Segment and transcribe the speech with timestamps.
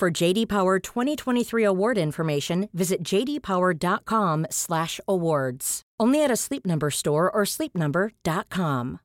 [0.00, 5.82] For JD Power 2023 award information, visit jdpower.com/awards.
[6.00, 9.00] Only at a Sleep Number store or sleepnumber.com.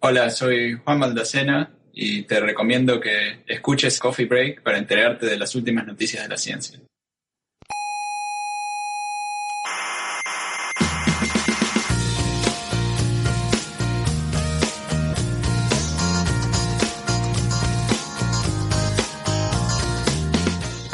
[0.00, 5.54] Hola, soy Juan Maldacena y te recomiendo que escuches Coffee Break para enterarte de las
[5.54, 6.80] últimas noticias de la ciencia.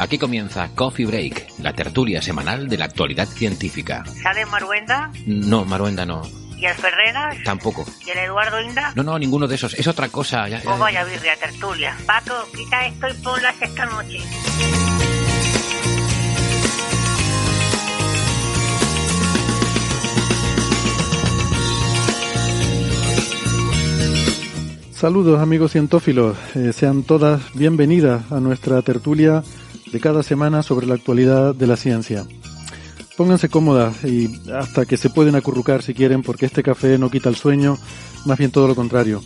[0.09, 4.03] Aquí comienza Coffee Break, la tertulia semanal de la actualidad científica.
[4.23, 5.11] ¿Sale Maruenda?
[5.27, 6.23] No, Maruenda no.
[6.57, 7.37] ¿Y el Ferreras?
[7.45, 7.85] Tampoco.
[8.07, 8.91] ¿Y el Eduardo Inda?
[8.95, 9.75] No, no, ninguno de esos.
[9.75, 10.47] Es otra cosa.
[10.49, 11.95] Ya, Pues vaya birria, tertulia.
[12.07, 14.17] Paco, quita esto y ponlas esta noche.
[24.93, 29.43] Saludos amigos cientófilos, Eh, sean todas bienvenidas a nuestra tertulia
[29.91, 32.25] de cada semana sobre la actualidad de la ciencia.
[33.17, 37.29] Pónganse cómodas y hasta que se pueden acurrucar si quieren porque este café no quita
[37.29, 37.77] el sueño,
[38.25, 39.21] más bien todo lo contrario.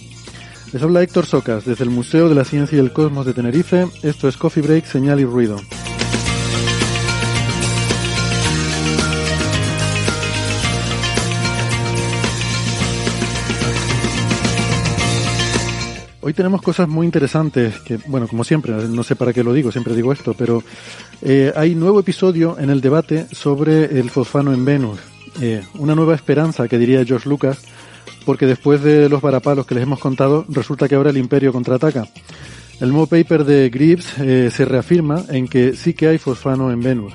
[0.71, 3.87] Les habla Héctor Socas desde el Museo de la Ciencia y el Cosmos de Tenerife,
[4.01, 5.57] esto es Coffee Break, Señal y Ruido.
[16.25, 19.73] Hoy tenemos cosas muy interesantes que, bueno, como siempre, no sé para qué lo digo,
[19.73, 20.63] siempre digo esto, pero
[21.21, 24.99] eh, hay nuevo episodio en el debate sobre el fosfano en Venus.
[25.41, 27.59] Eh, una nueva esperanza, que diría George Lucas,
[28.25, 32.07] porque después de los varapalos que les hemos contado, resulta que ahora el imperio contraataca.
[32.79, 36.79] El nuevo paper de Greaves eh, se reafirma en que sí que hay fosfano en
[36.79, 37.11] Venus.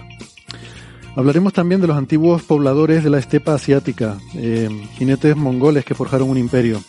[1.16, 4.68] Hablaremos también de los antiguos pobladores de la estepa asiática, eh,
[4.98, 6.82] jinetes mongoles que forjaron un imperio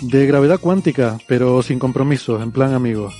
[0.00, 3.14] de gravedad cuántica, pero sin compromisos, en plan amigos.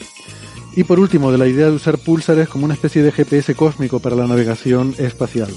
[0.77, 3.99] Y por último, de la idea de usar púlsares como una especie de GPS cósmico
[4.01, 5.49] para la navegación espacial.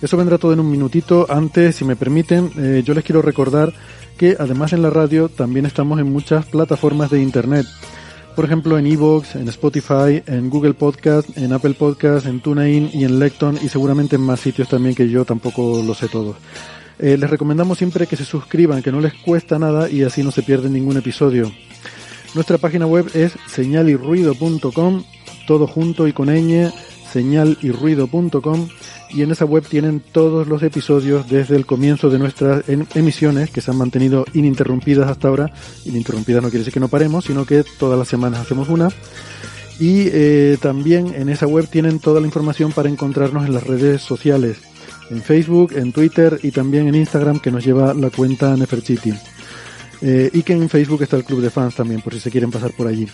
[0.00, 1.26] Eso vendrá todo en un minutito.
[1.28, 3.72] Antes, si me permiten, eh, yo les quiero recordar
[4.16, 7.66] que además en la radio también estamos en muchas plataformas de Internet
[8.38, 13.02] por ejemplo, en Evox, en Spotify, en Google Podcast, en Apple Podcast, en TuneIn y
[13.02, 16.36] en Lecton y seguramente en más sitios también que yo tampoco lo sé todos.
[17.00, 20.30] Eh, les recomendamos siempre que se suscriban, que no les cuesta nada y así no
[20.30, 21.50] se pierden ningún episodio.
[22.36, 25.02] Nuestra página web es señalirruido.com,
[25.48, 26.72] todo junto y con ñ,
[27.12, 28.68] señalirruido.com
[29.10, 33.50] y en esa web tienen todos los episodios desde el comienzo de nuestras em- emisiones
[33.50, 35.50] que se han mantenido ininterrumpidas hasta ahora.
[35.84, 38.88] Ininterrumpidas no quiere decir que no paremos, sino que todas las semanas hacemos una.
[39.80, 44.02] Y eh, también en esa web tienen toda la información para encontrarnos en las redes
[44.02, 44.58] sociales,
[45.10, 49.14] en Facebook, en Twitter y también en Instagram que nos lleva la cuenta Neferchiti.
[50.00, 52.50] Eh, y que en Facebook está el club de fans también, por si se quieren
[52.50, 53.08] pasar por allí.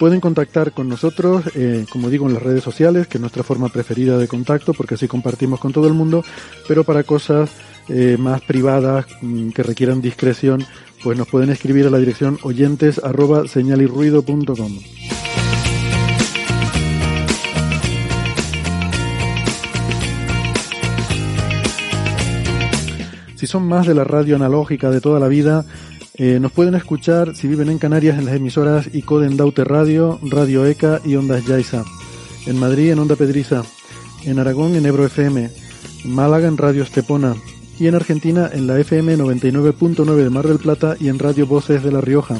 [0.00, 3.68] Pueden contactar con nosotros, eh, como digo, en las redes sociales, que es nuestra forma
[3.68, 6.24] preferida de contacto, porque así compartimos con todo el mundo,
[6.66, 7.50] pero para cosas
[7.90, 10.64] eh, más privadas, mm, que requieran discreción,
[11.04, 14.78] pues nos pueden escribir a la dirección oyentes arroba señalirruido.com.
[23.36, 25.66] Si son más de la radio analógica de toda la vida,
[26.22, 30.66] eh, nos pueden escuchar si viven en Canarias en las emisoras ICODEN Daute Radio, Radio
[30.66, 31.82] ECA y Ondas Yaiza.
[32.46, 33.62] En Madrid en Onda Pedriza.
[34.24, 35.50] En Aragón en Ebro FM.
[36.04, 37.36] Málaga en Radio Estepona.
[37.78, 41.82] Y en Argentina en la FM 99.9 de Mar del Plata y en Radio Voces
[41.82, 42.36] de La Rioja.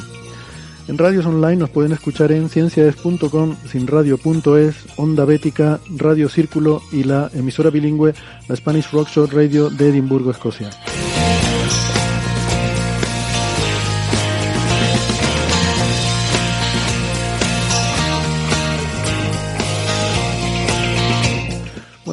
[0.87, 7.31] En radios online nos pueden escuchar en ciencias.com, sinradio.es, Onda Bética, Radio Círculo y la
[7.33, 8.12] emisora bilingüe,
[8.47, 10.69] la Spanish Rock Show Radio de Edimburgo, Escocia.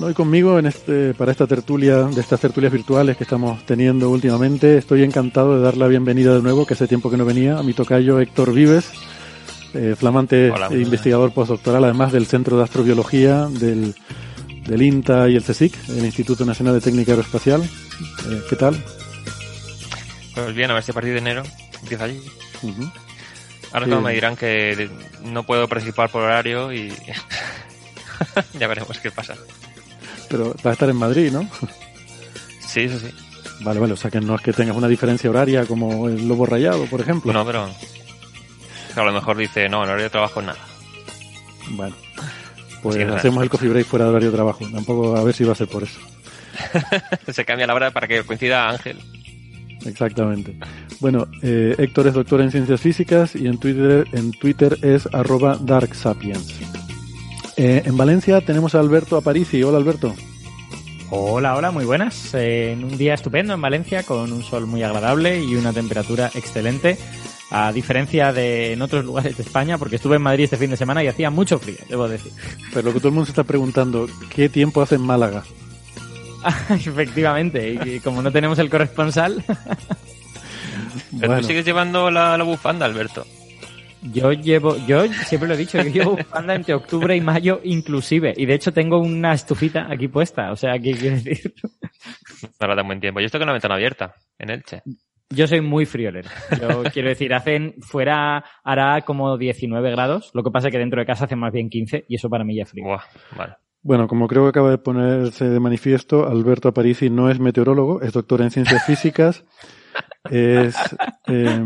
[0.08, 4.78] Hoy conmigo en este, para esta tertulia, de estas tertulias virtuales que estamos teniendo últimamente,
[4.78, 7.64] estoy encantado de dar la bienvenida de nuevo, que hace tiempo que no venía, a
[7.64, 8.90] mi tocayo Héctor Vives,
[9.74, 13.96] eh, flamante Hola, muy investigador postdoctoral, además del Centro de Astrobiología del
[14.66, 17.64] del INTA y el CSIC, el Instituto Nacional de Técnica Aeroespacial.
[17.64, 18.82] Eh, ¿Qué tal?
[20.36, 21.44] Pues bien, a ver si a partir de enero
[21.82, 22.22] empieza allí.
[23.72, 23.92] Ahora sí.
[23.92, 24.90] me dirán que
[25.24, 26.94] no puedo participar por horario y
[28.60, 29.36] ya veremos qué pasa.
[30.30, 31.50] Pero va a estar en Madrid, ¿no?
[32.60, 33.14] Sí, eso sí.
[33.62, 36.46] Vale, vale, o sea que no es que tengas una diferencia horaria como el lobo
[36.46, 37.34] rayado, por ejemplo.
[37.34, 37.70] No, pero
[38.96, 40.60] a lo mejor dice, no, en horario de trabajo nada.
[41.72, 41.96] Bueno,
[42.82, 44.66] pues sí, hacemos el coffee break fuera de horario de trabajo.
[44.72, 46.00] Tampoco a ver si va a ser por eso.
[47.32, 48.98] Se cambia la hora para que coincida Ángel.
[49.86, 50.56] Exactamente.
[51.00, 55.58] Bueno, eh, Héctor es doctor en ciencias físicas y en Twitter, en Twitter es arroba
[55.60, 56.60] darksapiens.
[57.58, 59.64] Eh, en Valencia tenemos a Alberto Aparici.
[59.64, 60.16] Hola Alberto.
[61.10, 62.34] Hola, hola, muy buenas.
[62.36, 66.30] Eh, en un día estupendo en Valencia con un sol muy agradable y una temperatura
[66.36, 66.98] excelente.
[67.50, 70.78] A diferencia de en otros lugares de España, porque estuve en Madrid este fin de
[70.78, 72.32] semana y hacía mucho frío, debo decir.
[72.74, 75.44] Pero lo que todo el mundo se está preguntando, ¿qué tiempo hace en Málaga?
[76.70, 79.44] Efectivamente, y como no tenemos el corresponsal.
[81.12, 81.42] Pero bueno.
[81.42, 83.26] tú sigues llevando la, la, bufanda, Alberto.
[84.02, 88.34] Yo llevo, yo siempre lo he dicho, yo llevo bufanda entre octubre y mayo inclusive.
[88.36, 90.52] Y de hecho tengo una estufita aquí puesta.
[90.52, 91.54] O sea, ¿qué quiere decir?
[92.62, 93.20] No da buen tiempo.
[93.20, 94.84] Yo estoy con la ventana abierta, en Elche.
[95.30, 96.30] Yo soy muy friolero.
[96.62, 100.32] Yo quiero decir, hacen, fuera hará como 19 grados.
[100.34, 102.44] Lo que pasa es que dentro de casa hace más bien 15 y eso para
[102.44, 102.86] mí ya es frío.
[102.86, 103.04] Buah,
[103.36, 103.56] vale.
[103.82, 108.12] Bueno, como creo que acaba de ponerse de manifiesto, Alberto Aparici no es meteorólogo, es
[108.12, 109.46] doctor en ciencias físicas,
[110.30, 110.76] es
[111.28, 111.62] eh,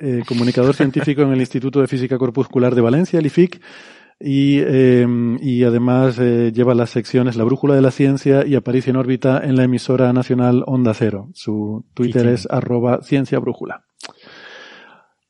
[0.00, 3.60] eh, comunicador científico en el Instituto de Física Corpuscular de Valencia, el IFIC,
[4.22, 5.06] y, eh,
[5.40, 9.40] y además eh, lleva las secciones La Brújula de la Ciencia y Aparici en órbita
[9.42, 11.30] en la emisora nacional Onda Cero.
[11.32, 13.86] Su Twitter es arroba ciencia brújula.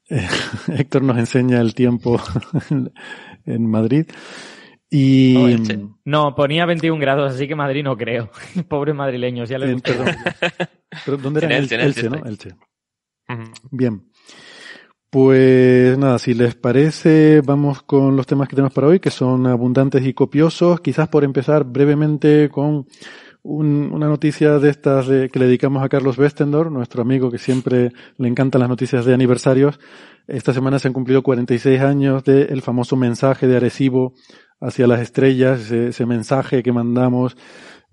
[0.09, 0.27] Eh,
[0.77, 2.21] Héctor nos enseña el tiempo
[3.47, 4.07] en Madrid.
[4.93, 5.35] Y...
[5.37, 8.29] No, no, ponía 21 grados, así que Madrid no creo.
[8.69, 10.09] Pobres madrileños, ya les perdón.
[11.05, 11.57] ¿Pero ¿Dónde era?
[11.57, 12.27] En Elche, Elche, Elche, ¿no?
[12.27, 12.51] Elche.
[13.29, 13.53] Uh -huh.
[13.71, 14.10] Bien.
[15.11, 19.45] Pues nada, si les parece, vamos con los temas que tenemos para hoy, que son
[19.49, 20.81] abundantes y copiosos.
[20.81, 22.87] Quizás por empezar brevemente con
[23.43, 27.39] un, una noticia de estas de, que le dedicamos a Carlos Westendor, nuestro amigo que
[27.39, 29.81] siempre le encantan las noticias de aniversarios.
[30.29, 34.15] Esta semana se han cumplido 46 años del famoso mensaje de Arecibo
[34.61, 37.37] hacia las estrellas, ese, ese mensaje que mandamos,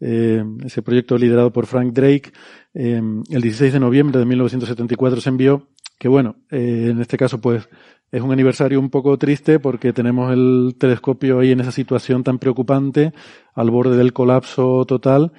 [0.02, 2.32] eh, ese proyecto liderado por Frank Drake,
[2.76, 5.68] eh, el 16 de noviembre de 1974 se envió,
[5.98, 7.70] que bueno, eh, en este caso pues
[8.12, 12.40] es un aniversario un poco triste porque tenemos el telescopio ahí en esa situación tan
[12.40, 13.12] preocupante,
[13.54, 15.34] al borde del colapso total,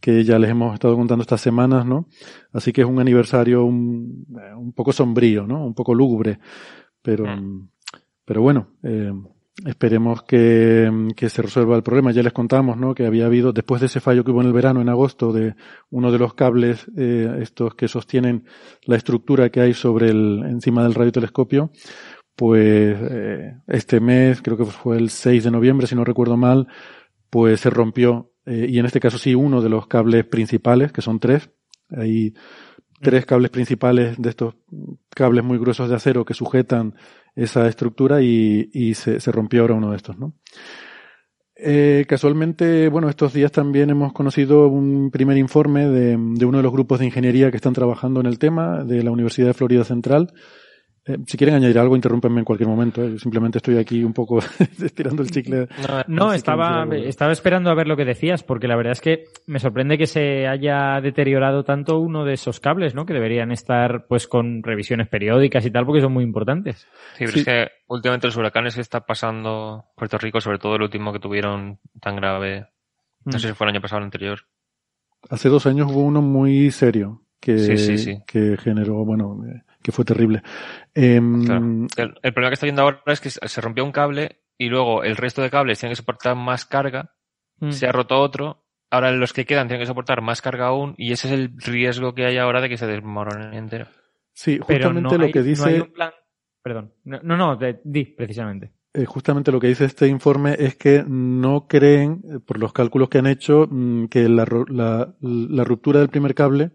[0.00, 2.08] que ya les hemos estado contando estas semanas, ¿no?
[2.52, 4.26] Así que es un aniversario un,
[4.56, 5.64] un poco sombrío, ¿no?
[5.64, 6.38] Un poco lúgubre,
[7.02, 7.68] pero, mm.
[8.24, 9.12] pero bueno, eh,
[9.66, 10.90] Esperemos que,
[11.28, 12.10] se resuelva el problema.
[12.10, 12.94] Ya les contamos, ¿no?
[12.94, 15.54] Que había habido, después de ese fallo que hubo en el verano, en agosto, de
[15.90, 18.46] uno de los cables, eh, estos que sostienen
[18.84, 21.70] la estructura que hay sobre el, encima del radiotelescopio,
[22.34, 26.66] pues, eh, este mes, creo que fue el 6 de noviembre, si no recuerdo mal,
[27.28, 31.02] pues se rompió, eh, y en este caso sí, uno de los cables principales, que
[31.02, 31.50] son tres.
[31.90, 32.34] Hay
[33.00, 34.54] tres cables principales de estos
[35.10, 36.94] cables muy gruesos de acero que sujetan
[37.34, 40.34] esa estructura y, se, rompió ahora uno de estos, ¿no?
[41.64, 46.72] Eh, casualmente, bueno, estos días también hemos conocido un primer informe de, uno de los
[46.72, 50.32] grupos de ingeniería que están trabajando en el tema de la Universidad de Florida Central.
[51.04, 53.02] Eh, si quieren añadir algo, interrúmpenme en cualquier momento.
[53.02, 53.18] Eh.
[53.18, 54.38] Simplemente estoy aquí un poco
[54.82, 55.68] estirando el chicle.
[56.06, 59.24] No, no estaba, estaba esperando a ver lo que decías, porque la verdad es que
[59.46, 63.04] me sorprende que se haya deteriorado tanto uno de esos cables, ¿no?
[63.04, 66.86] Que deberían estar, pues, con revisiones periódicas y tal, porque son muy importantes.
[67.14, 67.40] Sí, pero sí.
[67.40, 71.18] es que últimamente los huracanes que está pasando Puerto Rico, sobre todo el último que
[71.18, 72.68] tuvieron tan grave,
[73.24, 73.40] no mm.
[73.40, 74.40] sé si fue el año pasado o el anterior.
[75.30, 78.18] Hace dos años hubo uno muy serio que, sí, sí, sí.
[78.26, 79.40] que generó, bueno,
[79.82, 80.42] que fue terrible.
[80.94, 81.86] Eh, claro.
[81.96, 85.02] el, el, problema que está viendo ahora es que se rompió un cable y luego
[85.02, 87.14] el resto de cables tienen que soportar más carga,
[87.58, 87.72] mm.
[87.72, 91.12] se ha roto otro, ahora los que quedan tienen que soportar más carga aún y
[91.12, 93.86] ese es el riesgo que hay ahora de que se desmoronen entero.
[94.32, 95.62] Sí, justamente no lo hay, que dice...
[95.62, 96.10] No hay un plan...
[96.62, 98.72] Perdón, no, no, no de, di precisamente.
[98.94, 103.08] Eh, justamente lo que dice este informe es que no creen, eh, por los cálculos
[103.08, 106.70] que han hecho, mm, que la, la, la ruptura del primer cable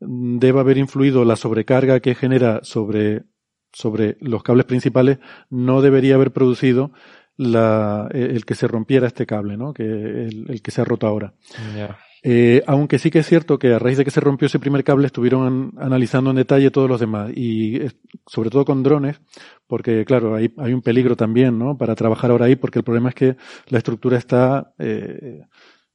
[0.00, 3.24] debe haber influido la sobrecarga que genera sobre,
[3.72, 5.18] sobre los cables principales,
[5.50, 6.92] no debería haber producido
[7.36, 9.72] la, el que se rompiera este cable, ¿no?
[9.72, 11.34] Que el, el que se ha roto ahora.
[11.74, 11.98] Yeah.
[12.22, 14.82] Eh, aunque sí que es cierto que a raíz de que se rompió ese primer
[14.82, 17.80] cable estuvieron an analizando en detalle todos los demás y
[18.26, 19.20] sobre todo con drones,
[19.66, 21.76] porque claro, hay, hay un peligro también, ¿no?
[21.78, 23.36] Para trabajar ahora ahí, porque el problema es que
[23.68, 25.42] la estructura está, eh,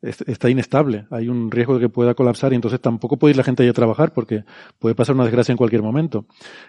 [0.04, 3.44] está inestable, hay un riesgo de que pueda colapsar y entonces tampoco puede ir la
[3.44, 4.44] gente ahí a trabajar porque
[4.78, 6.26] puede pasar una desgracia en cualquier momento.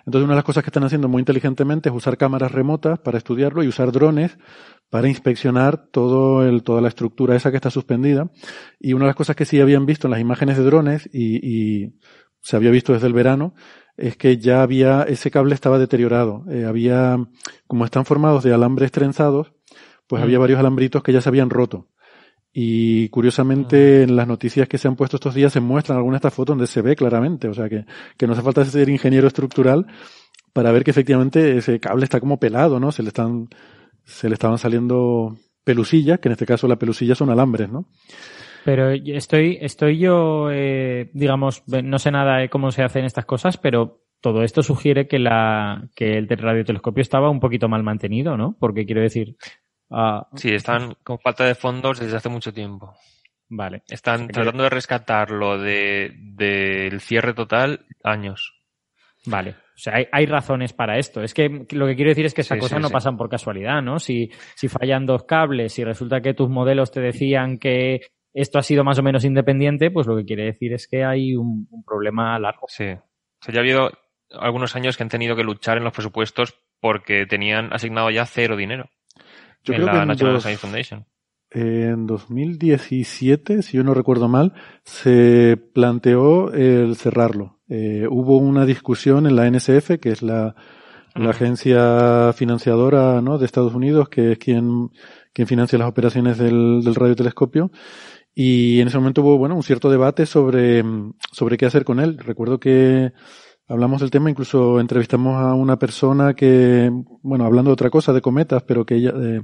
[0.06, 3.18] Entonces una de las cosas que están haciendo muy inteligentemente es usar cámaras remotas para
[3.18, 4.38] estudiarlo y usar drones
[4.88, 8.30] para inspeccionar todo el, toda la estructura esa que está suspendida.
[8.78, 11.38] Y una de las cosas que sí habían visto en las imágenes de drones y,
[11.44, 11.94] y
[12.40, 13.54] se había visto desde el verano
[13.96, 16.44] es que ya había, ese cable estaba deteriorado.
[16.50, 17.16] Eh, había,
[17.66, 19.52] como están formados de alambres trenzados,
[20.06, 20.40] pues había mm.
[20.40, 21.88] varios alambritos que ya se habían roto.
[22.56, 26.28] Y curiosamente en las noticias que se han puesto estos días se muestran algunas de
[26.28, 27.84] estas fotos donde se ve claramente, o sea que,
[28.16, 29.86] que no hace falta ser ingeniero estructural
[30.52, 32.92] para ver que efectivamente ese cable está como pelado, ¿no?
[32.92, 33.48] Se le están,
[34.04, 37.86] se le estaban saliendo pelusillas, que en este caso la pelusilla son alambres, ¿no?
[38.64, 43.56] Pero estoy, estoy yo, eh, digamos, no sé nada de cómo se hacen estas cosas,
[43.56, 48.56] pero todo esto sugiere que la, que el radiotelescopio estaba un poquito mal mantenido, ¿no?
[48.58, 49.36] Porque quiero decir,
[49.90, 52.94] Ah, sí, están con falta de fondos desde hace mucho tiempo.
[53.48, 53.82] Vale.
[53.88, 58.60] Están tratando de rescatarlo del de, cierre total años.
[59.26, 59.50] Vale.
[59.50, 61.22] O sea, hay, hay, razones para esto.
[61.22, 63.98] Es que lo que quiero decir es que estas cosas no pasan por casualidad, ¿no?
[63.98, 68.00] Si, si fallan dos cables, si resulta que tus modelos te decían que
[68.32, 71.34] esto ha sido más o menos independiente, pues lo que quiere decir es que hay
[71.34, 72.66] un, un problema largo.
[72.68, 72.90] Sí.
[72.90, 73.90] O sea, ya ha habido
[74.30, 78.56] algunos años que han tenido que luchar en los presupuestos porque tenían asignado ya cero
[78.56, 78.90] dinero.
[79.64, 80.08] Yo creo que en,
[81.54, 84.52] en 2017, si yo no recuerdo mal,
[84.84, 87.60] se planteó el cerrarlo.
[87.68, 90.54] Eh, hubo una discusión en la NSF, que es la,
[91.14, 93.38] la agencia financiadora ¿no?
[93.38, 94.90] de Estados Unidos, que es quien,
[95.32, 97.70] quien financia las operaciones del, del radiotelescopio.
[98.34, 100.82] Y en ese momento hubo, bueno, un cierto debate sobre,
[101.30, 102.18] sobre qué hacer con él.
[102.18, 103.12] Recuerdo que
[103.68, 106.90] hablamos del tema, incluso entrevistamos a una persona que,
[107.22, 109.42] bueno, hablando de otra cosa, de cometas, pero que ella, eh,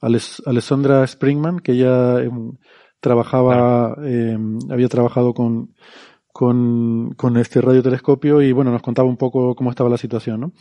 [0.00, 2.52] Alessandra Springman, que ella em,
[3.00, 5.74] trabajaba, em, había trabajado con,
[6.32, 10.52] con, con este radiotelescopio y bueno, nos contaba un poco cómo estaba la situación, ¿no?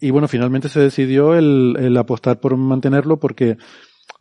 [0.00, 3.56] Y bueno, finalmente se decidió el, el apostar por mantenerlo porque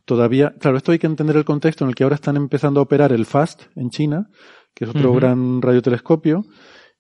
[0.06, 2.84] todavía, claro, esto hay que entender el contexto en el que ahora están empezando a
[2.84, 4.30] operar el FAST en China,
[4.74, 6.46] que es otro gran radiotelescopio,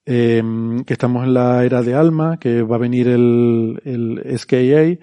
[0.05, 0.43] eh,
[0.85, 4.99] que estamos en la era de ALMA, que va a venir el, el SKA y,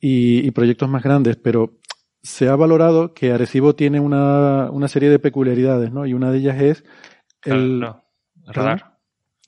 [0.00, 1.78] y, proyectos más grandes, pero
[2.22, 6.06] se ha valorado que Arecibo tiene una, una serie de peculiaridades, ¿no?
[6.06, 6.84] Y una de ellas es
[7.44, 7.86] el,
[8.46, 8.98] radar.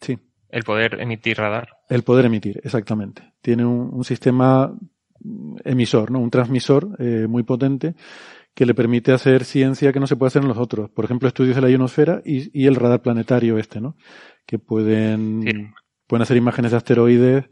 [0.00, 0.18] Sí.
[0.48, 1.78] El poder emitir radar.
[1.88, 3.32] El poder emitir, exactamente.
[3.40, 4.74] Tiene un, un sistema
[5.64, 6.20] emisor, ¿no?
[6.20, 7.94] Un transmisor eh, muy potente
[8.54, 10.90] que le permite hacer ciencia que no se puede hacer en los otros.
[10.90, 13.96] Por ejemplo, estudios de la ionosfera y, y el radar planetario este, ¿no?
[14.46, 15.74] que pueden,
[16.06, 17.44] pueden hacer imágenes de asteroides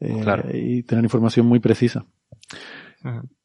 [0.00, 2.06] eh, y tener información muy precisa.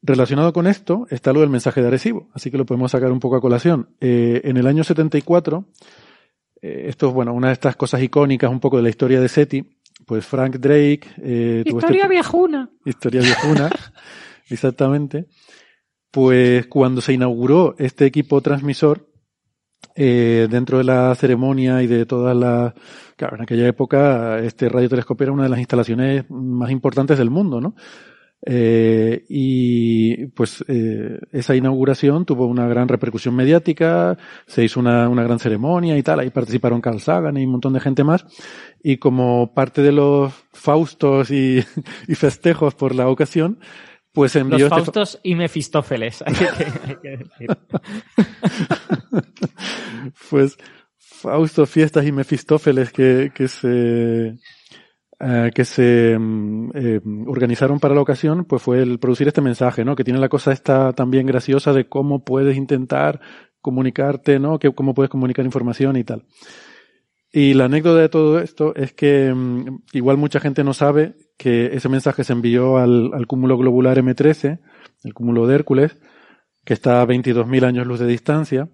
[0.01, 3.19] Relacionado con esto está lo del mensaje de Arecibo, así que lo podemos sacar un
[3.19, 3.89] poco a colación.
[4.01, 5.65] Eh, en el año 74,
[6.61, 9.29] eh, esto es bueno, una de estas cosas icónicas un poco de la historia de
[9.29, 9.63] SETI,
[10.05, 11.01] pues Frank Drake.
[11.21, 12.69] Eh, historia este viejuna.
[12.83, 13.69] Historia viejuna,
[14.49, 15.27] exactamente.
[16.15, 19.05] Pues cuando se inauguró este equipo transmisor,
[19.97, 22.73] eh, dentro de la ceremonia y de todas las...
[23.17, 27.59] Claro, en aquella época este radiotelescopio era una de las instalaciones más importantes del mundo,
[27.59, 27.75] ¿no?
[28.45, 34.17] Eh, y pues eh, esa inauguración tuvo una gran repercusión mediática,
[34.47, 37.73] se hizo una, una gran ceremonia y tal, ahí participaron Carl Sagan y un montón
[37.73, 38.25] de gente más,
[38.81, 41.59] y como parte de los faustos y,
[42.07, 43.59] y festejos por la ocasión,
[44.15, 47.49] pues envió Los este Faustos y Mefistófeles, hay que, decir.
[50.29, 50.57] pues
[50.97, 54.37] Fausto, Fiestas y Mefistófeles que, que se
[55.19, 59.85] eh, que se mm, eh, organizaron para la ocasión, pues fue el producir este mensaje,
[59.85, 59.95] ¿no?
[59.95, 63.21] Que tiene la cosa esta también graciosa de cómo puedes intentar
[63.61, 64.59] comunicarte, ¿no?
[64.59, 66.25] Que cómo puedes comunicar información y tal.
[67.37, 71.65] Y la anécdota de todo esto es que mm, igual mucha gente no sabe que
[71.75, 74.61] ese mensaje se envió al, al cúmulo globular M13,
[75.03, 75.97] el cúmulo de Hércules,
[76.63, 78.69] que está a 22.000 años luz de distancia.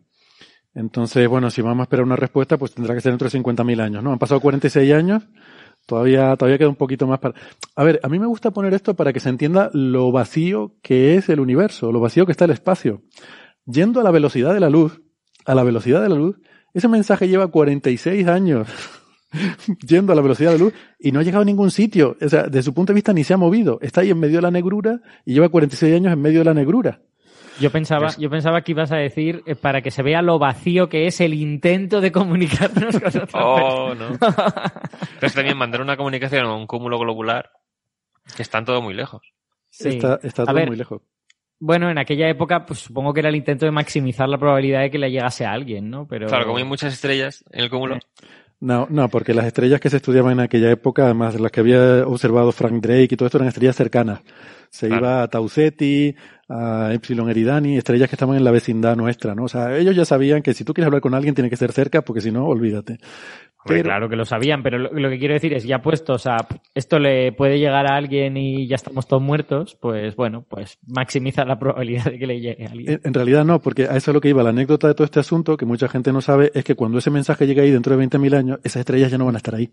[0.76, 3.82] Entonces, bueno, si vamos a esperar una respuesta, pues tendrá que ser dentro de 50.000
[3.82, 4.12] años, ¿no?
[4.12, 5.28] Han pasado 46 años,
[5.88, 7.34] todavía, todavía queda un poquito más para...
[7.76, 11.16] A ver, a mí me gusta poner esto para que se entienda lo vacío que
[11.16, 13.02] es el universo, lo vacío que está el espacio.
[13.66, 15.02] Yendo a la velocidad de la luz,
[15.48, 16.38] a la velocidad de la luz,
[16.74, 18.68] ese mensaje lleva 46 años
[19.88, 22.18] yendo a la velocidad de la luz y no ha llegado a ningún sitio.
[22.22, 23.80] O sea, desde su punto de vista ni se ha movido.
[23.82, 26.54] Está ahí en medio de la negrura y lleva 46 años en medio de la
[26.54, 27.02] negrura.
[27.60, 30.90] Yo pensaba, yo pensaba que ibas a decir eh, para que se vea lo vacío
[30.90, 34.18] que es el intento de comunicarnos con otra Oh, no.
[35.20, 37.52] Pero también mandar una comunicación a un cúmulo globular
[38.36, 39.22] que están todo muy lejos.
[39.70, 39.90] Sí.
[39.90, 41.02] Está, está todo muy lejos.
[41.64, 44.90] Bueno, en aquella época, pues supongo que era el intento de maximizar la probabilidad de
[44.90, 46.08] que le llegase a alguien, ¿no?
[46.08, 46.26] Pero...
[46.28, 48.00] Claro, como hay muchas estrellas en el cúmulo.
[48.60, 51.60] No, no, porque las estrellas que se estudiaban en aquella época, además de las que
[51.60, 54.22] había observado Frank Drake y todo esto, eran estrellas cercanas.
[54.72, 55.02] Se Claro.
[55.06, 56.16] iba a Tau Ceti,
[56.50, 59.44] a Epsilon Eridani, estrellas que estaban en la vecindad nuestra, ¿no?
[59.44, 61.72] O sea, ellos ya sabían que si tú quieres hablar con alguien tiene que ser
[61.74, 62.98] cerca, porque si no, olvídate.
[63.64, 66.26] Hombre, Pero- claro que lo sabían, pero lo, lo que quiero decir es, ya puestos
[66.26, 66.38] a
[66.74, 71.46] esto le puede llegar a alguien y ya estamos todos muertos, pues bueno, pues maximiza
[71.46, 72.94] la probabilidad de que le llegue a alguien.
[72.94, 74.42] En, en realidad no, porque a eso es lo que iba.
[74.42, 77.12] La anécdota de todo este asunto, que mucha gente no sabe, es que cuando ese
[77.12, 79.70] mensaje llegue ahí dentro de 20.000 años, esas estrellas ya no van a estar ahí.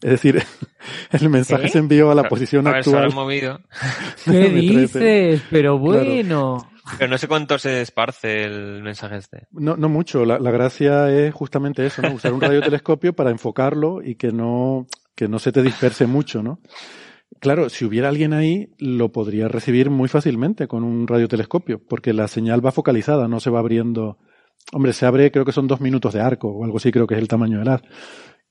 [0.00, 0.40] Es decir,
[1.20, 1.68] el mensaje ¿Qué?
[1.70, 3.12] se envió a la posición a ver, se actual.
[3.12, 3.60] movido.
[4.24, 5.42] ¿Qué dices?
[5.50, 6.58] Pero Claro.
[6.96, 9.46] Pero no sé cuánto se esparce el mensaje este.
[9.50, 10.24] No, no mucho.
[10.24, 12.12] La, la gracia es justamente eso, ¿no?
[12.14, 16.60] Usar un radiotelescopio para enfocarlo y que no, que no se te disperse mucho, ¿no?
[17.40, 22.26] Claro, si hubiera alguien ahí, lo podría recibir muy fácilmente con un radiotelescopio, porque la
[22.26, 24.18] señal va focalizada, no se va abriendo.
[24.72, 27.14] Hombre, se abre, creo que son dos minutos de arco, o algo así, creo que
[27.14, 27.82] es el tamaño del haz,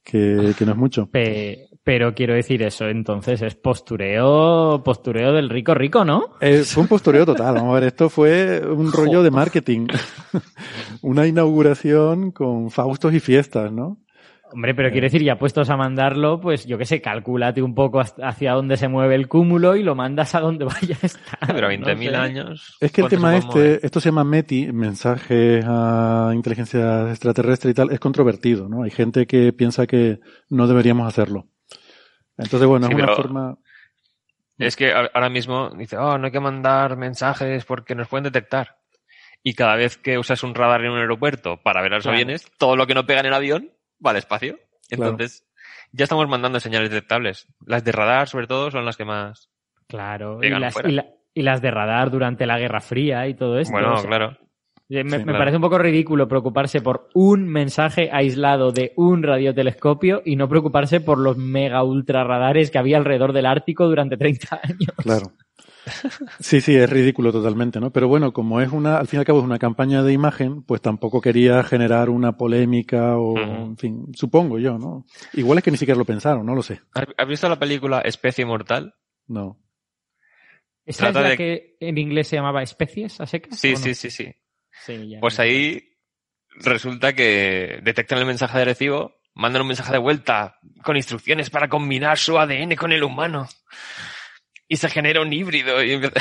[0.10, 1.08] que, que no es mucho.
[1.12, 6.32] Pe- pero quiero decir eso, entonces es postureo, postureo del rico rico, ¿no?
[6.42, 7.56] Eh, fue un postureo total.
[7.56, 9.88] Vamos a ver, esto fue un rollo de marketing.
[11.02, 13.98] Una inauguración con faustos y fiestas, ¿no?
[14.50, 18.00] Hombre, pero quiero decir, ya puestos a mandarlo, pues yo qué sé, calcúlate un poco
[18.00, 21.40] hacia dónde se mueve el cúmulo y lo mandas a donde vaya a estar.
[21.48, 22.16] Pero no 20.000 sé.
[22.16, 22.78] años.
[22.80, 27.72] Es que el ¿cuánto se tema este, esto se llama METI, mensajes a inteligencia extraterrestre
[27.72, 28.84] y tal, es controvertido, ¿no?
[28.84, 31.48] Hay gente que piensa que no deberíamos hacerlo.
[32.38, 33.58] Entonces, bueno, Sí, es una forma...
[34.60, 38.78] Es que ahora mismo dice, oh, no hay que mandar mensajes porque nos pueden detectar.
[39.44, 42.16] Y cada vez que usas un radar en un aeropuerto para ver a los Claro.
[42.16, 43.72] aviones, todo lo que no pega en el avión
[44.06, 44.58] va al espacio.
[44.90, 45.12] Claro.
[45.12, 45.46] Entonces,
[45.92, 47.48] ya estamos mandando señales detectables.
[47.66, 49.50] Las de radar, sobre todo, son las que más.
[49.88, 53.60] Claro, y las, y, la- y las de radar durante la Guerra Fría y todo
[53.60, 53.72] esto.
[53.74, 54.38] bueno, o sea, claro.
[54.90, 55.38] Me, me claro.
[55.38, 61.02] parece un poco ridículo preocuparse por un mensaje aislado de un radiotelescopio y no preocuparse
[61.02, 64.92] por los mega ultra radares que había alrededor del Ártico durante 30 años.
[65.04, 65.32] Claro.
[66.40, 67.92] Sí, sí, es ridículo totalmente, ¿no?
[67.92, 70.62] Pero bueno, como es una, al fin y al cabo es una campaña de imagen,
[70.64, 75.06] pues tampoco quería generar una polémica o, en fin, supongo yo, ¿no?
[75.34, 76.82] Igual es que ni siquiera lo pensaron, no lo sé.
[76.94, 78.96] ¿Has visto la película Especie Mortal?
[79.28, 79.60] No.
[80.86, 83.60] ¿Esa Trata es la de- que en inglés se llamaba especies a secas?
[83.60, 83.78] Sí, no?
[83.78, 84.34] sí, sí, sí.
[84.86, 85.84] Sí, ya, Pues ahí
[86.56, 91.68] resulta que detectan el mensaje de recibo, mandan un mensaje de vuelta con instrucciones para
[91.68, 93.48] combinar su ADN con el humano.
[94.68, 95.84] Y se genera un híbrido.
[95.84, 96.02] Y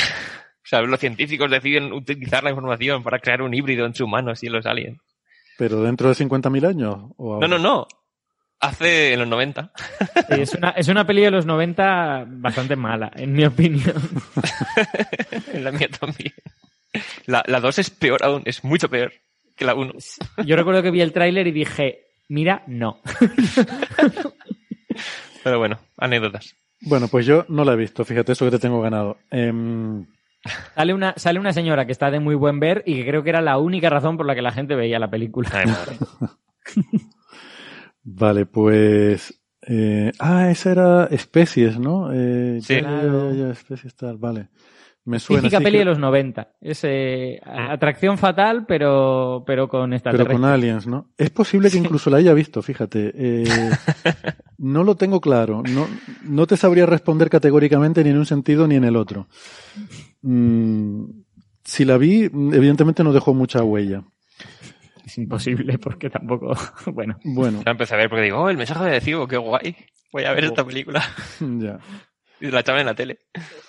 [0.67, 4.49] O sea, los científicos deciden utilizar la información para crear un híbrido entre humanos y
[4.49, 4.99] los aliens.
[5.57, 7.13] ¿Pero dentro de 50.000 años?
[7.17, 7.87] ¿O No, no, no.
[8.59, 9.71] Hace en los 90.
[10.29, 13.95] Sí, es, una, es una peli de los 90 bastante mala, en mi opinión.
[15.53, 16.35] en la mía también.
[17.27, 19.13] La, la 2 es peor aún, es mucho peor
[19.55, 19.93] que la 1.
[20.45, 23.03] Yo recuerdo que vi el tráiler y dije, mira, no.
[25.45, 26.57] Pero bueno, anécdotas.
[26.83, 29.17] Bueno, pues yo no la he visto, fíjate eso que te tengo ganado.
[29.31, 30.07] Em,
[30.77, 33.31] Sale una, sale una señora que está de muy buen ver y que creo que
[33.31, 35.49] era la única razón por la que la gente veía la película.
[35.53, 35.97] Ay, madre.
[38.05, 39.41] vale, pues...
[39.63, 42.11] eh, ah, esa era especies, ¿no?
[42.13, 42.75] Eh, Sí.
[42.75, 44.49] ya, ya, ya, ya, especies tal, vale.
[45.07, 45.43] Me suena.
[45.43, 46.49] Típica sí, peli que- de los 90.
[46.61, 50.41] Es eh, atracción fatal, pero, pero con Pero extraterrestres.
[50.41, 51.11] con aliens, ¿no?
[51.17, 53.13] Es posible que incluso la haya visto, fíjate.
[53.15, 53.45] Eh,
[54.59, 55.63] no lo tengo claro.
[55.63, 55.87] No,
[56.25, 59.29] no te sabría responder categóricamente ni en un sentido ni en el otro.
[60.23, 61.05] Mm,
[61.65, 64.03] si la vi, evidentemente no dejó mucha huella.
[65.05, 66.53] Es imposible porque tampoco...
[66.93, 69.77] Bueno, Bueno, Ya empecé a ver porque digo, oh, el mensaje de recibo, qué guay.
[70.13, 71.03] Voy a ver esta película.
[71.41, 71.79] ya.
[72.41, 73.19] Y la echaban en la tele.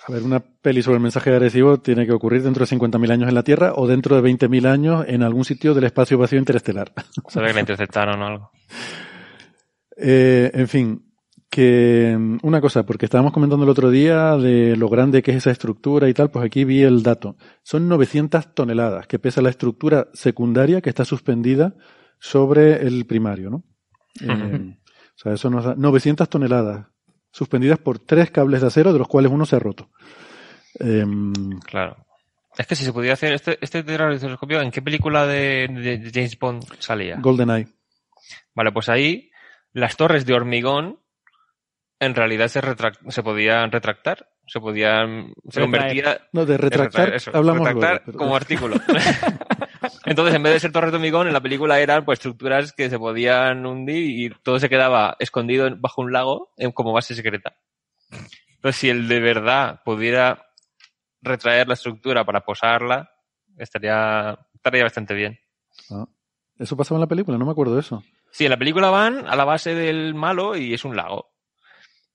[0.06, 3.28] A ver, una peli sobre el mensaje agresivo tiene que ocurrir dentro de 50.000 años
[3.28, 6.92] en la Tierra o dentro de 20.000 años en algún sitio del espacio vacío interestelar.
[7.28, 8.50] Saber que la interceptaron o algo.
[9.96, 11.08] Eh, en fin,
[11.50, 15.38] que mm, una cosa, porque estábamos comentando el otro día de lo grande que es
[15.38, 17.36] esa estructura y tal, pues aquí vi el dato.
[17.62, 21.74] Son 900 toneladas que pesa la estructura secundaria que está suspendida
[22.20, 23.64] sobre el primario, ¿no?
[24.20, 26.86] Eh, o sea, eso nos da 900 toneladas
[27.30, 29.90] suspendidas por tres cables de acero, de los cuales uno se ha roto.
[30.78, 31.96] Em, Claro.
[32.56, 36.36] Es que si se pudiera hacer este, este telescopio, ¿en qué película de, de James
[36.38, 37.16] Bond salía?
[37.20, 37.68] GoldenEye.
[38.54, 39.30] Vale, pues ahí
[39.72, 40.98] las torres de hormigón
[42.00, 44.28] en realidad se, retrac- se podían retractar.
[44.46, 45.34] Se podían.
[45.50, 45.64] Se Retraer.
[45.64, 46.28] convertía.
[46.32, 48.76] No, de retractar, eso, hablamos retractar luego, pero- como artículo.
[50.08, 52.88] Entonces, en vez de ser torres de hormigón, en la película eran pues estructuras que
[52.90, 57.56] se podían hundir y todo se quedaba escondido bajo un lago como base secreta.
[58.56, 60.46] Entonces, si el de verdad pudiera
[61.20, 63.10] retraer la estructura para posarla,
[63.56, 65.38] estaría, estaría bastante bien.
[65.90, 66.06] Ah,
[66.58, 68.02] Eso pasaba en la película, no me acuerdo de eso.
[68.30, 71.30] Sí, en la película van a la base del malo y es un lago.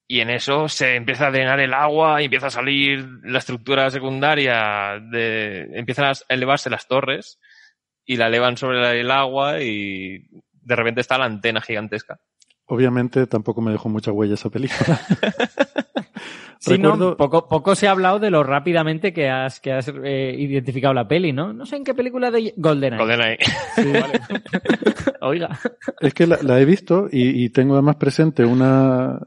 [0.06, 3.90] Y en eso se empieza a drenar el agua y empieza a salir la estructura
[3.90, 7.40] secundaria, de, empiezan a elevarse las torres
[8.06, 10.26] y la elevan sobre el agua y
[10.62, 12.18] de repente está la antena gigantesca.
[12.66, 15.00] Obviamente tampoco me dejó mucha huella esa película.
[16.60, 19.92] Sí, no, Recuerdo- poco, poco se ha hablado de lo rápidamente que has, que has
[20.02, 21.52] eh, identificado la peli, ¿no?
[21.52, 22.96] No sé en qué película de GoldenEye.
[23.02, 23.36] GoldenEye.
[25.20, 25.58] Oiga.
[26.00, 29.18] Es que la, la he visto y, y tengo además presente una,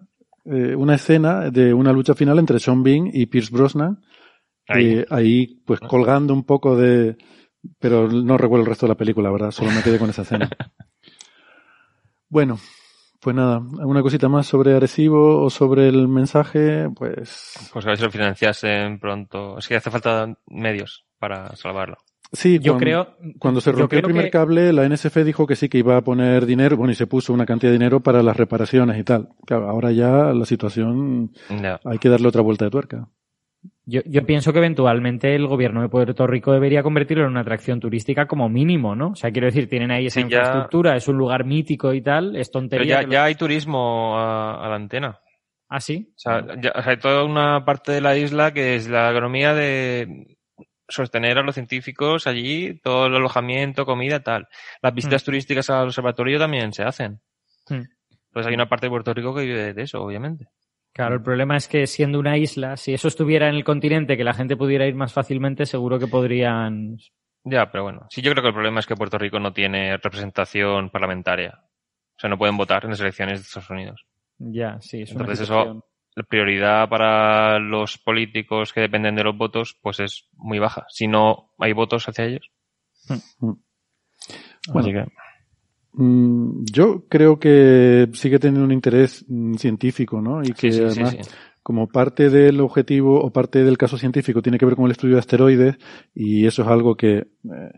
[0.45, 3.99] eh, una escena de una lucha final entre Sean Bean y Pierce Brosnan.
[4.67, 4.95] Ahí.
[4.99, 7.17] eh, ahí, pues colgando un poco de.
[7.79, 9.51] Pero no recuerdo el resto de la película, la verdad.
[9.51, 10.49] Solo me quedé con esa escena.
[12.29, 12.59] Bueno,
[13.21, 13.57] pues nada.
[13.79, 16.89] ¿Alguna cosita más sobre Arecibo o sobre el mensaje?
[16.95, 17.69] Pues.
[17.71, 19.57] Pues a ver si lo financiasen pronto.
[19.57, 21.95] Es que hace falta medios para salvarlo.
[22.33, 23.15] Sí, Yo creo.
[23.39, 26.01] Cuando se rompió el primer que- cable, la NSF dijo que sí que iba a
[26.01, 29.29] poner dinero, bueno, y se puso una cantidad de dinero para las reparaciones y tal.
[29.45, 31.31] Claro, ahora ya la situación
[31.85, 33.07] hay que darle otra vuelta de tuerca.
[33.89, 37.79] Yo, yo pienso que eventualmente el gobierno de Puerto Rico debería convertirlo en una atracción
[37.79, 39.11] turística como mínimo, ¿no?
[39.11, 42.01] O sea, quiero decir, tienen ahí esa Sí, ya- infraestructura, es un lugar mítico y
[42.01, 42.95] tal, es Pero tontería.
[42.95, 45.19] ya, que lo- ya hay turismo a, a la antena.
[45.69, 46.09] Ah, sí.
[46.11, 49.09] O sea, ya- o sea, hay toda una parte de la isla que es la
[49.11, 50.35] economía de
[50.89, 54.47] sostener a los científicos allí, todo el alojamiento, comida, tal.
[54.81, 57.19] Las visitas turísticas al observatorio también se hacen.
[57.69, 57.83] Hmm.
[58.33, 60.47] Pues hay una parte de Puerto Rico que vive de eso, obviamente.
[60.97, 64.23] Claro, el problema es que siendo una isla, si eso estuviera en el continente, que
[64.23, 66.97] la gente pudiera ir más fácilmente, seguro que podrían.
[67.43, 68.07] Ya, pero bueno.
[68.09, 71.59] Sí, yo creo que el problema es que Puerto Rico no tiene representación parlamentaria.
[71.61, 74.07] O sea, no pueden votar en las elecciones de Estados Unidos.
[74.39, 79.77] Ya, sí, es Entonces eso, la prioridad para los políticos que dependen de los votos,
[79.79, 80.87] pues es muy baja.
[80.89, 82.49] Si no hay votos hacia ellos.
[83.37, 83.61] Bueno,
[84.73, 85.05] Así que,
[85.97, 90.43] yo creo que sigue teniendo un interés mm, científico, ¿no?
[90.43, 91.31] Y que sí, sí, sí, además, sí.
[91.63, 95.15] como parte del objetivo o parte del caso científico tiene que ver con el estudio
[95.15, 95.77] de asteroides,
[96.13, 97.71] y eso es algo que, eh,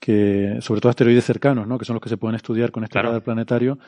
[0.00, 1.78] que sobre todo asteroides cercanos, ¿no?
[1.78, 3.08] Que son los que se pueden estudiar con este Claro.
[3.08, 3.78] radar planetario,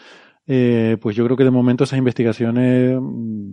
[0.47, 3.53] eh, pues yo creo que de momento esas investigaciones mm,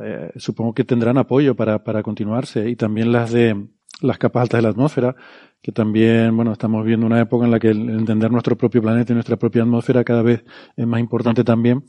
[0.00, 3.66] eh, supongo que tendrán apoyo para, para continuarse y también las de
[4.00, 5.16] las capas altas de la atmósfera,
[5.62, 9.12] que también, bueno, estamos viendo una época en la que el entender nuestro propio planeta
[9.12, 10.44] y nuestra propia atmósfera cada vez
[10.76, 11.84] es más importante también.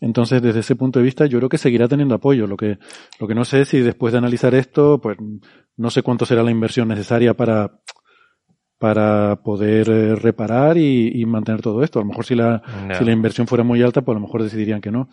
[0.00, 2.46] Entonces, desde ese punto de vista, yo creo que seguirá teniendo apoyo.
[2.46, 2.78] Lo que,
[3.18, 5.18] lo que no sé es si después de analizar esto, pues
[5.76, 7.80] no sé cuánto será la inversión necesaria para,
[8.78, 11.98] para poder eh, reparar y, y mantener todo esto.
[11.98, 12.62] A lo mejor si la,
[12.96, 15.10] si la inversión fuera muy alta, pues a lo mejor decidirían que no.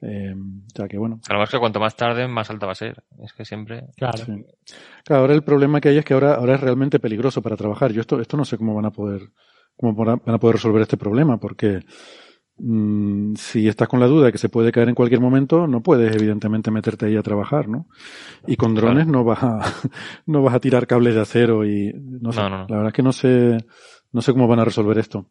[0.00, 1.20] Eh, o sea que bueno.
[1.28, 3.02] A lo mejor es que cuanto más tarde, más alta va a ser.
[3.22, 3.86] Es que siempre.
[3.96, 4.18] Claro.
[4.18, 4.44] Sí.
[5.04, 7.92] Claro, ahora el problema que hay es que ahora, ahora es realmente peligroso para trabajar.
[7.92, 9.22] Yo esto, esto no sé cómo van a poder,
[9.76, 11.80] cómo van a poder resolver este problema, porque
[12.58, 15.82] mm, si estás con la duda de que se puede caer en cualquier momento, no
[15.82, 17.86] puedes evidentemente meterte ahí a trabajar, ¿no?
[18.46, 19.58] Y con drones no vas a,
[20.26, 22.40] no vas a tirar cables de acero y no sé.
[22.40, 22.66] No, no, no.
[22.68, 23.58] La verdad es que no sé,
[24.12, 25.26] no sé cómo van a resolver esto.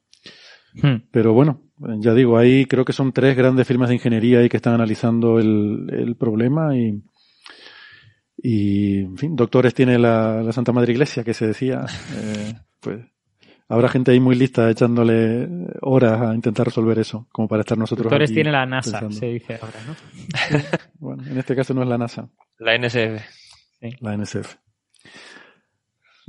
[0.82, 1.08] Hmm.
[1.12, 1.62] Pero bueno,
[2.00, 5.40] ya digo, ahí creo que son tres grandes firmas de ingeniería ahí que están analizando
[5.40, 7.02] el, el problema y,
[8.38, 11.86] y, en fin, doctores tiene la, la Santa Madre Iglesia que se decía,
[12.16, 13.00] eh, pues
[13.68, 15.48] habrá gente ahí muy lista echándole
[15.82, 19.16] horas a intentar resolver eso, como para estar nosotros Doctores aquí tiene la NASA, pensando.
[19.16, 19.96] se dice ahora, ¿no?
[21.00, 23.22] Bueno, en este caso no es la NASA, La NSF.
[24.02, 24.56] la NSF.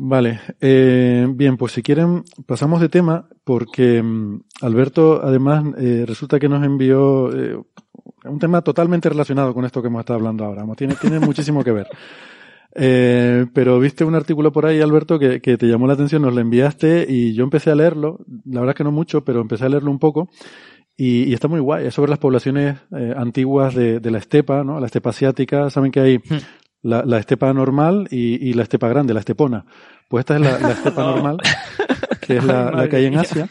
[0.01, 6.39] Vale, eh, bien, pues si quieren pasamos de tema porque mm, Alberto además eh, resulta
[6.39, 7.61] que nos envió eh,
[8.25, 11.73] un tema totalmente relacionado con esto que hemos estado hablando ahora, tiene, tiene muchísimo que
[11.73, 11.89] ver.
[12.77, 16.33] Eh, pero viste un artículo por ahí, Alberto, que, que te llamó la atención, nos
[16.33, 19.65] lo enviaste y yo empecé a leerlo, la verdad es que no mucho, pero empecé
[19.65, 20.29] a leerlo un poco.
[20.97, 24.63] Y, y está muy guay, es sobre las poblaciones eh, antiguas de, de la estepa,
[24.63, 24.79] ¿no?
[24.79, 26.21] La estepa asiática, saben que hay
[26.89, 29.65] la, la estepa normal y, y la estepa grande, la estepona.
[30.09, 31.37] Pues esta es la, la estepa normal,
[32.21, 33.49] que es la, la que hay en Asia.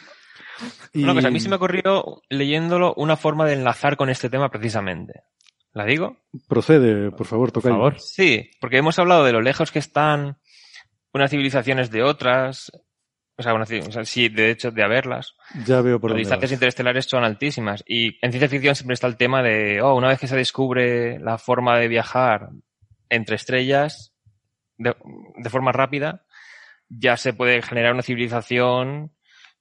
[0.94, 4.30] Y- Una cosa, a mí se me ocurrió, leyéndolo, una forma de enlazar con este
[4.30, 5.22] tema precisamente.
[5.74, 6.18] ¿La digo?
[6.48, 7.70] Procede, por favor, toca.
[7.70, 8.00] Por favor.
[8.00, 10.38] Sí, porque hemos hablado de lo lejos que están
[11.14, 12.72] unas civilizaciones de otras.
[13.40, 15.36] O sea, o sí, de hecho, de haberlas.
[15.68, 16.56] Ya veo por Las distancias vas.
[16.56, 17.84] interestelares son altísimas.
[17.88, 21.20] Y en ciencia ficción siempre está el tema de, oh, una vez que se descubre
[21.20, 22.50] la forma de viajar
[23.10, 24.14] entre estrellas
[24.78, 24.96] de,
[25.38, 26.26] de forma rápida,
[26.90, 29.16] ya se puede generar una civilización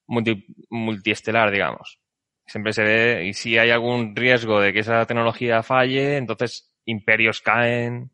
[0.06, 1.98] multi- multiestelar, digamos.
[2.46, 7.40] Siempre se ve, y si hay algún riesgo de que esa tecnología falle, entonces imperios
[7.40, 8.12] caen,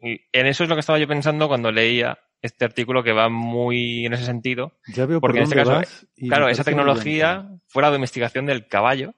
[0.00, 3.28] Y en eso es lo que estaba yo pensando cuando leía este artículo que va
[3.28, 4.78] muy en ese sentido.
[4.94, 5.80] Ya veo Porque por en este caso,
[6.28, 9.14] claro, esa tecnología fue la domesticación del caballo,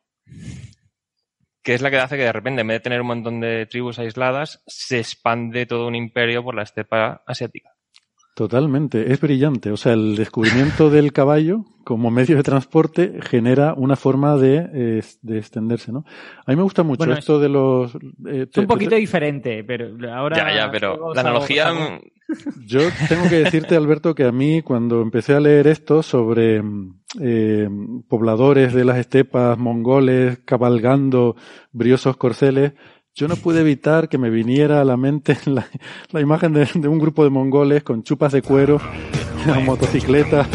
[1.62, 3.66] que es la que hace que de repente, en vez de tener un montón de
[3.66, 7.71] tribus aisladas, se expande todo un imperio por la estepa asiática.
[8.35, 9.73] Totalmente, es brillante.
[9.73, 15.03] O sea, el descubrimiento del caballo como medio de transporte genera una forma de, eh,
[15.23, 16.05] de extenderse, ¿no?
[16.47, 17.94] A mí me gusta mucho Bueno, esto de los...
[17.97, 20.37] eh, Es te- un poquito te- diferente, pero ahora...
[20.37, 21.64] ya, ya, pero la analogía...
[21.66, 22.01] salgo-
[22.66, 26.97] Yo tengo que decirte, Alberto, que a mí cuando empecé a leer esto sobre mm,
[27.21, 27.68] eh,
[28.09, 31.37] pobladores de las estepas mongoles cabalgando
[31.73, 32.73] briosos corceles,
[33.14, 35.66] yo no pude evitar que me viniera a la mente la,
[36.11, 38.81] la imagen de, de un grupo de mongoles con chupas de cuero,
[39.47, 40.47] en motocicletas.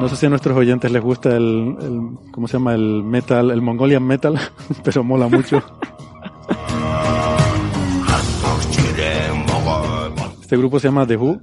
[0.00, 2.74] No sé si a nuestros oyentes les gusta el, el- ¿cómo se llama?
[2.74, 4.38] El metal, el Mongolian metal,
[4.84, 5.62] pero mola mucho.
[10.48, 11.42] Este grupo se llama The Who,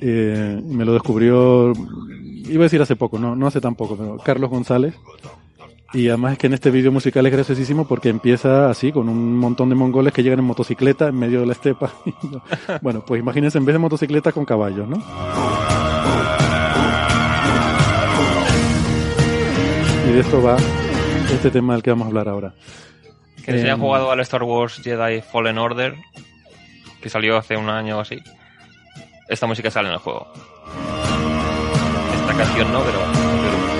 [0.00, 4.16] eh, me lo descubrió, iba a decir hace poco, no, no hace tan poco, pero
[4.16, 4.94] Carlos González.
[5.92, 9.36] Y además es que en este vídeo musical es graciosísimo porque empieza así, con un
[9.36, 11.92] montón de mongoles que llegan en motocicleta en medio de la estepa.
[12.80, 15.04] bueno, pues imagínense en vez de motocicleta con caballos, ¿no?
[20.08, 20.56] Y de esto va
[21.30, 22.54] este tema del que vamos a hablar ahora.
[23.44, 25.94] Que se haya Em, jugado al Star Wars Jedi Fallen Order,
[27.02, 28.18] que salió hace un año o así.
[29.28, 30.26] Esta música sale en el juego.
[32.14, 32.98] Esta canción no, pero...
[33.42, 33.76] pero-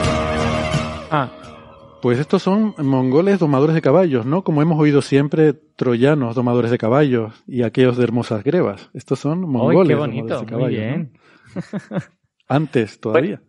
[1.11, 1.28] Ah,
[2.02, 4.42] Pues estos son mongoles domadores de caballos, ¿no?
[4.42, 8.90] Como hemos oído siempre, troyanos domadores de caballos y aquellos de hermosas grebas.
[8.94, 10.35] Estos son ¡ay, mongoles qué domadores bonito!
[10.35, 10.70] de Muy caballos.
[10.80, 11.12] bien.
[11.54, 11.96] ¿no?
[12.48, 13.40] Antes todavía.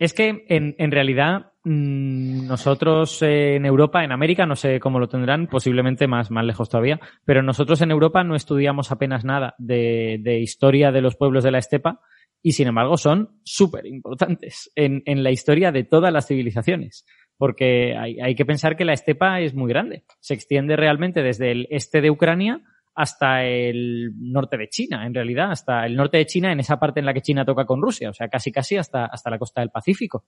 [0.00, 4.98] Es que en, en realidad mm, nosotros eh, en Europa, en América, no sé cómo
[4.98, 9.54] lo tendrán, posiblemente más, más lejos todavía, pero nosotros en Europa no estudiamos apenas nada
[9.58, 12.00] de, de historia de los pueblos de la estepa
[12.42, 17.04] y sin embargo son súper importantes en, en la historia de todas las civilizaciones.
[17.36, 20.04] Porque hay, hay que pensar que la estepa es muy grande.
[20.20, 22.62] Se extiende realmente desde el este de Ucrania
[23.00, 27.00] hasta el norte de China, en realidad, hasta el norte de China, en esa parte
[27.00, 29.62] en la que China toca con Rusia, o sea, casi casi hasta, hasta la costa
[29.62, 30.26] del Pacífico.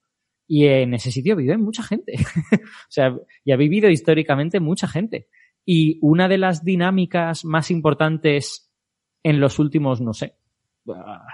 [0.48, 2.14] Y en ese sitio vive mucha gente.
[2.62, 5.28] o sea, y ha vivido históricamente mucha gente.
[5.66, 8.72] Y una de las dinámicas más importantes
[9.22, 10.36] en los últimos, no sé,
[10.88, 11.26] ah,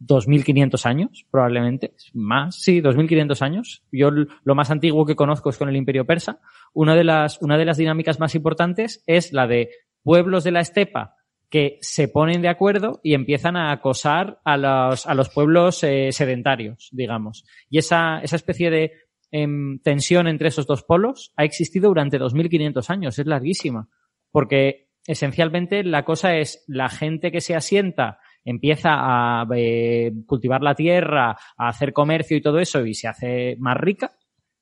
[0.00, 3.84] 2.500 años, probablemente, más, sí, 2.500 años.
[3.92, 6.40] Yo lo más antiguo que conozco es con el Imperio Persa.
[6.72, 9.70] Una de las, una de las dinámicas más importantes es la de
[10.06, 11.16] pueblos de la estepa
[11.50, 16.12] que se ponen de acuerdo y empiezan a acosar a los, a los pueblos eh,
[16.12, 17.44] sedentarios, digamos.
[17.68, 18.92] Y esa, esa especie de
[19.32, 23.88] em, tensión entre esos dos polos ha existido durante 2.500 años, es larguísima,
[24.30, 30.76] porque esencialmente la cosa es la gente que se asienta empieza a eh, cultivar la
[30.76, 34.12] tierra, a hacer comercio y todo eso y se hace más rica,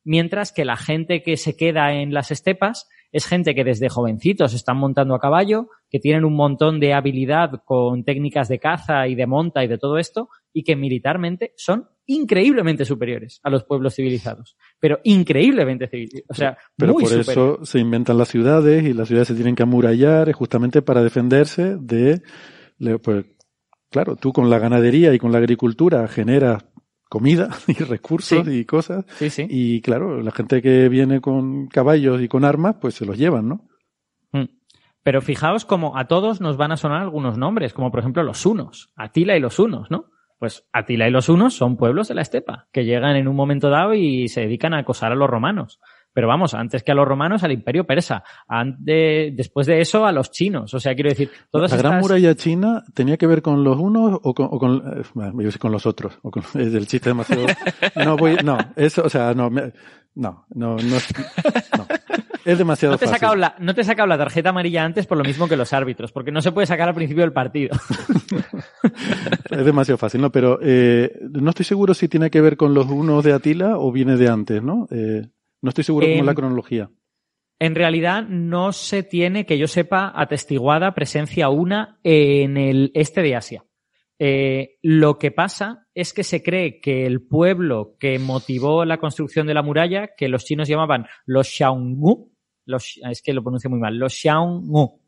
[0.05, 4.55] mientras que la gente que se queda en las estepas es gente que desde jovencitos
[4.55, 9.15] están montando a caballo, que tienen un montón de habilidad con técnicas de caza y
[9.15, 13.95] de monta y de todo esto, y que militarmente son increíblemente superiores a los pueblos
[13.95, 14.57] civilizados.
[14.81, 16.27] Pero increíblemente civilizados.
[16.29, 19.55] O sea, Pero muy por eso se inventan las ciudades y las ciudades se tienen
[19.55, 22.21] que amurallar justamente para defenderse de,
[23.01, 23.27] pues,
[23.91, 26.65] claro, tú con la ganadería y con la agricultura generas
[27.15, 28.51] comida y recursos Sí.
[28.61, 29.47] y cosas Sí, sí.
[29.49, 33.49] y claro, la gente que viene con caballos y con armas pues se los llevan,
[33.49, 33.69] ¿no?
[34.33, 34.47] Mm.
[35.05, 38.45] Pero fijaos como a todos nos van a sonar algunos nombres, como por ejemplo los
[38.45, 40.07] hunos, Atila y los hunos, ¿no?
[40.41, 43.71] Pues Atila y los hunos son pueblos de la estepa, que llegan en un momento
[43.71, 45.81] dado y se dedican a acosar a los romanos.
[46.15, 48.23] Pero vamos, antes que a los romanos, al imperio persa.
[48.49, 50.73] Ante- después de eso, a los chinos.
[50.73, 54.21] O sea, quiero decir, todas la gran muralla china tenía que ver con los unos
[54.23, 57.47] o con, o con, eh, bueno, con los otros, o con, es el chiste demasiado,
[58.05, 59.73] no voy, no, eso, o sea, no, me-
[60.15, 61.15] no, no, no, es-
[61.77, 61.87] no.
[62.45, 63.19] es demasiado No te, fácil.
[63.19, 65.73] sacado la, no te he sacado la tarjeta amarilla antes por lo mismo que los
[65.73, 67.77] árbitros, porque no se puede sacar al principio del partido.
[69.51, 70.31] Es demasiado fácil, ¿no?
[70.31, 73.93] Pero eh, no estoy seguro si tiene que ver con los unos de Atila o
[73.93, 74.87] viene de antes, ¿no?
[74.91, 75.29] Eh,
[75.65, 76.91] no estoy seguro cómo Em, es la cronología.
[77.59, 83.37] En realidad no se tiene, que yo sepa, atestiguada presencia una en el este de
[83.37, 83.65] Asia.
[84.19, 89.47] Eh, lo que pasa es que se cree que el pueblo que motivó la construcción
[89.47, 92.31] de la muralla, que los chinos llamaban los Xiaongu,
[92.67, 95.01] los, es que lo pronuncio muy mal, los Xiaongu,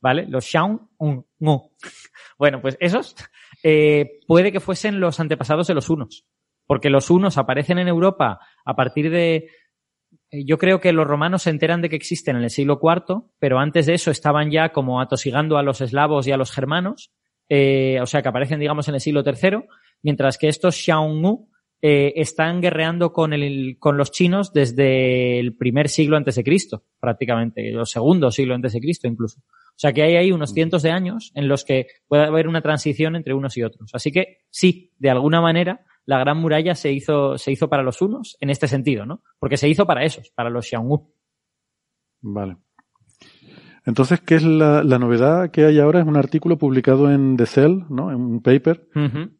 [0.00, 0.26] ¿vale?
[0.28, 1.28] Los Xiaongu.
[2.38, 3.14] Bueno, pues esos
[3.62, 6.26] eh, puede que fuesen los antepasados de los hunos,
[6.66, 9.48] porque los hunos aparecen en Europa a partir de
[10.30, 13.58] yo creo que los romanos se enteran de que existen en el siglo IV, pero
[13.58, 17.12] antes de eso estaban ya como atosigando a los eslavos y a los germanos,
[17.48, 19.64] eh, o sea, que aparecen, digamos, en el siglo III,
[20.02, 21.48] mientras que estos Xiaomu
[21.82, 26.84] eh, están guerreando con, el, con los chinos desde el primer siglo antes de Cristo,
[26.98, 29.40] prácticamente, el segundo siglo antes de Cristo incluso.
[29.40, 32.62] O sea que hay ahí unos cientos de años en los que puede haber una
[32.62, 33.90] transición entre unos y otros.
[33.92, 38.02] Así que sí, de alguna manera, la Gran Muralla se hizo, se hizo para los
[38.02, 39.22] unos en este sentido, ¿no?
[39.38, 41.10] Porque se hizo para esos, para los Xiongnu.
[42.22, 42.56] Vale.
[43.86, 46.00] Entonces, ¿qué es la, novedad que hay ahora?
[46.00, 48.10] Es un artículo publicado en The Cell, ¿no?
[48.10, 48.88] En un paper.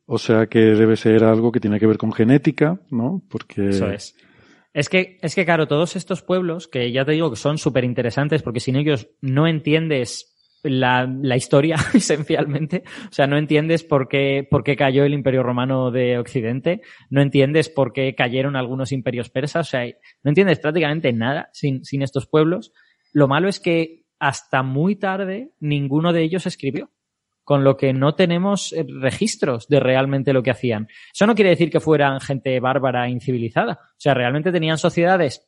[0.05, 3.23] O sea que debe ser algo que tiene que ver con genética, ¿no?
[3.31, 3.71] Porque.
[3.71, 4.15] Eso es.
[4.75, 7.85] Es que, es que, claro, todos estos pueblos, que ya te digo que son súper
[7.85, 10.34] interesantes, porque sin ellos no entiendes
[10.65, 12.83] la, la, historia, esencialmente.
[13.09, 17.23] O sea, no entiendes por qué, por qué cayó el Imperio Romano de Occidente, no
[17.23, 19.85] entiendes por qué cayeron algunos imperios persas, o sea,
[20.23, 22.73] no entiendes prácticamente nada sin, sin estos pueblos.
[23.13, 26.91] Lo malo es que hasta muy tarde ninguno de ellos escribió,
[27.45, 30.89] con lo que no tenemos eh, registros de realmente lo que hacían.
[31.13, 33.79] Eso no quiere decir que fueran gente bárbara e incivilizada.
[33.83, 35.47] O sea, realmente tenían sociedades,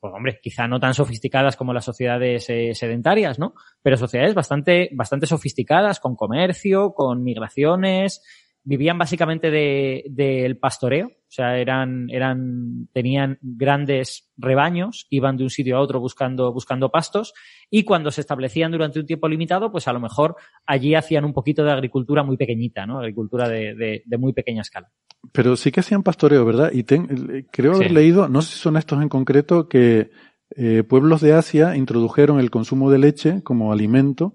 [0.00, 3.54] pues hombre, quizá no tan sofisticadas como las sociedades eh, sedentarias, ¿no?
[3.82, 8.22] Pero sociedades bastante, bastante sofisticadas, con comercio, con migraciones,
[8.66, 15.50] vivían básicamente del de, pastoreo, o sea, eran, eran, tenían grandes rebaños, iban de un
[15.50, 17.32] sitio a otro buscando, buscando pastos,
[17.70, 20.34] y cuando se establecían durante un tiempo limitado, pues a lo mejor
[20.66, 22.98] allí hacían un poquito de agricultura muy pequeñita, ¿no?
[22.98, 24.90] Agricultura de, de, muy pequeña escala.
[25.32, 26.70] Pero sí que hacían pastoreo, ¿verdad?
[26.72, 30.10] Y creo haber leído, no sé si son estos en concreto, que
[30.56, 34.34] eh, pueblos de Asia introdujeron el consumo de leche como alimento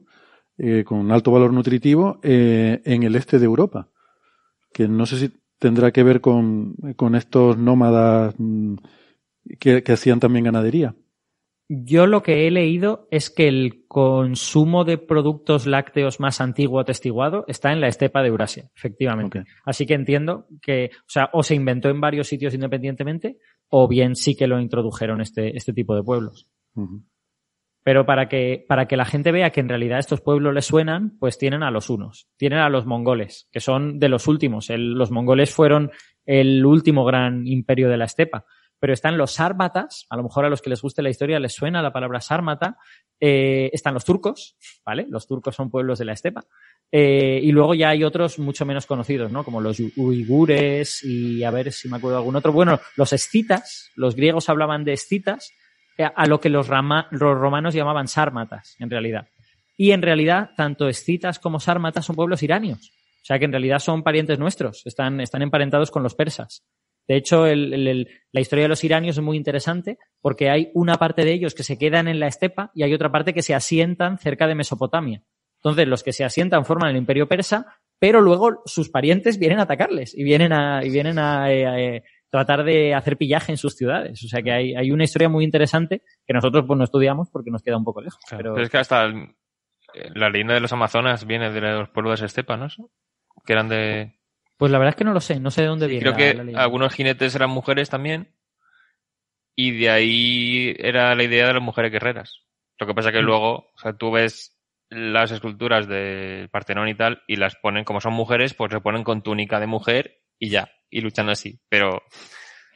[0.58, 3.88] eh, con alto valor nutritivo eh, en el este de Europa
[4.74, 8.76] que no sé si tendrá que ver con, con estos nómadas mm,
[9.60, 10.96] que, hacían también ganadería.
[11.74, 17.46] Yo lo que he leído es que el consumo de productos lácteos más antiguo atestiguado
[17.48, 19.46] está en la estepa de Eurasia, efectivamente.
[19.64, 23.38] Así que entiendo que, o sea, o se inventó en varios sitios independientemente,
[23.70, 26.50] o bien sí que lo introdujeron este, este tipo de pueblos.
[27.86, 31.18] Pero para que, para que la gente vea que en realidad estos pueblos les suenan,
[31.20, 32.28] pues tienen a los unos.
[32.36, 34.68] Tienen a los mongoles, que son de los últimos.
[34.70, 35.90] los mongoles fueron
[36.26, 38.44] el último gran imperio de la estepa.
[38.82, 41.54] Pero están los sármatas, a lo mejor a los que les guste la historia les
[41.54, 42.78] suena la palabra sármata.
[43.20, 45.06] Eh, están los turcos, ¿vale?
[45.08, 46.44] Los turcos son pueblos de la estepa.
[46.92, 49.44] Eh, y luego ya hay otros mucho menos conocidos, ¿no?
[49.44, 52.52] Como los uigures y a ver si me acuerdo de algún otro.
[52.52, 55.52] Bueno, los escitas, los griegos hablaban de escitas,
[56.00, 59.28] eh, a lo que los, romanos llamaban sármatas, en realidad.
[59.78, 62.92] Y en realidad, tanto escitas como sármatas son pueblos iranios.
[63.22, 66.66] O sea que en realidad son parientes nuestros, están, están emparentados con los persas.
[67.12, 71.34] De hecho, la historia de los iranios es muy interesante porque hay una parte de
[71.34, 74.48] ellos que se quedan en la estepa y hay otra parte que se asientan cerca
[74.48, 75.22] de Mesopotamia.
[75.58, 77.66] Entonces, los que se asientan forman el imperio persa,
[78.00, 82.04] pero luego sus parientes vienen a atacarles y vienen a, y vienen a, eh, eh,
[82.30, 84.24] tratar de hacer pillaje en sus ciudades.
[84.24, 87.52] O sea que hay, hay una historia muy interesante que nosotros pues no estudiamos porque
[87.52, 88.24] nos queda un poco lejos.
[88.30, 88.58] pero...
[88.58, 89.12] es que hasta
[90.16, 92.68] la leyenda de los Amazonas viene de los pueblos de estepa, ¿no?
[93.46, 94.21] Que eran de...
[94.62, 96.04] Pues la verdad es que no lo sé, no sé de dónde viene.
[96.04, 98.36] Creo que algunos jinetes eran mujeres también
[99.56, 102.44] y de ahí era la idea de las mujeres guerreras.
[102.78, 103.26] Lo que pasa que mm.
[103.26, 104.56] luego, o sea, tú ves
[104.92, 109.04] las esculturas del Partenón y tal y las ponen, como son mujeres, pues se ponen
[109.04, 111.60] con túnica de mujer y ya y luchando así.
[111.68, 112.04] Pero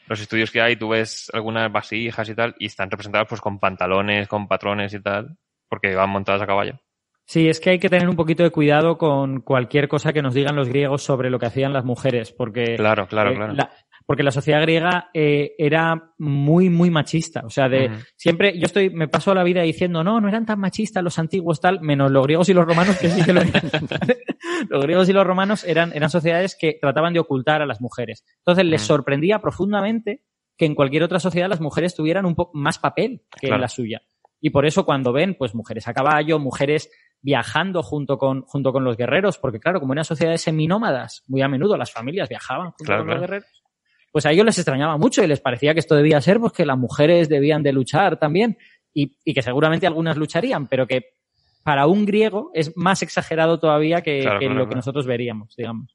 [0.08, 3.60] los estudios que hay, tú ves algunas vasijas y tal, y están representadas pues con
[3.60, 5.38] pantalones, con patrones y tal,
[5.70, 6.80] porque van montadas a caballo.
[7.28, 10.36] Sí, es que hay que tener un poquito de cuidado con cualquier cosa que nos
[10.36, 13.70] digan los griegos sobre lo que hacían las mujeres, porque claro, claro, eh, claro
[14.06, 17.42] porque la sociedad griega eh, era muy, muy machista.
[17.46, 20.60] O sea, de siempre, yo estoy, me paso la vida diciendo, no, no eran tan
[20.60, 23.64] machistas los antiguos tal, menos los griegos y los romanos, que sí que lo eran.
[24.70, 28.24] los griegos y los romanos eran, eran sociedades que trataban de ocultar a las mujeres.
[28.38, 30.22] Entonces les sorprendía profundamente
[30.56, 33.68] que en cualquier otra sociedad las mujeres tuvieran un poco más papel que en la
[33.68, 34.04] suya.
[34.40, 36.92] Y por eso cuando ven, pues mujeres a caballo, mujeres
[37.26, 41.48] viajando junto con, junto con los guerreros, porque claro, como eran sociedades seminómadas, muy a
[41.48, 43.64] menudo las familias viajaban junto con los guerreros,
[44.12, 46.68] pues a ellos les extrañaba mucho y les parecía que esto debía ser pues que
[46.68, 48.60] las mujeres debían de luchar también
[48.94, 51.16] y, que seguramente algunas lucharían, pero que
[51.64, 55.95] para un griego es más exagerado todavía que, lo que nosotros veríamos, digamos.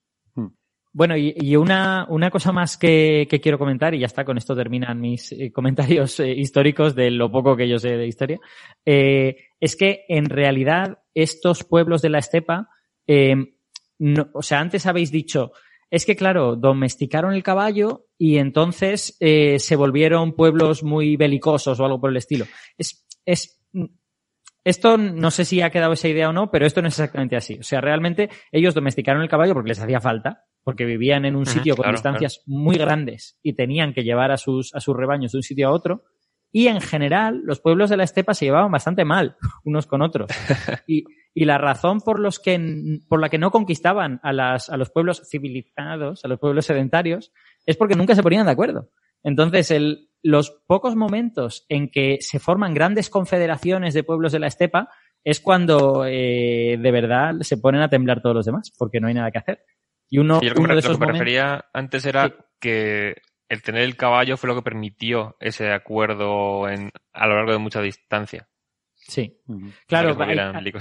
[0.92, 5.00] Bueno, y, una, una, cosa más que, quiero comentar, y ya está, con esto terminan
[5.00, 8.40] mis eh, comentarios eh, históricos de lo poco que yo sé de historia,
[8.84, 12.68] eh, es que en realidad estos pueblos de la estepa,
[14.32, 15.52] o sea, antes habéis dicho,
[15.90, 21.84] es que, claro, domesticaron el caballo y entonces eh, se volvieron pueblos muy belicosos o
[21.84, 22.46] algo por el estilo.
[22.78, 23.60] Es, es,
[24.62, 27.36] esto no sé si ha quedado esa idea o no, pero esto no es exactamente
[27.36, 27.58] así.
[27.58, 31.46] O sea, realmente ellos domesticaron el caballo porque les hacía falta, porque vivían en un
[31.46, 35.38] sitio con distancias muy grandes y tenían que llevar a sus, a sus rebaños de
[35.38, 36.04] un sitio a otro.
[36.52, 40.30] Y en general, los pueblos de la estepa se llevaban bastante mal unos con otros.
[40.86, 44.76] Y, y la razón por, los que, por la que no conquistaban a, las, a
[44.76, 47.32] los pueblos civilizados, a los pueblos sedentarios,
[47.66, 48.90] es porque nunca se ponían de acuerdo.
[49.22, 54.48] Entonces, el, los pocos momentos en que se forman grandes confederaciones de pueblos de la
[54.48, 54.88] estepa
[55.24, 59.14] es cuando eh, de verdad se ponen a temblar todos los demás, porque no hay
[59.14, 59.64] nada que hacer.
[60.10, 63.14] Y uno, yo uno de esos lo que me momentos- refería antes era que
[63.48, 67.58] el tener el caballo fue lo que permitió ese acuerdo en, a lo largo de
[67.58, 68.48] mucha distancia.
[68.94, 69.38] Sí.
[69.86, 70.72] Claro, que hay-.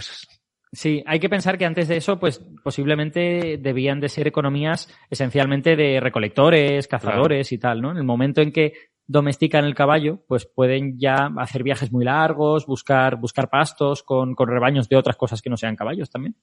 [0.71, 5.75] Sí, hay que pensar que antes de eso, pues posiblemente debían de ser economías esencialmente
[5.75, 7.89] de recolectores, cazadores y tal, ¿no?
[7.91, 8.73] En el momento en que
[9.07, 14.47] domestican el caballo, pues pueden ya hacer viajes muy largos, buscar, buscar pastos con, con
[14.47, 16.35] rebaños de otras cosas que no sean caballos también.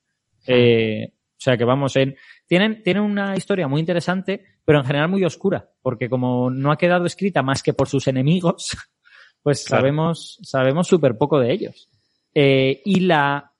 [0.48, 2.16] Eh, o sea que vamos en.
[2.46, 6.78] Tienen, tienen una historia muy interesante, pero en general muy oscura, porque como no ha
[6.78, 8.76] quedado escrita más que por sus enemigos,
[9.42, 9.80] pues Claro.
[9.82, 11.88] sabemos, sabemos súper poco de ellos.
[12.34, 13.52] Eh, y la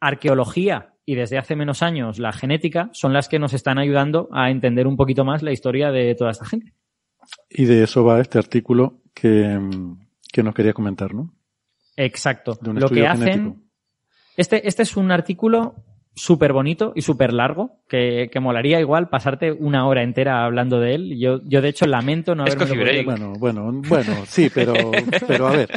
[0.00, 4.50] arqueología y desde hace menos años la genética son las que nos están ayudando a
[4.50, 6.72] entender un poquito más la historia de toda esta gente.
[7.50, 9.58] Y de eso va este artículo que,
[10.32, 11.32] que nos quería comentar, ¿no?
[11.96, 12.58] Exacto.
[12.60, 13.26] De un Lo que hacen.
[13.28, 13.56] genético.
[14.36, 15.74] Este, este es un artículo
[16.14, 20.94] súper bonito y súper largo, que, que molaría igual pasarte una hora entera hablando de
[20.94, 21.18] él.
[21.18, 23.04] Yo, yo de hecho lamento no Es haberme break.
[23.04, 24.74] Bueno, bueno, bueno, sí, pero,
[25.26, 25.70] pero a ver.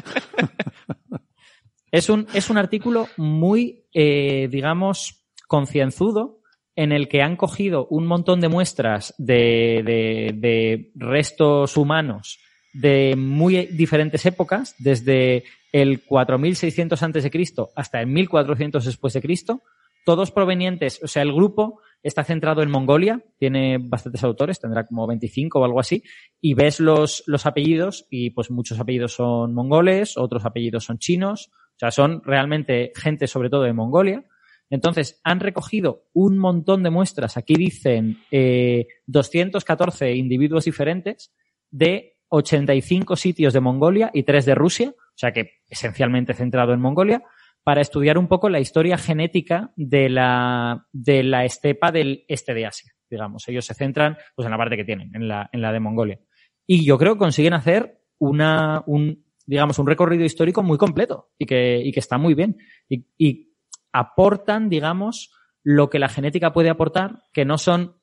[1.91, 6.41] Es un, es un artículo muy, eh, digamos, concienzudo
[6.75, 12.39] en el que han cogido un montón de muestras de, de, de restos humanos
[12.73, 19.21] de muy diferentes épocas, desde el 4600 antes de Cristo hasta el 1400 después de
[19.21, 19.63] Cristo,
[20.05, 25.07] todos provenientes, o sea, el grupo está centrado en Mongolia, tiene bastantes autores, tendrá como
[25.07, 26.03] 25 o algo así,
[26.39, 31.49] y ves los, los apellidos y pues muchos apellidos son mongoles, otros apellidos son chinos,
[31.51, 34.23] o sea, son realmente gente sobre todo de Mongolia.
[34.69, 41.33] Entonces, han recogido un montón de muestras, aquí dicen eh, 214 individuos diferentes
[41.71, 46.81] de 85 sitios de Mongolia y 3 de Rusia, o sea que esencialmente centrado en
[46.81, 47.23] Mongolia,
[47.65, 52.67] para estudiar un poco la historia genética de la, de la estepa del este de
[52.67, 53.47] Asia, digamos.
[53.47, 56.19] Ellos se centran pues, en la parte que tienen, en la, en la de Mongolia.
[56.67, 61.47] Y yo creo que consiguen hacer una, un, digamos, un recorrido histórico muy completo y
[61.47, 62.55] que, y que está muy bien.
[62.87, 63.55] Y, y
[63.91, 65.31] aportan, digamos,
[65.63, 67.95] lo que la genética puede aportar, que no son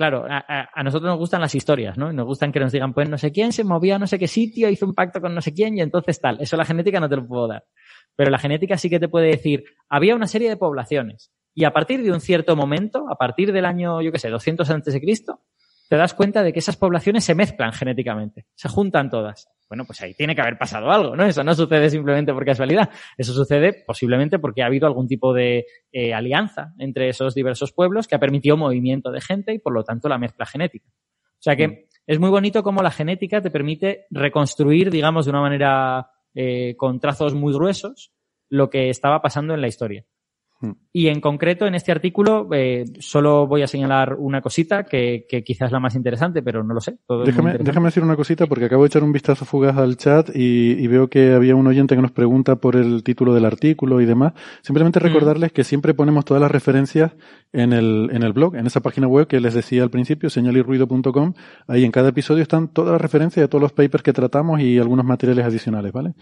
[0.00, 2.10] Claro, a, nosotros nos gustan las historias, ¿no?
[2.10, 4.28] Nos gustan que nos digan, pues no sé quién se movió a no sé qué
[4.28, 6.40] sitio, hizo un pacto con no sé quién y entonces tal.
[6.40, 7.66] Eso la genética no te lo puedo dar.
[8.16, 11.74] Pero la genética sí que te puede decir, había una serie de poblaciones y a
[11.74, 15.02] partir de un cierto momento, a partir del año, yo qué sé, 200 antes de
[15.02, 15.42] Cristo,
[15.90, 19.50] te das cuenta de que esas poblaciones se mezclan genéticamente, se juntan todas.
[19.70, 21.24] Bueno, pues ahí tiene que haber pasado algo, ¿no?
[21.24, 22.90] Eso no sucede simplemente por casualidad.
[23.16, 28.08] Eso sucede posiblemente porque ha habido algún tipo de eh, alianza entre esos diversos pueblos
[28.08, 30.88] que ha permitido movimiento de gente y por lo tanto la mezcla genética.
[30.88, 31.78] O sea que Mm.
[32.08, 36.98] es muy bonito cómo la genética te permite reconstruir, digamos, de una manera eh, con
[36.98, 38.12] trazos muy gruesos
[38.48, 40.04] lo que estaba pasando en la historia.
[40.60, 40.72] Mm.
[40.92, 45.42] Y en concreto, en este artículo, eh, solo voy a señalar una cosita que, que
[45.42, 46.98] quizás es la más interesante, pero no lo sé.
[47.06, 50.30] Todo Déjame, déjame decir una cosita porque acabo de echar un vistazo fugaz al chat
[50.34, 54.00] y, y veo que había un oyente que nos pregunta por el título del artículo
[54.00, 54.34] y demás.
[54.62, 55.02] Simplemente Mm.
[55.02, 57.12] recordarles que siempre ponemos todas las referencias
[57.52, 61.34] en el, en el blog, en esa página web que les decía al principio, señalirruido.com.
[61.68, 64.78] Ahí en cada episodio están todas las referencias de todos los papers que tratamos y
[64.78, 66.12] algunos materiales adicionales, ¿vale?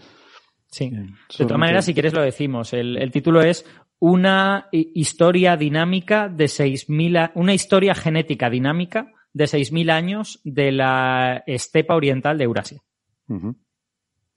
[0.71, 0.89] Sí.
[0.89, 2.73] Bien, De todas maneras, si quieres lo decimos.
[2.73, 3.65] El, el título es
[3.99, 10.71] una hi- historia dinámica de 6.000, a- una historia genética dinámica de 6.000 años de
[10.71, 12.81] la estepa oriental de Eurasia.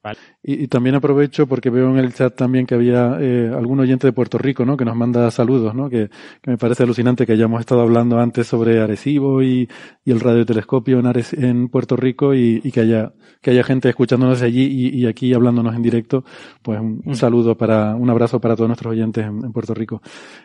[0.03, 0.19] Vale.
[0.43, 4.09] Y, y también aprovecho porque veo en el chat también que había eh, algún oyente
[4.09, 4.77] de Puerto Rico, ¿no?
[4.77, 5.89] Que nos manda saludos, ¿no?
[5.89, 9.69] Que, que me parece alucinante que hayamos estado hablando antes sobre Arecibo y,
[10.05, 13.89] y el radiotelescopio en, Arec- en Puerto Rico y, y que haya que haya gente
[13.89, 16.25] escuchándonos allí y, aquí hablándonos en directo.
[16.63, 20.03] Pues un, un saludo para, un abrazo para todos nuestros oyentes en, en Puerto Rico.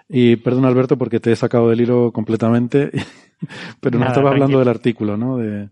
[0.09, 2.91] Y perdón Alberto porque te he sacado del hilo completamente,
[3.81, 5.37] pero Nada, estabas hablando del artículo, ¿no?
[5.37, 5.69] De,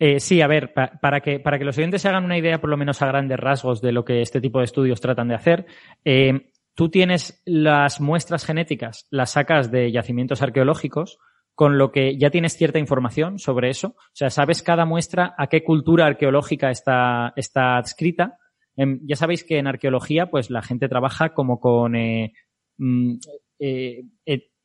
[0.00, 2.60] Eh, sí, a ver, pa- para, que, para que los oyentes se hagan una idea,
[2.60, 5.34] por lo menos a grandes rasgos, de lo que este tipo de estudios tratan de
[5.34, 5.66] hacer,
[6.04, 11.18] eh, tú tienes las muestras genéticas, las sacas de yacimientos arqueológicos,
[11.54, 13.88] con lo que ya tienes cierta información sobre eso.
[13.98, 18.38] O sea, sabes cada muestra a qué cultura arqueológica está, está adscrita.
[18.76, 22.32] Em, ya sabéis que en arqueología, pues la gente trabaja como con eh,
[22.76, 23.14] mm,
[23.58, 24.04] eh,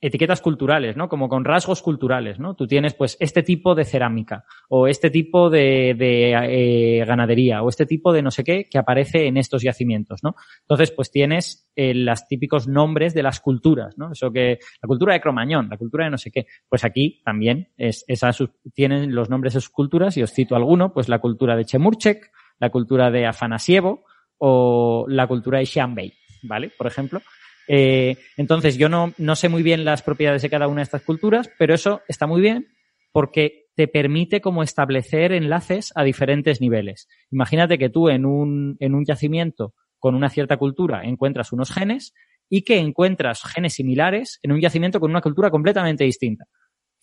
[0.03, 1.07] etiquetas culturales, ¿no?
[1.07, 2.55] Como con rasgos culturales, ¿no?
[2.55, 7.69] Tú tienes, pues, este tipo de cerámica, o este tipo de, de eh, ganadería, o
[7.69, 10.35] este tipo de no sé qué que aparece en estos yacimientos, ¿no?
[10.61, 14.11] Entonces, pues tienes eh, los típicos nombres de las culturas, ¿no?
[14.11, 16.47] Eso que, la cultura de Cromañón, la cultura de no sé qué.
[16.67, 18.31] Pues aquí también es, esa,
[18.73, 22.29] tienen los nombres de sus culturas, y os cito alguno, pues la cultura de Chemurchek,
[22.59, 24.03] la cultura de Afanasievo,
[24.37, 26.71] o la cultura de Xianbei, ¿vale?
[26.77, 27.21] Por ejemplo.
[27.68, 31.03] Eh, entonces, yo no, no sé muy bien las propiedades de cada una de estas
[31.03, 32.68] culturas, pero eso está muy bien
[33.11, 37.07] porque te permite como establecer enlaces a diferentes niveles.
[37.32, 42.14] Imagínate que tú en un, en un yacimiento con una cierta cultura encuentras unos genes
[42.49, 46.45] y que encuentras genes similares en un yacimiento con una cultura completamente distinta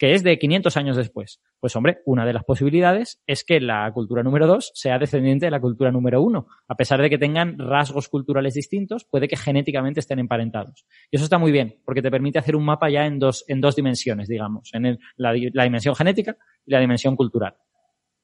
[0.01, 1.43] que es de 500 años después.
[1.61, 5.51] Pues hombre, una de las posibilidades es que la cultura número 2 sea descendiente de
[5.51, 6.47] la cultura número 1.
[6.69, 10.87] A pesar de que tengan rasgos culturales distintos, puede que genéticamente estén emparentados.
[11.11, 13.61] Y eso está muy bien, porque te permite hacer un mapa ya en dos, en
[13.61, 16.35] dos dimensiones, digamos, en la, dimensión genética
[16.65, 17.57] y la dimensión cultural.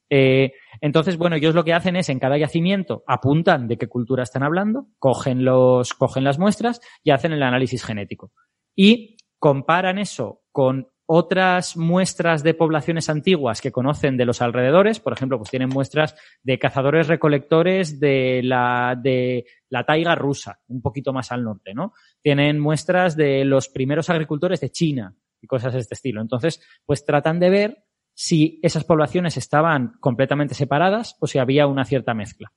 [0.09, 4.23] Eh, entonces, bueno, ellos lo que hacen es en cada yacimiento apuntan de qué cultura
[4.23, 8.33] están hablando, cogen los, cogen las muestras y hacen el análisis genético.
[8.75, 15.13] Y comparan eso con otras muestras de poblaciones antiguas que conocen de los alrededores, por
[15.13, 21.13] ejemplo, pues tienen muestras de cazadores recolectores de la, de la taiga rusa, un poquito
[21.13, 21.95] más al norte, ¿no?
[22.23, 26.21] Tienen muestras de los primeros agricultores de China y cosas de este estilo.
[26.21, 31.85] Entonces, pues tratan de ver si esas poblaciones estaban completamente separadas o si había una
[31.85, 32.53] cierta mezcla.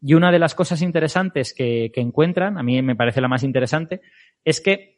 [0.00, 3.42] Y una de las cosas interesantes que, que encuentran, a mí me parece la más
[3.42, 4.00] interesante,
[4.44, 4.97] es que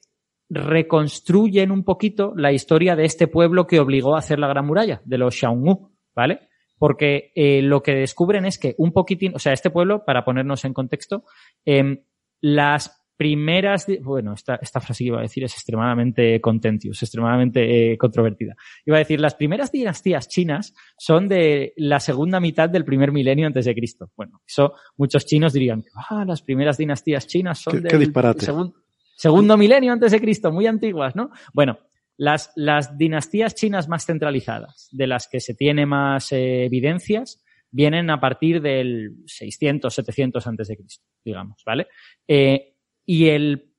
[0.50, 5.00] reconstruyen un poquito la historia de este pueblo que obligó a hacer la Gran Muralla,
[5.04, 6.48] de los Xiongnu, ¿vale?
[6.76, 10.64] Porque eh, lo que descubren es que un poquitín, o sea, este pueblo, para ponernos
[10.64, 11.24] en contexto,
[11.64, 12.02] eh,
[12.40, 17.98] las primeras, bueno, esta, esta frase que iba a decir es extremadamente contentious, extremadamente eh,
[17.98, 18.54] controvertida.
[18.86, 23.46] Iba a decir, las primeras dinastías chinas son de la segunda mitad del primer milenio
[23.46, 24.10] antes de Cristo.
[24.16, 28.79] Bueno, eso muchos chinos dirían, ah, las primeras dinastías chinas son ¿Qué, del segundo
[29.20, 31.28] Segundo milenio antes de Cristo, muy antiguas, ¿no?
[31.52, 31.78] Bueno,
[32.16, 38.08] las, las dinastías chinas más centralizadas, de las que se tiene más eh, evidencias, vienen
[38.08, 41.88] a partir del 600, 700 antes de Cristo, digamos, ¿vale?
[42.26, 43.74] Eh, y el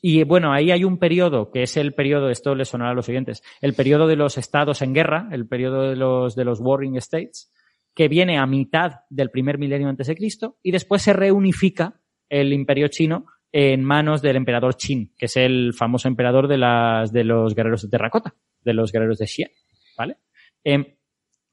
[0.00, 3.06] y bueno, ahí hay un periodo que es el periodo, esto le sonará a los
[3.06, 6.94] siguientes, el periodo de los estados en guerra, el periodo de los, de los warring
[6.98, 7.50] states,
[7.96, 12.52] que viene a mitad del primer milenio antes de Cristo y después se reunifica el
[12.52, 17.24] imperio chino en manos del emperador Qin, que es el famoso emperador de, las, de
[17.24, 19.50] los guerreros de terracota, de los guerreros de Xia,
[19.96, 20.18] ¿vale?
[20.64, 20.84] Em,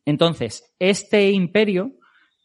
[0.06, 1.94] entonces, este imperio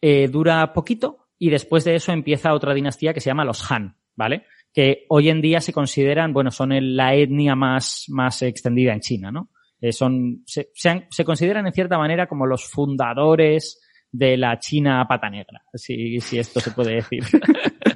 [0.00, 3.96] eh, dura poquito y después de eso empieza otra dinastía que se llama los Han,
[4.14, 4.46] ¿vale?
[4.72, 9.32] Que hoy en día se consideran, bueno, son la etnia más, más extendida en China,
[9.32, 9.50] ¿no?
[9.80, 13.80] Eh, son, se, se, consideran en cierta manera como los fundadores
[14.12, 17.24] de la China pata negra, si, si esto se puede decir.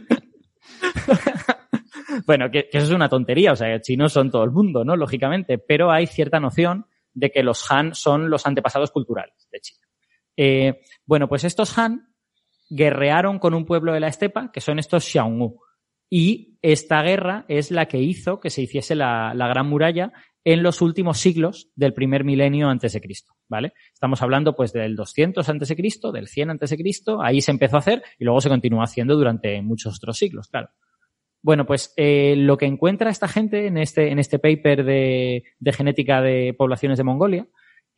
[2.27, 4.97] bueno, que, eso es una tontería, o sea, chinos son todo el mundo, ¿no?
[4.97, 9.87] Lógicamente, pero hay cierta noción de que los Han son los antepasados culturales de China.
[10.37, 12.15] Eh, bueno, pues estos Han
[12.69, 15.59] guerrearon con un pueblo de la estepa, que son estos Xiaomu.
[16.11, 20.13] Y esta guerra es la que hizo que se hiciese la, la Gran Muralla
[20.45, 23.73] en los últimos siglos del primer milenio antes de Cristo, ¿vale?
[23.93, 27.51] Estamos hablando pues del 200 antes de Cristo, del 100 antes de Cristo, ahí se
[27.51, 30.69] empezó a hacer y luego se continuó haciendo durante muchos otros siglos, claro.
[31.45, 35.73] Bueno, pues eh, lo que encuentra esta gente en este, en este paper de, de,
[35.75, 37.47] genética de poblaciones de Mongolia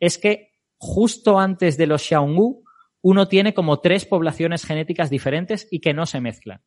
[0.01, 2.65] es que justo antes de los Xiaomu
[3.03, 6.61] uno tiene como tres poblaciones genéticas diferentes y que no se mezclan.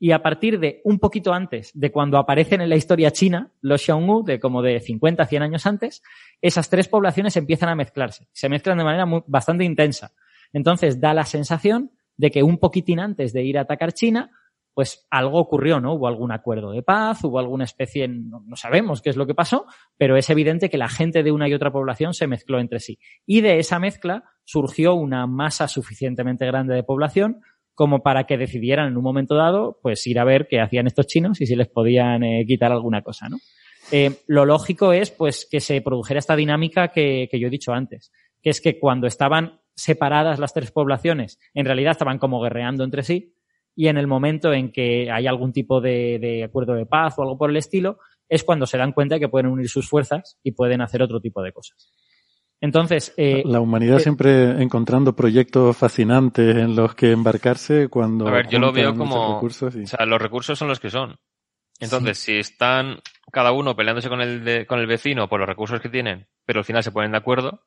[0.00, 3.82] Y a partir de un poquito antes de cuando aparecen en la historia china los
[3.82, 6.02] Xiaomu, de como de 50 a 100 años antes,
[6.42, 8.26] esas tres poblaciones empiezan a mezclarse.
[8.32, 10.12] Se mezclan de manera bastante intensa.
[10.52, 14.32] Entonces da la sensación de que un poquitín antes de ir a atacar China,
[14.76, 15.94] pues algo ocurrió, ¿no?
[15.94, 19.34] Hubo algún acuerdo de paz, hubo alguna especie, no, no, sabemos qué es lo que
[19.34, 19.64] pasó,
[19.96, 22.98] pero es evidente que la gente de una y otra población se mezcló entre sí.
[23.24, 27.40] Y de esa mezcla surgió una masa suficientemente grande de población
[27.72, 31.06] como para que decidieran en un momento dado, pues ir a ver qué hacían estos
[31.06, 33.38] chinos y si les podían eh, quitar alguna cosa, ¿no?
[33.92, 37.72] Eh, lo lógico es, pues, que se produjera esta dinámica que, que yo he dicho
[37.72, 38.12] antes,
[38.42, 43.04] que es que cuando estaban separadas las tres poblaciones, en realidad estaban como guerreando entre
[43.04, 43.35] sí,
[43.76, 47.22] y en el momento en que hay algún tipo de, de, acuerdo de paz o
[47.22, 47.98] algo por el estilo,
[48.28, 51.20] es cuando se dan cuenta de que pueden unir sus fuerzas y pueden hacer otro
[51.20, 51.92] tipo de cosas.
[52.60, 58.26] Entonces, eh, la humanidad eh, siempre encontrando proyectos fascinantes en los que embarcarse cuando.
[58.26, 59.34] A ver, yo lo veo como.
[59.34, 61.16] recursos y- O sea, los recursos son los que son.
[61.78, 63.00] Entonces, si están
[63.30, 66.60] cada uno peleándose con el, de- con el vecino por los recursos que tienen, pero
[66.60, 67.64] al final se ponen de acuerdo,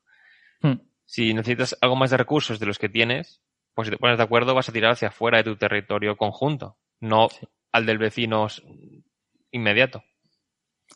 [0.64, 0.74] hmm,
[1.06, 3.44] si necesitas algo más de recursos de los que tienes,
[3.80, 6.76] pues si te pones de acuerdo vas a tirar hacia afuera de tu territorio conjunto,
[7.00, 7.30] no
[7.72, 8.48] al del vecino
[9.52, 10.04] inmediato.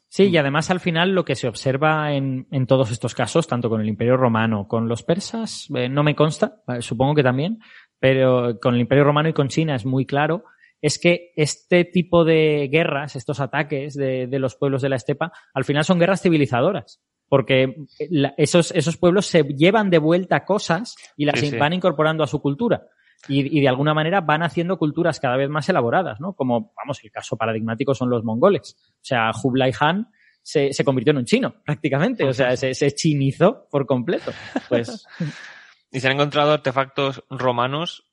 [0.10, 3.70] Sí, y además al final lo que se observa en, en todos estos casos, tanto
[3.70, 7.60] con el Imperio Romano, con los persas, eh, no me consta, supongo que también,
[8.00, 10.44] pero con el Imperio Romano y con China es muy claro,
[10.82, 15.32] es que este tipo de guerras, estos ataques de, de los pueblos de la estepa,
[15.54, 17.02] al final son guerras civilizadoras.
[17.30, 17.76] Porque
[18.10, 21.58] la- esos, esos pueblos se llevan de vuelta cosas y las Sí, sí.
[21.58, 22.84] van incorporando a su cultura.
[23.28, 26.34] Y, y de alguna manera van haciendo culturas cada vez más elaboradas, ¿no?
[26.34, 28.76] Como, vamos, el caso paradigmático son los mongoles.
[28.96, 30.10] O sea, Kublai Khan
[30.42, 32.26] se, se convirtió en un chino, prácticamente.
[32.26, 34.32] O sea, se, se chinizó por completo.
[34.70, 35.08] Pues,
[35.92, 38.04] Y se han encontrado artefactos romanos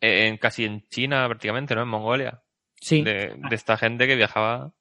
[0.00, 1.82] en, casi en China prácticamente, ¿no?
[1.82, 2.42] En Mongolia.
[2.80, 3.02] sí.
[3.02, 4.72] De, de esta gente que viajaba.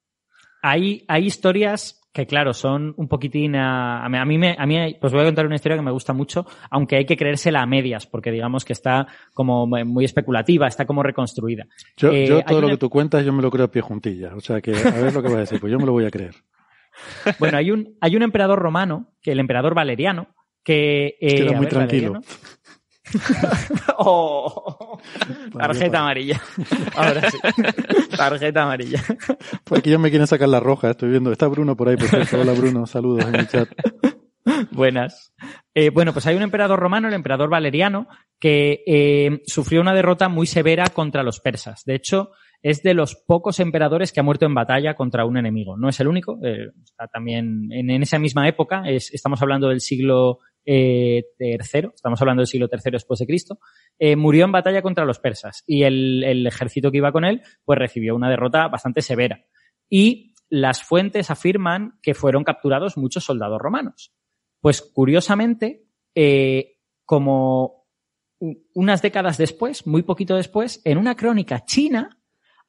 [0.62, 5.12] Hay, hay historias que, claro, son un poquitín a, a mí- me, a mí, pues
[5.12, 8.08] voy a contar una historia que me gusta mucho, aunque hay que creérsela a medias,
[8.08, 11.66] porque digamos que está como muy especulativa, está como reconstruida.
[11.98, 13.82] Yo, Eh, yo todo lo una- que tú cuentas, yo me lo creo a pie
[13.82, 14.34] juntillas.
[14.34, 16.06] O sea que, a ver lo que vas a decir, pues yo me lo voy
[16.06, 16.36] a creer.
[17.40, 20.28] Bueno, hay un, hay un emperador romano, que el emperador Valeriano,
[20.64, 21.18] que...
[21.20, 22.14] Eh, era muy ver, tranquilo.
[22.14, 22.65] Valeriano.
[23.98, 25.00] Oh,
[25.58, 26.42] tarjeta amarilla.
[26.96, 27.38] Ahora sí.
[28.16, 29.02] Tarjeta amarilla.
[29.64, 31.32] Porque ya me quieren sacar la roja, estoy viendo.
[31.32, 32.42] Está Bruno por ahí, por cierto.
[32.42, 33.70] Hola Bruno, saludos en el chat.
[34.72, 35.34] Buenas.
[35.74, 38.08] Eh, bueno, pues hay un emperador romano, el emperador Valeriano,
[38.40, 41.84] que eh, sufrió una derrota muy severa contra los persas.
[41.86, 42.30] De hecho,
[42.62, 45.78] es de los pocos emperadores que ha muerto en batalla contra un enemigo.
[45.78, 49.70] No es el único, eh, está también en, en esa misma época, es- estamos hablando
[49.70, 53.60] del siglo eh, tercero, estamos hablando del siglo tercero después de Cristo,
[54.00, 57.42] eh, murió en batalla contra los persas y el, el ejército que iba con él
[57.64, 59.46] pues recibió una derrota bastante severa.
[59.90, 64.14] Y las fuentes afirman que fueron capturados muchos soldados romanos.
[64.62, 65.86] Pues curiosamente,
[66.16, 67.86] eh, como
[68.74, 72.18] unas décadas después, muy poquito después, en una crónica china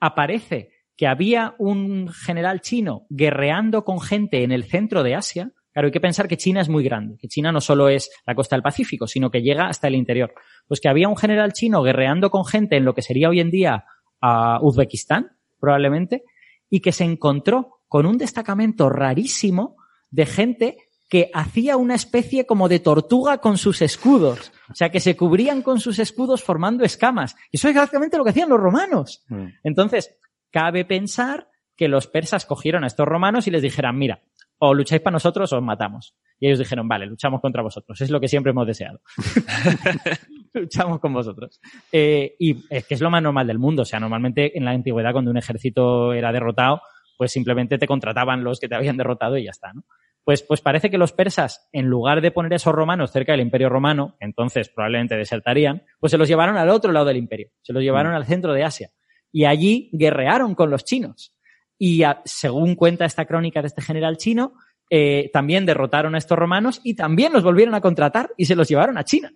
[0.01, 5.53] aparece que había un general chino guerreando con gente en el centro de Asia.
[5.77, 8.35] Claro, hay que pensar que China es muy grande, que China no solo es la
[8.35, 10.33] costa del Pacífico, sino que llega hasta el interior.
[10.67, 13.51] Pues que había un general chino guerreando con gente en lo que sería hoy en
[13.51, 13.85] día
[14.23, 16.23] a Uzbekistán, probablemente,
[16.71, 19.77] y que se encontró con un destacamento rarísimo
[20.09, 20.79] de gente
[21.11, 24.53] que hacía una especie como de tortuga con sus escudos.
[24.71, 27.37] O sea, que se cubrían con sus escudos formando escamas.
[27.53, 29.27] Y eso es exactamente lo que hacían los romanos.
[29.29, 29.49] Mm.
[29.63, 30.17] Entonces,
[30.51, 34.23] cabe pensar que los persas cogieron a estos romanos y les dijeran, mira,
[34.59, 36.15] o lucháis para nosotros o os matamos.
[36.39, 38.01] Y ellos dijeron, vale, luchamos contra vosotros.
[38.01, 39.01] Es lo que siempre hemos deseado.
[40.55, 41.61] luchamos con vosotros.
[41.93, 43.83] Eh, y es que es lo más normal del mundo.
[43.83, 46.81] O sea, normalmente en la antigüedad cuando un ejército era derrotado,
[47.17, 49.85] pues simplemente te contrataban los que te habían derrotado y ya está, ¿no?
[50.25, 53.43] Pues, pues parece que los persas, en lugar de poner a esos romanos cerca del
[53.43, 57.73] imperio romano, entonces probablemente desertarían, pues se los llevaron al otro lado del imperio, se
[57.73, 58.91] los llevaron al centro de Asia.
[59.31, 61.36] Y allí guerrearon con los chinos.
[61.79, 64.55] Y a- según cuenta esta crónica de este general chino,
[64.91, 68.69] eh, también derrotaron a estos romanos y también los volvieron a contratar y se los
[68.69, 69.33] llevaron a China.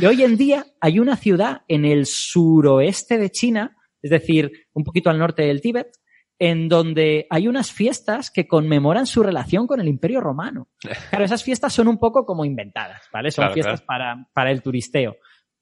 [0.00, 4.84] Y hoy en día hay una ciudad en el suroeste de China, es decir, un
[4.84, 5.88] poquito al norte del Tíbet,
[6.38, 10.68] en donde hay unas fiestas que conmemoran su relación con el Imperio Romano.
[11.10, 13.30] Claro, esas fiestas son un poco como inventadas, ¿vale?
[13.30, 15.16] Son Claro, fiestas Para, para el turisteo.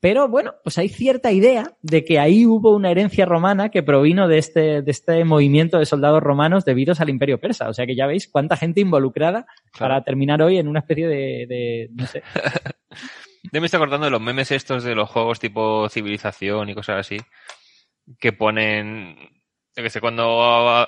[0.05, 4.29] Pero bueno, pues hay cierta idea de que ahí hubo una herencia romana que provino
[4.29, 7.71] de este, de este movimiento de soldados romanos debidos al imperio persa.
[7.71, 9.47] O sea que ya veis cuánta gente involucrada
[9.79, 12.23] para terminar hoy en una especie de, de no sé.
[13.51, 16.99] Yo me estoy acordando de los memes estos de los juegos tipo civilización y cosas
[17.01, 17.17] así,
[18.21, 19.17] que ponen,
[19.75, 20.87] yo que sé, cuando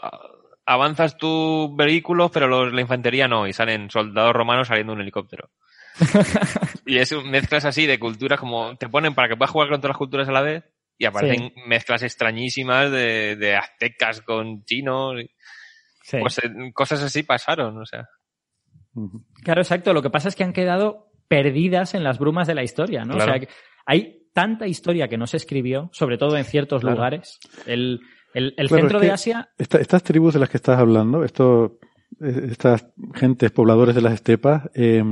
[0.67, 5.03] avanzas tu vehículo, pero los- la infantería no, y salen soldados romanos saliendo de un
[5.03, 5.49] helicóptero.
[6.86, 9.80] y es un- mezclas así de culturas como te ponen para que puedas jugar con
[9.80, 10.64] todas las culturas a la vez
[10.99, 15.16] y aparecen mezclas extrañísimas de, de aztecas con chinos.
[16.03, 16.18] Sí.
[16.20, 18.09] Pues eh, cosas así pasaron, o sea.
[19.42, 19.92] Claro, exacto.
[19.92, 23.14] Lo que pasa es que han quedado perdidas en las brumas de la historia, ¿no?
[23.14, 23.30] Claro.
[23.32, 23.53] O sea, que
[23.84, 26.97] hay tanta historia que no se escribió, sobre todo en ciertos Claro.
[26.97, 27.38] lugares.
[27.66, 28.01] El,
[28.32, 30.78] el, el Claro, centro es que de Asia, Esta- estas tribus de las que estás
[30.78, 31.78] hablando, esto,
[32.21, 35.03] estas gentes pobladores de las estepas, eh,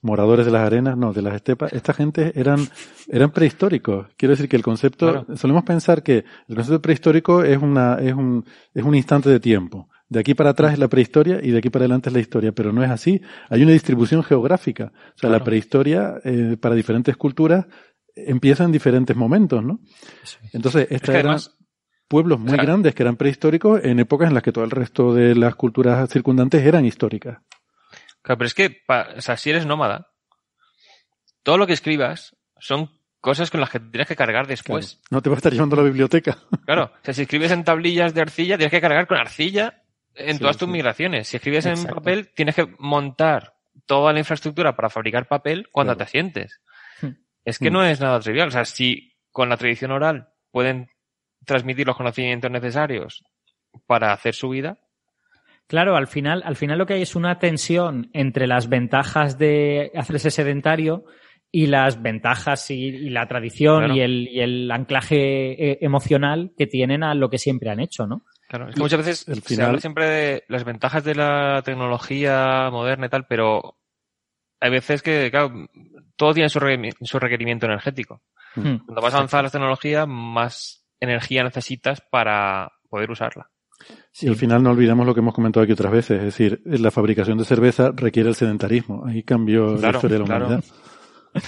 [0.00, 2.60] moradores de las arenas, no, de las estepas, esta gente eran,
[3.08, 4.06] eran prehistóricos.
[4.16, 5.36] Quiero decir que el concepto, Claro.
[5.36, 9.88] solemos pensar que el concepto prehistórico es una, es un, es un instante de tiempo.
[10.08, 12.52] De aquí para atrás es la prehistoria y de aquí para adelante es la historia,
[12.52, 13.20] pero no es así.
[13.48, 14.92] Hay una distribución geográfica.
[15.16, 17.66] O sea, la prehistoria eh, para diferentes culturas
[18.14, 19.80] empieza en diferentes momentos, ¿no?
[20.52, 21.38] Entonces, estas eran
[22.08, 25.34] pueblos muy grandes que eran prehistóricos en épocas en las que todo el resto de
[25.34, 27.38] las culturas circundantes eran históricas.
[28.22, 28.82] Claro, pero es que,
[29.16, 30.10] o sea, si eres nómada,
[31.42, 32.90] todo lo que escribas son
[33.20, 35.00] cosas con las que tienes que cargar después.
[35.10, 36.38] No te va a estar llevando a la biblioteca.
[36.64, 39.82] Claro, o sea, si escribes en tablillas de arcilla, tienes que cargar con arcilla
[40.14, 41.28] en todas tus migraciones.
[41.28, 43.54] Si escribes en papel, tienes que montar
[43.86, 46.60] toda la infraestructura para fabricar papel cuando te asientes.
[47.00, 47.12] Hmm.
[47.44, 47.72] Es que hmm.
[47.72, 48.48] no es nada trivial.
[48.48, 50.88] O sea, si con la tradición oral pueden
[51.44, 53.24] transmitir los conocimientos necesarios
[53.86, 54.78] para hacer su vida.
[55.66, 59.90] Claro, al final, al final lo que hay es una tensión entre las ventajas de
[59.94, 61.04] hacerse sedentario
[61.50, 67.02] y las ventajas y, la tradición y, el, y, el, anclaje eh, emocional que tienen
[67.02, 68.24] a lo que siempre han hecho, ¿no?
[68.48, 69.56] Claro, es que muchas veces el final...
[69.56, 73.78] se habla siempre de las ventajas de la tecnología moderna y tal, pero
[74.60, 75.68] hay veces que, claro,
[76.16, 78.22] todo tiene su, requerimiento energético.
[78.54, 78.78] Hmm.
[78.78, 83.50] Cuanto más avanzada la tecnología, más energía necesitas para poder usarla.
[84.12, 86.90] Sí, al final no olvidemos lo que hemos comentado aquí otras veces, es decir, la
[86.90, 89.04] fabricación de cerveza requiere el sedentarismo.
[89.06, 90.64] Ahí cambió la historia de la humanidad.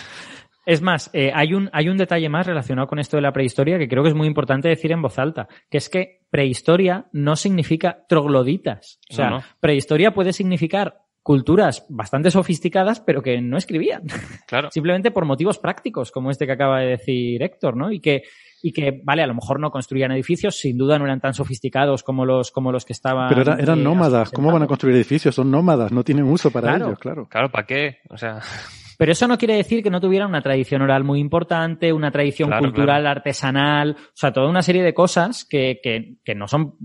[0.66, 3.78] Es más, eh, hay, un, hay un detalle más relacionado con esto de la prehistoria
[3.78, 7.36] que creo que es muy importante decir en voz alta, que es que prehistoria no
[7.36, 8.98] significa trogloditas.
[9.08, 14.02] O sea, prehistoria puede significar culturas bastante sofisticadas, pero que no escribían.
[14.48, 14.68] Claro.
[14.72, 17.92] Simplemente por motivos prácticos, como este que acaba de decir Héctor, ¿no?
[17.92, 18.24] Y que,
[18.62, 22.02] y que, vale, a lo mejor no construían edificios, sin duda no eran tan sofisticados
[22.02, 23.28] como los, como los que estaban.
[23.28, 25.34] Pero eran eh, nómadas, ¿cómo van a construir edificios?
[25.34, 27.26] Son nómadas, no tienen uso para ellos, claro.
[27.28, 27.98] Claro, ¿para qué?
[28.10, 28.40] O sea.
[28.98, 32.50] Pero eso no quiere decir que no tuvieran una tradición oral muy importante, una tradición
[32.58, 36.78] cultural, artesanal, o sea, toda una serie de cosas que, que, que no son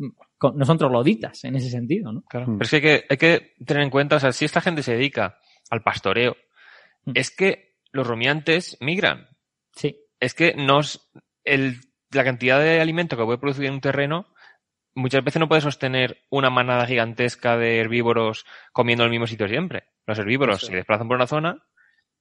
[0.55, 2.23] no son trogloditas en ese sentido, ¿no?
[2.23, 2.47] Claro.
[2.57, 4.83] Pero es que hay, que hay que tener en cuenta, o sea, si esta gente
[4.83, 5.37] se dedica
[5.69, 6.35] al pastoreo,
[7.05, 7.11] mm.
[7.13, 9.27] es que los rumiantes migran.
[9.75, 9.97] Sí.
[10.19, 11.11] Es que nos,
[11.43, 11.81] el,
[12.11, 14.27] la cantidad de alimento que puede producir en un terreno
[14.93, 19.47] muchas veces no puede sostener una manada gigantesca de herbívoros comiendo en el mismo sitio
[19.47, 19.85] siempre.
[20.05, 21.63] Los herbívoros se desplazan por una zona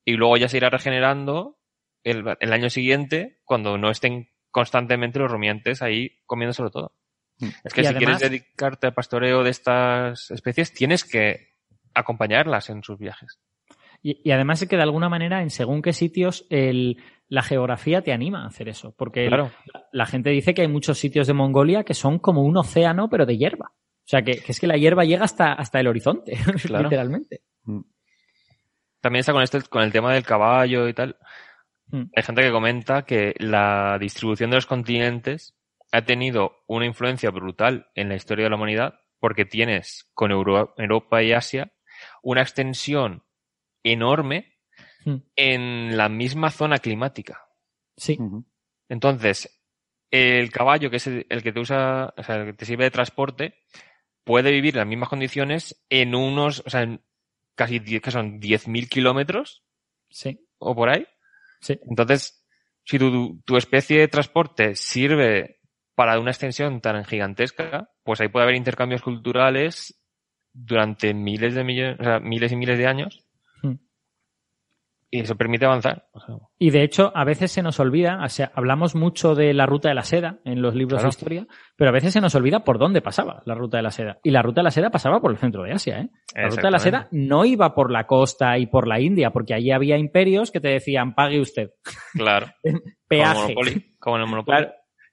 [0.04, 1.58] y luego ya se irá regenerando
[2.04, 6.94] el, el, año siguiente cuando no estén constantemente los rumiantes ahí comiéndoselo todo.
[7.38, 7.48] Mm.
[7.64, 11.54] Es que si quieres dedicarte al pastoreo de estas especies, tienes que
[11.94, 13.40] acompañarlas en sus viajes.
[14.02, 18.12] Y, además es que de alguna manera, en según qué sitios, el, la geografía te
[18.12, 18.94] anima a hacer eso.
[18.96, 19.28] Porque
[19.92, 23.26] la, gente dice que hay muchos sitios de Mongolia que son como un océano, pero
[23.26, 23.72] de hierba.
[23.72, 26.32] O sea, que, es que la hierba llega hasta, hasta el horizonte,
[26.64, 27.42] literalmente.
[27.64, 27.82] Mm.
[29.00, 31.16] También está con, este, con el tema del caballo y tal.
[31.86, 32.04] Hmm.
[32.14, 35.54] Hay gente que comenta que la distribución de los continentes
[35.92, 41.22] ha tenido una influencia brutal en la historia de la humanidad porque tienes con Europa
[41.22, 41.72] y Asia
[42.22, 43.24] una extensión
[43.82, 44.58] enorme
[45.04, 45.16] hmm.
[45.36, 47.46] en la misma zona climática.
[47.96, 48.18] Sí.
[48.88, 49.62] Entonces,
[50.10, 52.90] el caballo, que es el, que te usa, o sea, el que te sirve de
[52.90, 53.54] transporte,
[54.24, 57.02] puede vivir en las mismas condiciones en unos, o sea, en
[57.54, 59.64] casi que son 10.000 kilómetros.
[60.08, 60.46] Sí.
[60.58, 61.06] O por ahí.
[61.60, 61.78] Sí.
[61.88, 62.46] Entonces,
[62.84, 65.60] si tu, tu especie de transporte sirve
[65.94, 70.02] para una extensión tan gigantesca, pues ahí puede haber intercambios culturales
[70.52, 73.29] durante miles de millones, o sea, miles y miles de años
[75.10, 76.06] y eso permite avanzar.
[76.58, 79.88] Y de hecho, a veces se nos olvida, o sea, hablamos mucho de la ruta
[79.88, 81.46] de la seda en los libros de historia,
[81.76, 84.18] pero a veces se nos olvida por dónde pasaba la ruta de la seda.
[84.22, 86.10] Y la ruta de la seda pasaba por el centro de Asia, ¿eh?
[86.34, 89.54] La ruta de la seda no iba por la costa y por la India, porque
[89.54, 91.70] allí había imperios que te decían, pague usted.
[92.14, 92.46] Claro.
[93.08, 93.54] Peaje.
[93.98, 94.68] Como en el Monopoly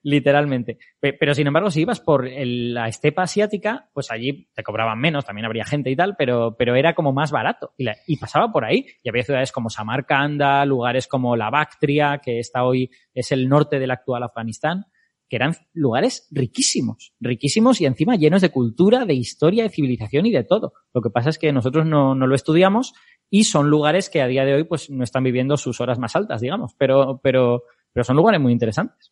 [0.08, 0.78] literalmente.
[1.02, 5.46] Pero sin embargo, si ibas por la estepa asiática, pues allí te cobraban menos, también
[5.46, 7.74] habría gente y tal, pero, pero era como más barato.
[7.78, 8.86] Y, pasaba por ahí.
[9.04, 13.80] Y había ciudades como Samarcanda, lugares como la Bactria, que está hoy, es el norte
[13.80, 14.86] del actual Afganistán,
[15.28, 20.32] que eran lugares riquísimos, riquísimos y encima llenos de cultura, de historia, de civilización y
[20.32, 20.72] de todo.
[20.94, 22.94] Lo que pasa es que nosotros no, no lo estudiamos
[23.30, 26.16] y son lugares que a día de hoy pues no están viviendo sus horas más
[26.16, 29.12] altas, digamos, pero, pero, pero son lugares muy interesantes.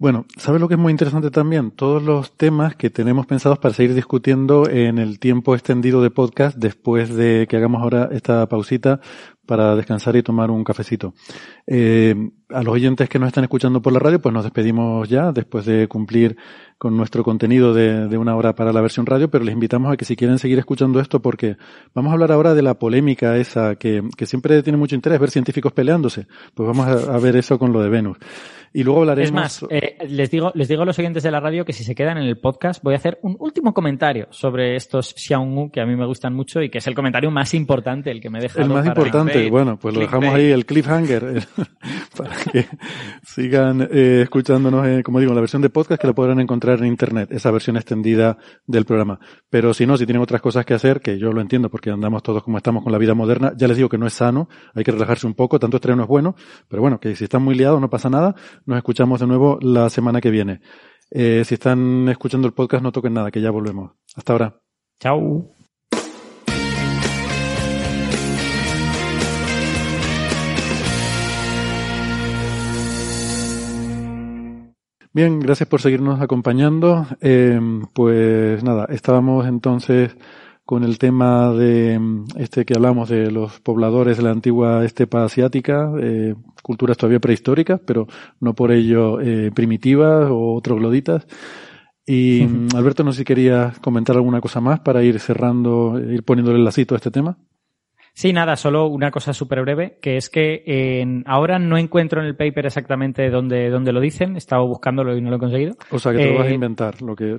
[0.00, 1.72] Bueno, ¿sabes lo que es muy interesante también?
[1.72, 6.56] Todos los temas que tenemos pensados para seguir discutiendo en el tiempo extendido de podcast
[6.56, 9.00] después de que hagamos ahora esta pausita
[9.44, 11.14] para descansar y tomar un cafecito.
[11.66, 12.14] Eh,
[12.50, 15.66] a los oyentes que nos están escuchando por la radio, pues nos despedimos ya después
[15.66, 16.36] de cumplir
[16.76, 20.04] con nuestro contenido de, una hora para la versión radio, pero les invitamos a que
[20.04, 21.56] si quieren seguir escuchando esto, porque
[21.92, 25.72] vamos a hablar ahora de la polémica esa que, siempre tiene mucho interés ver científicos
[25.72, 28.18] peleándose, pues vamos a ver eso con lo de Venus.
[28.72, 29.28] Y luego hablaremos.
[29.28, 31.84] Es más, eh, les, digo, les digo a los oyentes de la radio que si
[31.84, 35.80] se quedan en el podcast, voy a hacer un último comentario sobre estos Xiaomu que
[35.80, 38.40] a mí me gustan mucho y que es el comentario más importante, el que me
[38.40, 38.62] deja.
[38.62, 41.46] El más importante, bueno, pues lo dejamos ahí, el cliffhanger,
[42.16, 42.66] para que
[43.24, 46.86] sigan eh, escuchándonos, eh, como digo, la versión de podcast que la podrán encontrar en
[46.86, 49.18] internet, esa versión extendida del programa.
[49.50, 52.22] Pero si no, si tienen otras cosas que hacer, que yo lo entiendo porque andamos
[52.22, 54.84] todos como estamos con la vida moderna, ya les digo que no es sano, hay
[54.84, 56.34] que relajarse un poco, tanto estreno es bueno,
[56.68, 58.34] pero bueno, que si están muy liados no pasa nada,
[58.68, 60.60] nos escuchamos de nuevo la semana que viene.
[61.10, 63.92] Eh, si están escuchando el podcast, no toquen nada, que ya volvemos.
[64.14, 64.60] Hasta ahora.
[65.00, 65.50] Chao.
[75.14, 77.06] Bien, gracias por seguirnos acompañando.
[77.22, 77.58] Eh,
[77.94, 80.14] pues nada, estábamos entonces
[80.68, 85.24] con el tema de mm, este que hablamos de los pobladores de la antigua estepa
[85.24, 88.06] asiática, eh, culturas todavía prehistóricas, pero
[88.38, 91.26] no por ello eh, primitivas o trogloditas.
[92.04, 96.22] Y mm, Alberto, no sé si querías comentar alguna cosa más para ir cerrando, ir
[96.22, 97.38] poniéndole el lacito a este tema.
[98.18, 102.26] Sí, nada, solo una cosa súper breve, que es que en, ahora no encuentro en
[102.26, 105.76] el paper exactamente dónde, dónde lo dicen, he estado buscándolo y no lo he conseguido.
[105.92, 107.36] O sea, que te lo vas a eh, inventar, lo que,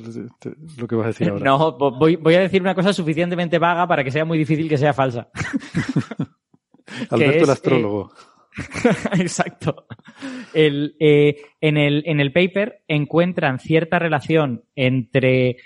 [0.78, 1.44] lo que vas a decir ahora.
[1.44, 4.78] No, voy, voy a decir una cosa suficientemente vaga para que sea muy difícil que
[4.78, 5.28] sea falsa.
[7.10, 8.14] Alberto el astrólogo.
[8.58, 9.86] Eh, exacto.
[10.54, 15.58] El, eh, en, el, en el paper encuentran cierta relación entre,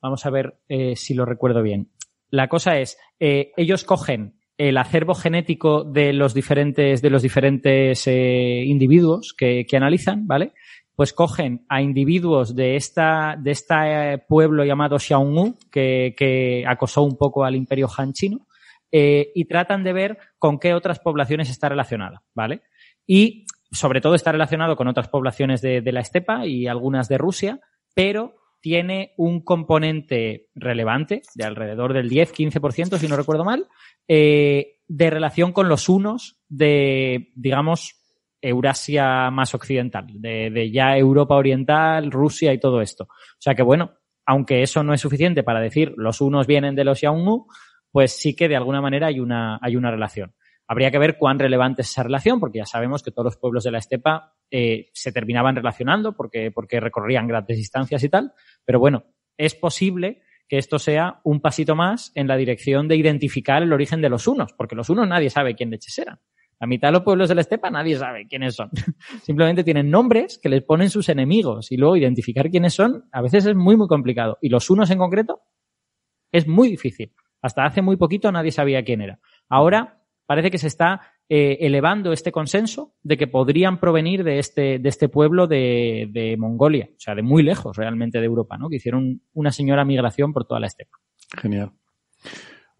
[0.00, 0.58] vamos a ver
[0.94, 1.90] si lo recuerdo bien.
[2.30, 8.62] La cosa es, ellos cogen el acervo genético de los diferentes, de los diferentes eh,
[8.64, 10.52] individuos que, que, analizan, ¿vale?
[10.94, 17.16] Pues cogen a individuos de esta, de este pueblo llamado Xiaomu, que, que acosó un
[17.16, 18.46] poco al imperio Han chino,
[18.92, 22.62] eh, y tratan de ver con qué otras poblaciones está relacionada, ¿vale?
[23.06, 27.18] Y sobre todo está relacionado con otras poblaciones de, de la estepa y algunas de
[27.18, 27.58] Rusia,
[27.92, 33.68] pero tiene un componente relevante de alrededor del 10-15%, si no recuerdo mal,
[34.08, 38.00] eh, de relación con los unos de, digamos,
[38.40, 43.04] Eurasia más occidental, de, ya Europa Oriental, Rusia y todo esto.
[43.04, 46.84] O sea que bueno, aunque eso no es suficiente para decir los unos vienen de
[46.84, 47.46] los Yaungu,
[47.90, 50.32] pues sí que de alguna manera hay una, hay una relación.
[50.66, 53.64] Habría que ver cuán relevante es esa relación, porque ya sabemos que todos los pueblos
[53.64, 58.32] de la estepa eh, se terminaban relacionando porque, porque recorrían grandes distancias y tal.
[58.64, 59.04] Pero bueno,
[59.36, 64.00] es posible que esto sea un pasito más en la dirección de identificar el origen
[64.00, 66.20] de los unos, porque los unos nadie sabe quién leches eran.
[66.60, 68.70] La mitad de los pueblos de la estepa nadie sabe quiénes son.
[69.22, 73.46] Simplemente tienen nombres que les ponen sus enemigos y luego identificar quiénes son a veces
[73.46, 74.38] es muy, muy complicado.
[74.40, 75.42] Y los unos en concreto
[76.30, 77.12] es muy difícil.
[77.42, 79.18] Hasta hace muy poquito nadie sabía quién era.
[79.48, 84.78] Ahora parece que se está eh, elevando este consenso de que podrían provenir de este,
[84.78, 88.68] de este pueblo de, de, Mongolia, o sea, de muy lejos realmente de Europa, ¿no?
[88.68, 90.98] Que hicieron una señora migración por toda la estepa.
[91.40, 91.72] Genial.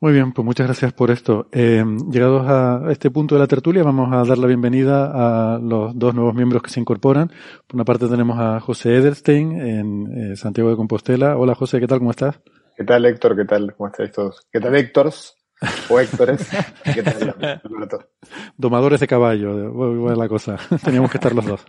[0.05, 1.49] Muy bien, pues muchas gracias por esto.
[1.51, 5.99] Eh, llegados a este punto de la tertulia, vamos a dar la bienvenida a los
[5.99, 7.29] dos nuevos miembros que se incorporan.
[7.67, 11.39] Por una parte tenemos a José Edelstein en eh, Santiago de Compostela.
[11.39, 12.01] Hola José, ¿qué tal?
[12.01, 12.39] ¿Cómo estás?
[12.77, 13.35] ¿Qué tal Héctor?
[13.35, 13.75] ¿Qué tal?
[13.75, 14.47] ¿Cómo estáis todos?
[14.53, 15.39] ¿Qué tal Héctors?
[15.89, 16.49] O Héctores.
[18.57, 20.59] Domadores de caballo, buena la cosa.
[20.85, 21.61] Teníamos que estar los dos.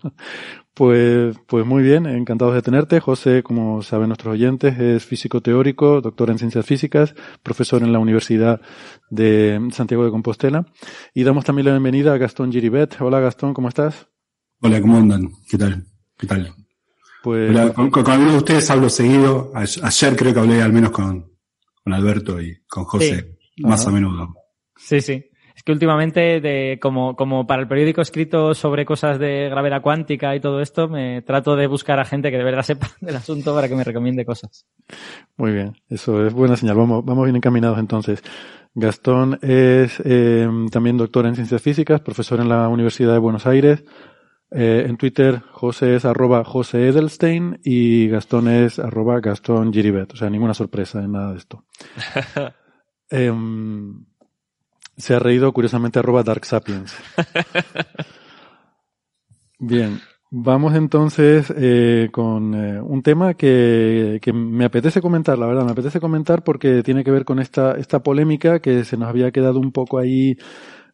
[0.73, 2.99] Pues, pues muy bien, encantados de tenerte.
[2.99, 7.99] José, como saben nuestros oyentes, es físico teórico, doctor en ciencias físicas, profesor en la
[7.99, 8.61] Universidad
[9.09, 10.65] de Santiago de Compostela.
[11.13, 12.99] Y damos también la bienvenida a Gastón Giribet.
[12.99, 14.07] Hola Gastón, ¿cómo estás?
[14.61, 15.31] Hola, ¿cómo andan?
[15.49, 15.86] ¿Qué tal?
[16.17, 16.53] ¿Qué tal?
[17.23, 19.51] Pues, con, algunos de ustedes hablo seguido.
[19.55, 21.31] Ayer creo que hablé al menos con,
[21.83, 24.34] con Alberto y con José más a menudo.
[24.76, 25.26] Sí, sí.
[25.56, 30.36] Es que últimamente, de, como, como para el periódico escrito sobre cosas de gravedad cuántica
[30.36, 33.56] y todo esto, me trato de buscar a gente que de verdad sepa del asunto
[33.56, 34.66] para que me recomiende cosas.
[35.38, 36.76] Muy bien, eso es buena señal.
[36.76, 38.22] Vamos, vamos bien encaminados entonces.
[38.74, 43.86] Gastón es eh, también doctor en ciencias físicas, profesor en la Universidad de Buenos Aires.
[44.51, 50.12] Eh, en Twitter, José es arroba José Edelstein y Gastón es arroba Gastón Giribet.
[50.12, 51.64] O sea, ninguna sorpresa en nada de esto.
[53.10, 54.06] Em,
[54.97, 56.95] se ha reído curiosamente arroba Dark Sapiens.
[59.60, 59.99] Bien,
[60.32, 65.72] vamos entonces eh, con eh, un tema que, que, me apetece comentar, la verdad, me
[65.72, 69.60] apetece comentar porque tiene que ver con esta, esta polémica que se nos había quedado
[69.60, 70.38] un poco ahí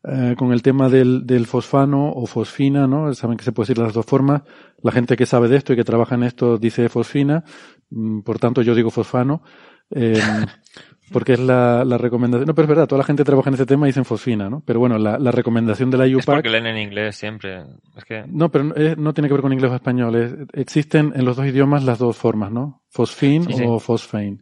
[0.04, 3.14] eh, con el tema del, del, fosfano o fosfina, ¿no?
[3.14, 4.42] Saben que se puede decir de las dos formas.
[4.82, 7.44] La gente que sabe de esto y que trabaja en esto dice fosfina,
[7.92, 9.44] mm, por tanto yo digo fosfano.
[11.12, 12.48] Porque es la, la, recomendación.
[12.48, 14.64] No, pero es verdad, toda la gente trabaja en ese tema y dicen fosfina, ¿no?
[14.66, 16.20] Pero bueno, la, la recomendación de la IUPAC.
[16.22, 17.64] Es porque leen en inglés siempre.
[17.98, 18.24] Es que...
[18.28, 20.48] No, pero no tiene que ver con inglés o español.
[20.54, 22.84] existen en los dos idiomas las dos formas, ¿no?
[22.90, 24.42] Fosfin o fosfein.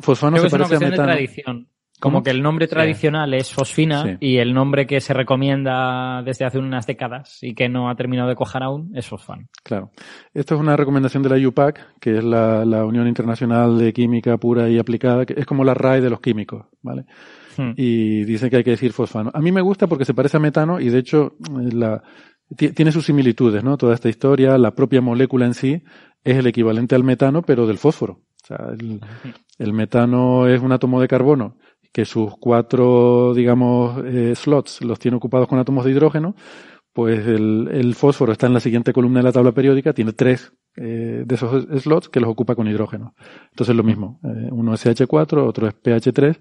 [0.00, 1.06] Fosfano se parece a metano.
[1.08, 1.68] De tradición.
[1.98, 6.58] Como que el nombre tradicional es fosfina y el nombre que se recomienda desde hace
[6.58, 9.48] unas décadas y que no ha terminado de cojar aún es fosfano.
[9.62, 9.90] Claro.
[10.34, 14.68] Esto es una recomendación de la IUPAC, que es la, Unión Internacional de Química Pura
[14.68, 17.06] y Aplicada, que es como la RAE de los químicos, ¿vale?
[17.56, 17.72] Hmm.
[17.76, 19.30] Y dicen que hay que decir fosfano.
[19.32, 21.36] A mí me gusta porque se parece a metano y de hecho
[21.72, 22.02] la,
[22.54, 23.78] tiene sus similitudes, ¿no?
[23.78, 25.82] Toda esta historia, la propia molécula en sí
[26.22, 28.20] es el equivalente al metano, pero del fósforo.
[28.42, 29.00] O sea, el,
[29.58, 31.56] el metano es un átomo de carbono
[31.92, 36.34] que sus cuatro, digamos, eh, slots los tiene ocupados con átomos de hidrógeno,
[36.92, 40.54] pues el, el, fósforo está en la siguiente columna de la tabla periódica, tiene tres
[40.76, 43.14] eh, de esos slots que los ocupa con hidrógeno.
[43.50, 46.38] Entonces lo mismo, eh, uno es CH4, otro es PH3,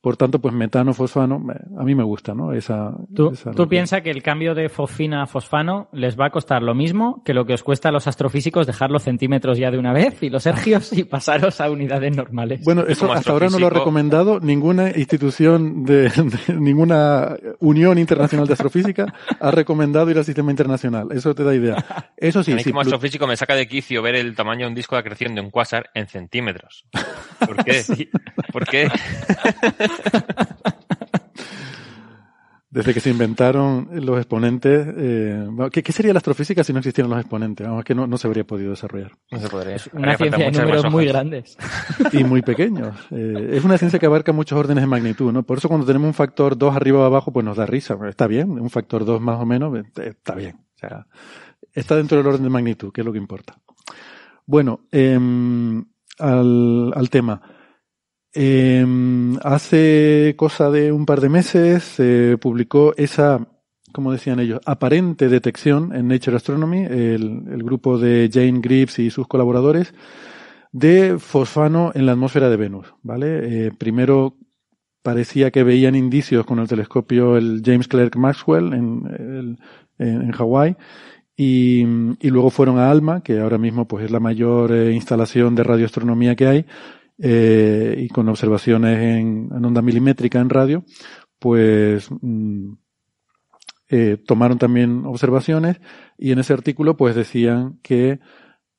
[0.00, 1.44] por tanto, pues metano, fosfano,
[1.76, 2.52] a mí me gusta, ¿no?
[2.52, 6.62] Esa, ¿Tú, tú piensas que el cambio de fosfina a fosfano les va a costar
[6.62, 9.78] lo mismo que lo que os cuesta a los astrofísicos dejar los centímetros ya de
[9.78, 12.60] una vez y los ergios y pasaros a unidades normales?
[12.64, 16.12] Bueno, eso hasta ahora no lo ha recomendado ninguna institución de,
[16.48, 19.06] ninguna unión internacional de astrofísica
[19.40, 21.08] ha recomendado ir al sistema internacional.
[21.10, 21.84] Eso te da idea.
[22.16, 22.52] Eso sí.
[22.52, 25.40] A mí como astrofísico me saca de quicio ver el tamaño de un disco creciendo
[25.40, 26.84] en quasar en centímetros.
[27.40, 27.82] ¿Por qué?
[28.52, 28.88] ¿Por qué?
[32.70, 37.18] Desde que se inventaron los exponentes, eh, ¿qué, sería la astrofísica si no existieran los
[37.18, 37.66] exponentes?
[37.66, 39.12] Vamos, que no, no se habría podido desarrollar.
[39.30, 39.76] No se podría.
[39.76, 41.56] Es una ciencia de números muy grandes.
[42.12, 42.94] Y muy pequeños.
[43.10, 45.44] Eh, es una ciencia que abarca muchos órdenes de magnitud, ¿no?
[45.44, 47.98] Por eso cuando tenemos un factor 2 arriba o abajo, pues nos da risa.
[48.06, 50.56] Está bien, un factor 2 más o menos, eh, está bien.
[50.76, 51.06] O sea,
[51.72, 53.58] está dentro del orden de magnitud, que es lo que importa.
[54.44, 55.84] Bueno, em,
[56.18, 57.57] al, al tema.
[58.40, 58.86] Eh,
[59.42, 63.48] hace cosa de un par de meses se publicó esa,
[63.92, 69.26] como decían ellos, aparente detección en Nature Astronomy, el, grupo de Jane Greaves y sus
[69.26, 69.92] colaboradores,
[70.70, 73.66] de fosfano en la atmósfera de Venus, ¿vale?
[73.66, 74.36] Eh, primero
[75.02, 79.58] parecía que veían indicios con el telescopio el James Clerk Maxwell en,
[79.98, 80.76] en, Hawái
[81.36, 81.82] y,
[82.20, 85.64] y, luego fueron a ALMA, que ahora mismo pues es la mayor eh, instalación de
[85.64, 86.66] radioastronomía que hay,
[87.20, 90.84] eh, y con observaciones en, onda milimétrica en radio,
[91.38, 92.72] pues mm,
[93.88, 95.80] eh, tomaron también observaciones
[96.16, 98.20] y en ese artículo pues decían que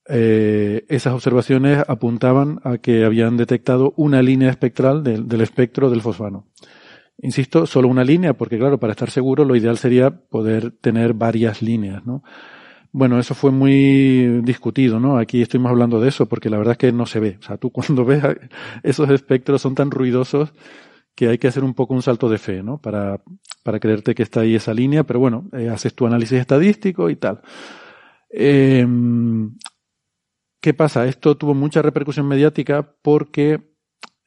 [0.07, 6.47] eh, esas observaciones apuntaban a que habían detectado una línea espectral del espectro del fosfano.
[7.21, 11.61] Insisto, solo una línea, porque claro, para estar seguro lo ideal sería poder tener varias
[11.61, 12.23] líneas, ¿no?
[12.91, 15.17] Bueno, eso fue muy discutido, ¿no?
[15.17, 17.37] Aquí estuvimos hablando de eso porque la verdad es que no se ve.
[17.39, 18.23] O sea, tú cuando ves
[18.83, 20.53] esos espectros son tan ruidosos
[21.15, 22.77] que hay que hacer un poco un salto de fe, ¿no?
[22.79, 23.21] Para,
[23.63, 27.17] para creerte que está ahí esa línea, pero bueno, eh, haces tu análisis estadístico y
[27.17, 27.41] tal.
[28.31, 28.87] Eh,
[30.61, 31.05] ¿Qué pasa?
[31.05, 33.61] Esto tuvo mucha repercusión mediática porque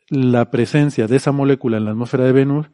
[0.08, 2.66] la presencia de esa molécula en la atmósfera de Venus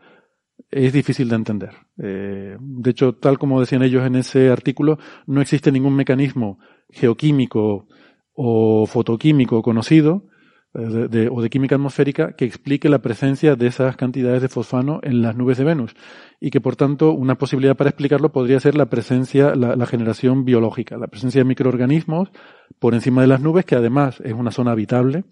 [0.70, 1.70] es difícil de entender.
[2.02, 6.58] Eh, de hecho, tal como decían ellos en ese artículo, no existe ningún mecanismo
[6.90, 7.86] geoquímico
[8.34, 10.26] o fotoquímico conocido
[10.74, 15.22] eh, o de química atmosférica que explique la presencia de esas cantidades de fosfano en
[15.22, 15.94] las nubes de Venus
[16.40, 20.44] y que por tanto una posibilidad para explicarlo podría ser la presencia, la, la generación
[20.44, 22.30] biológica, la presencia de microorganismos
[22.78, 25.24] por encima de las nubes que además es una zona habitable,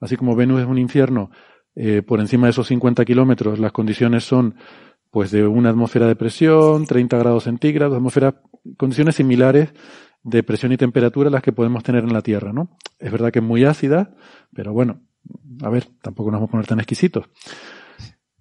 [0.00, 1.30] así como Venus es un infierno
[1.76, 4.54] eh, por encima de esos 50 kilómetros las condiciones son
[5.10, 8.42] pues de una atmósfera de presión, 30 grados centígrados, atmósfera,
[8.76, 9.72] condiciones similares
[10.24, 12.76] de presión y temperatura a las que podemos tener en la Tierra, ¿no?
[12.98, 14.14] Es verdad que es muy ácida,
[14.52, 15.02] pero bueno,
[15.62, 17.26] a ver, tampoco nos vamos a poner tan exquisitos.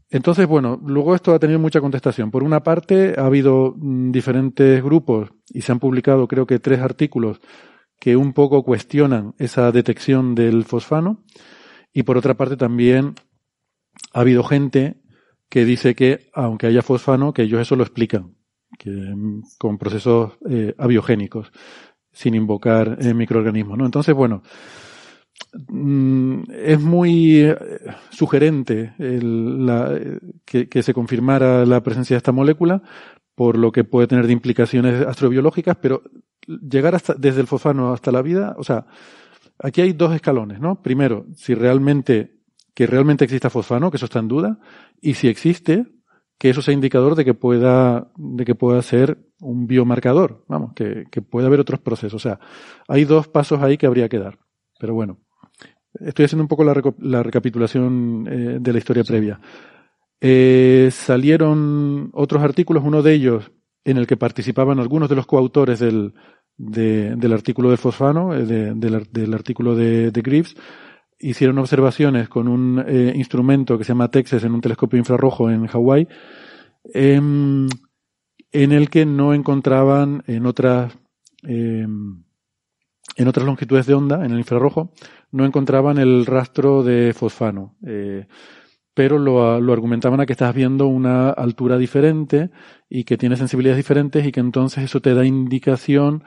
[0.09, 2.29] Entonces, bueno, luego esto ha tenido mucha contestación.
[2.29, 6.81] Por una parte, ha habido mm, diferentes grupos y se han publicado creo que tres
[6.81, 7.41] artículos
[7.99, 11.23] que un poco cuestionan esa detección del fosfano.
[11.94, 13.14] Y por otra parte también
[14.14, 14.98] ha habido gente
[15.50, 18.36] que dice que, aunque haya fosfano, que ellos eso lo explican,
[18.80, 21.52] que mm, con procesos eh, abiogénicos,
[22.12, 23.86] sin invocar eh, microorganismos, ¿no?
[23.86, 24.41] Entonces, bueno,
[25.68, 27.56] mm, es muy eh,
[28.10, 28.94] sugerente
[30.46, 32.82] que, que, se confirmara la presencia de esta molécula,
[33.36, 36.02] por lo que puede tener de implicaciones astrobiológicas, pero
[36.48, 38.88] llegar hasta, desde el fosfano hasta la vida, o sea,
[39.60, 40.82] aquí hay dos escalones, ¿no?
[40.82, 42.39] Primero, si realmente,
[42.74, 44.60] que realmente exista fosfano, que eso está en duda,
[45.01, 45.86] y si existe,
[46.38, 51.06] que eso sea indicador de que pueda, de que pueda ser un biomarcador, vamos, que,
[51.12, 52.16] que pueda haber otros procesos.
[52.16, 52.39] O sea,
[52.88, 54.39] hay dos pasos ahí que habría que dar.
[54.80, 55.20] Pero bueno,
[55.99, 59.39] estoy haciendo un poco la, recapitulación eh, de la historia previa.
[60.20, 63.51] Eh, salieron otros artículos, uno de ellos
[63.86, 66.14] en el que participaban algunos de los coautores del,
[66.58, 70.56] del artículo de Fosfano, eh, del, artículo de, de Greaves,
[71.20, 72.84] hicieron observaciones con un
[73.16, 76.08] instrumento que se llama Texas en un telescopio infrarrojo en Hawái,
[76.93, 77.70] em,
[78.51, 80.97] en el que no encontraban en otras
[81.43, 82.24] em,
[83.16, 84.91] en otras longitudes de onda, en el infrarrojo,
[85.32, 87.76] no encontraban el rastro de fosfano.
[88.94, 92.52] Pero lo, lo, argumentaban a que estás viendo una altura diferente
[92.89, 96.24] y que tiene sensibilidades diferentes y que entonces eso te da indicación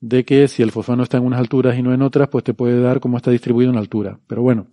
[0.00, 2.54] de que si el fosfano está en unas alturas y no en otras, pues te
[2.54, 4.18] puede dar cómo está distribuido en altura.
[4.26, 4.66] Pero bueno,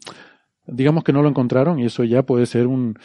[0.66, 2.98] digamos que no lo encontraron y eso ya puede ser un,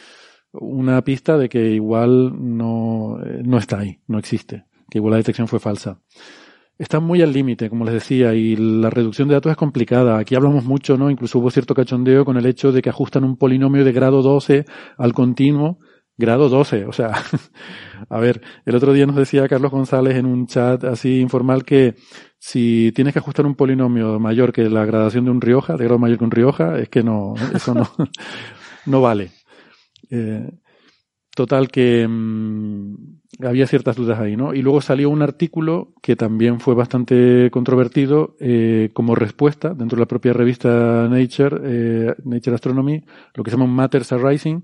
[0.51, 5.17] una pista de que igual no, eh, no está ahí, no existe, que igual la
[5.17, 5.99] detección fue falsa
[6.81, 10.17] están muy al límite, como les decía, y la reducción de datos es complicada.
[10.17, 11.11] Aquí hablamos mucho, ¿no?
[11.11, 14.65] Incluso hubo cierto cachondeo con el hecho de que ajustan un polinomio de grado 12
[14.97, 15.77] al continuo,
[16.17, 16.85] grado 12.
[16.85, 17.11] O sea,
[18.09, 21.93] a ver, el otro día nos decía Carlos González en un chat así informal que
[22.39, 25.99] si tienes que ajustar un polinomio mayor que la gradación de un Rioja, de grado
[25.99, 27.87] mayor que un Rioja, es que no, eso no,
[28.87, 29.29] no vale.
[30.09, 30.49] Eh,
[31.35, 34.53] total que, mm, había ciertas dudas ahí, ¿no?
[34.53, 40.01] Y luego salió un artículo que también fue bastante controvertido eh, como respuesta dentro de
[40.01, 43.03] la propia revista Nature, eh, Nature Astronomy,
[43.33, 44.63] lo que se llama Matters Arising,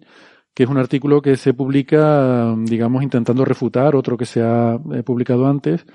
[0.53, 5.03] que es un artículo que se publica, digamos, intentando refutar otro que se ha eh,
[5.03, 5.85] publicado antes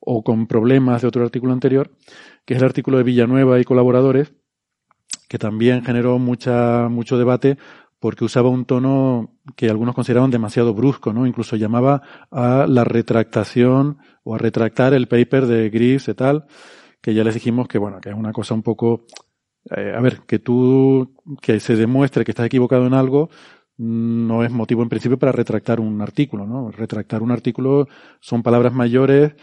[0.00, 1.90] o con problemas de otro artículo anterior,
[2.44, 4.32] que es el artículo de Villanueva y colaboradores,
[5.28, 7.58] que también generó mucha, mucho debate
[8.00, 11.26] porque usaba un tono que algunos consideraban demasiado brusco, ¿no?
[11.26, 16.46] Incluso llamaba a la retractación o a retractar el paper de Greaves y tal,
[17.00, 19.06] que ya les dijimos que, bueno, que es una cosa un poco,
[19.76, 23.30] eh, a ver, que tú, que se demuestre que estás equivocado en algo,
[23.78, 26.70] no es motivo en principio para retractar un artículo, ¿no?
[26.70, 27.86] Retractar un artículo
[28.20, 29.34] son palabras mayores,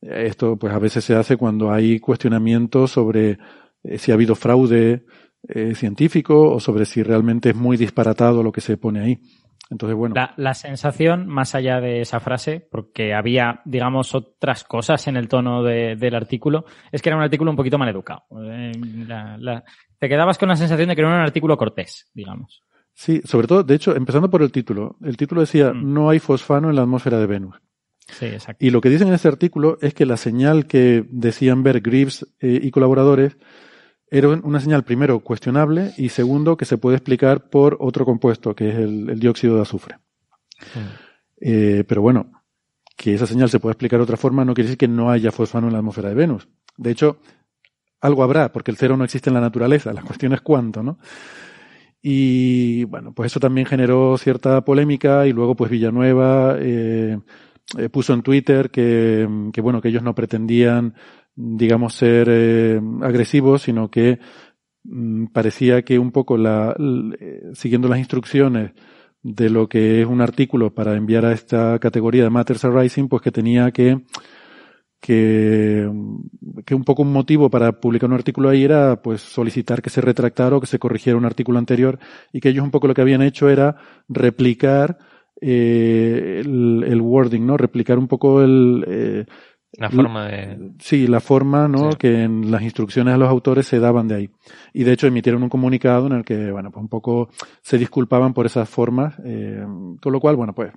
[0.00, 3.38] esto pues a veces se hace cuando hay cuestionamientos sobre
[3.82, 5.04] eh, si ha habido fraude,
[5.48, 9.20] eh, científico o sobre si realmente es muy disparatado lo que se pone ahí.
[9.70, 10.14] Entonces, bueno.
[10.36, 15.62] La, sensación, más allá de esa frase, porque había, digamos, otras cosas en el tono
[15.62, 18.24] del artículo, es que era un artículo un poquito mal educado.
[18.42, 18.72] Eh,
[19.98, 22.64] te quedabas con la sensación de que no era un artículo cortés, digamos.
[22.92, 24.96] Sí, sobre todo, de hecho, empezando por el título.
[25.02, 25.92] El título decía, mm.
[25.92, 27.56] no hay fosfano en la atmósfera de Venus.
[28.08, 28.64] Sí, exacto.
[28.64, 32.26] Y lo que dicen en este artículo es que la señal que decían ver Greaves
[32.40, 33.38] eh, y colaboradores
[34.10, 38.70] era una señal primero cuestionable y segundo que se puede explicar por otro compuesto, que
[38.70, 39.98] es el, dióxido de azufre.
[41.40, 42.42] Eh, pero bueno,
[42.96, 45.30] que esa señal se pueda explicar de otra forma no quiere decir que no haya
[45.30, 46.48] fosfano en la atmósfera de Venus.
[46.76, 47.18] De hecho,
[48.00, 49.92] algo habrá, porque el cero no existe en la naturaleza.
[49.92, 50.98] La cuestión es cuánto, ¿no?
[52.02, 57.18] Y bueno, pues eso también generó cierta polémica y luego pues Villanueva eh,
[57.78, 60.94] eh, puso en Twitter que, que, bueno, que ellos no pretendían
[61.34, 64.18] digamos, ser eh, agresivos, sino que
[64.84, 66.74] mm, parecía que un poco la,
[67.20, 68.72] eh, siguiendo las instrucciones
[69.22, 73.22] de lo que es un artículo para enviar a esta categoría de Matters Arising, pues
[73.22, 74.00] que tenía que,
[75.00, 75.90] que,
[76.64, 80.00] que un poco un motivo para publicar un artículo ahí era pues solicitar que se
[80.00, 81.98] retractara o que se corrigiera un artículo anterior
[82.32, 83.76] y que ellos un poco lo que habían hecho era
[84.08, 84.98] replicar
[85.42, 87.56] eh, el, el, wording, ¿no?
[87.56, 89.26] Replicar un poco el,
[89.72, 90.72] la forma de...
[90.78, 91.90] Sí, la forma, ¿no?
[91.90, 94.30] Que en las instrucciones a los autores se daban de ahí.
[94.72, 97.30] Y de hecho emitieron un comunicado en el que, bueno, pues un poco
[97.62, 99.64] se disculpaban por esas formas, eh,
[100.00, 100.72] con lo cual, bueno, pues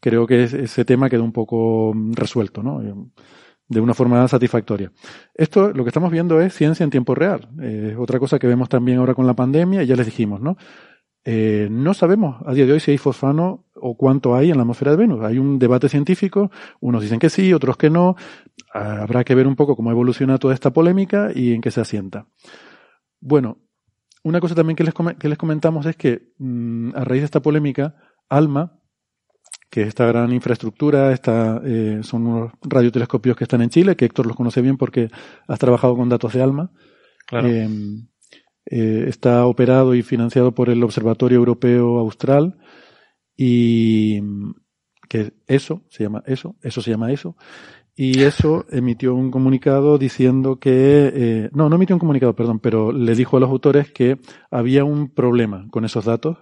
[0.00, 2.82] creo que ese tema quedó un poco resuelto, ¿no?
[2.82, 2.94] Eh,
[3.68, 4.92] de una forma satisfactoria.
[5.34, 7.48] Esto, lo que estamos viendo es ciencia en tiempo real.
[7.60, 10.56] Eh, otra cosa que vemos también ahora con la pandemia, ya les dijimos, ¿no?
[11.28, 14.62] Eh, no sabemos a día de hoy si hay fosfano o cuánto hay en la
[14.62, 15.24] atmósfera de Venus.
[15.24, 18.14] Hay un debate científico, unos dicen que sí, otros que no.
[18.72, 21.80] Ah, habrá que ver un poco cómo evoluciona toda esta polémica y en qué se
[21.80, 22.28] asienta.
[23.20, 23.58] Bueno,
[24.22, 27.42] una cosa también que les, que les comentamos es que mm, a raíz de esta
[27.42, 27.96] polémica,
[28.28, 28.78] ALMA,
[29.68, 34.04] que es esta gran infraestructura, esta, eh, son unos radiotelescopios que están en Chile, que
[34.04, 35.10] Héctor los conoce bien porque
[35.48, 36.70] has trabajado con datos de ALMA.
[37.26, 37.48] Claro.
[37.48, 38.06] Em,
[38.66, 42.58] eh, está operado y financiado por el Observatorio Europeo Austral
[43.36, 44.20] y
[45.08, 47.36] que eso se llama eso, eso se llama eso.
[47.98, 52.92] Y eso emitió un comunicado diciendo que, eh, no, no emitió un comunicado, perdón, pero
[52.92, 54.18] le dijo a los autores que
[54.50, 56.36] había un problema con esos datos,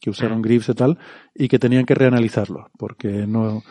[0.00, 0.98] que usaron Grips y tal,
[1.34, 3.62] y que tenían que reanalizarlos, porque no,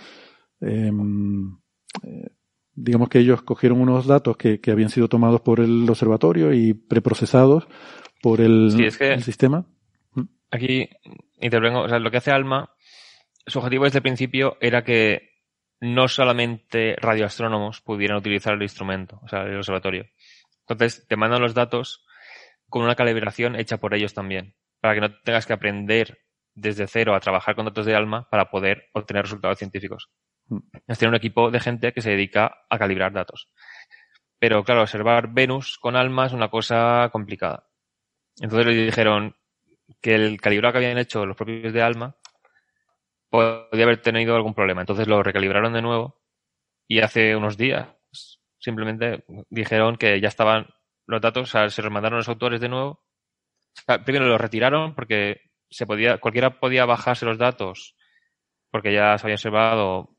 [0.60, 1.60] em,
[2.03, 2.30] eh,
[2.76, 6.74] digamos que ellos cogieron unos datos que, que habían sido tomados por el observatorio y
[6.74, 7.68] preprocesados
[8.22, 9.66] por el, el sistema.
[10.14, 10.24] Mm.
[10.52, 10.90] Aquí
[11.40, 12.72] intervengo, o sea, lo que hace ALMA,
[13.45, 15.34] su objetivo desde el principio era que
[15.82, 20.06] no solamente radioastrónomos pudieran utilizar el instrumento, o sea, el observatorio.
[20.62, 22.06] Entonces, te mandan los datos
[22.70, 26.20] con una calibración hecha por ellos también, para que no tengas que aprender
[26.56, 30.10] desde cero a trabajar con datos de ALMA para poder obtener resultados científicos.
[30.88, 33.49] Es un equipo de gente que se dedica a calibrar datos.
[34.39, 37.67] Pero claro, observar Venus con ALMA es una cosa complicada.
[38.39, 39.35] Entonces le dijeron
[40.01, 42.15] que el calibrado que habían hecho los propios de Alma
[43.30, 44.81] podía haber tenido algún problema.
[44.81, 46.21] Entonces lo recalibraron de nuevo
[46.88, 47.88] y hace unos días
[48.59, 50.67] simplemente dijeron que ya estaban
[51.05, 53.03] los datos, o sea, se los mandaron los autores de nuevo.
[54.05, 57.95] primero los retiraron porque se podía, cualquiera podía bajarse los datos
[58.71, 60.12] porque ya se había observado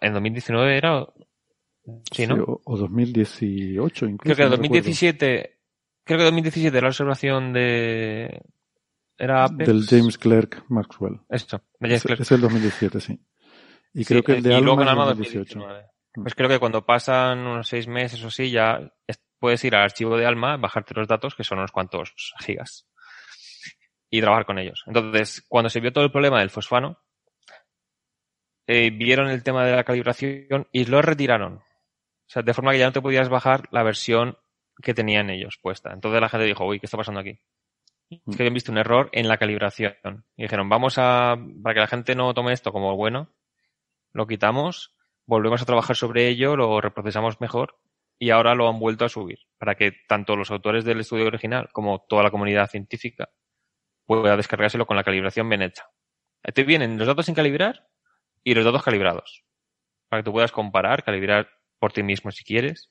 [0.00, 1.06] en 2019 era
[2.10, 2.60] sí, ¿no?
[2.64, 4.22] o, 2018 incluso.
[4.22, 5.58] Creo que en 2017
[6.04, 8.42] creo que 2017 era la observación de
[9.16, 11.20] era del James Clerk Maxwell.
[11.28, 12.20] Esto, de James Clerk.
[12.20, 13.20] Es, el 2017, sí.
[13.94, 15.60] Y creo que el de Alma, es 2018.
[16.14, 18.92] Pues creo que cuando pasan unos seis meses o así ya
[19.38, 22.86] puedes ir al archivo de Alma, bajarte los datos, que son unos cuantos gigas,
[24.10, 24.82] y trabajar con ellos.
[24.86, 26.98] Entonces, cuando se vio todo el problema del fosfano,
[28.66, 31.54] eh, vieron el tema de la calibración y lo retiraron.
[31.54, 34.38] O sea, de forma que ya no te podías bajar la versión
[34.82, 35.92] que tenían ellos puesta.
[35.92, 37.38] Entonces la gente dijo, uy, ¿qué está pasando aquí?
[38.10, 40.24] Es que habían visto un error en la calibración.
[40.36, 43.34] Y dijeron, vamos a, para que la gente no tome esto como bueno,
[44.12, 44.94] lo quitamos,
[45.26, 47.78] volvemos a trabajar sobre ello, lo reprocesamos mejor
[48.18, 51.68] y ahora lo han vuelto a subir para que tanto los autores del estudio original
[51.72, 53.30] como toda la comunidad científica
[54.06, 55.88] pueda descargárselo con la calibración bien hecha.
[56.42, 57.88] Te vienen los datos sin calibrar
[58.44, 59.42] y los datos calibrados
[60.08, 61.48] para que tú puedas comparar, calibrar
[61.78, 62.90] por ti mismo si quieres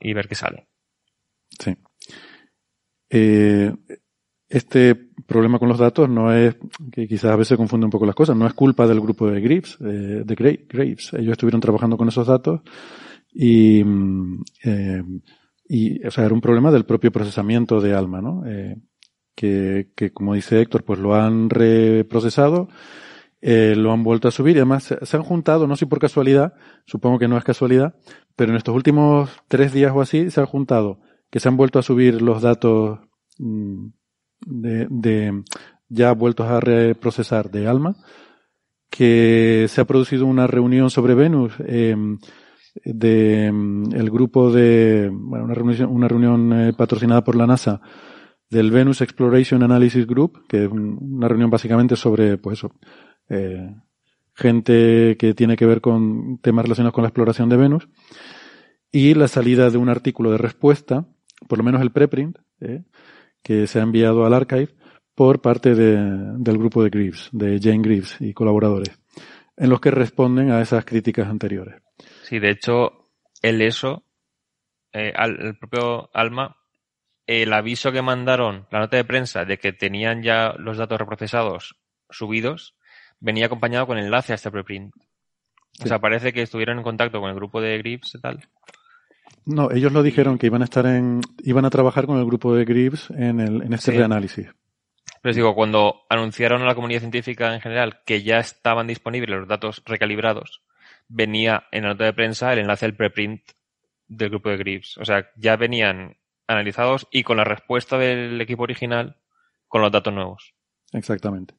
[0.00, 0.68] y ver qué sale.
[1.58, 1.76] Sí.
[3.08, 3.72] Eh,
[4.50, 4.96] este
[5.26, 6.56] problema con los datos no es,
[6.90, 9.40] que quizás a veces confunde un poco las cosas, no es culpa del grupo de
[9.40, 11.12] Graves, eh, de Graves.
[11.14, 12.60] Ellos estuvieron trabajando con esos datos
[13.32, 15.02] y, mm, eh,
[15.68, 18.42] y, o sea, era un problema del propio procesamiento de Alma, ¿no?
[18.44, 18.76] Eh,
[19.36, 22.68] que, que, como dice Héctor, pues lo han reprocesado,
[23.40, 24.56] eh, lo han vuelto a subir.
[24.56, 26.54] Y además se, han juntado, no sé por casualidad,
[26.86, 27.94] supongo que no es casualidad,
[28.36, 31.00] pero en estos últimos tres días o así se han juntado,
[31.30, 33.00] que se han vuelto a subir los datos
[33.38, 33.86] mm,
[34.46, 35.42] de, de
[35.88, 37.96] ya vueltos a reprocesar de ALMA,
[38.90, 41.96] que se ha producido una reunión sobre Venus eh,
[42.84, 47.80] de mm, el grupo de bueno, una reunión, una reunión eh, patrocinada por la NASA
[48.50, 52.72] del Venus Exploration Analysis Group, que es una reunión básicamente sobre pues eso,
[53.30, 53.74] eh,
[54.34, 57.88] gente que tiene que ver con temas relacionados con la exploración de Venus,
[58.92, 61.06] y la salida de un artículo de respuesta,
[61.48, 62.82] por lo menos el preprint, eh,
[63.42, 64.74] que se ha enviado al archive
[65.14, 65.96] por parte de,
[66.38, 68.98] del grupo de Greaves, de Jane Greaves y colaboradores,
[69.56, 71.80] en los que responden a esas críticas anteriores.
[72.22, 73.10] Sí, de hecho,
[73.42, 74.04] el ESO,
[74.92, 76.56] eh, el propio Alma,
[77.26, 81.76] el aviso que mandaron, la nota de prensa de que tenían ya los datos reprocesados
[82.08, 82.74] subidos,
[83.20, 84.94] venía acompañado con enlace a este preprint.
[85.82, 88.40] O sea, parece que estuvieron en contacto con el grupo de Grips y tal.
[89.46, 92.54] No, ellos lo dijeron que iban a estar en, iban a trabajar con el grupo
[92.54, 93.98] de Grips en, el, en este sí.
[93.98, 94.48] reanálisis.
[95.22, 99.48] Pero digo, cuando anunciaron a la comunidad científica en general que ya estaban disponibles los
[99.48, 100.62] datos recalibrados,
[101.08, 103.42] venía en la nota de prensa el enlace al preprint
[104.08, 104.98] del grupo de Grips.
[104.98, 106.16] O sea, ya venían
[106.46, 109.16] analizados y con la respuesta del equipo original
[109.68, 110.54] con los datos nuevos.
[110.92, 111.54] Exactamente.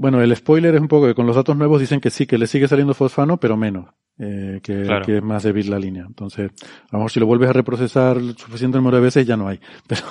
[0.00, 2.38] Bueno, el spoiler es un poco que con los datos nuevos dicen que sí, que
[2.38, 5.04] le sigue saliendo fosfano, pero menos, eh, que, claro.
[5.04, 6.04] que, es más débil la línea.
[6.06, 9.46] Entonces, a lo mejor si lo vuelves a reprocesar suficiente número de veces ya no
[9.46, 9.60] hay.
[9.86, 10.02] Pero,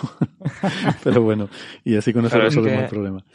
[1.04, 1.50] pero bueno,
[1.84, 2.84] y así con eso claro, resolvemos que...
[2.84, 3.26] el problema.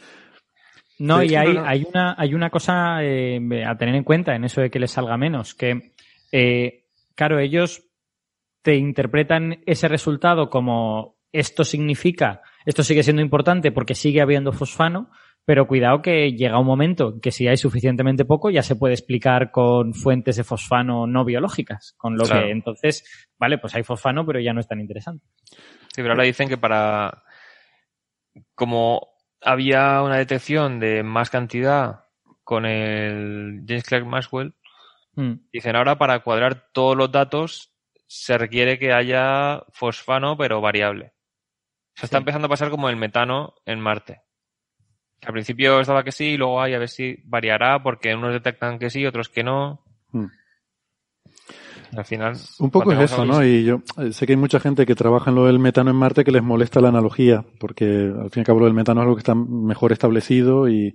[0.97, 4.61] No, y hay, hay, una, hay una cosa eh, a tener en cuenta en eso
[4.61, 5.91] de que le salga menos, que,
[6.31, 7.83] eh, claro, ellos
[8.61, 15.11] te interpretan ese resultado como esto significa, esto sigue siendo importante porque sigue habiendo fosfano,
[15.45, 19.51] pero cuidado que llega un momento que si hay suficientemente poco ya se puede explicar
[19.51, 22.41] con fuentes de fosfano no biológicas, con lo claro.
[22.41, 25.25] que entonces, vale, pues hay fosfano, pero ya no es tan interesante.
[25.93, 27.23] Sí, pero ahora dicen que para,
[28.55, 32.05] como había una detección de más cantidad
[32.43, 34.55] con el James Clerk Maxwell,
[35.15, 35.33] hmm.
[35.53, 37.71] dicen ahora para cuadrar todos los datos
[38.07, 41.13] se requiere que haya fosfano, pero variable.
[41.95, 42.05] Se sí.
[42.05, 44.21] está empezando a pasar como el metano en Marte.
[45.25, 48.79] Al principio estaba que sí, y luego hay a ver si variará, porque unos detectan
[48.79, 49.81] que sí, otros que no.
[50.11, 50.27] Hmm.
[51.95, 52.35] Al final.
[52.59, 53.43] Un poco es eso, ¿no?
[53.43, 55.95] Y yo eh, sé que hay mucha gente que trabaja en lo del metano en
[55.95, 59.01] Marte que les molesta la analogía, porque al fin y al cabo lo del metano
[59.01, 60.93] es algo que está mejor establecido y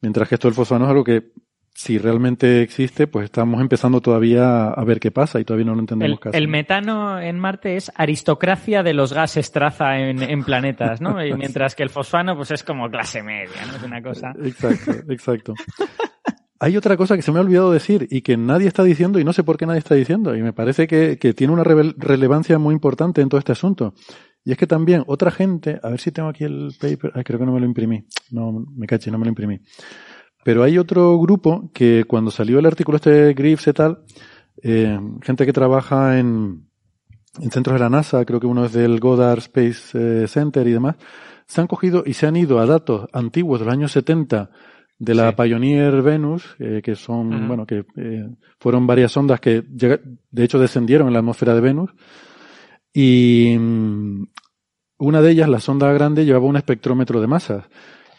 [0.00, 1.32] mientras que esto del fosfano es algo que
[1.76, 5.80] si realmente existe, pues estamos empezando todavía a ver qué pasa y todavía no lo
[5.80, 6.38] entendemos el, casi.
[6.38, 11.22] El metano en Marte es aristocracia de los gases traza en, en planetas, ¿no?
[11.26, 13.76] Y mientras que el fosfano, pues es como clase media, ¿no?
[13.76, 14.32] Es una cosa.
[14.42, 15.54] Exacto, exacto.
[16.60, 19.24] Hay otra cosa que se me ha olvidado decir y que nadie está diciendo y
[19.24, 22.58] no sé por qué nadie está diciendo y me parece que, que tiene una relevancia
[22.58, 23.92] muy importante en todo este asunto.
[24.46, 27.38] Y es que también otra gente, a ver si tengo aquí el paper, ay, creo
[27.38, 29.60] que no me lo imprimí, no, me caché, no me lo imprimí.
[30.46, 33.98] Pero hay otro grupo que cuando salió el artículo este de Griffiths y tal,
[34.62, 36.68] eh, gente que trabaja en,
[37.40, 40.70] en centros de la NASA, creo que uno es del Goddard Space eh, Center y
[40.70, 40.94] demás,
[41.48, 44.52] se han cogido y se han ido a datos antiguos de los años 70
[45.00, 48.28] de la Pioneer Venus, eh, que son, bueno, que eh,
[48.60, 51.90] fueron varias sondas que de hecho descendieron en la atmósfera de Venus.
[52.94, 54.28] Y mm,
[54.98, 57.64] una de ellas, la sonda grande, llevaba un espectrómetro de masas.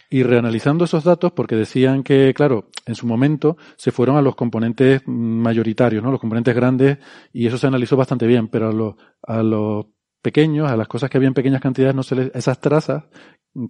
[0.10, 4.36] Y reanalizando esos datos, porque decían que, claro, en su momento se fueron a los
[4.36, 6.12] componentes mayoritarios, ¿no?
[6.12, 6.98] Los componentes grandes,
[7.34, 9.88] y eso se analizó bastante bien, pero a los, a los
[10.22, 13.04] pequeños, a las cosas que había en pequeñas cantidades, no se les, esas trazas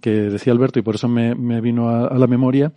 [0.00, 2.72] que decía Alberto, y por eso me, me vino a, a, la memoria,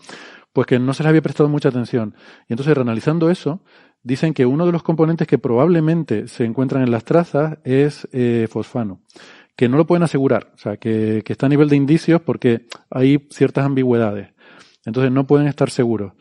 [0.53, 2.15] pues que no se les había prestado mucha atención.
[2.49, 3.63] Y entonces, reanalizando eso,
[4.01, 8.47] dicen que uno de los componentes que probablemente se encuentran en las trazas es eh,
[8.49, 9.01] fosfano
[9.55, 12.67] que no lo pueden asegurar, o sea, que, que está a nivel de indicios porque
[12.89, 14.33] hay ciertas ambigüedades.
[14.85, 16.13] Entonces no pueden estar seguros.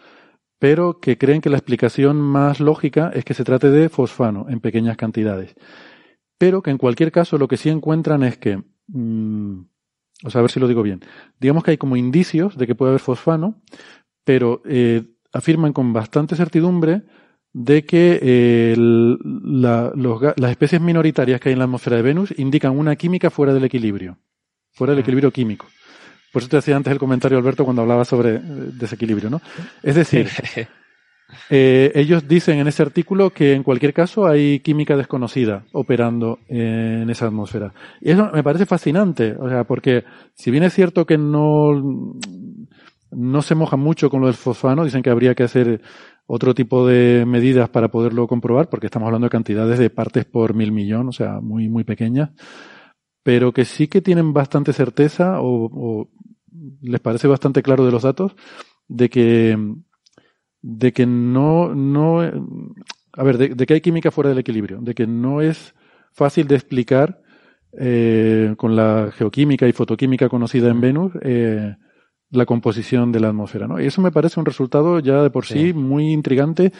[0.59, 4.61] Pero que creen que la explicación más lógica es que se trate de fosfano en
[4.61, 5.55] pequeñas cantidades.
[6.37, 9.61] Pero que en cualquier caso lo que sí encuentran es que, mmm,
[10.25, 11.01] o sea, a ver si lo digo bien,
[11.39, 13.63] digamos que hay como indicios de que puede haber fosfano,
[14.25, 17.03] pero eh, afirman con bastante certidumbre
[17.53, 22.33] de que eh, la, los, las especies minoritarias que hay en la atmósfera de Venus
[22.39, 24.19] indican una química fuera del equilibrio,
[24.73, 25.67] fuera del equilibrio químico.
[26.33, 29.41] Por eso te hacía antes el comentario, Alberto, cuando hablaba sobre eh, desequilibrio, ¿no?
[29.83, 30.29] Es decir,
[31.51, 37.11] eh, ellos dicen en ese artículo que en cualquier caso hay química desconocida operando en
[37.11, 37.73] esa atmósfera.
[38.01, 40.05] Y eso me parece fascinante, o sea, porque
[40.35, 42.15] si bien es cierto que no,
[43.11, 45.81] no se moja mucho con lo del fosfano, dicen que habría que hacer
[46.33, 50.55] otro tipo de medidas para poderlo comprobar, porque estamos hablando de cantidades de partes por
[50.55, 52.31] mil millón, o sea, muy, muy pequeñas,
[53.25, 56.11] pero que sí que tienen bastante certeza o, o
[56.83, 58.37] les parece bastante claro de los datos
[58.87, 59.59] de que,
[60.63, 64.95] de que no, no, a ver, de, de que hay química fuera del equilibrio, de
[64.95, 65.75] que no es
[66.13, 67.23] fácil de explicar
[67.77, 71.75] eh, con la geoquímica y fotoquímica conocida en Venus, eh,
[72.31, 73.81] la composición de la atmósfera, ¿no?
[73.81, 76.73] Y eso me parece un resultado ya de por sí, sí muy intrigante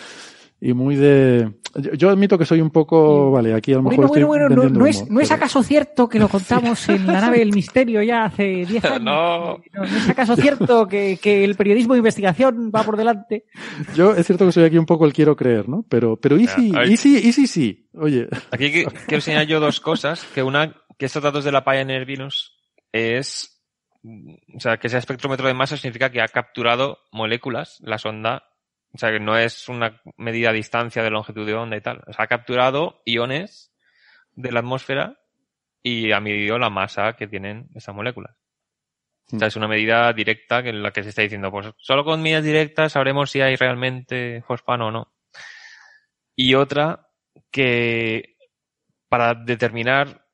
[0.61, 1.53] y muy de...
[1.97, 3.31] Yo admito que soy un poco...
[3.31, 5.31] Vale, aquí a lo mejor bueno, bueno, estoy bueno, no, no, humo, es, ¿no es
[5.31, 9.03] acaso cierto que lo contamos en la nave del misterio ya hace 10 años?
[9.03, 9.59] No.
[9.73, 9.85] no.
[9.85, 13.47] es acaso cierto que, que, el periodismo de investigación va por delante?
[13.95, 15.87] Yo es cierto que soy aquí un poco el quiero creer, ¿no?
[15.89, 17.89] Pero, pero y sí, y sí, y sí, sí.
[17.95, 18.29] Oye.
[18.51, 20.27] Aquí quiero enseñar yo dos cosas.
[20.35, 22.55] Que una, que estos datos de la Pioneer Venus
[22.93, 23.60] es
[24.03, 28.45] o sea, que ese espectrómetro de masa significa que ha capturado moléculas, la sonda,
[28.93, 32.03] o sea, que no es una medida a distancia de longitud de onda y tal,
[32.07, 33.73] o sea, ha capturado iones
[34.33, 35.19] de la atmósfera
[35.83, 38.37] y ha medido la masa que tienen esas moléculas.
[39.33, 42.05] O sea, es una medida directa que en la que se está diciendo, pues solo
[42.05, 45.13] con medidas directas sabremos si hay realmente fosfano o no.
[46.35, 47.09] Y otra
[47.51, 48.37] que
[49.09, 50.27] para determinar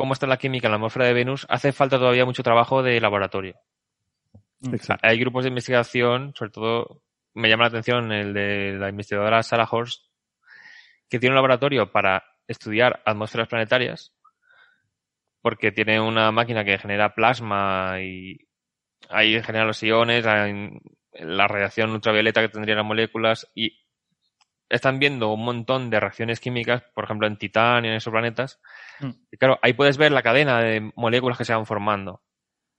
[0.00, 2.98] cómo está la química en la atmósfera de Venus, hace falta todavía mucho trabajo de
[3.02, 3.56] laboratorio.
[4.72, 5.06] Exacto.
[5.06, 7.02] Hay grupos de investigación, sobre todo
[7.34, 10.06] me llama la atención el de la investigadora Sarah Horst,
[11.10, 14.14] que tiene un laboratorio para estudiar atmósferas planetarias,
[15.42, 18.48] porque tiene una máquina que genera plasma y
[19.10, 23.78] ahí genera los iones, la radiación ultravioleta que tendrían las moléculas y
[24.70, 28.60] están viendo un montón de reacciones químicas, por ejemplo en Titán y en esos planetas.
[29.00, 29.10] Mm.
[29.32, 32.22] Y claro, ahí puedes ver la cadena de moléculas que se van formando.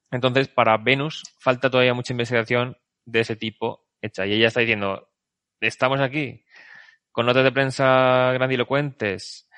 [0.09, 4.25] Entonces, para Venus falta todavía mucha investigación de ese tipo hecha.
[4.25, 5.09] Y ella está diciendo,
[5.59, 6.43] estamos aquí
[7.11, 9.49] con notas de prensa grandilocuentes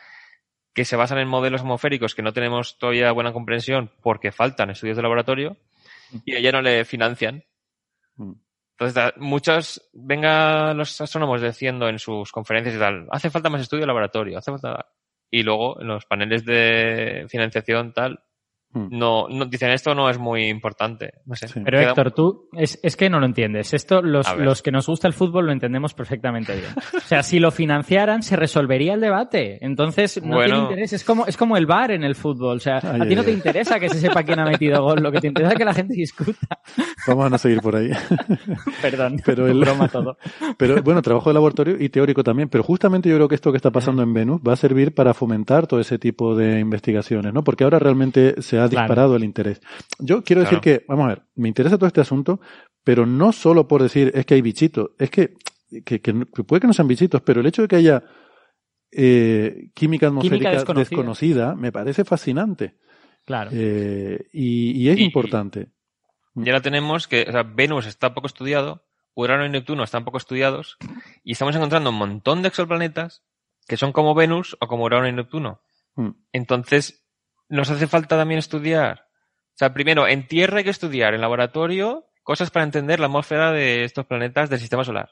[0.74, 4.98] que se basan en modelos atmosféricos que no tenemos todavía buena comprensión porque faltan estudios
[4.98, 5.58] de laboratorio
[6.26, 7.44] y a ella no le financian.
[8.16, 8.34] Mm.
[8.78, 13.82] Entonces, muchos, venga los astrónomos diciendo en sus conferencias y tal, hace falta más estudio
[13.82, 14.86] de laboratorio, hace falta...
[15.30, 18.24] Y luego, en los paneles de financiación tal.
[18.74, 21.14] No, no, dicen esto no es muy importante.
[21.26, 21.48] No sé.
[21.64, 23.74] Pero Héctor, tú es, es, que no lo entiendes.
[23.74, 26.72] Esto, los, los que nos gusta el fútbol lo entendemos perfectamente bien.
[26.98, 29.64] O sea, si lo financiaran, se resolvería el debate.
[29.64, 30.94] Entonces, no tiene interés.
[30.94, 32.58] Es como, es como el bar en el fútbol.
[32.58, 35.02] O sea, a ti no te interesa que se sepa quién ha metido gol.
[35.02, 36.60] Lo que te interesa es que la gente discuta.
[37.08, 37.92] Vamos a no seguir por ahí.
[38.82, 39.22] Perdón.
[39.26, 40.18] Pero el, broma todo.
[40.58, 42.50] Pero bueno, trabajo de laboratorio y teórico también.
[42.50, 45.14] Pero justamente yo creo que esto que está pasando en Venus va a servir para
[45.14, 47.44] fomentar todo ese tipo de investigaciones, ¿no?
[47.44, 49.62] Porque ahora realmente se ha disparado el interés.
[50.00, 52.40] Yo quiero decir que, vamos a ver, me interesa todo este asunto,
[52.84, 55.36] pero no solo por decir es que hay bichitos, es que,
[55.84, 58.04] que, puede que no sean bichitos, pero el hecho de que haya
[58.92, 61.56] eh, química atmosférica desconocida.
[61.56, 62.76] me parece fascinante.
[63.26, 63.52] Claro.
[63.54, 65.70] Eh, y, es importante.
[66.36, 68.86] Ya la tenemos que, o sea, Venus está poco estudiado,
[69.16, 70.78] Urano y Neptuno están poco estudiados,
[71.24, 73.24] y estamos encontrando un montón de exoplanetas
[73.68, 75.62] que son como Venus o como Urano y Neptuno.
[75.96, 76.12] Hmm.
[76.32, 77.03] Entonces,
[77.50, 79.08] nos hace falta también estudiar.
[79.54, 83.52] O sea, primero, en Tierra hay que estudiar, en laboratorio, cosas para entender la atmósfera
[83.52, 85.12] de estos planetas del sistema solar.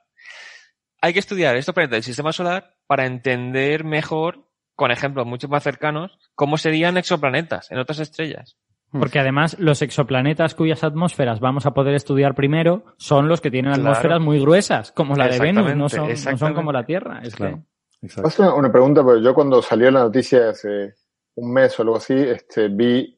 [1.02, 5.64] Hay que estudiar estos planetas del sistema solar para entender mejor, con ejemplos mucho más
[5.64, 8.58] cercanos, cómo serían exoplanetas en otras estrellas.
[8.92, 9.00] Hmm.
[9.00, 13.74] Porque además los exoplanetas cuyas atmósferas vamos a poder estudiar primero son los que tienen
[13.74, 17.22] atmósferas muy gruesas, como la de Venus, no son, no son como la Tierra.
[17.24, 17.62] Es que...
[18.40, 20.96] Una, una, pregunta, porque yo cuando salió la noticia hace
[21.36, 23.18] un mes o algo así, este, vi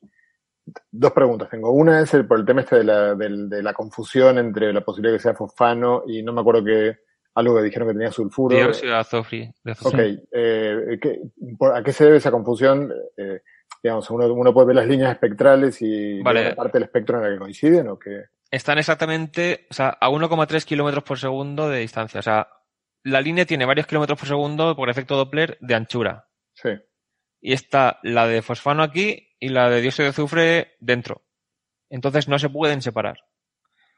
[0.91, 1.49] dos preguntas.
[1.49, 4.81] Tengo una es el, por el tema este de la, de, la confusión entre la
[4.81, 6.97] posibilidad de que sea fosfano y no me acuerdo que
[7.35, 8.55] algo que dijeron que tenía sulfuro.
[8.55, 9.53] Dióxido de azufre.
[9.83, 9.99] Ok,
[10.31, 10.99] eh,
[11.73, 12.93] ¿a qué se debe esa confusión?
[13.17, 13.41] Eh,
[13.81, 16.53] digamos, uno, uno, puede ver las líneas espectrales y vale.
[16.55, 18.25] parte del espectro en la que coinciden o qué?
[18.49, 22.19] Están exactamente, o sea, a 1,3 kilómetros por segundo de distancia.
[22.19, 22.47] O sea,
[23.03, 26.27] la línea tiene varios kilómetros por segundo por efecto Doppler de anchura.
[26.53, 26.69] Sí.
[27.45, 31.23] Y está la de fosfano aquí y la de dióxido de azufre dentro.
[31.89, 33.17] Entonces no se pueden separar.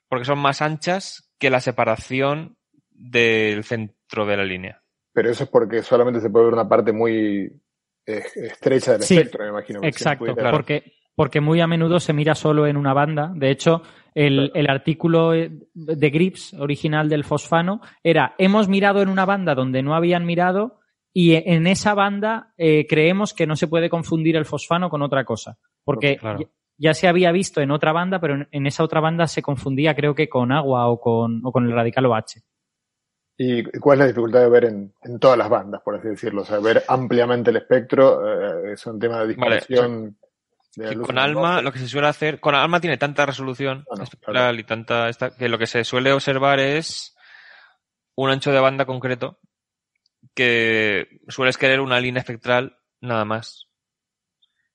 [0.09, 2.57] Porque son más anchas que la separación
[2.89, 4.81] del centro de la línea.
[5.13, 7.61] Pero eso es porque solamente se puede ver una parte muy
[8.07, 9.79] eh, estrecha del espectro, me imagino.
[9.83, 13.31] Exacto, porque, porque muy a menudo se mira solo en una banda.
[13.35, 13.83] De hecho,
[14.15, 19.83] el, el, artículo de Grips original del fosfano era, hemos mirado en una banda donde
[19.83, 20.79] no habían mirado
[21.17, 25.23] y en esa banda eh, creemos que no se puede confundir el fosfano con otra
[25.23, 25.57] cosa.
[25.85, 26.19] Porque
[26.77, 30.13] ya, se había visto en otra banda, pero en, esa otra banda se confundía creo
[30.13, 32.41] que con agua o con, o con el radical OH.
[33.37, 36.41] ¿Y cuál es la dificultad de ver en, en, todas las bandas, por así decirlo?
[36.41, 40.17] O sea, ver ampliamente el espectro eh, es un tema de dispersión
[41.05, 45.07] con ALMA lo que se suele hacer, con ALMA tiene tanta resolución espectral y tanta
[45.07, 47.15] esta, que lo que se suele observar es
[48.15, 49.39] un ancho de banda concreto
[50.35, 53.67] que sueles querer una línea espectral nada más.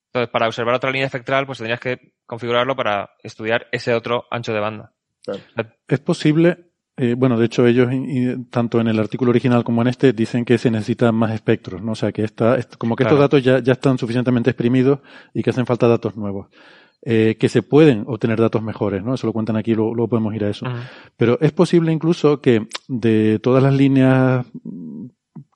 [0.06, 4.52] Entonces, para observar otra línea espectral, pues tendrías que configurarlo para estudiar ese otro ancho
[4.52, 4.92] de banda.
[5.86, 6.70] Es posible
[7.02, 7.88] eh, bueno, de hecho ellos,
[8.50, 11.92] tanto en el artículo original como en este, dicen que se necesitan más espectros, ¿no?
[11.92, 14.98] O sea, que está, como que estos datos ya, ya están suficientemente exprimidos
[15.32, 16.48] y que hacen falta datos nuevos.
[17.02, 19.14] Eh, que se pueden obtener datos mejores, ¿no?
[19.14, 20.66] Eso lo cuentan aquí, luego, podemos ir a eso.
[21.16, 24.44] Pero es posible incluso que de todas las líneas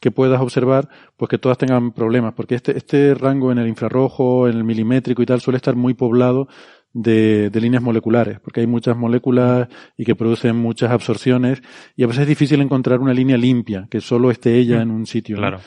[0.05, 4.47] que puedas observar, pues que todas tengan problemas, porque este, este rango en el infrarrojo,
[4.48, 6.47] en el milimétrico y tal, suele estar muy poblado
[6.93, 9.66] de, de, líneas moleculares, porque hay muchas moléculas
[9.97, 11.62] y que producen muchas absorciones
[11.97, 15.06] y a veces es difícil encontrar una línea limpia, que solo esté ella en un
[15.06, 15.39] sitio.
[15.39, 15.60] Claro.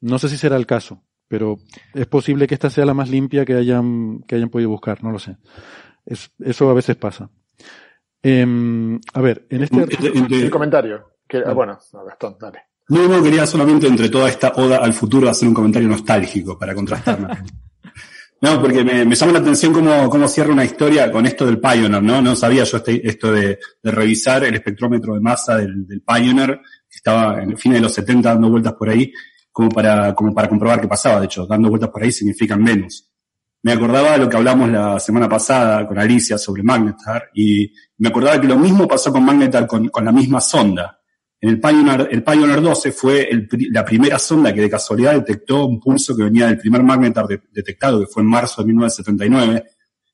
[0.00, 0.18] ¿no?
[0.18, 1.58] sé si será el caso, pero
[1.94, 5.12] es posible que esta sea la más limpia que hayan, que hayan podido buscar, no
[5.12, 5.36] lo sé.
[6.04, 7.30] Es, eso a veces pasa.
[8.20, 9.80] Eh, a ver, en este...
[9.80, 11.12] El comentario.
[11.28, 12.62] Que, Bueno, Gastón, dale.
[12.88, 16.74] No, no, quería solamente entre toda esta oda al futuro hacer un comentario nostálgico para
[16.74, 17.28] contrastarme.
[18.38, 21.58] No, porque me, me, llama la atención cómo, cómo cierra una historia con esto del
[21.58, 22.20] Pioneer, ¿no?
[22.20, 26.60] No sabía yo este, esto de, de, revisar el espectrómetro de masa del, del Pioneer,
[26.88, 29.10] que estaba en el fin de los 70 dando vueltas por ahí,
[29.50, 31.18] como para, como para comprobar qué pasaba.
[31.20, 33.10] De hecho, dando vueltas por ahí significan menos.
[33.62, 38.08] Me acordaba de lo que hablamos la semana pasada con Alicia sobre Magnetar, y me
[38.08, 41.00] acordaba que lo mismo pasó con Magnetar con, con la misma sonda.
[41.46, 45.78] El Pioneer, el Pioneer 12 fue el, la primera sonda que de casualidad detectó un
[45.78, 49.64] pulso que venía del primer magnetar detectado, que fue en marzo de 1979.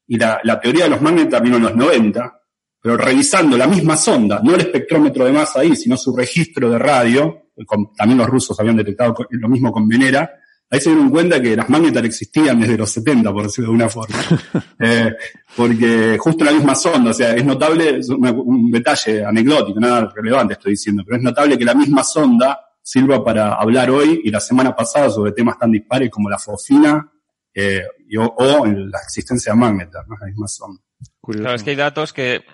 [0.09, 2.41] Y la, la teoría de los magnetar vino en los 90,
[2.81, 6.79] pero revisando la misma sonda, no el espectrómetro de masa ahí, sino su registro de
[6.79, 7.51] radio,
[7.97, 10.31] también los rusos habían detectado lo mismo con Venera,
[10.73, 13.89] ahí se dieron cuenta que las magnetar existían desde los 70, por decirlo de una
[13.91, 14.17] forma.
[14.81, 15.15] eh,
[15.55, 20.55] porque justo la misma sonda, o sea, es notable, es un, detalle anecdótico, nada relevante
[20.55, 24.41] estoy diciendo, pero es notable que la misma sonda sirva para hablar hoy y la
[24.41, 27.13] semana pasada sobre temas tan dispares como la fosfina
[27.55, 30.17] eh, y, o, la existencia de magnetar, ¿no?
[30.19, 30.79] Las mismas son.
[31.21, 31.43] Curioso.
[31.43, 32.45] Claro, es que hay datos que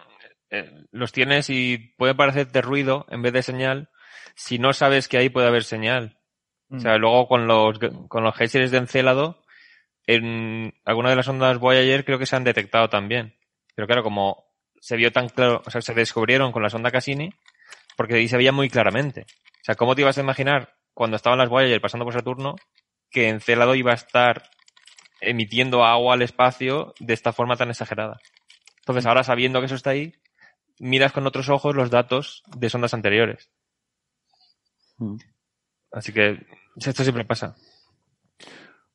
[0.51, 3.91] eh, los tienes y puede parecerte ruido en vez de señal
[4.35, 6.18] si no sabes que ahí puede haber señal.
[6.69, 6.77] Mm.
[6.77, 7.79] O sea, luego con los,
[8.09, 9.43] con los géiseres de Encélado,
[10.07, 13.37] en alguna de las ondas Voyager creo que se han detectado también.
[13.75, 14.45] Pero claro, como
[14.81, 17.31] se vio tan claro, o sea, se descubrieron con la sonda Cassini,
[17.97, 19.23] porque ahí se veía muy claramente.
[19.23, 22.57] O sea, ¿cómo te ibas a imaginar cuando estaban las Voyager pasando por Saturno
[23.11, 24.49] que Encélado iba a estar
[25.21, 28.19] emitiendo agua al espacio de esta forma tan exagerada?
[28.79, 30.15] Entonces, ahora sabiendo que eso está ahí,
[30.79, 33.51] miras con otros ojos los datos de sondas anteriores.
[35.93, 36.39] Así que
[36.77, 37.57] esto siempre pasa.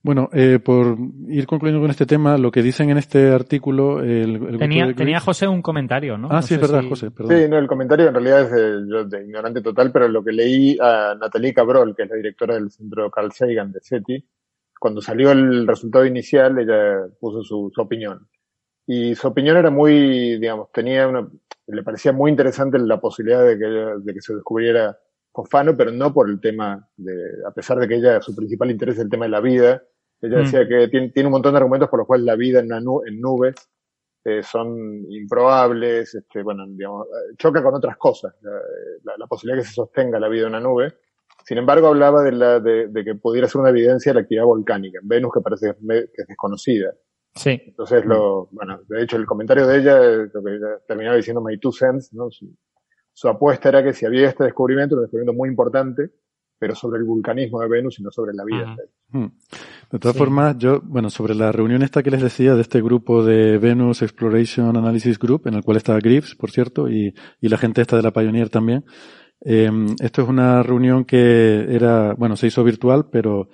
[0.04, 0.98] Bueno, eh, por
[1.30, 4.02] ir concluyendo con este tema, lo que dicen en este artículo.
[4.02, 6.28] El, el tenía, tenía José un comentario, ¿no?
[6.30, 7.10] Ah, sí, es verdad, José.
[7.10, 7.38] Perdón.
[7.38, 10.34] Sí, no, el comentario en realidad es de, yo, de, ignorante total, pero lo que
[10.34, 14.26] leí a Natalie Cabrol, que es la directora del centro Carl Sagan de SETI,
[14.78, 18.28] cuando salió el resultado inicial, ella puso su, su opinión.
[18.86, 21.26] Y su opinión era muy, digamos, tenía una,
[21.68, 24.98] le parecía muy interesante la posibilidad de que, de que se descubriera
[25.34, 27.14] Fofano, pero no por el tema de,
[27.48, 29.82] a pesar de que ella, su principal interés es el tema de la vida,
[30.22, 30.42] ella Mm.
[30.44, 32.80] decía que tiene, tiene un montón de argumentos por los cuales la vida en, una
[32.80, 33.56] nu- en nubes
[34.26, 37.08] eh, son improbables, este, bueno, digamos,
[37.38, 38.52] choca con otras cosas, la,
[39.04, 40.94] la- la posibilidad de que se sostenga la vida en una nube.
[41.46, 44.46] Sin embargo, hablaba de, la, de, de que pudiera ser una evidencia de la actividad
[44.46, 46.94] volcánica en Venus, que parece que es desconocida.
[47.36, 47.60] Sí.
[47.66, 50.00] Entonces, lo, bueno, de hecho, el comentario de ella,
[50.34, 52.30] lo que ella terminaba diciendo My Two Cents, ¿no?
[53.14, 56.12] Su, apuesta era que si había este descubrimiento, un descubrimiento muy importante,
[56.60, 58.64] pero sobre el vulcanismo de Venus y no sobre la vida.
[58.64, 58.92] en Venus.
[59.10, 59.28] Mm.
[59.92, 60.20] De todas Sí.
[60.20, 64.02] formas, yo, bueno, sobre la reunión esta que les decía de este grupo de Venus
[64.02, 67.96] Exploration Analysis Group, en el cual está Greaves, por cierto, y, y la gente esta
[67.98, 68.86] de la Pioneer también.
[69.46, 69.70] Eh,
[70.02, 73.50] esto es una reunión que era, bueno, se hizo virtual, pero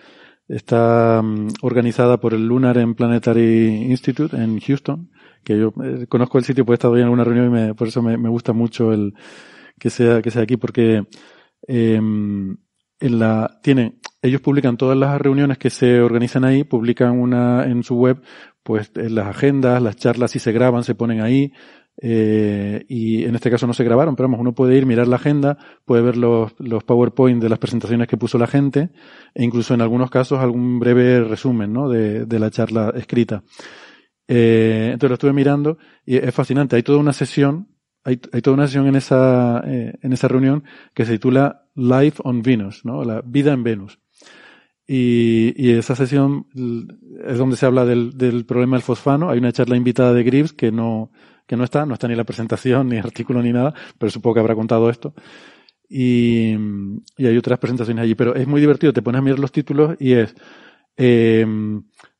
[0.47, 5.09] está mm, organizada por el Lunar and Planetary Institute en Houston,
[5.43, 7.87] que yo eh, conozco el sitio, pues he estado en alguna reunión y me, por
[7.87, 9.13] eso me, gusta mucho el
[9.79, 11.03] que sea, que sea aquí, porque
[11.67, 11.95] eh,
[12.99, 17.83] en la, tienen, ellos publican todas las reuniones que se organizan ahí, publican una en
[17.83, 18.21] su web,
[18.63, 21.53] pues en las agendas, las charlas si se graban, se ponen ahí,
[22.01, 25.17] eh, y en este caso no se grabaron, pero vamos, uno puede ir, mirar la
[25.17, 28.89] agenda, puede ver los, los PowerPoint de las presentaciones que puso la gente,
[29.33, 31.89] e incluso en algunos casos algún breve resumen, ¿no?
[31.89, 33.43] de, de la charla escrita.
[34.31, 36.75] Eh, entonces lo estuve mirando y es fascinante.
[36.75, 37.67] Hay toda una sesión,
[38.03, 42.21] hay, hay toda una sesión en esa, eh, en esa reunión que se titula Life
[42.23, 43.03] on Venus, ¿no?
[43.03, 43.99] La vida en Venus.
[44.87, 46.45] Y, y esa sesión
[47.27, 49.31] es donde se habla del, del problema del fosfano.
[49.31, 51.11] Hay una charla invitada de Greaves que no,
[51.47, 54.39] que no está, no está ni la presentación, ni artículo, ni nada, pero supongo que
[54.41, 55.15] habrá contado esto.
[55.89, 56.55] Y,
[57.17, 59.95] y hay otras presentaciones allí, pero es muy divertido, te pones a mirar los títulos
[59.99, 60.35] y es,
[60.97, 61.47] eh,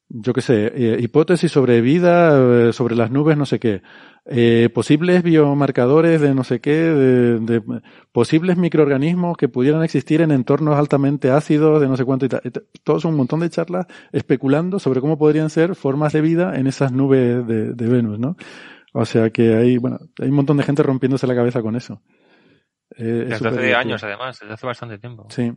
[0.10, 3.82] yo qué sé, eh, hipótesis sobre vida, eh, sobre las nubes, no sé qué,
[4.26, 7.62] eh, posibles biomarcadores de no sé qué, de, de
[8.12, 12.42] posibles microorganismos que pudieran existir en entornos altamente ácidos, de no sé cuánto y tal.
[12.44, 16.22] Y t- Todo son un montón de charlas especulando sobre cómo podrían ser formas de
[16.22, 18.36] vida en esas nubes de, de Venus, ¿no?
[18.94, 22.02] O sea que hay, bueno, hay un montón de gente rompiéndose la cabeza con eso.
[22.98, 25.28] Eh, es Desde hace años, además, desde hace bastante tiempo.
[25.30, 25.54] Sí.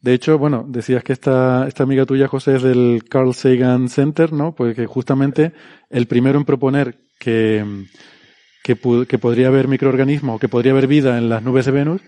[0.00, 4.32] De hecho, bueno, decías que esta, esta amiga tuya, José, es del Carl Sagan Center,
[4.32, 4.54] ¿no?
[4.54, 5.52] Pues que justamente
[5.90, 7.64] el primero en proponer que,
[8.62, 12.02] que, podría haber microorganismos o que podría haber vida en las nubes de Venus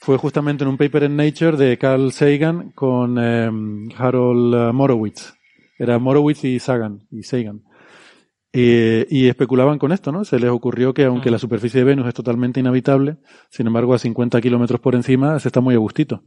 [0.00, 3.50] fue justamente en un paper en Nature de Carl Sagan con eh,
[3.96, 5.34] Harold Morowitz.
[5.78, 7.62] Era Morowitz y Sagan, y Sagan.
[8.56, 10.24] Eh, y especulaban con esto, ¿no?
[10.24, 13.16] Se les ocurrió que aunque la superficie de Venus es totalmente inhabitable,
[13.50, 16.22] sin embargo a 50 kilómetros por encima se está muy a gustito.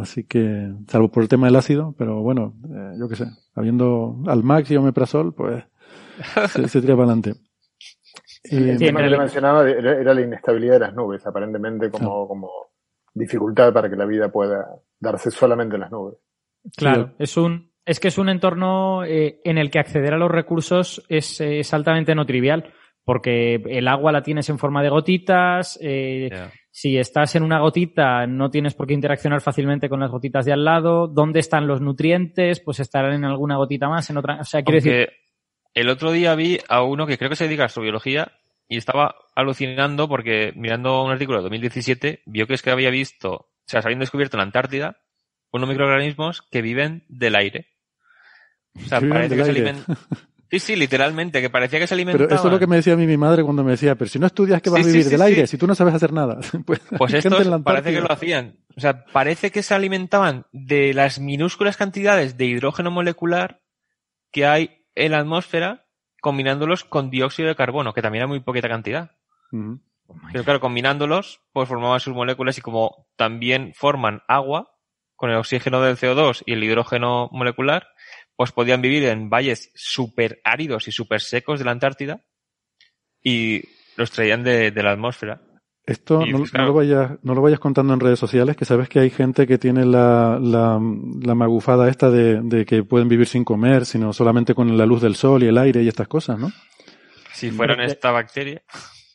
[0.00, 4.16] Así que, salvo por el tema del ácido, pero bueno, eh, yo qué sé, habiendo
[4.26, 5.64] Almax y Omeprazol, pues
[6.50, 7.30] se, se tira para adelante.
[8.44, 12.28] Eh, El tema que le mencionaba era, era la inestabilidad de las nubes, aparentemente como,
[12.28, 12.50] como
[13.14, 14.66] dificultad para que la vida pueda
[15.00, 16.18] darse solamente en las nubes.
[16.76, 20.30] Claro, es un es que es un entorno eh, en el que acceder a los
[20.30, 22.72] recursos es, eh, es altamente no trivial,
[23.04, 26.28] porque el agua la tienes en forma de gotitas, eh.
[26.76, 30.52] Si estás en una gotita no tienes por qué interaccionar fácilmente con las gotitas de
[30.52, 34.44] al lado, dónde están los nutrientes, pues estarán en alguna gotita más, en otra, o
[34.44, 35.08] sea, quiero decir,
[35.72, 38.30] el otro día vi a uno que creo que se dedica a astrobiología
[38.68, 43.32] y estaba alucinando porque mirando un artículo de 2017 vio que es que había visto,
[43.32, 44.98] o sea, se habían descubierto en la Antártida
[45.52, 47.68] unos microorganismos que viven del aire.
[48.74, 49.96] O sea, parece que se alimentan.
[50.60, 52.28] Sí, sí, literalmente, que parecía que se alimentaban.
[52.28, 54.08] pero eso es lo que me decía a mí mi madre cuando me decía, pero
[54.10, 55.24] si no estudias que vas Sí, a vivir sí, del sí.
[55.26, 56.38] aire, si tú no sabes hacer nada.
[56.66, 58.56] pues Pues la parece que lo hacían.
[58.76, 63.60] O sea, parece que se alimentaban de las minúsculas cantidades de hidrógeno molecular
[64.32, 65.86] que hay en la atmósfera
[66.20, 69.12] combinándolos con dióxido de carbono, que también hay muy poquita cantidad.
[70.32, 74.72] Pero claro, combinándolos, pues formaban sus moléculas y como también forman agua
[75.14, 77.88] con el oxígeno del CO2 y el hidrógeno molecular,
[78.36, 82.20] pues podían vivir en valles súper áridos y súper secos de la Antártida
[83.22, 83.62] y
[83.96, 85.40] los traían de, la atmósfera.
[85.84, 88.98] Esto no, pues, lo vayas, no lo vayas contando en redes sociales, que sabes que
[88.98, 90.80] hay gente que tiene la, la,
[91.22, 95.00] la magufada esta de, de, que pueden vivir sin comer, sino solamente con la luz
[95.00, 96.50] del sol y el aire y estas cosas, ¿no?
[97.32, 98.62] Si fueran esta bacteria.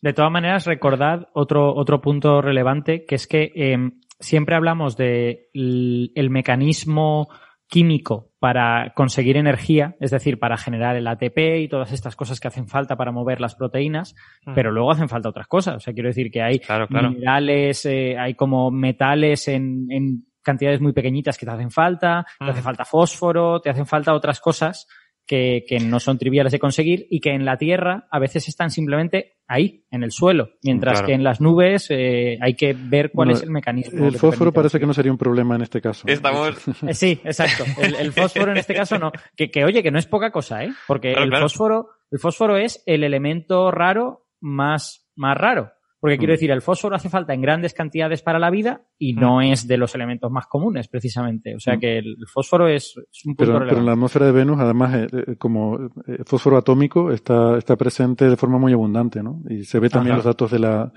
[0.02, 3.78] De todas maneras, recordad otro, otro punto relevante, que es que eh,
[4.20, 7.30] siempre hablamos de el mecanismo
[7.68, 12.48] químico para conseguir energía, es decir, para generar el ATP y todas estas cosas que
[12.48, 14.16] hacen falta para mover las proteínas,
[14.48, 14.56] mm.
[14.56, 15.76] pero luego hacen falta otras cosas.
[15.76, 16.60] O sea, quiero decir que hay
[16.90, 22.50] minerales, eh, hay como metales en, en, cantidades muy pequeñitas que te hacen falta, te
[22.50, 22.64] hace mm.
[22.64, 24.88] falta fósforo, te hacen falta otras cosas
[25.26, 28.70] que, que, no son triviales de conseguir y que en la Tierra a veces están
[28.70, 33.32] simplemente ahí, en el suelo, mientras que en las nubes eh, hay que ver cuál
[33.32, 34.08] es el mecanismo.
[34.08, 36.08] El fósforo parece que no sería un problema en este caso.
[36.08, 36.56] Estamos...
[36.88, 37.64] Eh, sí, exacto.
[37.82, 39.12] El, fósforo en este caso no.
[39.36, 40.74] Que, que, oye, que no es poca cosa, ¿eh?
[40.88, 45.72] Porque el fósforo, el fósforo es el elemento raro más, más raro.
[46.02, 46.34] Porque quiero mm.
[46.34, 49.20] decir, el fósforo hace falta en grandes cantidades para la vida y mm.
[49.20, 51.56] no es de los elementos más comunes, precisamente.
[51.56, 51.80] O sea mm.
[51.80, 55.08] que el fósforo es, un punto pero, pero, en la atmósfera de Venus, además, eh,
[55.12, 59.44] eh, como eh, fósforo atómico está, está presente de forma muy abundante, ¿no?
[59.48, 60.92] Y se ve también los datos de la,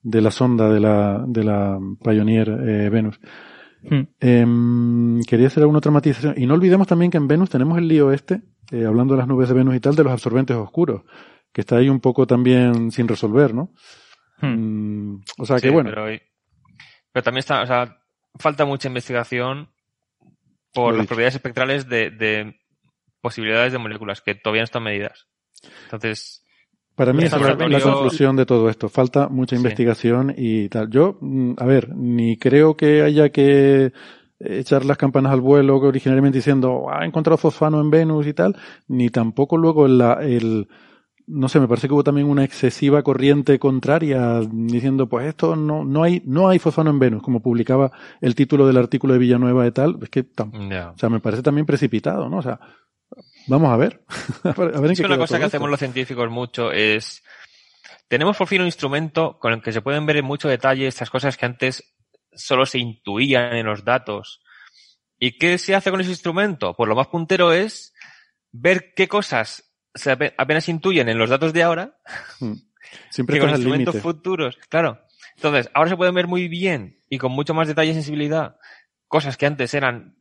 [0.00, 3.20] de la sonda de la, de la Pioneer Venus.
[4.18, 6.32] Em, quería hacer alguna otra matización.
[6.38, 8.40] Y no olvidemos también que en Venus tenemos el lío este,
[8.72, 11.02] hablando de las nubes de Venus y tal, de los absorbentes oscuros,
[11.52, 13.74] que está ahí un poco también sin resolver, ¿no?
[14.40, 15.14] Hmm.
[15.16, 15.90] Mm, o sea que bueno.
[15.92, 17.98] Pero, también está, o sea,
[18.38, 19.70] falta mucha investigación
[20.72, 22.54] por las propiedades espectrales de,
[23.22, 25.26] posibilidades de moléculas que todavía no están medidas.
[25.84, 26.42] Entonces.
[26.94, 28.88] Para mí esa es la conclusión de todo esto.
[28.88, 30.90] Falta mucha investigación y tal.
[30.90, 33.92] Yo, mm, a ver, ni creo que haya que
[34.38, 38.56] echar las campanas al vuelo originalmente diciendo, ha encontrado fosfano en Venus y tal,
[38.88, 40.68] ni tampoco luego la, el,
[41.26, 45.84] no sé, me parece que hubo también una excesiva corriente contraria diciendo, pues esto no,
[45.84, 47.90] no hay, no hay fosfano en Venus, como publicaba
[48.20, 51.66] el título del artículo de Villanueva y tal, es que, o sea, me parece también
[51.66, 52.38] precipitado, ¿no?
[52.38, 52.60] O sea,
[53.48, 54.04] vamos a ver.
[54.44, 57.24] a ver, es que una cosa que hacemos los científicos mucho es,
[58.08, 61.10] tenemos por fin un instrumento con el que se pueden ver en mucho detalle estas
[61.10, 61.96] cosas que antes
[62.32, 64.42] solo se intuían en los datos.
[65.18, 66.74] ¿Y qué se hace con ese instrumento?
[66.76, 67.94] Pues lo más puntero es
[68.52, 69.65] ver qué cosas
[69.96, 71.98] se apenas intuyen en los datos de ahora
[72.40, 72.54] hmm.
[73.10, 74.56] Siempre que con instrumentos futuros.
[74.68, 75.00] Claro.
[75.36, 78.56] Entonces, ahora se pueden ver muy bien y con mucho más detalle y sensibilidad
[79.08, 80.16] cosas que antes eran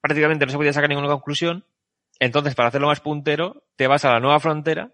[0.00, 1.66] prácticamente no se podía sacar ninguna conclusión.
[2.20, 4.92] Entonces, para hacerlo más puntero, te vas a la nueva frontera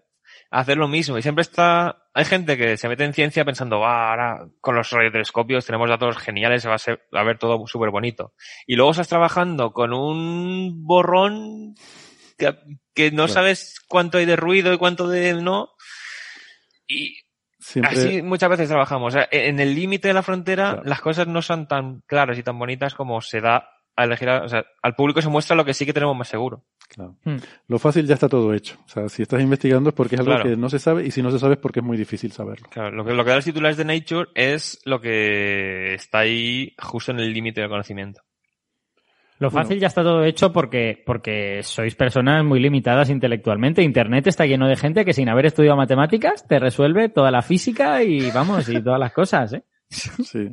[0.49, 1.17] a hacer lo mismo.
[1.17, 4.89] Y siempre está, hay gente que se mete en ciencia pensando, va, ahora con los
[4.91, 8.33] radiotelescopios tenemos datos geniales, va a, ser, va a ver todo súper bonito.
[8.65, 11.75] Y luego estás trabajando con un borrón
[12.93, 15.71] que, no sabes cuánto hay de ruido y cuánto de no.
[16.87, 17.17] Y
[17.83, 19.15] así muchas veces trabajamos.
[19.31, 22.95] en el límite de la frontera las cosas no son tan claras y tan bonitas
[22.95, 24.29] como se da a elegir.
[24.29, 26.63] o sea, al público se muestra lo que sí que tenemos más seguro.
[26.87, 27.15] Claro.
[27.23, 27.37] Hmm.
[27.67, 28.77] Lo fácil ya está todo hecho.
[28.85, 31.21] O sea, si estás investigando es porque es algo que no se sabe y si
[31.21, 32.67] no se sabe es porque es muy difícil saberlo.
[32.69, 36.75] Claro, lo que, lo que da los titulares de Nature es lo que está ahí
[36.77, 38.21] justo en el límite del conocimiento.
[39.41, 43.81] Lo fácil ya está todo hecho porque, porque sois personas muy limitadas intelectualmente.
[43.81, 48.03] Internet está lleno de gente que sin haber estudiado matemáticas te resuelve toda la física
[48.03, 49.63] y vamos, y todas las cosas, ¿eh?
[49.89, 50.49] Sí.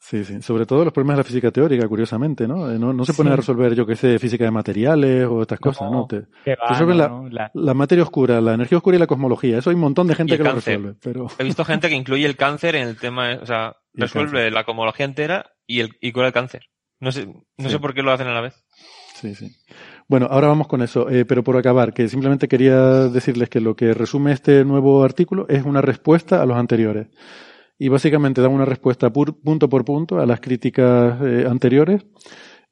[0.00, 0.42] Sí, sí.
[0.42, 2.68] Sobre todo los problemas de la física teórica, curiosamente, ¿no?
[2.72, 5.60] Eh, no, no se pone a resolver, yo que sé, física de materiales o estas
[5.60, 6.08] cosas, ¿no?
[6.08, 9.58] Te, resuelven la, la, materia oscura, la energía oscura y la cosmología.
[9.58, 10.94] Eso hay un montón de gente que lo resuelve.
[11.00, 11.28] Pero...
[11.38, 15.06] He visto gente que incluye el cáncer en el tema, o sea, resuelve la cosmología
[15.06, 16.68] entera y, el, y cura el cáncer.
[17.00, 18.62] No sé, no sé por qué lo hacen a la vez.
[19.14, 19.50] Sí, sí.
[20.08, 23.76] Bueno, ahora vamos con eso, eh, pero por acabar, que simplemente quería decirles que lo
[23.76, 27.08] que resume este nuevo artículo es una respuesta a los anteriores.
[27.78, 32.04] Y básicamente da una respuesta punto por punto a las críticas eh, anteriores.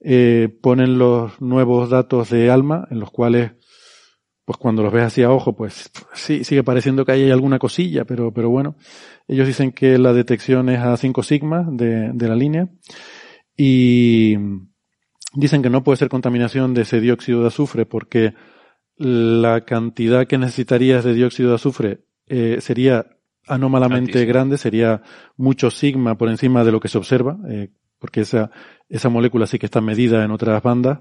[0.00, 3.52] Eh, ponen los nuevos datos de ALMA, en los cuales,
[4.44, 8.04] pues cuando los ves así a ojo, pues sí, sigue pareciendo que hay alguna cosilla,
[8.04, 8.76] pero, pero bueno.
[9.26, 12.68] Ellos dicen que la detección es a 5 sigma de, de la línea
[13.60, 14.36] y
[15.34, 18.34] dicen que no puede ser contaminación de ese dióxido de azufre porque
[18.96, 23.06] la cantidad que necesitarías de dióxido de azufre eh, sería
[23.48, 25.02] anómalamente grande, sería
[25.36, 28.50] mucho sigma por encima de lo que se observa, eh, porque esa,
[28.88, 31.00] esa molécula sí que está medida en otras bandas.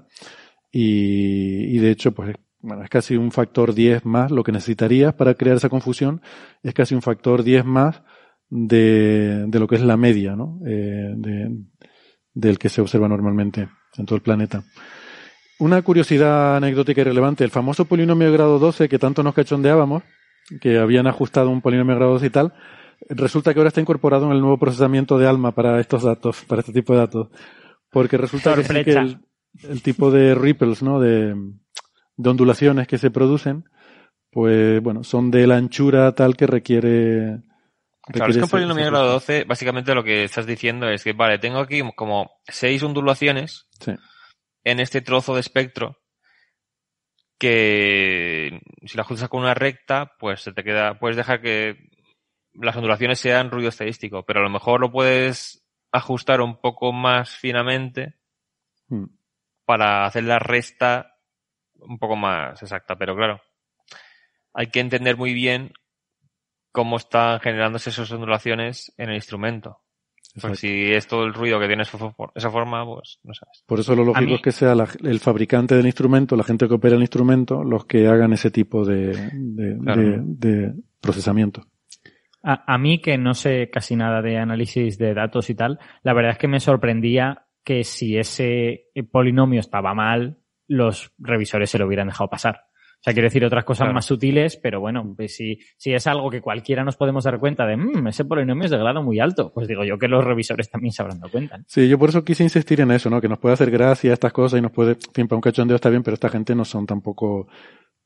[0.72, 5.14] y, y de hecho, pues bueno, es casi un factor 10 más lo que necesitarías
[5.14, 6.22] para crear esa confusión,
[6.64, 8.02] es casi un factor 10 más
[8.50, 10.60] de, de lo que es la media, ¿no?
[10.66, 11.56] Eh, de,
[12.38, 14.62] del que se observa normalmente en todo el planeta.
[15.58, 20.04] Una curiosidad anecdótica y relevante, el famoso polinomio de grado 12 que tanto nos cachondeábamos,
[20.60, 22.54] que habían ajustado un polinomio de grado 12 y tal,
[23.10, 26.60] resulta que ahora está incorporado en el nuevo procesamiento de ALMA para estos datos, para
[26.60, 27.28] este tipo de datos.
[27.90, 29.18] Porque resulta que, que el,
[29.64, 31.00] el, tipo de ripples, ¿no?
[31.00, 31.34] De,
[32.16, 33.64] de ondulaciones que se producen,
[34.30, 37.42] pues bueno, son de la anchura tal que requiere
[38.12, 41.12] Claro, es que un polinomio de grado 12, básicamente lo que estás diciendo es que,
[41.12, 43.92] vale, tengo aquí como seis ondulaciones sí.
[44.64, 45.98] en este trozo de espectro
[47.38, 51.76] que si la ajustas con una recta, pues se te queda, puedes dejar que
[52.54, 57.30] las ondulaciones sean ruido estadístico, pero a lo mejor lo puedes ajustar un poco más
[57.30, 58.16] finamente
[58.88, 59.04] hmm.
[59.64, 61.14] para hacer la resta
[61.76, 63.40] un poco más exacta, pero claro,
[64.52, 65.72] hay que entender muy bien
[66.72, 69.80] cómo están generándose esas ondulaciones en el instrumento.
[70.40, 73.64] Porque si es todo el ruido que tiene esa forma, pues no sabes.
[73.66, 76.68] Por eso lo lógico mí, es que sea la, el fabricante del instrumento, la gente
[76.68, 80.02] que opera el instrumento, los que hagan ese tipo de, de, claro.
[80.02, 81.66] de, de procesamiento.
[82.42, 86.12] A, a, mí, que no sé casi nada de análisis de datos y tal, la
[86.12, 90.38] verdad es que me sorprendía que si ese polinomio estaba mal,
[90.68, 92.67] los revisores se lo hubieran dejado pasar.
[93.00, 93.94] O sea, quiero decir otras cosas claro.
[93.94, 97.64] más sutiles, pero bueno, pues si, si es algo que cualquiera nos podemos dar cuenta
[97.64, 100.68] de, mmm, ese polinomio es de grado muy alto, pues digo yo que los revisores
[100.68, 101.58] también se habrán dado cuenta.
[101.58, 101.64] ¿no?
[101.68, 103.20] Sí, yo por eso quise insistir en eso, ¿no?
[103.20, 105.76] Que nos puede hacer gracia estas cosas y nos puede, en fin, para un cachondeo
[105.76, 107.46] está bien, pero esta gente no son tampoco,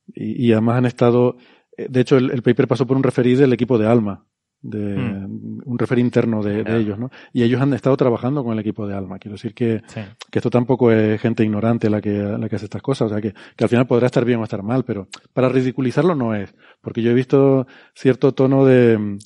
[0.09, 1.37] y, y además han estado,
[1.77, 4.27] de hecho el, el, paper pasó por un referido del equipo de Alma,
[4.63, 5.63] de mm.
[5.67, 7.11] un refer interno de, de, ellos, ¿no?
[7.33, 9.19] Y ellos han estado trabajando con el equipo de Alma.
[9.19, 10.01] Quiero decir que, sí.
[10.31, 13.07] que esto tampoco es gente ignorante la que, la que hace estas cosas.
[13.07, 16.15] O sea, que, que al final podrá estar bien o estar mal, pero para ridiculizarlo
[16.15, 16.55] no es.
[16.81, 19.19] Porque yo he visto cierto tono de,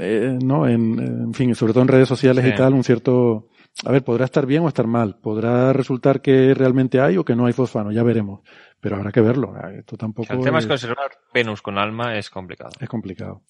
[0.00, 2.50] eh, no, en, en fin, sobre todo en redes sociales sí.
[2.50, 3.48] y tal, un cierto,
[3.84, 5.18] a ver, podrá estar bien o estar mal.
[5.20, 8.40] Podrá resultar que realmente hay o que no hay fosfano, ya veremos.
[8.80, 9.54] Pero habrá que verlo.
[9.78, 10.32] Esto tampoco.
[10.32, 12.72] El tema es, es que observar Venus con alma es complicado.
[12.80, 13.42] Es complicado.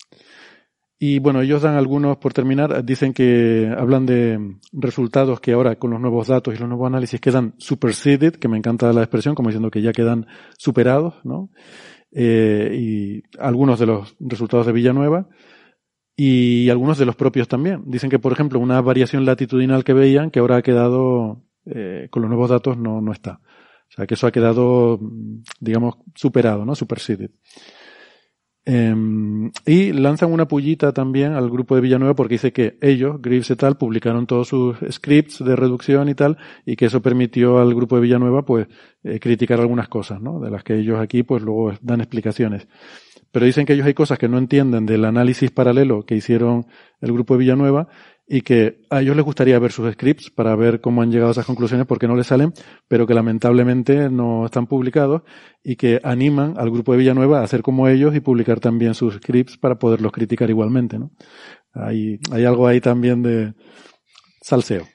[1.05, 4.39] Y bueno, ellos dan algunos, por terminar, dicen que hablan de
[4.71, 8.57] resultados que ahora con los nuevos datos y los nuevos análisis quedan superseded, que me
[8.57, 11.51] encanta la expresión, como diciendo que ya quedan superados, ¿no?
[12.13, 15.27] Eh, y algunos de los resultados de Villanueva
[16.15, 17.83] y algunos de los propios también.
[17.87, 22.23] Dicen que, por ejemplo, una variación latitudinal que veían, que ahora ha quedado, eh, con
[22.23, 23.41] los nuevos datos no, no está.
[23.89, 25.01] O sea, que eso ha quedado,
[25.59, 26.77] digamos, superado, ¿no?
[26.77, 27.33] Superseded.
[28.65, 28.95] Eh,
[29.67, 33.57] y lanzan una pullita también al grupo de Villanueva porque dice que ellos, Greaves y
[33.57, 37.97] tal, publicaron todos sus scripts de reducción y tal, y que eso permitió al grupo
[37.97, 38.69] de Villanueva pues
[39.03, 40.39] eh, criticar algunas cosas, ¿no?
[40.39, 42.69] De las que ellos aquí pues luego dan explicaciones.
[43.33, 46.67] Pero dicen que ellos hay cosas que no entienden del análisis paralelo que hicieron
[47.01, 47.89] el grupo de Villanueva
[48.27, 51.33] y que a ellos les gustaría ver sus scripts para ver cómo han llegado a
[51.33, 52.53] esas conclusiones porque no les salen,
[52.89, 55.23] pero que lamentablemente no están publicados
[55.63, 59.15] y que animan al grupo de Villanueva a hacer como ellos y publicar también sus
[59.15, 61.11] scripts para poderlos criticar igualmente, ¿no?
[61.75, 63.55] Hay, hay algo ahí también de
[64.41, 64.87] salseo.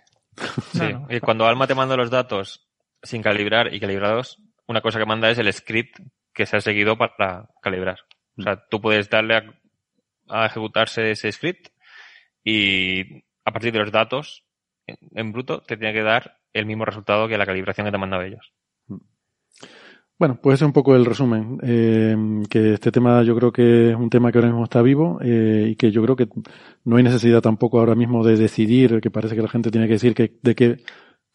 [0.72, 2.68] Sí, y cuando Alma te manda los datos
[3.02, 5.99] sin calibrar y calibrados, una cosa que manda es el script
[6.34, 7.98] que se ha seguido para calibrar.
[8.38, 9.44] O sea, tú puedes darle a,
[10.30, 11.70] a ejecutarse ese script
[12.49, 14.45] y a partir de los datos
[14.86, 18.26] en, bruto te tiene que dar el mismo resultado que la calibración que te mandaba
[18.26, 18.53] ellos.
[20.18, 21.60] Bueno, pues ese es un poco el resumen.
[21.61, 22.15] Eh,
[22.49, 25.68] que este tema yo creo que es un tema que ahora mismo está vivo eh,
[25.72, 26.30] y que yo creo que
[26.86, 29.94] no hay necesidad tampoco ahora mismo de decidir, que parece que la gente tiene que
[29.94, 30.78] decir que, de qué,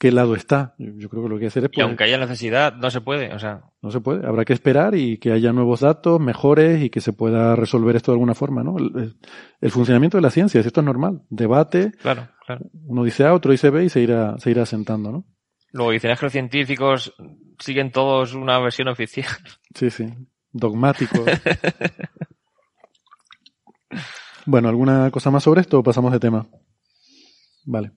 [0.03, 0.75] qué lado está.
[0.79, 1.69] Yo, creo que lo que hay que hacer es...
[1.69, 3.61] Pues, y aunque haya necesidad, no se puede, o sea...
[3.83, 4.27] No se puede.
[4.27, 8.11] Habrá que esperar y que haya nuevos datos, mejores y que se pueda resolver esto
[8.11, 8.79] de alguna forma, ¿no?
[8.79, 9.15] El,
[9.61, 11.23] el funcionamiento de la ciencia, esto es normal.
[11.31, 11.93] Debate.
[12.03, 12.67] Claro, claro.
[12.85, 15.25] Uno dice A, otro dice B y se irá, se irá asentando, ¿no?
[15.71, 17.15] Luego dicen es que los científicos
[17.61, 19.31] siguen todos una versión oficial.
[19.73, 20.07] Sí, sí.
[20.51, 21.25] Dogmático.
[24.47, 26.49] bueno, ¿alguna cosa más sobre esto o pasamos de tema?
[27.65, 27.93] Vale.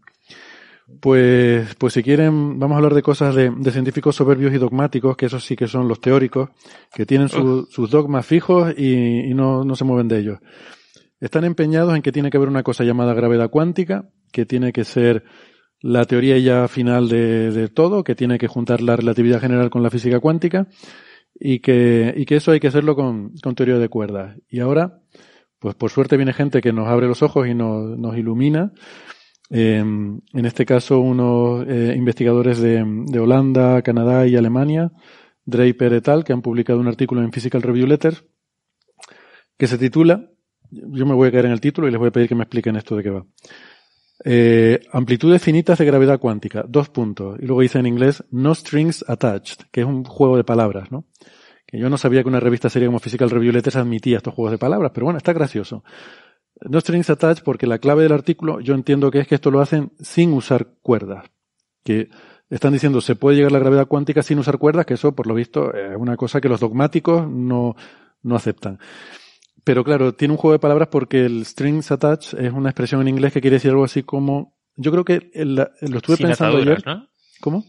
[1.01, 5.17] Pues, pues si quieren, vamos a hablar de cosas de, de, científicos soberbios y dogmáticos,
[5.17, 6.49] que esos sí que son los teóricos,
[6.93, 10.39] que tienen su, sus dogmas fijos y, y no, no se mueven de ellos.
[11.19, 14.83] Están empeñados en que tiene que haber una cosa llamada gravedad cuántica, que tiene que
[14.83, 15.23] ser
[15.81, 19.81] la teoría ya final de, de, todo, que tiene que juntar la relatividad general con
[19.81, 20.67] la física cuántica,
[21.33, 24.37] y que, y que eso hay que hacerlo con, con teoría de cuerdas.
[24.49, 24.99] Y ahora,
[25.57, 28.71] pues por suerte viene gente que nos abre los ojos y nos, nos ilumina,
[29.49, 34.91] en este caso, unos investigadores de, de, Holanda, Canadá y Alemania,
[35.45, 38.23] Draper et al., que han publicado un artículo en Physical Review Letters
[39.57, 40.29] que se titula,
[40.69, 42.43] yo me voy a caer en el título y les voy a pedir que me
[42.43, 43.25] expliquen esto de qué va.
[44.23, 47.37] Eh, amplitudes finitas de gravedad cuántica, dos puntos.
[47.39, 51.05] Y luego dice en inglés No Strings Attached, que es un juego de palabras, ¿no?
[51.65, 54.51] Que yo no sabía que una revista seria como Physical Review Letters admitía estos juegos
[54.51, 55.83] de palabras, pero bueno, está gracioso.
[56.61, 59.61] No Strings Attached porque la clave del artículo yo entiendo que es que esto lo
[59.61, 61.25] hacen sin usar cuerdas.
[61.83, 62.09] Que
[62.49, 65.27] están diciendo se puede llegar a la gravedad cuántica sin usar cuerdas, que eso por
[65.27, 67.75] lo visto es una cosa que los dogmáticos no,
[68.23, 68.79] no aceptan.
[69.63, 73.07] Pero claro, tiene un juego de palabras porque el strings attached es una expresión en
[73.07, 74.55] inglés que quiere decir algo así como.
[74.77, 76.87] Yo creo que lo estuve Sin pensando ataduras, ayer.
[76.97, 77.07] ¿no?
[77.41, 77.65] ¿Cómo?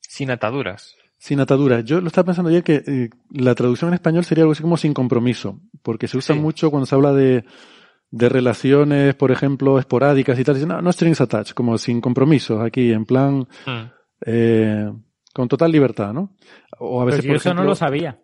[0.00, 0.94] Sin ataduras.
[1.16, 1.84] Sin ataduras.
[1.84, 4.76] Yo lo estaba pensando ayer que eh, la traducción en español sería algo así como
[4.76, 6.40] sin compromiso, porque se usa Sí.
[6.40, 7.44] mucho cuando se habla de,
[8.10, 10.54] de relaciones, por ejemplo, esporádicas y tal.
[10.54, 13.90] Dicen, no, no strings attached, como sin compromisos, aquí, en plan, Mm.
[14.26, 14.92] eh,
[15.32, 16.32] con total libertad, ¿no?
[16.78, 18.20] O a Pues veces, yo por eso no lo sabía.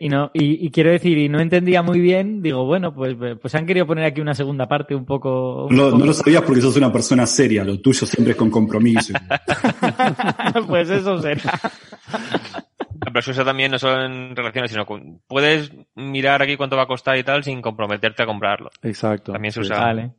[0.00, 3.54] Y no y, y quiero decir, y no entendía muy bien, digo, bueno, pues, pues
[3.54, 5.66] han querido poner aquí una segunda parte un poco...
[5.66, 8.38] un No, poco- no lo sabías porque sos una persona seria, lo tuyo siempre es
[8.38, 9.12] con compromiso.
[10.66, 11.60] pues eso será.
[13.16, 16.82] Pero se usa también no solo en relaciones, sino con, puedes mirar aquí cuánto va
[16.82, 18.68] a costar y tal sin comprometerte a comprarlo.
[18.82, 19.32] Exacto.
[19.32, 19.72] También se sí.
[19.72, 19.80] usa.
[19.80, 20.12] Vale.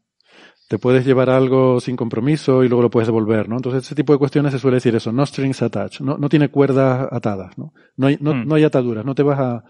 [0.67, 3.57] te puedes llevar algo sin compromiso y luego lo puedes devolver, ¿no?
[3.57, 6.49] Entonces, ese tipo de cuestiones se suele decir eso, no strings attached, no, no tiene
[6.49, 7.71] cuerdas atadas, ¿no?
[7.97, 8.47] No hay, no, Mm.
[8.47, 9.63] no hay ataduras, no te vas a,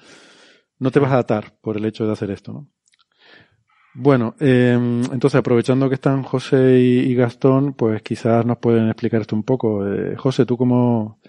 [0.79, 2.67] no te vas a atar por el hecho de hacer esto, ¿no?
[3.93, 4.71] Bueno, eh,
[5.11, 9.43] entonces aprovechando que están José y, y Gastón, pues quizás nos pueden explicar esto un
[9.43, 9.85] poco.
[9.85, 11.19] Eh, José, ¿tú cómo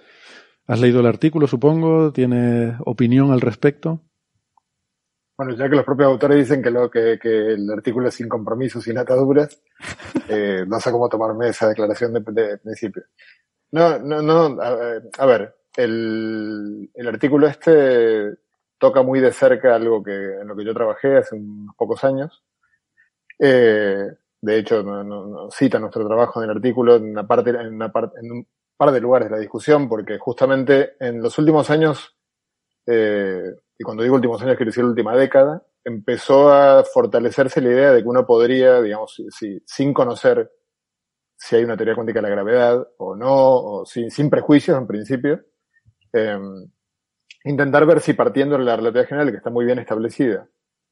[0.69, 2.13] has leído el artículo, supongo?
[2.13, 4.03] ¿Tienes opinión al respecto?
[5.37, 8.29] Bueno, ya que los propios autores dicen que, lo, que, que el artículo es sin
[8.29, 9.63] compromiso, sin ataduras,
[10.29, 13.05] eh, no sé cómo tomarme esa declaración de, de principio.
[13.73, 18.37] No, no, no, a, a ver, el, el artículo este
[18.79, 22.43] toca muy de cerca algo que, en lo que yo trabajé hace unos pocos años.
[23.39, 24.07] Eh,
[24.41, 27.75] de hecho, no, no- no cita nuestro trabajo en el artículo en una parte, en
[27.75, 28.47] una parte, en un
[28.79, 32.17] par de lugares de la discusión, porque justamente en los últimos años,
[32.87, 33.43] eh,
[33.79, 38.03] y cuando digo últimos años quiero decir última década, empezó a fortalecerse la idea de
[38.03, 40.51] que uno podría, digamos, si- si- sin conocer
[41.37, 45.41] si hay una teoría cuántica de la gravedad o no, o sin, prejuicios en principio,
[46.15, 46.39] eh,
[47.45, 50.49] intentar ver si partiendo de la relatividad general, que está muy bien establecida,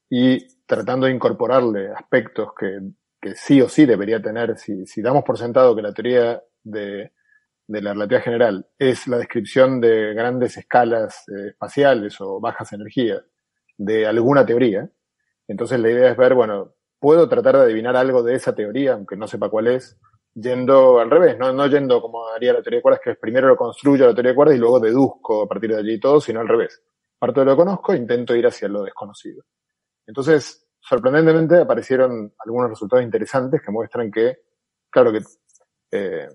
[0.09, 2.79] y tratando de incorporarle aspectos que,
[3.21, 7.13] que sí o sí debería tener, si, si damos por sentado que la teoría de,
[7.66, 13.22] de la relatividad general es la descripción de grandes escalas eh, espaciales o bajas energías
[13.76, 14.90] de alguna teoría,
[15.48, 19.16] entonces la idea es ver, bueno, puedo tratar de adivinar algo de esa teoría, aunque
[19.16, 19.98] no sepa cuál es,
[20.34, 23.48] yendo al revés, no, no yendo como haría la teoría de cuerdas, que es primero
[23.48, 26.40] lo construyo la teoría de cuerdas y luego deduzco a partir de allí todo, sino
[26.40, 26.82] al revés.
[27.18, 29.44] Parto de lo que conozco e intento ir hacia lo desconocido.
[30.06, 34.38] Entonces, sorprendentemente aparecieron algunos resultados interesantes que muestran que,
[34.90, 35.20] claro que
[35.90, 36.28] eh,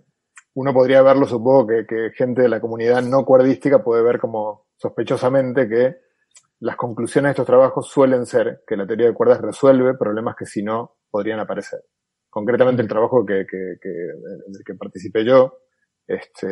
[0.53, 4.68] uno podría verlo, supongo que, que gente de la comunidad no cuerdística puede ver como
[4.76, 5.95] sospechosamente que
[6.60, 10.45] las conclusiones de estos trabajos suelen ser que la teoría de cuerdas resuelve problemas que
[10.45, 11.82] si no podrían aparecer.
[12.30, 15.57] Concretamente el trabajo que, que, que, en el que participé yo,
[16.07, 16.48] este,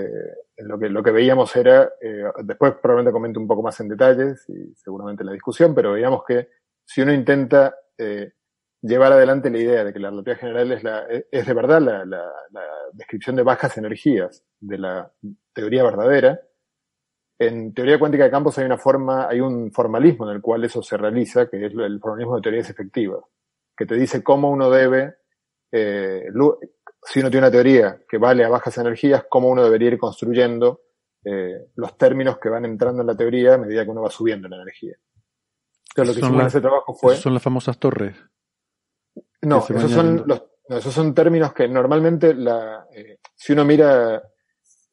[0.57, 4.45] lo que, lo que veíamos era, eh, después probablemente comento un poco más en detalles
[4.49, 6.49] y seguramente en la discusión, pero veíamos que
[6.85, 8.33] si uno intenta eh,
[8.81, 12.05] llevar adelante la idea de que la relatividad general es, la, es de verdad la,
[12.05, 15.11] la, la descripción de bajas energías de la
[15.53, 16.39] teoría verdadera,
[17.39, 20.81] en teoría cuántica de campos hay una forma, hay un formalismo en el cual eso
[20.81, 23.21] se realiza, que es el formalismo de teorías efectivas,
[23.75, 25.15] que te dice cómo uno debe,
[25.71, 26.25] eh,
[27.01, 30.81] si uno tiene una teoría que vale a bajas energías, cómo uno debería ir construyendo
[31.23, 34.47] eh, los términos que van entrando en la teoría a medida que uno va subiendo
[34.47, 34.95] en la energía.
[35.91, 37.15] Entonces lo que hicimos en ese trabajo fue...
[37.15, 38.17] Son las famosas torres.
[39.41, 43.63] No, se esos son, los, no, esos son términos que normalmente la, eh, si uno
[43.65, 44.21] mira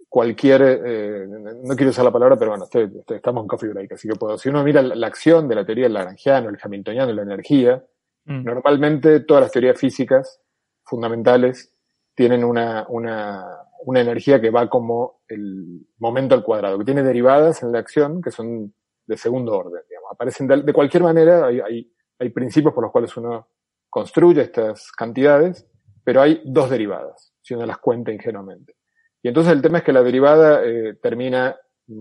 [0.09, 3.93] cualquier, eh, no quiero usar la palabra, pero bueno, estoy- estoy- estamos en coffee break,
[3.93, 4.39] así que puedo.
[4.39, 7.85] Si uno mira la, la acción de la teoría del lagrangiano, el hamiltoniano, la energía,
[8.29, 8.45] Mm.
[8.45, 10.41] normalmente todas las teorías físicas
[10.85, 11.73] fundamentales
[12.15, 13.45] tienen una, una,
[13.85, 18.21] una energía que va como el momento al cuadrado, que tiene derivadas en la acción
[18.23, 18.75] que son
[19.07, 20.11] de segundo orden, digamos.
[20.13, 23.49] Aparecen de, de cualquier manera, hay, hay, hay principios por los cuales uno
[23.97, 25.67] construye estas cantidades,
[26.05, 28.75] pero hay dos derivadas, si uno las cuenta ingenuamente.
[29.23, 31.57] Y entonces el tema es que la derivada eh, termina,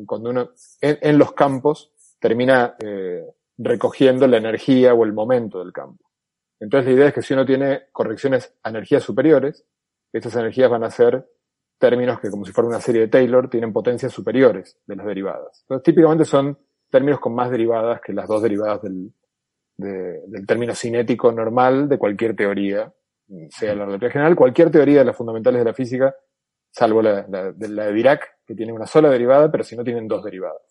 [0.05, 0.49] cuando uno,
[0.81, 3.23] en, en los campos, termina eh,
[3.57, 6.03] recogiendo la energía o el momento del campo.
[6.59, 9.63] Entonces la idea es que si uno tiene correcciones a energías superiores,
[10.11, 11.25] estas energías van a ser
[11.77, 15.61] términos que, como si fuera una serie de Taylor, tienen potencias superiores de las derivadas.
[15.61, 16.59] Entonces, típicamente son
[16.91, 19.13] términos con más derivadas que las dos derivadas del,
[19.77, 22.93] del término cinético normal de cualquier teoría,
[23.49, 26.15] sea la relatividad general, cualquier teoría de las fundamentales de la física,
[26.71, 30.07] salvo la, de, la de Dirac, que tiene una sola derivada, pero si no tienen
[30.07, 30.61] dos derivadas.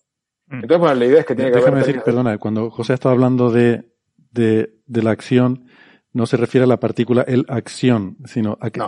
[0.47, 0.55] Mm.
[0.55, 3.51] Entonces, bueno, la idea es que tiene que Déjame decir, perdona, cuando José estaba hablando
[3.51, 3.91] de,
[4.31, 5.69] de, de la acción,
[6.13, 8.81] no se refiere a la partícula el acción, sino a que,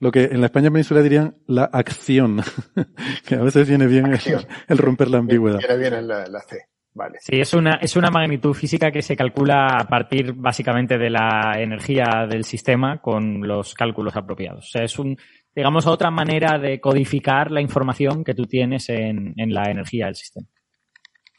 [0.00, 2.40] lo que en la España peninsular dirían la acción,
[3.26, 4.06] que a veces viene bien
[4.68, 5.60] el, romper la ambigüedad.
[5.60, 6.66] Viene bien la, la C.
[6.94, 7.18] Vale.
[7.20, 11.54] Sí, es una, es una magnitud física que se calcula a partir básicamente de la
[11.56, 14.66] energía del sistema con los cálculos apropiados.
[14.66, 15.16] O sea, es un,
[15.54, 20.14] digamos, otra manera de codificar la información que tú tienes en, en la energía del
[20.14, 20.46] sistema.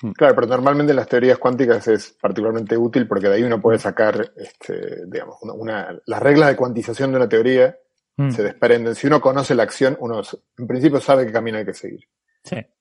[0.01, 0.11] Mm.
[0.11, 3.79] Claro, pero normalmente en las teorías cuánticas es particularmente útil porque de ahí uno puede
[3.79, 7.77] sacar, este, digamos, una, las reglas de cuantización de una teoría
[8.17, 8.29] mm.
[8.29, 8.95] se desprenden.
[8.95, 10.21] Si uno conoce la acción, uno
[10.57, 12.01] en principio sabe qué camino hay que seguir.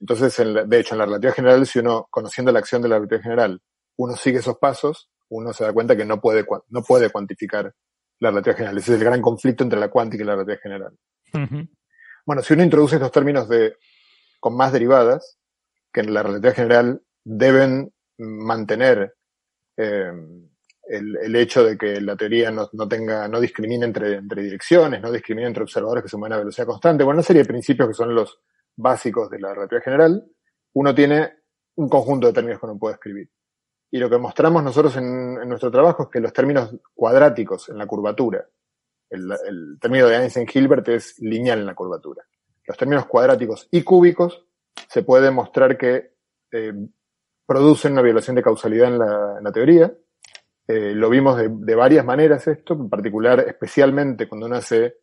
[0.01, 0.37] Entonces,
[0.69, 3.61] de hecho, en la relatividad general, si uno, conociendo la acción de la relatividad general,
[3.97, 7.73] uno sigue esos pasos, uno se da cuenta que no puede, no puede cuantificar
[8.21, 8.79] la relatividad general.
[8.79, 10.99] Ese es el gran conflicto entre la cuántica y la relatividad general.
[12.27, 13.77] Bueno, si uno introduce estos términos de,
[14.41, 15.39] con más derivadas,
[15.93, 19.15] que en la relatividad general deben mantener
[19.77, 20.13] eh,
[20.87, 25.01] el, el, hecho de que la teoría no, no tenga, no discrimine entre, entre direcciones,
[25.01, 27.05] no discrimine entre observadores que se mueven a velocidad constante.
[27.05, 28.41] Bueno, una serie de principios que son los
[28.77, 30.27] básicos de la relatividad general,
[30.75, 31.33] uno tiene
[31.77, 33.31] un conjunto de términos que uno puede escribir.
[33.91, 37.87] Y lo que mostramos nosotros en, nuestro trabajo es que los términos cuadráticos en la
[37.87, 38.45] curvatura,
[39.09, 42.25] el, término de Einstein-Hilbert es lineal en la curvatura.
[42.67, 44.47] Los términos cuadráticos y cúbicos
[44.89, 46.15] se puede mostrar que
[46.51, 46.73] eh,
[47.47, 48.99] producen una violación de causalidad en
[49.45, 49.95] la, teoría.
[50.67, 54.97] Eh, lo vimos de, de, varias maneras esto, en particular especialmente cuando uno hace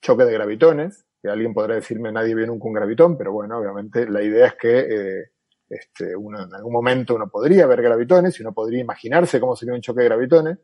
[0.00, 4.22] choque de gravitones, alguien podrá decirme nadie vio nunca un gravitón, pero bueno, obviamente la
[4.22, 5.24] idea es que eh,
[5.68, 9.74] este, uno, en algún momento uno podría ver gravitones y uno podría imaginarse cómo sería
[9.74, 10.58] un choque de gravitones,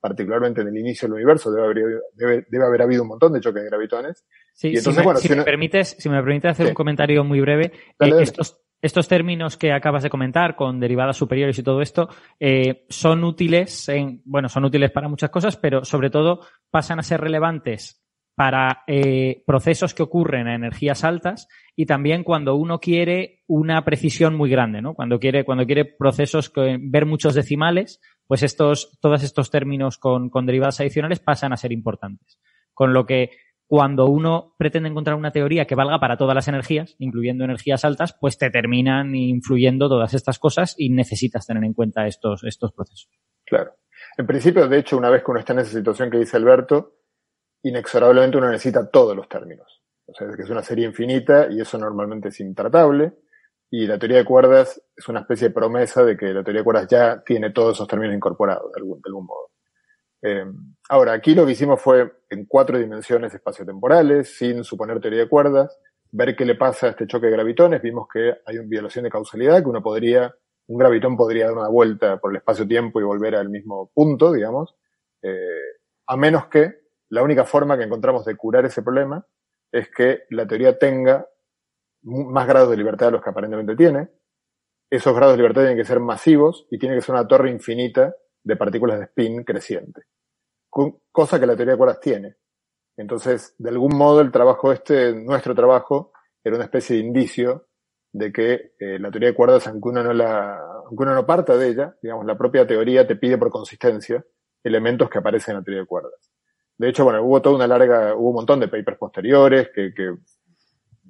[0.00, 3.62] particularmente en el inicio del universo debe haber, debe, haber habido un montón de choques
[3.62, 4.24] de gravitones.
[4.52, 9.08] Sí, si, me, permites, si me permites hacer un comentario muy breve, eh, estos, estos
[9.08, 12.08] términos que acabas de comentar con derivadas superiores y todo esto
[12.38, 17.02] eh, son útiles en, bueno, son útiles para muchas cosas, pero sobre todo pasan a
[17.02, 18.03] ser relevantes
[18.34, 24.34] para eh, procesos que ocurren a energías altas y también cuando uno quiere una precisión
[24.34, 24.94] muy grande, ¿no?
[24.94, 30.30] Cuando quiere, cuando quiere procesos que ver muchos decimales, pues estos, todos estos términos con,
[30.30, 32.40] con derivadas adicionales pasan a ser importantes.
[32.72, 33.30] Con lo que
[33.66, 38.16] cuando uno pretende encontrar una teoría que valga para todas las energías, incluyendo energías altas,
[38.20, 43.08] pues te terminan influyendo todas estas cosas y necesitas tener en cuenta estos, estos procesos.
[43.44, 43.72] Claro.
[44.16, 46.98] En principio, de hecho, una vez que uno está en esa situación que dice Alberto,
[47.64, 49.82] inexorablemente uno necesita todos los términos.
[50.06, 53.14] O sea, que es una serie infinita y eso normalmente es intratable.
[53.70, 56.64] Y la teoría de cuerdas es una especie de promesa de que la teoría de
[56.64, 59.50] cuerdas ya tiene todos esos términos incorporados de algún, de algún modo.
[60.22, 60.44] Eh,
[60.90, 65.76] ahora, aquí lo que hicimos fue en cuatro dimensiones espaciotemporales, sin suponer teoría de cuerdas,
[66.12, 67.82] ver qué le pasa a este choque de gravitones.
[67.82, 70.34] Vimos que hay una violación de causalidad, que uno podría,
[70.66, 74.76] un gravitón podría dar una vuelta por el espacio-tiempo y volver al mismo punto, digamos,
[75.22, 79.26] eh, a menos que la única forma que encontramos de curar ese problema
[79.72, 81.26] es que la teoría tenga
[82.02, 84.08] más grados de libertad de los que aparentemente tiene.
[84.90, 88.14] Esos grados de libertad tienen que ser masivos y tiene que ser una torre infinita
[88.42, 90.02] de partículas de spin creciente.
[90.70, 92.36] Cosa que la teoría de cuerdas tiene.
[92.96, 96.12] Entonces, de algún modo, el trabajo este, nuestro trabajo,
[96.44, 97.68] era una especie de indicio
[98.12, 100.56] de que eh, la teoría de cuerdas, aunque uno no la,
[100.86, 104.24] aunque uno no parta de ella, digamos, la propia teoría te pide por consistencia
[104.62, 106.33] elementos que aparecen en la teoría de cuerdas.
[106.76, 110.14] De hecho, bueno, hubo toda una larga, hubo un montón de papers posteriores que, que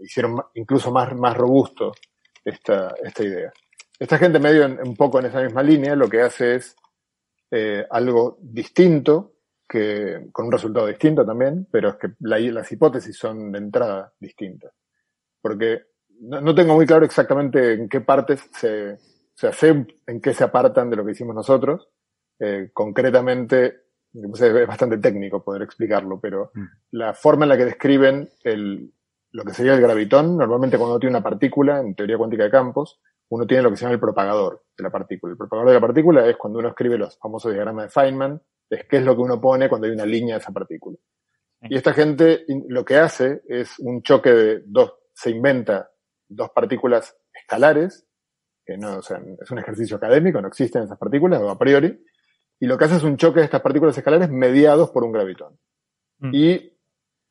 [0.00, 1.92] hicieron incluso más, más robusto
[2.44, 3.52] esta, esta idea.
[3.98, 6.76] Esta gente medio un poco en esa misma línea lo que hace es
[7.50, 9.34] eh, algo distinto,
[9.68, 14.72] que, con un resultado distinto también, pero es que las hipótesis son de entrada distintas.
[15.40, 15.84] Porque
[16.20, 18.98] no, tengo muy claro exactamente en qué partes se,
[19.34, 21.88] se hace, en qué se apartan de lo que hicimos nosotros.
[22.38, 23.83] Eh, concretamente,
[24.14, 26.64] es bastante técnico poder explicarlo, pero mm.
[26.92, 28.92] la forma en la que describen el,
[29.32, 32.50] lo que sería el gravitón, normalmente cuando uno tiene una partícula, en teoría cuántica de
[32.50, 33.00] campos,
[33.30, 35.32] uno tiene lo que se llama el propagador de la partícula.
[35.32, 38.86] El propagador de la partícula es cuando uno escribe los famosos diagramas de Feynman, es
[38.88, 40.96] qué es lo que uno pone cuando hay una línea de esa partícula.
[41.62, 45.90] Y esta gente lo que hace es un choque de dos, se inventa
[46.28, 48.06] dos partículas escalares,
[48.64, 51.98] que no, o sea, es un ejercicio académico, no existen esas partículas a priori,
[52.60, 55.58] y lo que hace es un choque de estas partículas escalares mediados por un gravitón.
[56.18, 56.30] Mm.
[56.32, 56.78] Y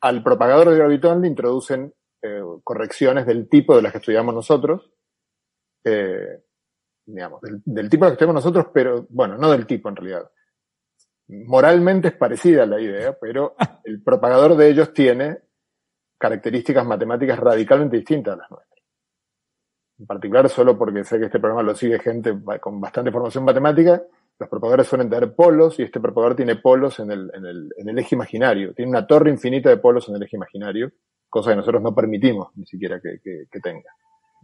[0.01, 4.91] al propagador de gravitón le introducen eh, correcciones del tipo de las que estudiamos nosotros,
[5.85, 6.43] eh,
[7.05, 9.95] digamos, del, del, tipo de las que estudiamos nosotros, pero bueno, no del tipo en
[9.95, 10.29] realidad.
[11.27, 13.55] Moralmente es parecida la idea, pero
[13.85, 15.39] el propagador de ellos tiene
[16.17, 18.73] características matemáticas radicalmente distintas a las nuestras.
[19.99, 24.01] En particular, solo porque sé que este programa lo sigue gente con bastante formación matemática,
[24.39, 27.89] los propagadores suelen tener polos y este propagador tiene polos en el, en, el, en
[27.89, 28.73] el eje imaginario.
[28.73, 30.91] Tiene una torre infinita de polos en el eje imaginario,
[31.29, 33.89] cosa que nosotros no permitimos ni siquiera que, que, que tenga.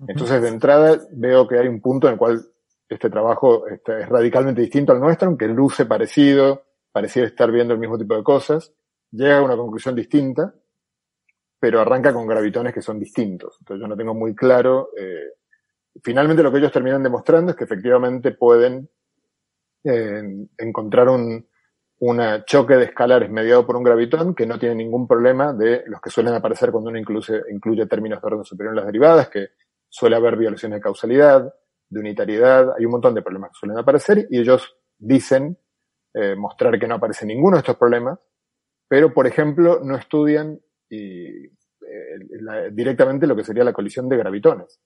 [0.08, 2.42] Entonces, de entrada, veo que hay un punto en el cual
[2.88, 7.98] este trabajo es radicalmente distinto al nuestro, aunque luce parecido, pareciera estar viendo el mismo
[7.98, 8.74] tipo de cosas,
[9.12, 10.54] llega a una conclusión distinta,
[11.60, 13.58] pero arranca con gravitones que son distintos.
[13.60, 14.90] Entonces yo no tengo muy claro.
[14.98, 15.34] Eh,
[16.02, 18.90] finalmente lo que ellos terminan demostrando es que efectivamente pueden
[19.84, 20.24] eh,
[20.58, 21.46] encontrar un
[22.46, 26.10] choque de escalares mediado por un gravitón que no tiene ningún problema de los que
[26.10, 29.50] suelen aparecer cuando uno incluye, incluye términos de orden superior en las derivadas, que
[29.90, 31.54] suele haber violaciones de causalidad,
[31.90, 35.58] de unitariedad, hay un montón de problemas que suelen aparecer y ellos dicen
[36.14, 38.20] eh, mostrar que no aparece ninguno de estos problemas,
[38.88, 41.52] pero por ejemplo no estudian eh,
[42.72, 44.80] directamente lo que sería la colisión de gravitones,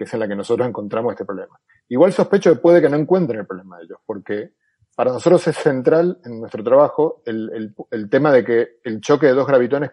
[0.00, 1.60] que es en la que nosotros encontramos este problema.
[1.90, 4.54] Igual sospecho que puede que no encuentren el problema de ellos, porque
[4.96, 9.26] para nosotros es central en nuestro trabajo el, el, el tema de que el choque
[9.26, 9.90] de dos gravitones,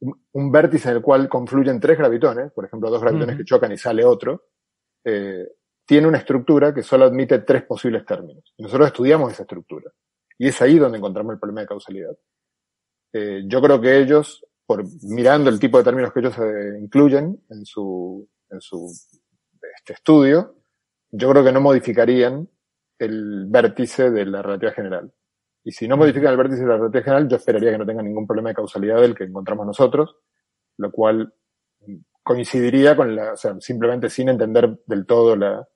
[0.00, 3.38] un, un, vértice en el cual confluyen tres gravitones, por ejemplo, dos gravitones uh -huh.
[3.38, 4.46] que chocan y sale otro,
[5.04, 5.46] eh,
[5.86, 8.52] tiene una estructura que solo admite tres posibles términos.
[8.56, 9.92] Y nosotros estudiamos esa estructura.
[10.36, 12.16] Y es ahí donde encontramos el problema de causalidad.
[13.12, 17.40] Eh, yo creo que ellos, por mirando el tipo de términos que ellos eh, incluyen
[17.48, 18.90] en su, en su
[19.76, 20.56] este estudio,
[21.10, 22.48] yo creo que no modificarían
[22.98, 25.12] el vértice de la relatividad general.
[25.64, 28.06] Y si no modifican el vértice de la relatividad general, yo esperaría que no tengan
[28.06, 30.16] ningún problema de causalidad del que encontramos nosotros,
[30.76, 31.32] lo cual
[32.22, 35.66] coincidiría con la, o sea, simplemente sin entender del todo la,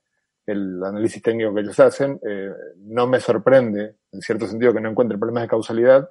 [0.45, 4.89] el análisis técnico que ellos hacen, eh, no me sorprende, en cierto sentido, que no
[4.89, 6.09] encuentren problemas de causalidad,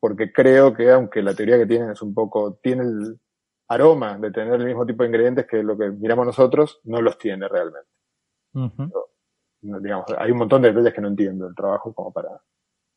[0.00, 3.20] porque creo que aunque la teoría que tienen es un poco, tiene el
[3.68, 7.18] aroma de tener el mismo tipo de ingredientes que lo que miramos nosotros, no los
[7.18, 7.88] tiene realmente.
[8.54, 9.06] Uh -huh
[9.60, 12.28] digamos, hay un montón de detalles que no entiendo el trabajo como para...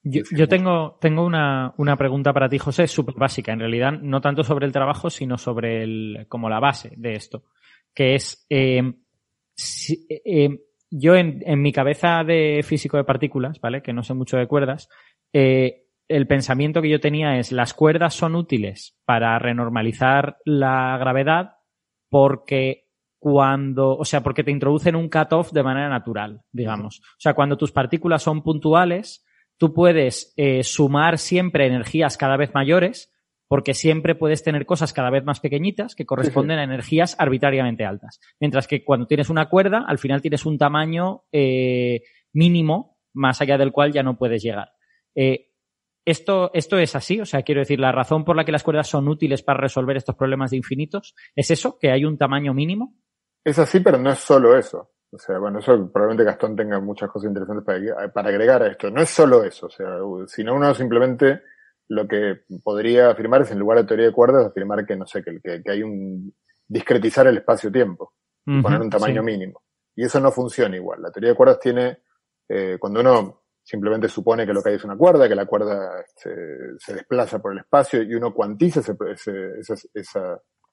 [0.02, 4.22] Yo, yo tengo, tengo una, una, pregunta para ti, José, súper básica, en realidad, no
[4.22, 7.44] tanto sobre el trabajo, sino sobre el, como la base de esto,
[7.94, 8.82] que es, eh,
[9.54, 10.58] si, eh,
[10.90, 13.82] yo en, en, mi cabeza de físico de partículas, ¿vale?
[13.82, 14.88] Que no sé mucho de cuerdas,
[15.34, 21.58] eh, el pensamiento que yo tenía es las cuerdas son útiles para renormalizar la gravedad
[22.10, 22.88] porque
[23.20, 27.00] cuando, o sea, porque te introducen un cutoff de manera natural, digamos.
[27.02, 29.26] O sea, cuando tus partículas son puntuales,
[29.58, 33.14] tú puedes eh, sumar siempre energías cada vez mayores,
[33.48, 38.20] porque siempre puedes tener cosas cada vez más pequeñitas que corresponden a energías arbitrariamente altas.
[38.40, 43.58] Mientras que cuando tienes una cuerda, al final tienes un tamaño eh, mínimo, más allá
[43.58, 44.70] del cual ya no puedes llegar.
[45.16, 45.49] Eh,
[46.10, 48.88] esto, esto es así, o sea, quiero decir, la razón por la que las cuerdas
[48.88, 52.96] son útiles para resolver estos problemas de infinitos es eso, que hay un tamaño mínimo.
[53.44, 54.92] Es así, pero no es solo eso.
[55.12, 58.92] O sea, bueno, eso probablemente Gastón tenga muchas cosas interesantes para, para agregar a esto.
[58.92, 59.88] No es solo eso, o sea,
[60.28, 61.42] sino uno simplemente
[61.88, 65.24] lo que podría afirmar es en lugar de teoría de cuerdas, afirmar que, no sé,
[65.24, 66.34] que, que, que hay un
[66.68, 68.14] discretizar el espacio-tiempo,
[68.46, 69.26] uh -huh, poner un tamaño sí.
[69.26, 69.64] mínimo.
[69.96, 71.02] Y eso no funciona igual.
[71.02, 72.04] La teoría de cuerdas tiene,
[72.48, 76.04] eh, cuando uno simplemente supone que lo que hay es una cuerda, que la cuerda
[76.16, 76.32] se,
[76.80, 80.20] se desplaza por el espacio y uno cuantiza ese, ese, ese, ese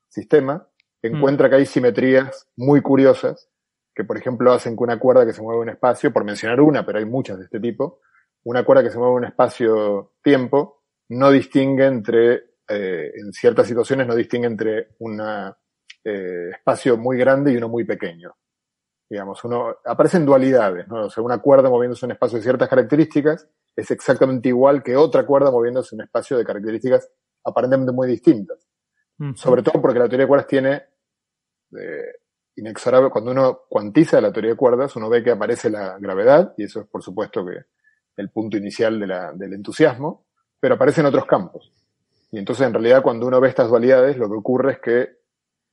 [0.09, 0.67] sistema,
[1.03, 1.51] encuentra mm.
[1.51, 3.51] que hay simetrías muy curiosas
[3.95, 6.59] que, por ejemplo, hacen que una cuerda que se mueve en un espacio, por mencionar
[6.63, 8.01] una, pero hay muchas de este tipo,
[8.45, 12.35] una cuerda que se mueve en un espacio-tiempo no distingue entre,
[12.67, 15.21] eh, en ciertas situaciones, no distingue entre un
[16.03, 18.35] eh, espacio muy grande y uno muy pequeño.
[19.09, 21.07] Digamos, uno, aparecen dualidades, ¿no?
[21.07, 24.97] O sea, una cuerda moviéndose en un espacio de ciertas características es exactamente igual que
[24.97, 27.09] otra cuerda moviéndose en un espacio de características
[27.45, 28.67] aparentemente muy distintas.
[29.35, 30.83] Sobre todo porque la teoría de cuerdas tiene
[31.73, 32.17] eh,
[32.57, 36.65] inexorable, cuando uno cuantiza la teoría de cuerdas, uno ve que aparece la gravedad, y
[36.65, 37.65] eso es por supuesto que
[38.17, 40.27] el punto inicial de la, del entusiasmo,
[40.59, 41.73] pero aparecen otros campos.
[42.31, 45.09] Y entonces en realidad cuando uno ve estas dualidades, lo que ocurre es que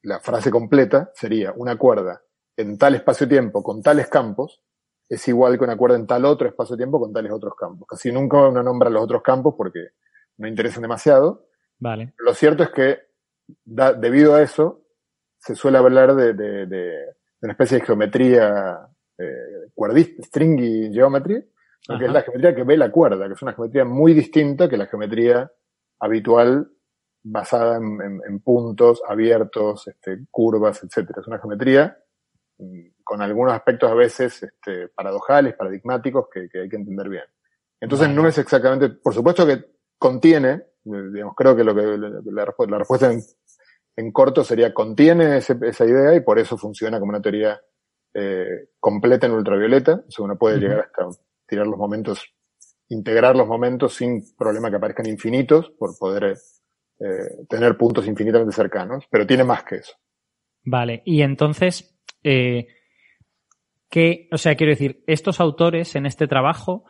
[0.04, 2.22] la frase completa sería una cuerda
[2.58, 4.62] en tal espacio-tiempo con tales campos
[5.10, 7.88] es igual que una cuerda en tal otro espacio-tiempo con tales otros campos.
[7.88, 9.90] Casi nunca uno nombra los otros campos porque
[10.38, 11.48] no interesan demasiado.
[11.80, 12.14] Vale.
[12.18, 13.00] Lo cierto es que
[13.66, 14.86] da, debido a eso,
[15.38, 21.46] se suele hablar de, de, de, de una especie de geometría eh, cuerdista, stringy geometry,
[21.86, 24.78] que es la geometría que ve la cuerda, que es una geometría muy distinta que
[24.78, 25.52] la geometría
[26.00, 26.72] habitual
[27.24, 31.22] basada en, puntos abiertos, este, curvas, etcétera.
[31.22, 31.98] Es una geometría
[33.04, 37.24] con algunos aspectos a veces este, paradojales, paradigmáticos que, hay que entender bien.
[37.80, 39.66] Entonces no es exactamente, por supuesto que
[39.98, 41.98] contiene, eh, digamos, creo que lo que
[42.32, 43.12] la, respuesta
[43.96, 47.60] en, corto sería contiene esa idea y por eso funciona como una teoría
[48.14, 50.04] eh, completa en ultravioleta.
[50.08, 51.08] O sea, uno puede llegar hasta
[51.48, 52.24] tirar los momentos,
[52.90, 56.38] integrar los momentos sin problema que aparezcan infinitos por poder
[57.00, 59.94] eh, tener puntos infinitamente cercanos, pero tiene más que eso.
[60.64, 61.93] Vale, y entonces,
[62.24, 62.68] eh,
[63.90, 66.86] ¿qué, o sea, quiero decir, estos autores en este trabajo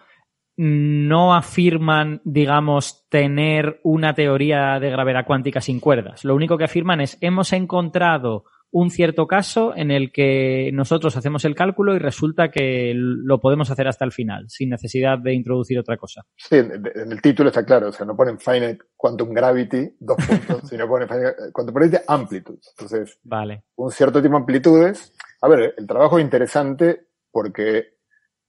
[0.55, 6.23] no afirman, digamos, tener una teoría de gravedad cuántica sin cuerdas.
[6.23, 11.45] Lo único que afirman es hemos encontrado un cierto caso en el que nosotros hacemos
[11.45, 15.77] el cálculo y resulta que lo podemos hacer hasta el final, sin necesidad de introducir
[15.77, 16.25] otra cosa.
[16.35, 20.61] Sí, en el título está claro, o sea, no ponen finite quantum gravity, dos puntos,
[20.69, 22.73] sino ponen finite quantum gravity amplitudes.
[22.75, 23.63] Entonces, vale.
[23.75, 25.13] un cierto tipo de amplitudes.
[25.41, 27.93] A ver, el trabajo es interesante porque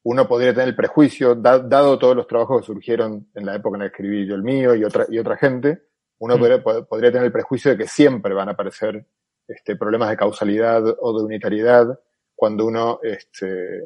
[0.04, 3.82] uno podría tener el prejuicio, dado todos los trabajos que surgieron en la época en
[3.82, 5.82] la que escribí yo el mío y otra, y otra gente,
[6.18, 6.86] uno mm.
[6.88, 9.06] podría tener el prejuicio de que siempre van a aparecer
[9.46, 11.98] este, problemas de causalidad o de unitariedad
[12.34, 13.82] cuando uno este,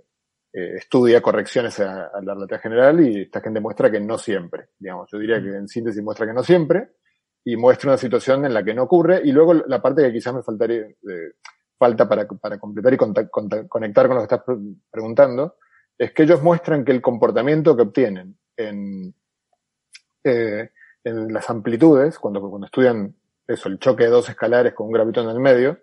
[0.52, 5.08] eh, estudia correcciones a, la relatividad general y esta gente muestra que no siempre, digamos.
[5.12, 6.90] Yo diría que en síntesis muestra que no siempre
[7.44, 10.34] y muestra una situación en la que no ocurre y luego la parte que quizás
[10.34, 11.32] me faltaría, eh,
[11.78, 13.28] falta para, para completar y conectar
[14.08, 14.42] con lo que estás
[14.90, 15.56] preguntando
[15.96, 19.14] es que ellos muestran que el comportamiento que obtienen en,
[20.24, 20.70] eh,
[21.04, 23.14] en las amplitudes, cuando, cuando estudian
[23.48, 25.78] eso, el choque de dos escalares con un gravitón en el medio,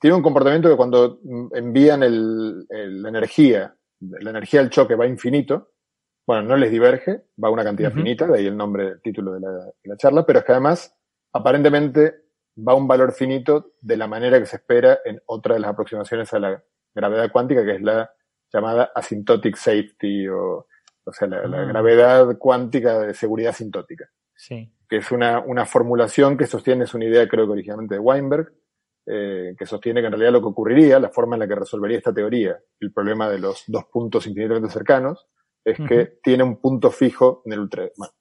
[0.00, 1.20] tiene un comportamiento que cuando
[1.54, 5.70] envían el, la energía, la energía del choque va infinito,
[6.26, 9.34] bueno, no les diverge, va a una cantidad finita, de ahí el nombre, el título
[9.34, 10.94] de la, de la, charla, pero es que además,
[11.32, 12.14] aparentemente,
[12.56, 15.70] va a un valor finito de la manera que se espera en otra de las
[15.70, 16.62] aproximaciones a la
[16.94, 18.10] gravedad cuántica, que es la
[18.52, 20.66] llamada asymptotic safety, o,
[21.04, 21.64] o sea, la, la ah.
[21.64, 24.08] gravedad cuántica de seguridad asintótica.
[24.36, 24.72] Sí.
[24.88, 28.52] que es una, una formulación que sostiene, es una idea creo que originalmente de Weinberg,
[29.06, 31.98] eh, que sostiene que en realidad lo que ocurriría, la forma en la que resolvería
[31.98, 35.26] esta teoría, el problema de los dos puntos infinitamente cercanos,
[35.64, 38.12] es que tiene un punto fijo en el ultra, bueno,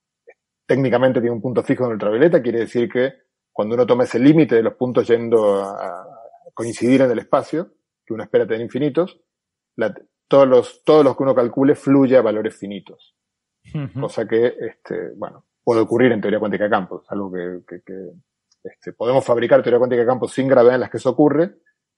[0.66, 3.14] técnicamente tiene un punto fijo en el ultravioleta, quiere decir que
[3.52, 6.06] cuando uno toma ese límite de los puntos yendo a,
[6.54, 7.74] coincidir en el espacio,
[8.06, 9.22] que uno espera tener infinitos,
[10.28, 13.16] todos los, todos los que uno calcule fluye a valores finitos.
[14.00, 17.82] Cosa que, este, bueno, puede ocurrir en teoría cuántica de campos, algo que,
[18.64, 21.56] este, podemos fabricar teoría cuántica de campos sin gravedad en las que eso ocurre,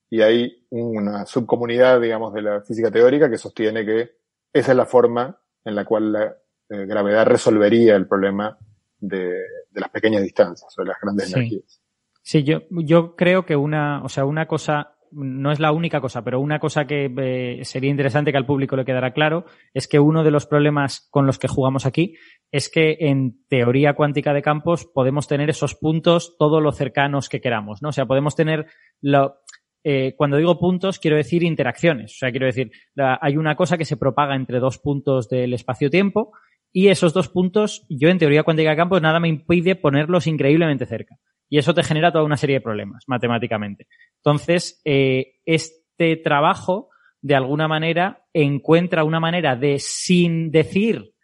[0.09, 4.11] y hay una subcomunidad, digamos, de la física teórica que sostiene que
[4.53, 6.37] esa es la forma en la cual la
[6.69, 8.57] eh, gravedad resolvería el problema
[8.99, 9.33] de,
[9.73, 11.81] las pequeñas distancias o de las grandes energías.
[12.21, 16.23] Sí, yo, yo creo que una, o sea, una cosa no es la única cosa,
[16.23, 19.99] pero una cosa que eh, sería interesante que al público le quedara claro es que
[19.99, 22.15] uno de los problemas con los que jugamos aquí
[22.51, 27.41] es que en teoría cuántica de campos podemos tener esos puntos todos los cercanos que
[27.41, 27.89] queramos, ¿no?
[27.89, 28.67] O sea, podemos tener
[29.01, 29.37] lo,
[29.83, 32.13] eh, cuando digo puntos, quiero decir interacciones.
[32.13, 36.33] O sea, quiero decir, hay una cosa que se propaga entre dos puntos del espacio-tiempo
[36.73, 40.85] y esos dos puntos, yo en teoría cuántica de campos nada me impide ponerlos increíblemente
[40.85, 41.17] cerca.
[41.49, 43.87] Y eso te genera toda una serie de problemas matemáticamente.
[44.17, 46.89] Entonces, eh, este trabajo,
[47.21, 51.15] de alguna manera, encuentra una manera de, sin decir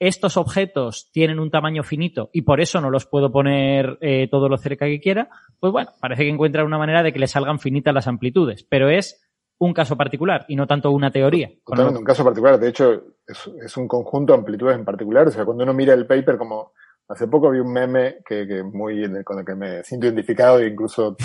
[0.00, 4.48] estos objetos tienen un tamaño finito y por eso no los puedo poner eh, todo
[4.48, 5.28] lo cerca que quiera,
[5.60, 8.88] pues bueno, parece que encuentra una manera de que le salgan finitas las amplitudes, pero
[8.88, 9.22] es
[9.58, 11.50] un caso particular y no tanto una teoría.
[11.66, 12.94] Totalmente un caso particular, de hecho
[13.26, 16.38] es, es, un conjunto de amplitudes en particular, o sea, cuando uno mira el paper
[16.38, 16.72] como
[17.10, 20.68] Hace poco vi un meme que, que muy, con el que me siento identificado e
[20.68, 21.16] incluso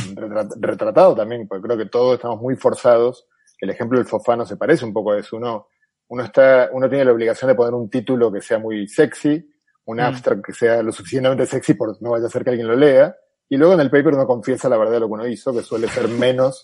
[0.60, 3.28] retratado también, porque creo que todos estamos muy forzados.
[3.60, 5.38] El ejemplo del Fofano se parece un poco a eso.
[5.38, 5.68] Uno,
[6.08, 9.48] uno está, uno tiene la obligación de poner un título que sea muy sexy,
[9.86, 10.00] un mm.
[10.00, 13.16] abstract que sea lo suficientemente sexy por no vaya a ser que alguien lo lea.
[13.48, 15.62] Y luego en el paper uno confiesa la verdad de lo que uno hizo, que
[15.62, 16.64] suele ser menos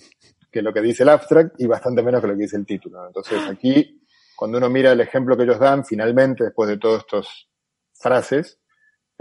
[0.51, 3.05] que lo que dice el abstract y bastante menos que lo que dice el título.
[3.05, 4.03] Entonces aquí,
[4.35, 7.47] cuando uno mira el ejemplo que ellos dan, finalmente, después de todas estas
[7.93, 8.60] frases,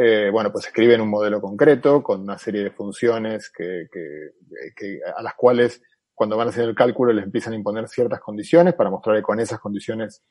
[0.03, 4.31] eh, bueno, pues escriben un modelo concreto con una serie de funciones que, que,
[4.75, 5.83] que, a las cuales
[6.15, 9.23] cuando van a hacer el cálculo les empiezan a imponer ciertas condiciones para mostrar que
[9.23, 10.23] con esas condiciones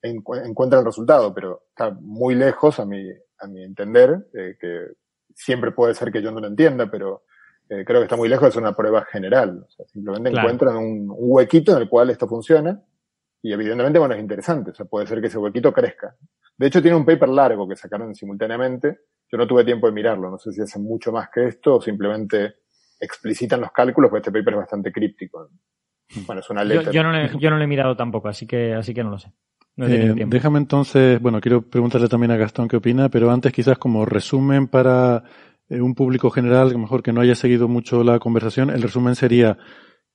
[0.00, 3.06] encuentran el resultado, pero está muy lejos a mi,
[3.38, 4.86] a mi entender, eh, que
[5.34, 7.24] siempre puede ser que yo no lo entienda, pero
[7.68, 9.62] eh, creo que está muy lejos de ser una prueba general.
[9.68, 12.82] O sea, simplemente encuentran un, un, huequito en el cual esto funciona
[13.42, 14.70] y evidentemente, bueno, es interesante.
[14.70, 16.16] O sea, puede ser que ese huequito crezca.
[16.56, 19.00] De hecho, tiene un paper largo que sacaron simultáneamente,
[19.30, 21.80] Yo no tuve tiempo de mirarlo, no sé si hacen mucho más que esto o
[21.80, 22.56] simplemente
[23.00, 25.48] explicitan los cálculos, porque este paper es bastante críptico.
[26.26, 26.92] Bueno, es una letra.
[26.92, 29.32] Yo, no, le, yo no he mirado tampoco, así que, así que no lo sé.
[29.78, 34.04] Eh, déjame entonces, bueno, quiero preguntarle también a Gastón qué opina, pero antes quizás como
[34.04, 35.24] resumen para
[35.68, 39.56] eh, un público general, mejor que no haya seguido mucho la conversación, el resumen sería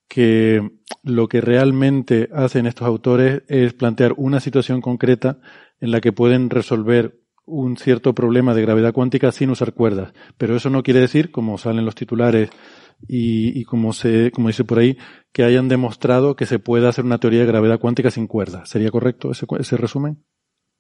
[0.08, 0.62] que
[1.04, 5.40] lo que realmente hacen estos autores es plantear una situación concreta
[5.80, 10.14] en la que pueden resolver un cierto problema de gravedad cuántica sin usar cuerdas.
[10.38, 12.50] Pero eso no quiere decir, como salen los titulares
[13.08, 14.98] y, y como se, como dice por ahí,
[15.32, 18.70] que hayan demostrado que se puede hacer una teoría de gravedad cuántica sin cuerdas.
[18.70, 20.24] ¿Sería correcto ese, ese resumen?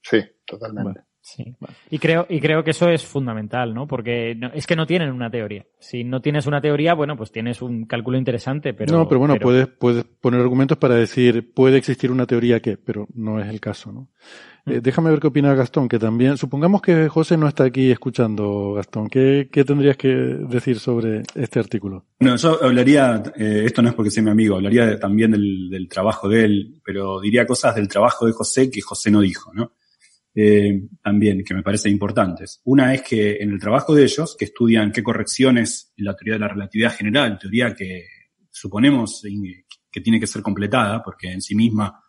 [0.02, 1.02] Sí, totalmente.
[1.22, 1.56] Sí.
[1.90, 3.86] Y creo, y creo que eso es fundamental, ¿no?
[3.86, 5.66] Porque es que no tienen una teoría.
[5.78, 8.96] Si no tienes una teoría, bueno, pues tienes un cálculo interesante, pero.
[8.96, 13.08] No, pero bueno, Puedes, puedes poner argumentos para decir, puede existir una teoría que, pero
[13.14, 14.10] no es el caso, ¿no?
[14.68, 18.74] Eh, déjame ver qué opina Gastón, que también, supongamos que José no está aquí escuchando,
[18.74, 22.06] Gastón, ¿qué, qué tendrías que decir sobre este artículo?
[22.20, 25.88] No, yo hablaría, eh, esto no es porque sea mi amigo, hablaría también del, del,
[25.88, 29.72] trabajo de él, pero diría cosas del trabajo de José que José no dijo, ¿no?
[30.36, 32.62] Eh, también, que me parecen importantes.
[32.66, 36.34] Una es que en el trabajo de ellos, que estudian qué correcciones en la teoría
[36.34, 38.06] de la relatividad general, teoría que
[38.52, 39.24] suponemos
[39.90, 42.04] que tiene que ser completada, porque en sí misma,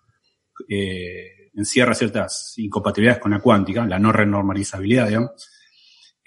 [1.60, 5.48] encierra ciertas incompatibilidades con la cuántica, la no renormalizabilidad, digamos.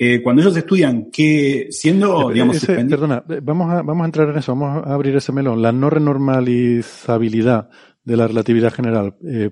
[0.03, 4.37] Eh, cuando ellos estudian que, siendo, digamos, perdona, eh, vamos a, vamos a entrar en
[4.39, 5.61] eso, vamos a abrir ese melón.
[5.61, 7.69] La no renormalizabilidad
[8.03, 9.15] de la relatividad general.
[9.23, 9.51] Eh,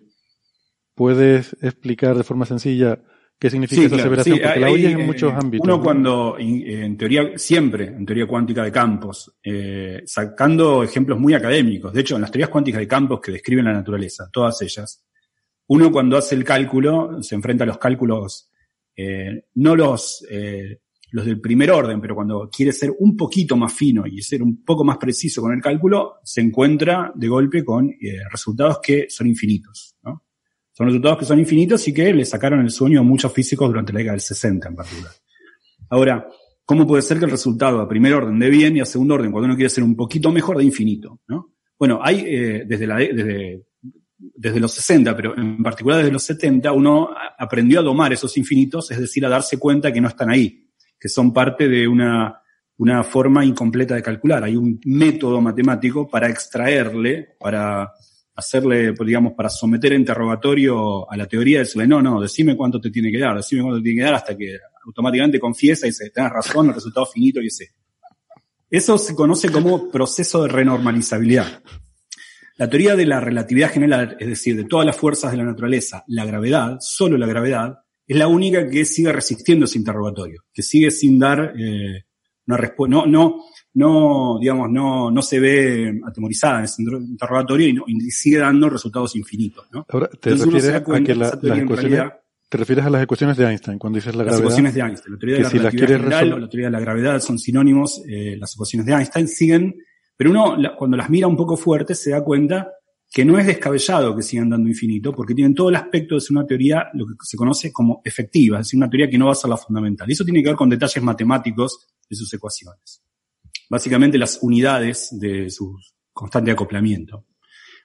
[0.96, 3.00] ¿Puedes explicar de forma sencilla
[3.38, 4.40] qué significa esa aseveración?
[4.42, 5.64] Porque la oyes en muchos ámbitos.
[5.64, 9.38] Uno cuando, en teoría, siempre, en teoría cuántica de campos,
[10.06, 13.74] sacando ejemplos muy académicos, de hecho, en las teorías cuánticas de campos que describen la
[13.74, 15.06] naturaleza, todas ellas,
[15.70, 18.52] uno cuando hace el cálculo, se enfrenta a los cálculos,
[18.96, 20.80] eh, no los, eh,
[21.12, 24.64] los del primer orden, pero cuando quiere ser un poquito más fino y ser un
[24.64, 29.28] poco más preciso con el cálculo, se encuentra de golpe con eh, resultados que son
[29.28, 29.96] infinitos.
[30.04, 30.24] ¿no?
[30.72, 33.94] Son resultados que son infinitos y que le sacaron el sueño a muchos físicos durante
[33.94, 35.12] la década del 60 en particular.
[35.92, 36.28] Ahora,
[36.66, 39.32] ¿cómo puede ser que el resultado a primer orden de bien y a segundo orden,
[39.32, 41.20] cuando uno quiere ser un poquito mejor, de infinito?
[41.28, 41.54] ¿no?
[41.78, 43.69] Bueno, hay eh, desde, la, desde
[44.20, 48.92] desde los 60, pero en particular desde los 70, uno aprendió a domar esos infinitos,
[48.92, 50.68] es decir, a darse cuenta que no están ahí,
[51.00, 52.42] que son parte de una,
[52.78, 54.44] una forma incompleta de calcular.
[54.44, 57.92] Hay un método matemático para extraerle, para
[58.36, 62.90] hacerle, pues, digamos, para someter interrogatorio a la teoría, decirle, no, no, decime cuánto te
[62.90, 66.10] tiene que dar, decime cuánto te tiene que dar hasta que automáticamente confiesa y dice,
[66.10, 67.72] tenés razón, el resultado finito y ese.
[68.70, 71.64] Eso se conoce como proceso de renormalizabilidad.
[72.60, 76.04] La teoría de la relatividad general, es decir, de todas las fuerzas de la naturaleza,
[76.08, 80.92] la gravedad, solo la gravedad, es la única que sigue resistiendo ese interrogatorio, que sigue
[80.92, 82.04] sin dar eh,
[82.48, 83.46] una respuesta, no, no,
[83.76, 89.66] no, digamos, no, no se ve atemorizada en ese interrogatorio y, sigue dando resultados infinitos.
[89.72, 89.86] ¿no?
[89.88, 92.12] Ahora, ¿te refieres a que las ecuaciones,
[92.50, 94.38] te refieres a las ecuaciones de Einstein cuando dices la gravedad?
[94.38, 95.14] Las ecuaciones de Einstein.
[95.14, 98.36] La teoría de la relatividad general o la teoría de la gravedad son sinónimos, eh,
[98.38, 99.76] las ecuaciones de Einstein siguen
[100.20, 102.74] pero uno, cuando las mira un poco fuerte, se da cuenta
[103.10, 106.36] que no es descabellado que sigan dando infinito, porque tienen todo el aspecto de ser
[106.36, 109.32] una teoría, lo que se conoce como efectiva, es decir, una teoría que no va
[109.32, 110.10] a ser la fundamental.
[110.10, 113.02] Y eso tiene que ver con detalles matemáticos de sus ecuaciones.
[113.70, 115.74] Básicamente las unidades de su
[116.12, 117.28] constante acoplamiento.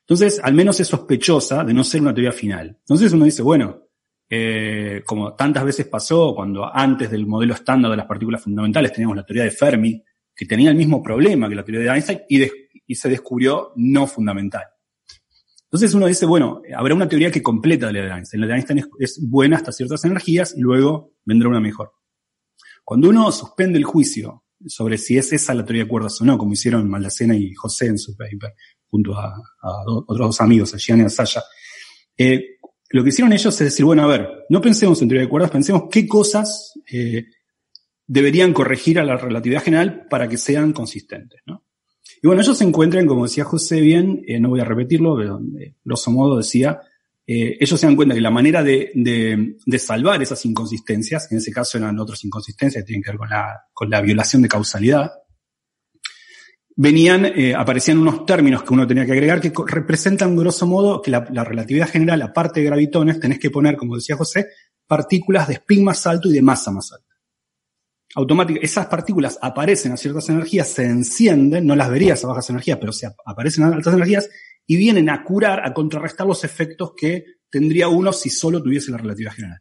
[0.01, 2.79] Entonces, al menos es sospechosa de no ser una teoría final.
[2.81, 3.81] Entonces uno dice, bueno,
[4.29, 9.19] eh, como tantas veces pasó cuando antes del modelo estándar de las partículas fundamentales teníamos
[9.19, 10.03] la teoría de Fermi,
[10.35, 14.65] que tenía el mismo problema que la teoría de Einstein y, se descubrió no fundamental.
[15.65, 18.41] Entonces uno dice, bueno, habrá una teoría que completa la de Einstein.
[18.41, 21.93] La de Einstein es, buena hasta ciertas energías y luego vendrá una mejor.
[22.85, 26.39] Cuando uno suspende el juicio sobre si es esa la teoría de cuerdas o no,
[26.39, 28.55] como hicieron Maldacena y José en su paper,
[28.87, 29.35] junto a,
[29.87, 31.43] otros dos amigos, a Gian y a
[32.17, 32.59] eh,
[32.91, 35.51] lo que hicieron ellos es decir, bueno, a ver, no pensemos en teoría de cuerdas,
[35.51, 37.25] pensemos qué cosas eh,
[38.07, 41.41] deberían corregir a la relatividad general para que sean consistentes.
[41.47, 41.65] ¿no?
[42.23, 45.41] Y bueno, ellos se encuentran, como decía José bien, eh, no voy a repetirlo, pero
[45.61, 46.81] eh, grosso modo decía,
[47.27, 51.39] eh, ellos se dan cuenta que la manera de, de, de, salvar esas inconsistencias, en
[51.39, 54.49] ese caso eran otras inconsistencias que tienen que ver con la, con la violación de
[54.49, 55.13] causalidad,
[56.77, 61.11] venían, eh, aparecían unos términos que uno tenía que agregar que representan grosso modo que
[61.11, 64.49] la, la, relatividad general, aparte de gravitones, tenés que poner, como decía José,
[64.87, 67.14] partículas de spin más alto y de masa más alta
[68.15, 72.79] automáticamente, esas partículas aparecen a ciertas energías, se encienden, no las verías a bajas energías,
[72.79, 74.29] pero se aparecen a altas energías
[74.67, 78.99] y vienen a curar, a contrarrestar los efectos que tendría uno si solo tuviese la
[78.99, 79.61] relatividad general.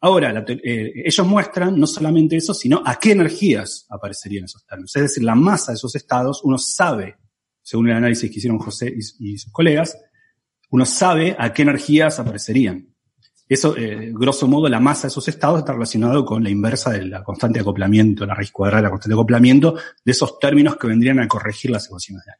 [0.00, 4.94] Ahora, eh, ellos muestran no solamente eso, sino a qué energías aparecerían esos términos.
[4.94, 7.16] Es decir, la masa de esos estados, uno sabe,
[7.62, 9.96] según el análisis que hicieron José y, sus colegas,
[10.70, 12.94] uno sabe a qué energías aparecerían.
[13.48, 17.04] Eso, eh, grosso modo, la masa de esos estados está relacionado con la inversa de
[17.06, 19.74] la constante de acoplamiento, la raíz cuadrada de la constante de acoplamiento,
[20.04, 22.32] de esos términos que vendrían a corregir las ecuaciones de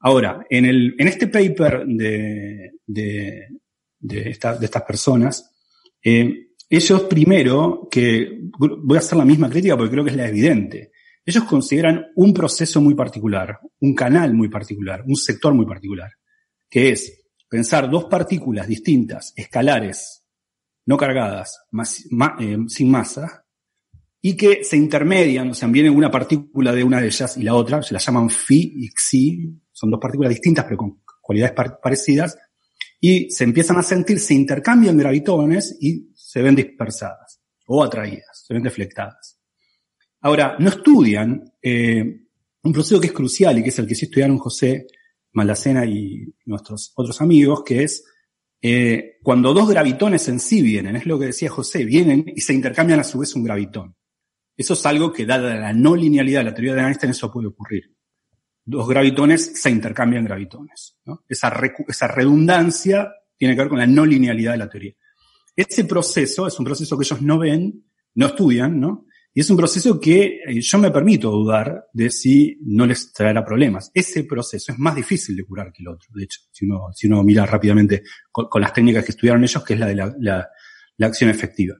[0.00, 3.48] Ahora, en, el, en este paper de, de,
[3.98, 5.54] de, de estas personas,
[6.04, 10.28] eh, ellos primero, que voy a hacer la misma crítica porque creo que es la
[10.28, 10.92] evidente,
[11.24, 16.10] ellos consideran un proceso muy particular, un canal muy particular, un sector muy particular,
[16.70, 17.17] que es
[17.48, 20.24] pensar dos partículas distintas, escalares,
[20.86, 21.66] no cargadas,
[22.40, 23.44] eh, sin masa,
[24.20, 27.54] y que se intermedian, o sea, viene una partícula de una de ellas y la
[27.54, 32.36] otra, se la llaman phi y xi, son dos partículas distintas pero con cualidades parecidas,
[33.00, 38.54] y se empiezan a sentir, se intercambian gravitones y se ven dispersadas o atraídas, se
[38.54, 39.38] ven deflectadas.
[40.20, 42.22] Ahora, no estudian eh,
[42.62, 44.86] un proceso que es crucial y que es el que sí estudiaron José
[45.32, 48.04] Malacena y nuestros otros amigos, que es
[48.60, 52.54] eh, cuando dos gravitones en sí vienen, es lo que decía José, vienen y se
[52.54, 53.94] intercambian a su vez un gravitón.
[54.56, 57.48] Eso es algo que, dada la no linealidad de la teoría de Einstein, eso puede
[57.48, 57.98] ocurrir
[58.68, 60.98] dos gravitones se intercambian gravitones.
[61.26, 64.92] Esa, esa redundancia tiene que ver con la no linealidad de la teoría.
[65.56, 69.06] Ese proceso es un proceso que ellos no ven, no estudian, ¿no?
[69.38, 73.44] Y es un proceso que eh, yo me permito dudar de si no les traerá
[73.44, 73.88] problemas.
[73.94, 76.66] Ese proceso es más difícil de curar que el otro, de hecho, si
[77.06, 78.02] uno, mira rápidamente
[78.32, 81.76] con, las técnicas que estudiaron ellos, que es la de la acción efectiva.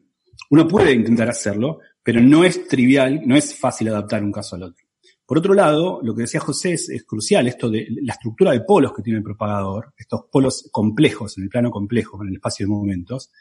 [0.50, 4.62] Uno puede intentar hacerlo, pero no es trivial, no es fácil adaptar un caso al
[4.62, 4.86] otro.
[5.26, 8.92] Por otro lado, lo que decía José es, crucial, esto de la estructura de polos
[8.94, 12.70] que tiene el propagador, estos polos complejos, en el plano complejo, en el espacio de
[12.70, 13.32] momentos,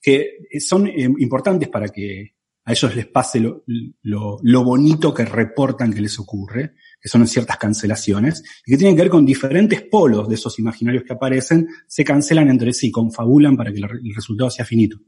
[0.00, 2.35] que son eh, importantes para que
[2.66, 3.62] a ellos les pase lo,
[4.02, 9.02] lo, bonito que reportan que les ocurre, que son ciertas cancelaciones, y que tienen que
[9.02, 13.72] ver con diferentes polos de esos imaginarios que aparecen, se cancelan entre sí, confabulan para
[13.72, 14.98] que el resultado sea finito.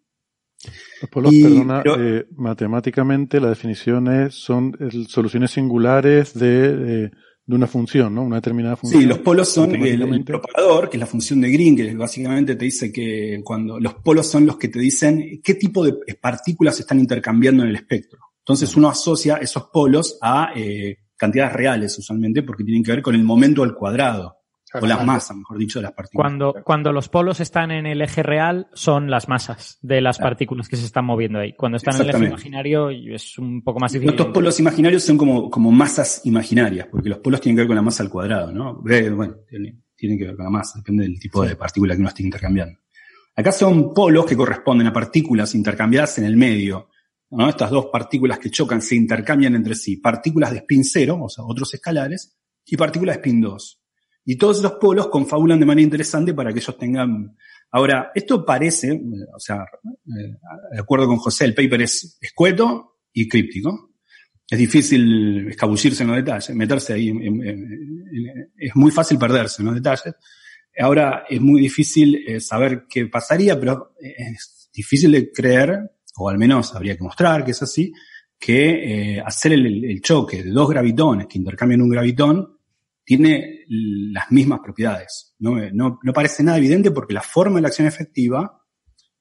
[1.00, 4.76] Los polos, perdona, eh, matemáticamente la definición es, son
[5.08, 7.10] soluciones singulares de,
[7.48, 8.22] de, una función, ¿no?
[8.22, 9.02] Una determinada función.
[9.02, 12.64] Sí, los polos son el, propagador, que es la función de Green, que básicamente te
[12.64, 16.82] dice que cuando los polos son los que te dicen qué tipo de partículas se
[16.82, 18.20] están intercambiando en el espectro.
[18.48, 23.14] Entonces uno asocia esos polos a eh, cantidades reales usualmente porque tienen que ver con
[23.14, 24.37] el momento al cuadrado.
[24.74, 26.22] O las masas, mejor dicho, de las partículas.
[26.22, 30.68] Cuando, cuando los polos están en el eje real, son las masas de las partículas
[30.68, 31.54] que se están moviendo ahí.
[31.54, 34.10] Cuando están en el eje imaginario, es un poco más difícil.
[34.10, 37.76] Estos polos imaginarios son como, como masas imaginarias, porque los polos tienen que ver con
[37.76, 38.82] la masa al cuadrado, ¿no?
[38.82, 42.22] Bueno, tienen, que ver con la masa, depende del tipo de partícula que uno esté
[42.22, 42.78] intercambiando.
[43.34, 46.90] Acá son polos que corresponden a partículas intercambiadas en el medio.
[47.30, 47.48] ¿no?
[47.48, 49.96] Estas dos partículas que chocan se intercambian entre sí.
[49.96, 52.36] Partículas de spin 0, o sea, otros escalares,
[52.66, 53.80] y partículas de spin 2.
[54.30, 57.34] Y todos esos polos confabulan de manera interesante para que ellos tengan...
[57.70, 58.92] Ahora, esto parece,
[59.34, 59.64] o sea,
[60.06, 60.36] eh,
[60.70, 63.94] de acuerdo con José, el paper es escueto y críptico.
[64.46, 67.10] Es difícil escabullirse en los detalles, meterse ahí.
[68.58, 70.14] es muy fácil perderse en los detalles.
[70.78, 76.36] Ahora es muy difícil eh, saber qué pasaría, pero es difícil de creer, o al
[76.36, 77.94] menos habría que mostrar que es así,
[78.38, 82.57] que eh, hacer el, el, choque de dos gravitones que intercambian un gravitón
[83.08, 85.34] tiene las mismas propiedades.
[85.38, 88.60] No, no, no, parece nada evidente porque la forma de la acción efectiva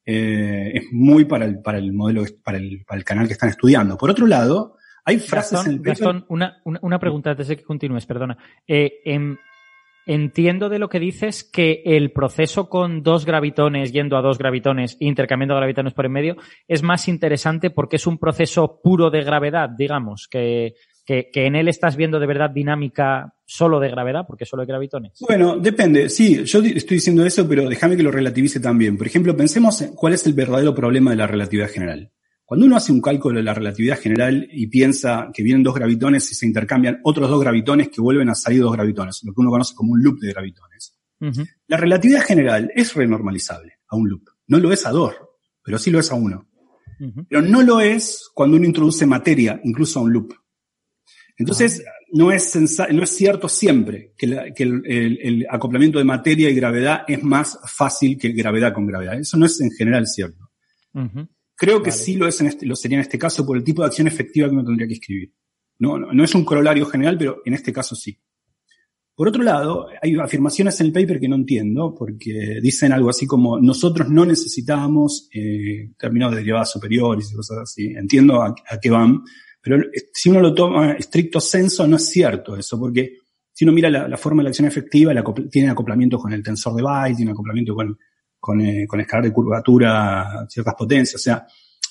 [0.05, 3.47] eh, es muy para el, para el modelo, para el, para el canal que están
[3.47, 3.97] estudiando.
[3.97, 7.63] Por otro lado, hay frases en el Gastón, una, una, una, pregunta antes de que
[7.63, 8.37] continúes, perdona.
[8.67, 9.37] Eh, em,
[10.05, 14.97] entiendo de lo que dices que el proceso con dos gravitones yendo a dos gravitones,
[14.99, 16.35] intercambiando gravitones por en medio,
[16.67, 20.73] es más interesante porque es un proceso puro de gravedad, digamos, que,
[21.05, 25.13] que, en él estás viendo de verdad dinámica solo de gravedad, porque solo hay gravitones.
[25.21, 26.09] Bueno, depende.
[26.09, 28.97] Sí, yo estoy diciendo eso, pero déjame que lo relativice también.
[28.97, 32.11] Por ejemplo, pensemos en cuál es el verdadero problema de la relatividad general.
[32.43, 36.29] Cuando uno hace un cálculo de la relatividad general y piensa que vienen dos gravitones
[36.31, 39.49] y se intercambian otros dos gravitones que vuelven a salir dos gravitones, lo que uno
[39.49, 40.97] conoce como un loop de gravitones.
[41.67, 44.23] La relatividad general es renormalizable a un loop.
[44.47, 45.15] No lo es a dos,
[45.63, 46.47] pero sí lo es a uno.
[47.29, 50.33] Pero no lo es cuando uno introduce materia, incluso a un loop.
[51.37, 51.83] Entonces,
[52.13, 52.55] no es,
[52.91, 54.25] no es cierto siempre que,
[54.63, 59.19] el, acoplamiento de materia y gravedad es más fácil que gravedad con gravedad.
[59.19, 60.49] Eso no es en general cierto.
[61.55, 63.81] Creo que sí lo, es en este, lo sería en este caso por el tipo
[63.81, 65.33] de acción efectiva que uno tendría que escribir.
[65.79, 68.17] No, no, es un corolario general, pero en este caso sí.
[69.15, 73.25] Por otro lado, hay afirmaciones en el paper que no entiendo, porque dicen algo así
[73.25, 77.87] como nosotros no necesitamos eh, términos de derivadas superiores y cosas así.
[77.87, 79.23] Entiendo a, qué van,
[79.67, 79.83] pero
[80.13, 83.17] si uno lo toma estricto senso, no es cierto eso, porque
[83.51, 85.13] si uno mira la, forma de la acción efectiva,
[85.51, 87.97] tiene acoplamiento con el tensor de byte, tiene acoplamiento con,
[88.39, 91.45] con, eh, con escalar de curvatura ciertas potencias, o sea,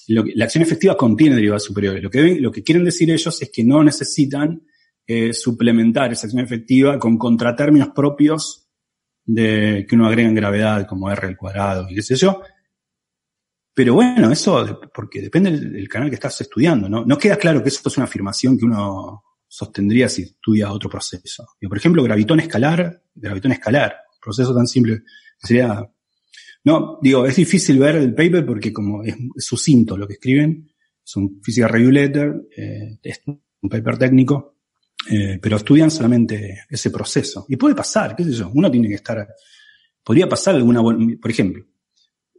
[0.09, 2.03] la acción efectiva contiene derivadas superiores.
[2.03, 4.63] Lo que, lo que quieren decir ellos es que no necesitan
[5.05, 8.69] eh, suplementar esa acción efectiva con contratérminos propios
[9.25, 12.41] de que uno agrega en gravedad, como R al cuadrado y qué sé yo.
[13.77, 17.05] Pero bueno, eso porque depende del, canal que estás estudiando, ¿no?
[17.05, 21.47] No queda claro que eso es una afirmación que uno sostendría si estudia otro proceso.
[21.61, 25.03] por ejemplo, gravitón escalar, gravitón escalar, proceso tan simple,
[25.37, 25.87] sería,
[26.65, 30.73] no, digo, es difícil ver el paper porque como es, sucinto lo que escriben,
[31.05, 34.57] es un física review letter, eh, es un paper técnico,
[35.11, 37.45] eh, pero estudian solamente ese proceso.
[37.47, 39.29] Y puede pasar, qué sé yo, uno tiene que estar,
[40.03, 41.63] podría pasar alguna, por ejemplo,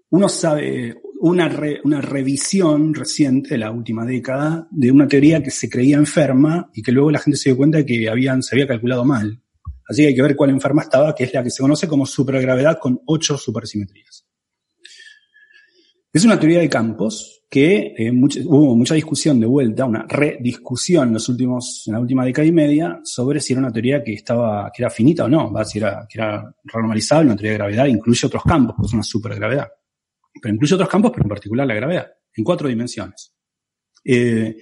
[0.10, 1.50] uno sabe una,
[1.84, 6.82] una revisión reciente de la última década de una teoría que se creía enferma y
[6.82, 9.42] que luego la gente se dio cuenta que habían, se había calculado mal.
[9.88, 12.06] Así que hay que ver cuál enferma estaba, que es la que se conoce como
[12.06, 14.26] supergravedad con ocho supersimetrías.
[16.12, 21.14] Es una teoría de campos que eh, hubo mucha discusión de vuelta, una rediscusión en
[21.14, 24.70] los últimos, en la última década y media, sobre si era una teoría que estaba,
[24.76, 28.28] que era finita o no, si era, que era renormalizable, una teoría de gravedad, incluye
[28.28, 29.68] otros campos, pues es una supergravedad.
[30.42, 33.34] Pero incluye otros campos, pero en particular la gravedad, en cuatro dimensiones.
[34.04, 34.56] Eh,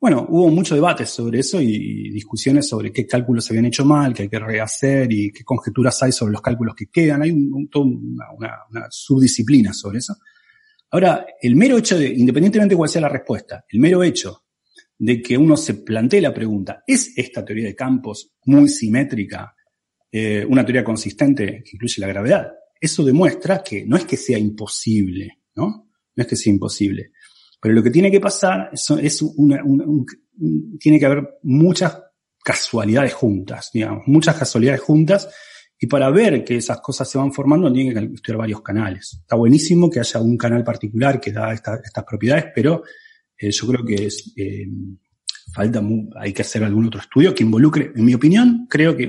[0.00, 4.12] bueno, hubo mucho debate sobre eso y, discusiones sobre qué cálculos se habían hecho mal,
[4.12, 7.22] qué hay que rehacer y qué conjeturas hay sobre los cálculos que quedan.
[7.22, 10.16] Hay un, una subdisciplina sobre eso.
[10.90, 14.44] Ahora, el mero hecho de, independientemente de cuál sea la respuesta, el mero hecho
[14.98, 19.54] de que uno se plantee la pregunta, ¿es esta teoría de campos muy simétrica
[20.10, 22.52] eh, una teoría consistente que incluye la gravedad?
[22.82, 25.88] Eso demuestra que no es que sea imposible, ¿no?
[26.16, 27.12] No es que sea imposible.
[27.60, 29.62] Pero lo que tiene que pasar es, una,
[30.80, 31.96] tiene que haber muchas
[32.42, 35.28] casualidades juntas, digamos, muchas casualidades juntas
[35.78, 39.18] y para ver que esas cosas se van formando, tiene que estudiar varios canales.
[39.20, 42.82] Está buenísimo que haya un canal particular que da estas propiedades, pero
[43.38, 44.66] eh, yo creo que es, eh,
[45.54, 45.80] falta,
[46.16, 49.08] hay que hacer algún otro estudio que involucre, en mi opinión, creo que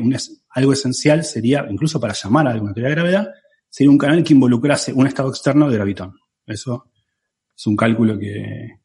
[0.49, 3.27] algo esencial sería, incluso para llamar a alguna teoría de gravedad,
[3.73, 6.19] sería un canal que involucrase un estado externo de gravitón.
[6.45, 6.91] Eso
[7.57, 8.81] es un cálculo que,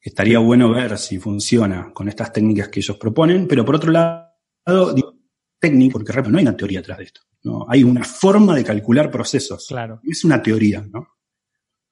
[0.00, 4.92] estaría bueno ver si funciona con estas técnicas que ellos proponen, pero por otro lado,
[4.92, 5.14] digo,
[5.60, 7.20] técnico, porque realmente no hay una teoría atrás de esto.
[7.44, 7.66] ¿no?
[7.68, 9.68] Hay una forma de calcular procesos.
[9.68, 10.00] Claro.
[10.02, 11.06] Es una teoría, ¿no?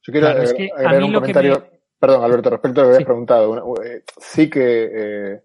[0.03, 1.71] Yo quiero agregar un comentario.
[2.01, 3.83] Perdón, Alberto, respecto a lo que habías preguntado.
[3.85, 5.41] Eh, sí que eh,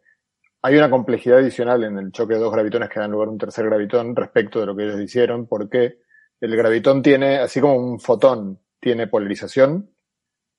[0.63, 3.37] hay una complejidad adicional en el choque de dos gravitones que dan lugar a un
[3.37, 6.02] tercer gravitón respecto de lo que ellos hicieron, porque
[6.43, 9.89] el gravitón tiene, así como un fotón tiene polarización,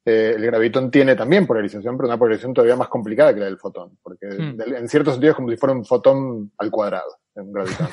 [0.02, 3.58] eh, el gravitón tiene también polarización, pero una polarización todavía más complicada que la del
[3.58, 4.60] fotón, porque hmm.
[4.76, 7.88] en cierto sentido es como si fuera un fotón al cuadrado en gravitón.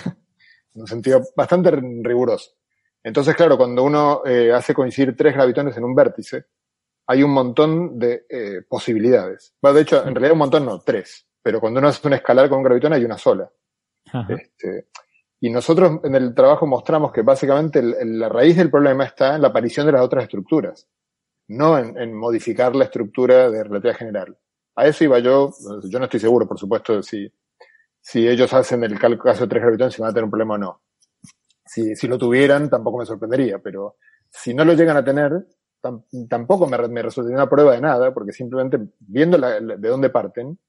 [0.73, 2.51] en un sentido bastante riguroso.
[3.03, 6.45] Entonces, claro, cuando uno eh, hace coincidir tres gravitones en un vértice,
[7.07, 9.53] hay un montón de eh, posibilidades.
[9.61, 11.27] Bueno, de hecho, en realidad un montón no, tres.
[11.43, 13.51] Pero cuando uno hace una escalar con un gravitón hay una sola.
[14.29, 14.87] Este,
[15.41, 19.49] y nosotros en el trabajo mostramos que básicamente la raíz del problema está en la
[19.49, 20.87] aparición de las otras estructuras,
[21.49, 24.37] no en, modificar la estructura de relatividad general.
[24.75, 25.51] A eso iba yo,
[25.83, 27.29] yo no estoy seguro, por supuesto, si
[28.01, 30.57] si ellos hacen el caso de tres gravitones, si van a tener un problema o
[30.57, 30.81] no.
[31.63, 33.95] Si, si lo tuvieran, tampoco me sorprendería, pero
[34.29, 35.45] si no lo llegan a tener,
[36.27, 40.59] tampoco me, me resultaría una prueba de nada, porque simplemente viendo de dónde parten,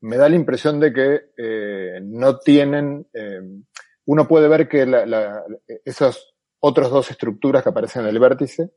[0.00, 3.40] me da la impresión de que eh, no tienen, eh,
[4.08, 5.44] uno puede ver que la, la,
[5.84, 8.70] esas otras dos estructuras que aparecen en el vértice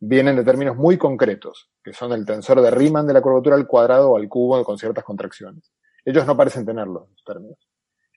[0.00, 3.68] vienen de términos muy concretos, que son el tensor de Riemann de la curvatura al
[3.68, 5.72] cuadrado o al cubo con ciertas contracciones.
[6.04, 7.58] Ellos no parecen tenerlo, los términos.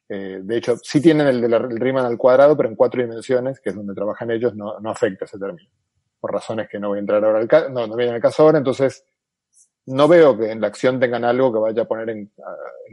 [0.10, 3.70] Eh, de hecho, sí tienen el de Riemann al cuadrado, pero en cuatro dimensiones, que
[3.70, 5.70] es donde trabajan ellos, no, afecta ese término.
[6.20, 8.58] Por razones que no voy a entrar ahora al no, no viene al caso ahora,
[8.58, 9.06] entonces
[9.88, 12.32] no veo que en la acción tengan algo que vaya a poner en,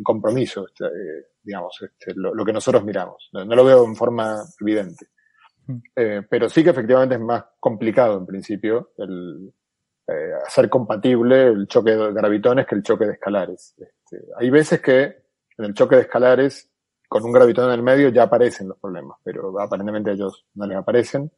[0.03, 3.29] compromiso, este, eh, digamos, este, lo, que nosotros miramos.
[3.33, 5.07] No, lo veo en forma evidente.
[5.67, 5.79] Hmm.
[5.95, 9.53] Eh, pero sí que efectivamente es más complicado en principio el
[10.47, 13.75] hacer compatible el choque de gravitones que el choque de escalares.
[13.79, 15.25] Este, hay veces que
[15.57, 16.71] en el choque de escalares,
[17.09, 20.77] con un gravitón en el medio, ya aparecen los problemas, pero aparentemente ellos no les
[20.77, 21.31] aparecen.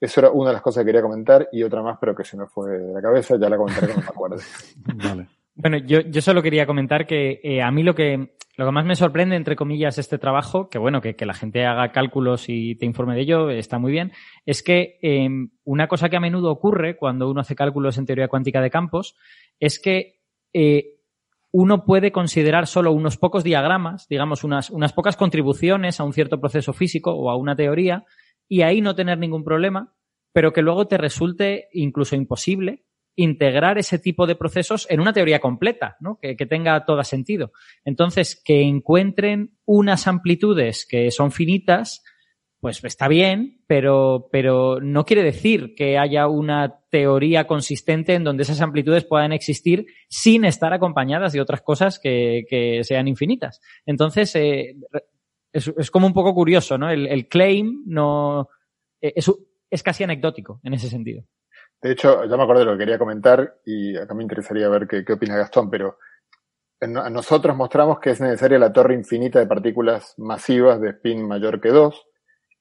[0.00, 2.36] Eso era una de las cosas que quería comentar y otra más, pero que se
[2.36, 4.42] me fue de la cabeza, ya la comentaré cuando me acuerde.
[5.04, 5.28] vale.
[5.54, 8.84] Bueno, yo, yo solo quería comentar que eh, a mí lo que, lo que más
[8.84, 12.76] me sorprende, entre comillas, este trabajo, que bueno, que, que la gente haga cálculos y
[12.76, 14.12] te informe de ello, está muy bien,
[14.46, 15.28] es que eh,
[15.64, 19.16] una cosa que a menudo ocurre cuando uno hace cálculos en teoría cuántica de campos
[19.58, 20.20] es que
[20.52, 20.98] eh,
[21.50, 26.38] uno puede considerar solo unos pocos diagramas, digamos, unas, unas pocas contribuciones a un cierto
[26.40, 28.04] proceso físico o a una teoría,
[28.48, 29.94] y ahí no tener ningún problema,
[30.32, 32.84] pero que luego te resulte incluso imposible
[33.18, 36.20] integrar ese tipo de procesos en una teoría completa, ¿no?
[36.22, 37.50] que, tenga todo sentido.
[37.84, 42.04] Entonces, que encuentren unas amplitudes que son finitas,
[42.60, 48.44] pues está bien, pero, pero no quiere decir que haya una teoría consistente en donde
[48.44, 53.60] esas amplitudes puedan existir sin estar acompañadas de otras cosas que, que sean infinitas.
[53.84, 54.76] Entonces, eh,
[55.52, 56.90] es, es, como un poco curioso, ¿no?
[56.90, 58.48] El, el claim no
[59.00, 59.30] eh, es,
[59.70, 61.24] es casi anecdótico en ese sentido.
[61.80, 64.88] De hecho, ya me acuerdo de lo que quería comentar y acá me interesaría ver
[64.88, 65.98] qué, qué opina Gastón, pero
[67.10, 71.70] nosotros mostramos que es necesaria la torre infinita de partículas masivas de spin mayor que
[71.70, 72.06] 2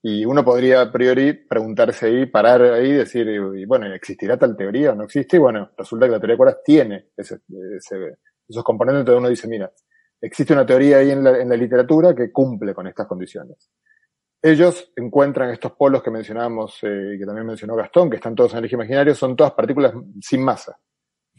[0.02, 3.28] y uno podría a priori preguntarse ahí, parar ahí decir,
[3.68, 5.38] bueno, ¿existirá tal teoría o no existe?
[5.38, 7.40] Y bueno, resulta que la teoría de cuerdas tiene ese,
[7.76, 9.72] ese, esos componentes, entonces uno dice, mira,
[10.22, 13.70] existe una teoría ahí en la, en la literatura que cumple con estas condiciones
[14.42, 18.54] ellos encuentran estos polos que mencionamos eh, y que también mencionó Gastón, que están todos
[18.54, 20.78] en el eje imaginario, son todas partículas sin masa.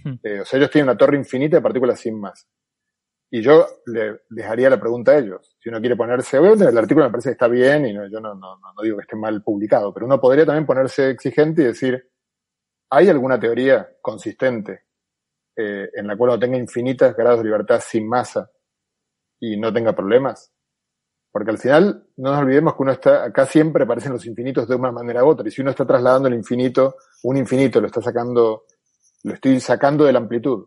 [0.02, 0.14] Hmm.
[0.22, 2.46] Eh, o sea, ellos tienen una torre infinita de partículas sin masa.
[3.30, 5.56] Y yo le, les haría la pregunta a ellos.
[5.60, 8.20] Si uno quiere ponerse, obviamente el artículo me parece que está bien y no, yo
[8.20, 11.66] no, no, no digo que esté mal publicado, pero uno podría también ponerse exigente y
[11.66, 12.10] decir,
[12.90, 14.84] ¿hay alguna teoría consistente
[15.54, 18.50] eh, en la cual uno tenga infinitas grados de libertad sin masa
[19.40, 20.52] y no tenga problemas?
[21.30, 24.74] Porque al final, no nos olvidemos que uno está, acá siempre aparecen los infinitos de
[24.74, 25.46] una manera u otra.
[25.46, 28.64] Y si uno está trasladando el infinito, un infinito lo está sacando,
[29.24, 30.66] lo estoy sacando de la amplitud,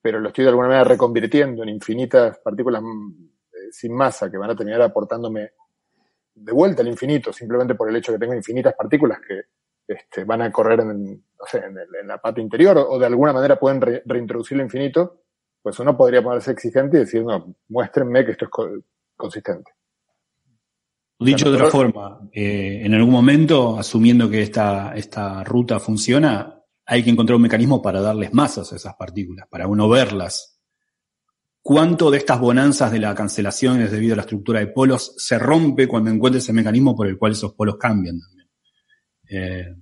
[0.00, 4.50] pero lo estoy de alguna manera reconvirtiendo en infinitas partículas eh, sin masa que van
[4.50, 5.52] a terminar aportándome
[6.34, 9.42] de vuelta al infinito, simplemente por el hecho que tengo infinitas partículas que
[9.86, 13.06] este, van a correr en, no sé, en, el, en, la pata interior o, de
[13.06, 15.23] alguna manera pueden re, reintroducir el infinito,
[15.64, 18.82] pues uno podría ponerse exigente y decir, no, muéstrenme que esto es
[19.16, 19.72] consistente.
[21.18, 27.02] Dicho de otra forma, eh, en algún momento, asumiendo que esta, esta ruta funciona, hay
[27.02, 30.60] que encontrar un mecanismo para darles masas a esas partículas, para uno verlas.
[31.62, 35.38] ¿Cuánto de estas bonanzas de la cancelación es debido a la estructura de polos se
[35.38, 38.48] rompe cuando encuentra ese mecanismo por el cual esos polos cambian también?
[39.30, 39.76] Eh,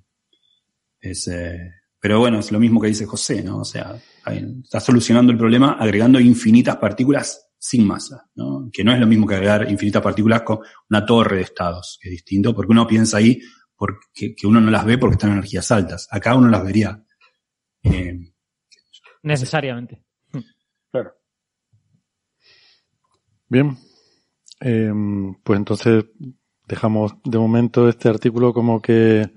[1.01, 3.59] es, eh, pero bueno, es lo mismo que dice José, ¿no?
[3.59, 8.69] O sea, está solucionando el problema agregando infinitas partículas sin masa, ¿no?
[8.73, 10.59] que no es lo mismo que agregar infinitas partículas con
[10.91, 13.41] una torre de estados, que es distinto, porque uno piensa ahí
[13.77, 16.09] porque, que uno no las ve porque están en energías altas.
[16.11, 17.03] Acá uno las vería.
[17.83, 18.33] Eh,
[19.23, 20.03] Necesariamente.
[20.91, 21.15] Claro.
[23.49, 23.77] Bien.
[24.61, 24.93] Eh,
[25.43, 26.05] pues entonces
[26.67, 29.31] dejamos de momento este artículo como que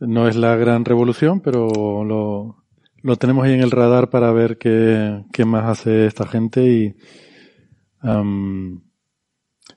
[0.00, 2.64] no es la gran revolución, pero lo,
[3.02, 6.96] lo tenemos ahí en el radar para ver qué, qué más hace esta gente y
[8.02, 8.82] um,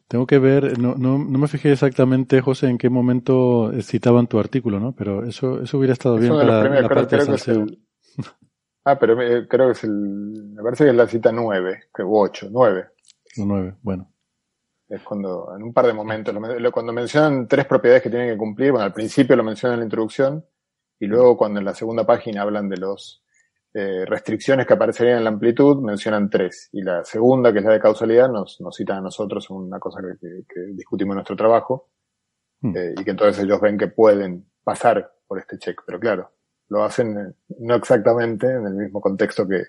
[0.08, 4.40] tengo que ver, no, no, no, me fijé exactamente, José, en qué momento citaban tu
[4.40, 4.94] artículo, ¿no?
[4.94, 7.80] Pero eso, eso hubiera estado bien para la parte creo, creo el,
[8.86, 12.50] Ah, pero creo que es el, me parece que es la cita 9, o 8,
[12.52, 12.88] 9.
[13.38, 14.10] 9, bueno.
[14.90, 16.36] Es cuando, en un par de momentos,
[16.72, 19.86] cuando mencionan tres propiedades que tienen que cumplir, bueno, al principio lo mencionan en la
[19.86, 20.46] introducción,
[21.04, 23.22] y luego cuando en la segunda página hablan de los
[23.74, 26.70] eh, restricciones que aparecerían en la amplitud, mencionan tres.
[26.72, 30.00] Y la segunda, que es la de causalidad, nos, nos citan a nosotros una cosa
[30.00, 31.90] que, que, que discutimos en nuestro trabajo,
[32.62, 32.78] hmm.
[32.78, 35.82] eh, y que entonces ellos ven que pueden pasar por este check.
[35.86, 36.32] Pero claro,
[36.70, 39.62] lo hacen eh, no exactamente en el mismo contexto que,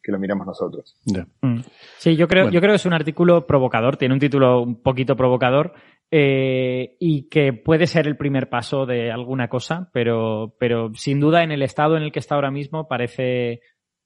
[0.00, 0.96] que lo miramos nosotros.
[1.06, 1.26] Yeah.
[1.42, 1.64] Mm.
[1.98, 2.54] Sí, yo creo, bueno.
[2.54, 5.72] yo creo que es un artículo provocador, tiene un título un poquito provocador
[6.10, 11.42] eh, y que puede ser el primer paso de alguna cosa, pero, pero sin duda
[11.42, 13.60] en el estado en el que está ahora mismo parece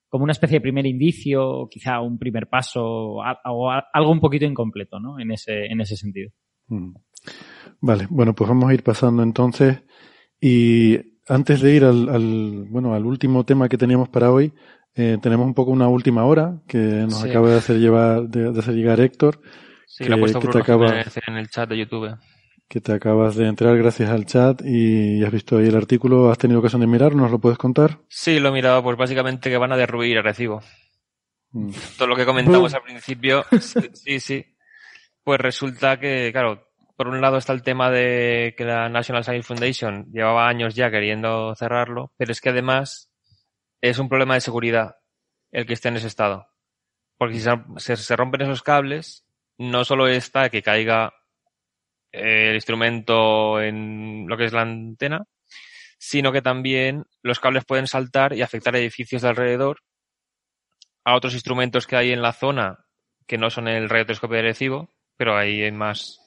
[0.08, 4.20] como una especie de primer indicio, o quizá un primer paso, o, o algo un
[4.20, 5.18] poquito incompleto, ¿no?
[5.18, 6.30] En ese, en ese sentido.
[6.68, 6.92] Mm.
[7.80, 9.82] Vale, bueno, pues vamos a ir pasando entonces.
[10.38, 10.98] Y
[11.28, 14.52] antes de ir al, al bueno, al último tema que teníamos para hoy,
[14.94, 17.30] eh, tenemos un poco una última hora que nos sí.
[17.30, 19.40] acaba de hacer llevar, de, de hacer llegar Héctor.
[19.92, 22.16] Sí, que, lo he puesto que te acaba, en el chat de YouTube.
[22.66, 26.38] Que te acabas de entrar gracias al chat y has visto ahí el artículo, has
[26.38, 27.98] tenido ocasión de mirar, ¿nos lo puedes contar?
[28.08, 30.62] Sí, lo he mirado, pues básicamente que van a derruir el recibo.
[31.50, 31.72] Mm.
[31.98, 33.44] Todo lo que comentamos al principio,
[33.92, 34.46] sí, sí.
[35.22, 39.46] Pues resulta que, claro, por un lado está el tema de que la National Science
[39.46, 43.12] Foundation llevaba años ya queriendo cerrarlo, pero es que además
[43.82, 44.96] es un problema de seguridad.
[45.50, 46.46] el que esté en ese estado.
[47.18, 47.46] Porque si
[47.76, 49.26] se, se rompen esos cables,
[49.62, 51.14] no solo está que caiga
[52.10, 55.24] el instrumento en lo que es la antena,
[55.98, 59.80] sino que también los cables pueden saltar y afectar edificios de alrededor,
[61.04, 62.84] a otros instrumentos que hay en la zona
[63.26, 66.18] que no son el radiotelescopio de recibo, pero ahí hay más,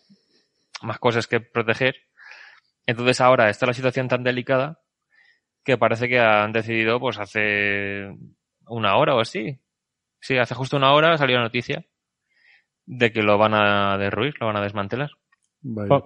[0.82, 1.96] más cosas que proteger.
[2.86, 4.80] Entonces ahora está la situación tan delicada
[5.64, 8.10] que parece que han decidido, pues hace
[8.68, 9.60] una hora o así.
[10.20, 11.86] Sí, hace justo una hora salió la noticia
[12.86, 15.12] de que lo van a derruir, lo van a desmantelar.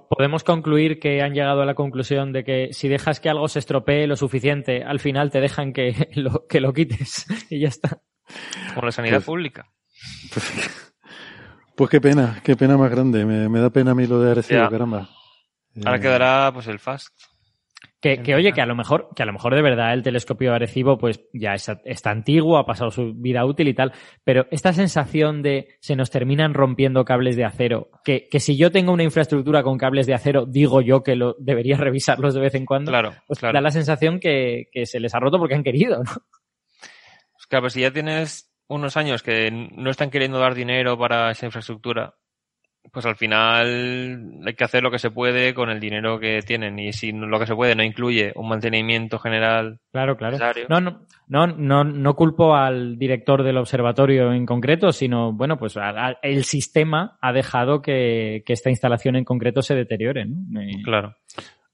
[0.09, 3.59] Podemos concluir que han llegado a la conclusión de que si dejas que algo se
[3.59, 8.01] estropee lo suficiente, al final te dejan que lo, que lo quites y ya está.
[8.73, 9.69] Como la sanidad pues, pública.
[10.31, 10.95] Pues,
[11.75, 13.25] pues, qué pena, qué pena más grande.
[13.25, 15.09] Me, da pena a mí lo de Arecibo, caramba.
[15.83, 17.13] Ahora eh, quedará pues el FAST.
[18.01, 20.53] Que, que, oye, que a lo mejor, que a lo mejor de verdad el telescopio
[20.53, 23.91] Arecibo pues ya está antiguo, ha pasado su vida útil y tal,
[24.23, 28.71] pero esta sensación de se nos terminan rompiendo cables de acero, que, que si yo
[28.71, 32.55] tengo una infraestructura con cables de acero, digo yo que lo debería revisarlos de vez
[32.55, 33.53] en cuando, claro, pues claro.
[33.53, 36.11] da la sensación que, que se les ha roto porque han querido, ¿no?
[37.33, 41.31] Pues claro, pues si ya tienes unos años que no están queriendo dar dinero para
[41.31, 42.15] esa infraestructura,
[42.91, 46.79] pues al final hay que hacer lo que se puede con el dinero que tienen.
[46.79, 49.79] Y si lo que se puede no incluye un mantenimiento general.
[49.91, 50.37] Claro claro.
[50.69, 55.77] No no no no no culpo al director del observatorio en concreto sino bueno pues
[56.23, 60.61] el sistema ha dejado que, que esta instalación en concreto se deteriore ¿no?
[60.83, 61.15] claro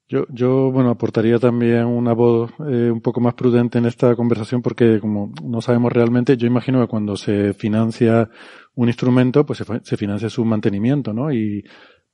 [0.08, 4.62] yo, yo, bueno, aportaría también una voz eh, un poco más prudente en esta conversación
[4.62, 8.30] porque como no sabemos realmente, yo imagino que cuando se financia
[8.76, 11.32] un instrumento, pues se, financia su mantenimiento, ¿no?
[11.32, 11.64] Y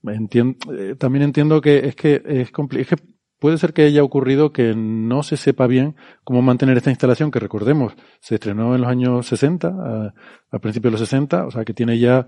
[0.04, 2.96] entiendo, eh, también entiendo que es que es, es que
[3.38, 7.40] puede ser que haya ocurrido que no se sepa bien cómo mantener esta instalación, que
[7.40, 10.14] recordemos, se estrenó en los años 60, a,
[10.50, 12.26] a principios de los 60, o sea que tiene ya,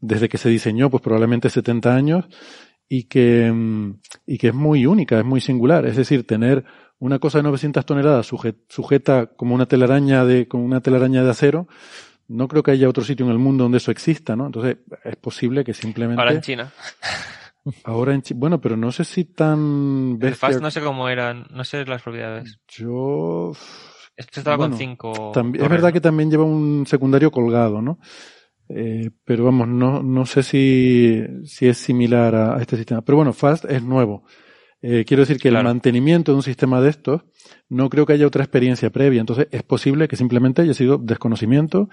[0.00, 2.24] desde que se diseñó, pues probablemente 70 años,
[2.88, 5.86] y que, mm, y que es muy única, es muy singular.
[5.86, 6.64] Es decir, tener
[6.98, 11.68] una cosa de 900 toneladas sujeta como una telaraña de, con una telaraña de acero,
[12.28, 14.46] no creo que haya otro sitio en el mundo donde eso exista, ¿no?
[14.46, 16.20] Entonces, es posible que simplemente...
[16.20, 16.72] Ahora en China.
[17.84, 18.40] Ahora en China.
[18.40, 20.18] Bueno, pero no sé si tan...
[20.18, 20.48] Bestia...
[20.50, 22.58] El no sé cómo eran, no sé las propiedades.
[22.68, 23.52] Yo...
[24.16, 25.32] Este estaba con cinco...
[25.54, 27.98] Es verdad que también lleva un secundario colgado, ¿no?
[28.68, 33.02] Eh, pero vamos, no, no sé si, si es similar a, a, este sistema.
[33.02, 34.24] Pero bueno, FAST es nuevo.
[34.80, 35.68] Eh, quiero decir que claro.
[35.68, 37.22] el mantenimiento de un sistema de estos
[37.68, 39.20] no creo que haya otra experiencia previa.
[39.20, 41.88] Entonces es posible que simplemente haya sido desconocimiento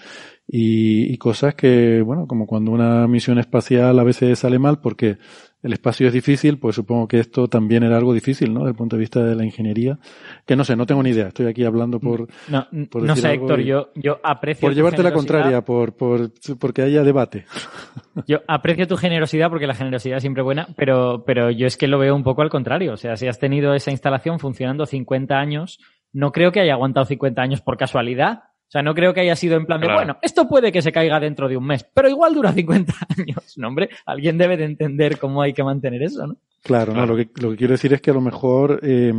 [0.47, 5.17] y, y, cosas que, bueno, como cuando una misión espacial a veces sale mal porque
[5.65, 8.59] el espacio es difícil, pues supongo que esto también era algo difícil, ¿no?
[8.59, 9.97] Desde el punto de vista de la ingeniería.
[10.45, 11.29] Que no sé, no tengo ni idea.
[11.29, 12.27] Estoy aquí hablando por.
[12.47, 14.61] No, por no sé, Héctor, y, yo, yo aprecio.
[14.61, 16.29] Por llevarte la contraria, por, por,
[16.59, 17.45] porque haya debate.
[18.27, 21.85] Yo aprecio tu generosidad porque la generosidad es siempre buena, pero, pero yo es que
[21.85, 22.93] lo veo un poco al contrario.
[22.93, 25.79] O sea, si has tenido esa instalación funcionando 50 años,
[26.13, 29.35] no creo que haya aguantado 50 años por casualidad o sea, no creo que haya
[29.35, 29.99] sido en plan de, claro.
[29.99, 33.57] bueno, esto puede que se caiga dentro de un mes, pero igual dura 50 años.
[33.57, 36.37] No, hombre, alguien debe de entender cómo hay que mantener eso, ¿no?
[36.63, 37.05] Claro, claro.
[37.07, 39.13] no, lo que, lo que quiero decir es que a lo mejor, eh,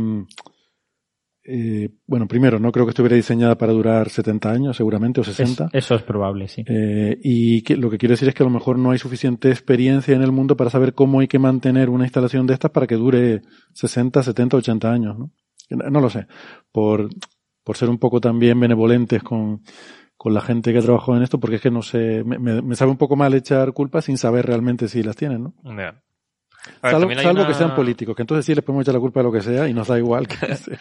[1.49, 5.69] eh, bueno, primero, no creo que estuviera diseñada para durar 70 años, seguramente, o 60.
[5.71, 6.65] Es, eso es probable, sí.
[6.67, 9.49] Eh, y que, lo que quiero decir es que a lo mejor no hay suficiente
[9.49, 12.85] experiencia en el mundo para saber cómo hay que mantener una instalación de estas para
[12.85, 13.43] que dure
[13.73, 15.31] 60, 70, 80 años, ¿no?
[15.69, 16.27] No lo sé.
[16.71, 17.09] Por,
[17.67, 19.61] por ser un poco también benevolentes con,
[20.15, 22.75] con la gente que ha trabajado en esto, porque es que no sé, me, me,
[22.75, 25.53] sabe un poco mal echar culpas sin saber realmente si las tienen, ¿no?
[25.65, 26.01] Yeah.
[26.81, 27.47] Ver, salvo, salvo una...
[27.47, 29.67] que sean políticos, que entonces sí les podemos echar la culpa de lo que sea
[29.67, 30.37] y nos da igual que.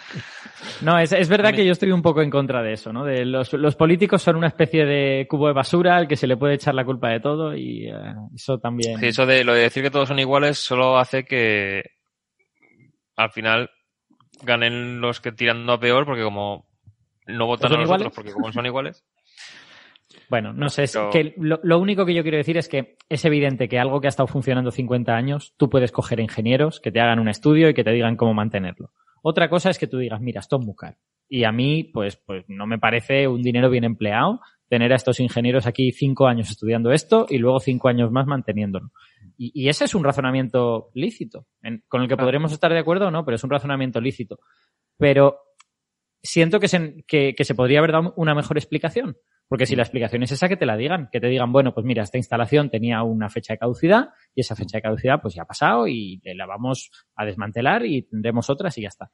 [0.82, 3.04] No, es, es verdad que yo estoy un poco en contra de eso, ¿no?
[3.04, 6.36] De los, los políticos son una especie de cubo de basura al que se le
[6.36, 8.98] puede echar la culpa de todo y uh, eso también.
[8.98, 11.82] Sí, eso de lo de decir que todos son iguales solo hace que
[13.16, 13.70] al final
[14.42, 16.66] ganen los que tiran a peor porque como
[17.26, 19.04] no votan a nosotros porque como son iguales.
[20.28, 21.08] Bueno, no sé, Pero...
[21.08, 24.00] es que lo, lo, único que yo quiero decir es que es evidente que algo
[24.00, 27.68] que ha estado funcionando 50 años, tú puedes coger ingenieros que te hagan un estudio
[27.68, 28.90] y que te digan cómo mantenerlo.
[29.22, 30.96] Otra cosa es que tú digas, mira, esto es muy caro.
[31.28, 35.20] Y a mí, pues, pues no me parece un dinero bien empleado tener a estos
[35.20, 38.90] ingenieros aquí cinco años estudiando esto y luego cinco años más manteniéndolo.
[39.36, 43.08] Y, y ese es un razonamiento lícito, en, con el que podremos estar de acuerdo
[43.08, 44.38] o no, pero es un razonamiento lícito.
[44.96, 45.38] Pero
[46.26, 49.16] siento que se, que, que se podría haber dado una mejor explicación.
[49.48, 51.08] Porque si la explicación es esa, que te la digan.
[51.12, 54.56] Que te digan, bueno, pues mira, esta instalación tenía una fecha de caducidad y esa
[54.56, 58.76] fecha de caducidad pues ya ha pasado y la vamos a desmantelar y tendremos otras
[58.76, 59.10] y ya está.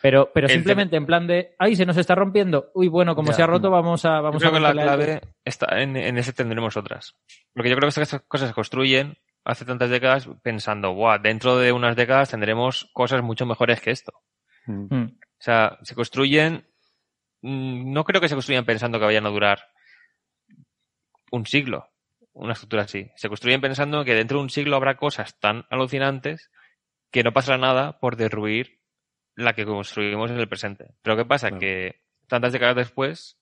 [0.00, 2.70] Pero, pero simplemente en plan de, ay, se nos está rompiendo.
[2.74, 3.34] Uy, bueno, como Ya.
[3.34, 6.16] se ha roto, vamos a, vamos yo a creo que la clave está en, en
[6.16, 7.14] ese tendremos otras.
[7.52, 11.72] Porque yo creo que estas cosas se construyen hace tantas décadas pensando, Buah, dentro de
[11.72, 14.12] unas décadas tendremos cosas mucho mejores que esto.
[14.66, 15.06] Mm.
[15.38, 16.66] O sea, se construyen,
[17.42, 19.68] mm, no creo que se construyan pensando que vayan a durar
[21.30, 21.90] un siglo,
[22.32, 23.10] una estructura así.
[23.16, 26.50] Se construyen pensando que dentro de un siglo habrá cosas tan alucinantes
[27.10, 28.80] que no pasará nada por derruir
[29.34, 30.94] la que construimos en el presente.
[31.02, 31.50] Pero ¿qué pasa?
[31.58, 33.38] Que tantas décadas después,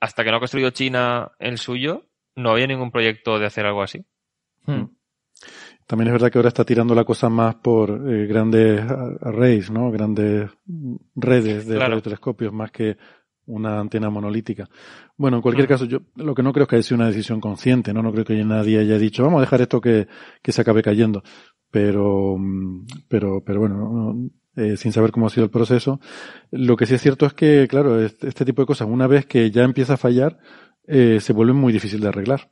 [0.00, 3.82] hasta que no ha construido China el suyo, no había ningún proyecto de hacer algo
[3.82, 4.04] así.
[4.64, 4.84] Mm.
[5.86, 9.70] También es verdad que ahora está tirando la cosa más por eh, grandes a- arrays,
[9.70, 9.90] ¿no?
[9.90, 10.50] Grandes
[11.14, 11.90] redes de Claro.
[11.90, 12.96] radiotelescopios más que
[13.46, 14.68] una antena monolítica.
[15.16, 17.40] Bueno, en cualquier caso, yo lo que no creo es que haya sido una decisión
[17.40, 18.02] consciente, ¿no?
[18.02, 20.06] No creo que nadie haya dicho, vamos a dejar esto que,
[20.42, 21.22] que se acabe cayendo.
[21.70, 26.00] Pero, mm, pero, pero bueno, no- no, eh, sin saber cómo ha sido el proceso.
[26.50, 29.26] Lo que sí es cierto es que, claro, este, este tipo de cosas, una vez
[29.26, 30.38] que ya empieza a fallar,
[30.86, 32.50] eh, se vuelve muy difícil de arreglar.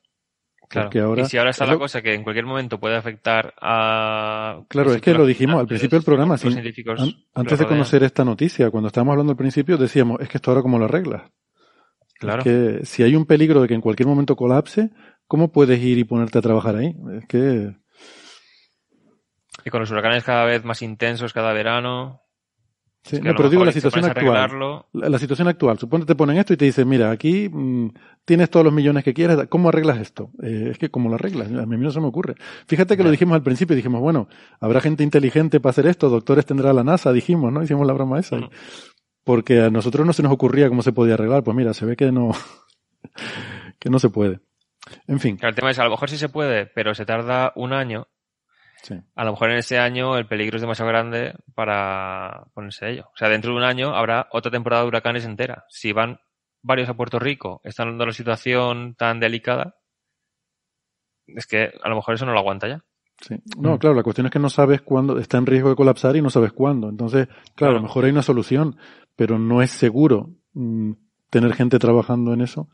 [0.70, 0.90] Claro.
[1.04, 4.62] Ahora- y si ahora está es la cosa que en cualquier momento puede afectar a...
[4.68, 6.38] Claro, es que lo dijimos al principio del programa.
[6.38, 10.38] Sin- an- antes de conocer esta noticia, cuando estábamos hablando al principio, decíamos, es que
[10.38, 11.22] esto ahora cómo lo arreglas.
[12.20, 12.38] Claro.
[12.38, 14.90] Es que si hay un peligro de que en cualquier momento colapse,
[15.26, 16.94] ¿cómo puedes ir y ponerte a trabajar ahí?
[17.18, 17.74] Es que,
[19.64, 22.22] Y con los huracanes cada vez más intensos cada verano.
[23.02, 24.84] Sí, es que no, pero digo la situación actual.
[24.92, 25.78] La, la situación actual.
[25.78, 27.90] Suponte te ponen esto y te dicen, mira, aquí mm,
[28.24, 30.30] tienes todos los millones que quieras, ¿cómo arreglas esto?
[30.42, 31.48] Eh, es que ¿cómo lo arreglas?
[31.48, 32.34] A mí no se me ocurre.
[32.66, 34.28] Fíjate que lo dijimos al principio, dijimos, bueno,
[34.60, 37.62] habrá gente inteligente para hacer esto, doctores tendrá la NASA, dijimos, ¿no?
[37.62, 38.38] Hicimos la broma esa.
[39.24, 41.42] Porque a nosotros no se nos ocurría cómo se podía arreglar.
[41.42, 42.30] Pues mira, se ve que no,
[43.78, 44.40] que no se puede.
[45.06, 47.52] En fin, Claro, el tema es, a lo mejor sí se puede, pero se tarda
[47.54, 48.08] un año.
[48.82, 48.94] Sí.
[49.14, 53.08] A lo mejor en ese año el peligro es demasiado grande para ponerse ello.
[53.12, 55.64] O sea, dentro de un año habrá otra temporada de huracanes entera.
[55.68, 56.18] Si van
[56.62, 59.76] varios a Puerto Rico, están dando la situación tan delicada,
[61.26, 62.84] es que a lo mejor eso no lo aguanta ya.
[63.20, 63.36] Sí.
[63.58, 63.78] No, Mm.
[63.78, 66.30] claro, la cuestión es que no sabes cuándo, está en riesgo de colapsar y no
[66.30, 66.88] sabes cuándo.
[66.88, 68.76] Entonces, claro, a lo mejor hay una solución,
[69.14, 70.92] pero no es seguro mm,
[71.28, 72.68] tener gente trabajando en eso.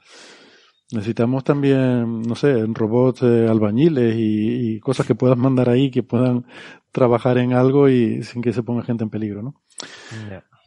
[0.93, 6.03] Necesitamos también, no sé, robots eh, albañiles y, y cosas que puedas mandar ahí que
[6.05, 6.47] puedan
[6.93, 9.55] trabajar en algo y sin que se ponga gente en peligro, ¿no?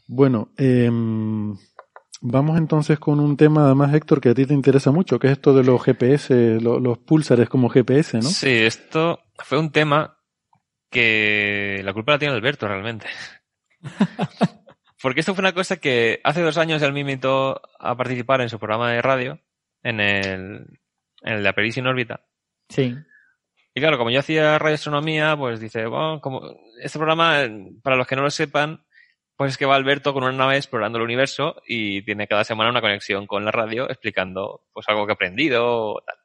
[0.08, 1.56] Bueno, em,
[2.22, 5.34] vamos entonces con un tema además, Héctor, que a ti te interesa mucho, que es
[5.34, 8.24] esto de los GPS, lo- los pulsares como GPS, ¿no?
[8.24, 10.18] Sí, esto fue un tema
[10.90, 13.06] que la culpa la tiene Alberto realmente.
[15.02, 18.50] Porque esto fue una cosa que hace dos años él me invitó a participar en
[18.50, 19.40] su programa de radio,
[19.83, 20.66] en el,
[21.22, 22.22] en el de Aperis en órbita.
[22.69, 22.95] Sí.
[23.74, 26.41] Y claro, como yo hacía radioastronomía, pues dice, bueno, como
[26.82, 27.41] este programa,
[27.83, 28.83] para los que no lo sepan,
[29.38, 32.72] pues es que va Alberto con una nave explorando el universo y tiene cada semana
[32.72, 36.16] una conexión con la radio explicando pues algo que ha aprendido o tal.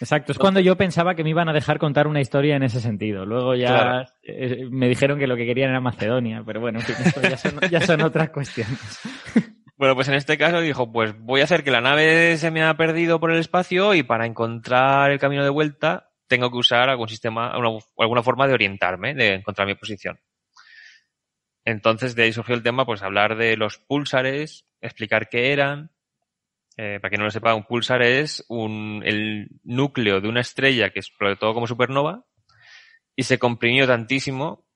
[0.00, 2.80] Exacto, es cuando yo pensaba que me iban a dejar contar una historia en ese
[2.80, 3.24] sentido.
[3.26, 4.04] Luego ya Claro.
[4.22, 6.78] eh, me dijeron que lo que querían era Macedonia, pero bueno,
[7.22, 9.00] ya son, ya son otras cuestiones.
[9.76, 12.62] Bueno, pues en este caso dijo, pues voy a hacer que la nave se me
[12.62, 16.88] ha perdido por el espacio y para encontrar el camino de vuelta tengo que usar
[16.88, 20.18] algún sistema, una- alguna forma de orientarme, de encontrar mi posición.
[21.64, 25.90] Entonces de ahí surgió el tema, pues hablar de los púlsares, explicar qué eran.
[26.76, 30.90] Eh, para quien no lo sepa, un púlsar es un, el núcleo de una estrella
[30.90, 32.26] que explotó como supernova
[33.16, 34.66] y se comprimió tantísimo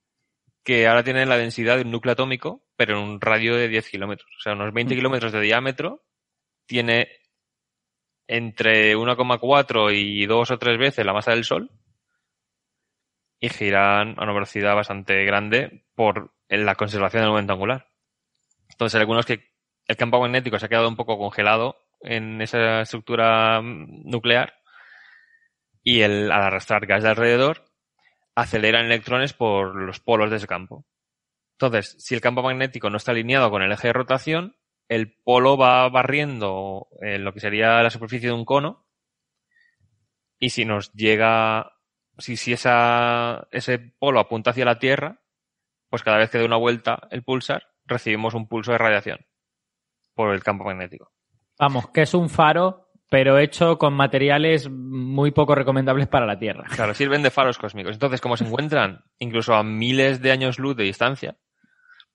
[0.63, 3.89] que ahora tiene la densidad de un núcleo atómico, pero en un radio de 10
[3.89, 4.29] kilómetros.
[4.37, 6.03] O sea, unos 20 kilómetros de diámetro.
[6.65, 7.09] Tiene
[8.27, 11.71] entre 1,4 y 2 o 3 veces la masa del Sol.
[13.39, 17.89] Y giran a una velocidad bastante grande por la conservación del momento angular.
[18.69, 19.51] Entonces, hay algunos que
[19.87, 24.53] el campo magnético se ha quedado un poco congelado en esa estructura mm, nuclear
[25.83, 27.65] y el, al arrastrar gas de alrededor
[28.35, 30.85] aceleran electrones por los polos de ese campo.
[31.59, 34.55] Entonces, si el campo magnético no está alineado con el eje de rotación,
[34.87, 38.85] el polo va barriendo eh, lo que sería la superficie de un cono
[40.37, 41.73] y si nos llega,
[42.19, 45.23] si, si esa, ese polo apunta hacia la Tierra,
[45.89, 49.25] pues cada vez que dé una vuelta el pulsar, recibimos un pulso de radiación
[50.13, 51.11] por el campo magnético.
[51.57, 56.65] Vamos, que es un faro, pero hecho con materiales muy poco recomendables para la Tierra.
[56.75, 57.93] Claro, sirven de faros cósmicos.
[57.93, 61.37] Entonces, como se encuentran incluso a miles de años luz de distancia,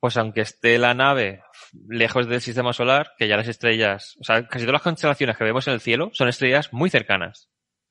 [0.03, 1.43] pues aunque esté la nave
[1.89, 5.45] lejos del sistema solar, que ya las estrellas, o sea, casi todas las constelaciones que
[5.45, 7.49] vemos en el cielo son estrellas muy cercanas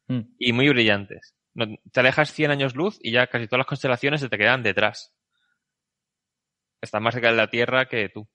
[0.10, 0.20] Mm.
[0.38, 1.34] y muy brillantes.
[1.54, 4.62] No- te alejas 100 años luz y ya casi todas las constelaciones se te quedan
[4.62, 5.16] detrás.
[6.82, 8.28] está más cerca de la Tierra que tú.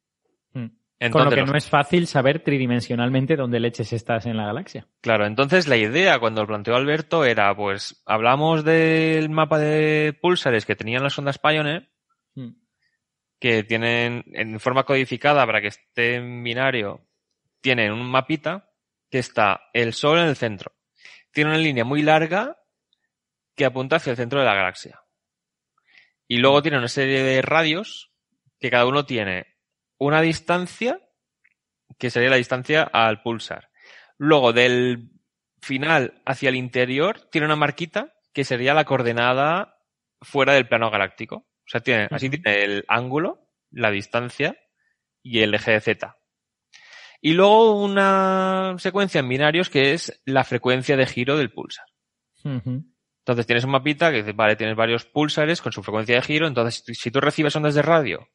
[0.52, 0.68] Mm.
[1.00, 4.46] Entonces, Con lo que los- no es fácil saber tridimensionalmente dónde leches estás en la
[4.46, 4.86] galaxia.
[5.02, 10.64] Claro, entonces la idea cuando lo planteó Alberto era, pues, hablamos del mapa de púlsares
[10.64, 11.90] que tenían las ondas Pioneer,
[12.36, 12.50] Mm.
[13.38, 17.06] Que tienen en forma codificada para que esté en binario,
[17.60, 18.70] tienen un mapita
[19.10, 20.74] que está el Sol en el centro.
[21.32, 22.58] Tiene una línea muy larga
[23.54, 25.00] que apunta hacia el centro de la galaxia.
[26.28, 28.12] Y luego tiene una serie de radios
[28.58, 29.56] que cada uno tiene
[29.98, 31.00] una distancia
[31.98, 33.70] que sería la distancia al pulsar.
[34.18, 35.10] Luego del
[35.60, 39.78] final hacia el interior tiene una marquita que sería la coordenada
[40.20, 41.46] fuera del plano galáctico.
[41.66, 44.56] O sea, tiene, así tiene el ángulo, la distancia
[45.22, 46.16] y el eje de Z.
[47.20, 51.86] Y luego una secuencia en binarios que es la frecuencia de giro del pulsar.
[53.20, 56.46] Entonces tienes un mapita que dice, vale, tienes varios pulsares con su frecuencia de giro.
[56.46, 58.28] Entonces, si- tú recibes ondas de radio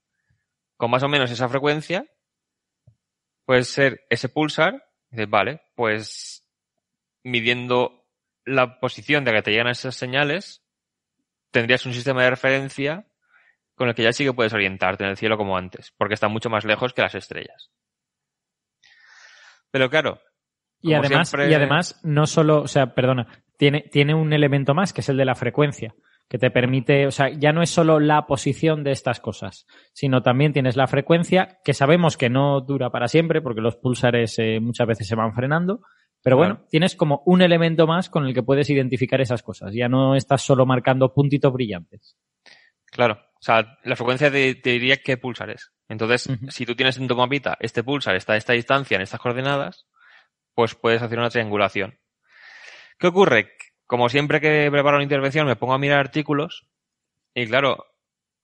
[0.75, 2.05] con más o menos esa frecuencia,
[3.45, 4.83] puede ser ese pulsar.
[5.09, 6.45] Dices, vale, pues
[7.23, 8.05] midiendo
[8.43, 10.65] la posición de que te llegan esas señales,
[11.51, 13.07] tendrías un sistema de referencia
[13.81, 16.27] con el que ya sí que puedes orientarte en el cielo como antes, porque está
[16.27, 17.71] mucho más lejos que las estrellas.
[19.71, 20.19] Pero claro,
[20.81, 23.27] Y además, siempre- y además, no solo, o sea, perdona,
[23.57, 25.93] tiene, tiene un elemento más, que es el de la frecuencia,
[26.27, 30.21] que te permite, o sea, ya no es solo la posición de estas cosas, sino
[30.21, 34.59] también tienes la frecuencia, que sabemos que no dura para siempre, porque los pulsares eh,
[34.61, 35.81] muchas veces se van frenando,
[36.23, 36.53] pero Claro.
[36.55, 39.73] bueno, tienes como un elemento más con el que puedes identificar esas cosas.
[39.73, 42.15] Ya no estás solo marcando puntitos brillantes.
[42.85, 45.71] Claro, o sea, la frecuencia te, te diría qué pulsar es.
[45.89, 49.19] Entonces, si tú tienes en tu mapita este pulsar está a esta distancia, en estas
[49.19, 49.87] coordenadas,
[50.53, 51.99] pues puedes hacer una triangulación.
[52.99, 53.51] ¿Qué ocurre?
[53.87, 56.67] Como siempre que preparo una intervención me pongo a mirar artículos
[57.33, 57.85] y claro,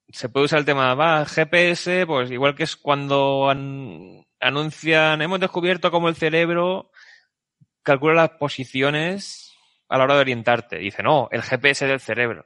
[0.10, 5.40] se puede usar el tema, va, GPS, pues igual que es cuando an- anuncian, hemos
[5.40, 6.92] descubierto cómo el cerebro
[7.84, 9.54] calcula las posiciones
[9.90, 10.78] a la hora de orientarte.
[10.80, 12.46] Dice, no, el GPS del cerebro.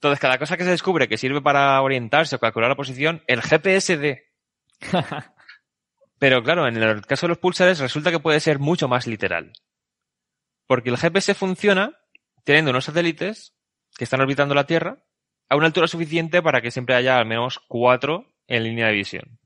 [0.00, 3.42] Entonces, cada cosa que se descubre que sirve para orientarse o calcular la posición, el
[3.42, 4.30] GPS de.
[6.18, 9.52] Pero claro, en el caso de los pulsares resulta que puede ser mucho más literal.
[10.66, 11.98] Porque el GPS funciona
[12.44, 13.54] teniendo unos satélites
[13.94, 15.04] que están orbitando la Tierra
[15.50, 19.38] a una altura suficiente para que siempre haya al menos cuatro en línea de visión.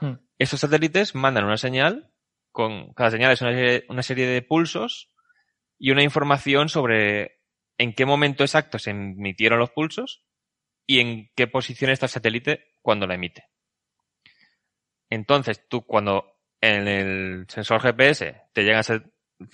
[0.00, 0.18] Hmm.
[0.38, 2.12] Estos satélites mandan una señal,
[2.52, 5.10] con cada señal es una serie, una serie de pulsos
[5.80, 7.39] y una información sobre
[7.80, 10.22] en qué momento exacto se emitieron los pulsos
[10.86, 13.46] y en qué posición está el satélite cuando la emite.
[15.08, 18.82] Entonces, tú cuando en el sensor GPS te llega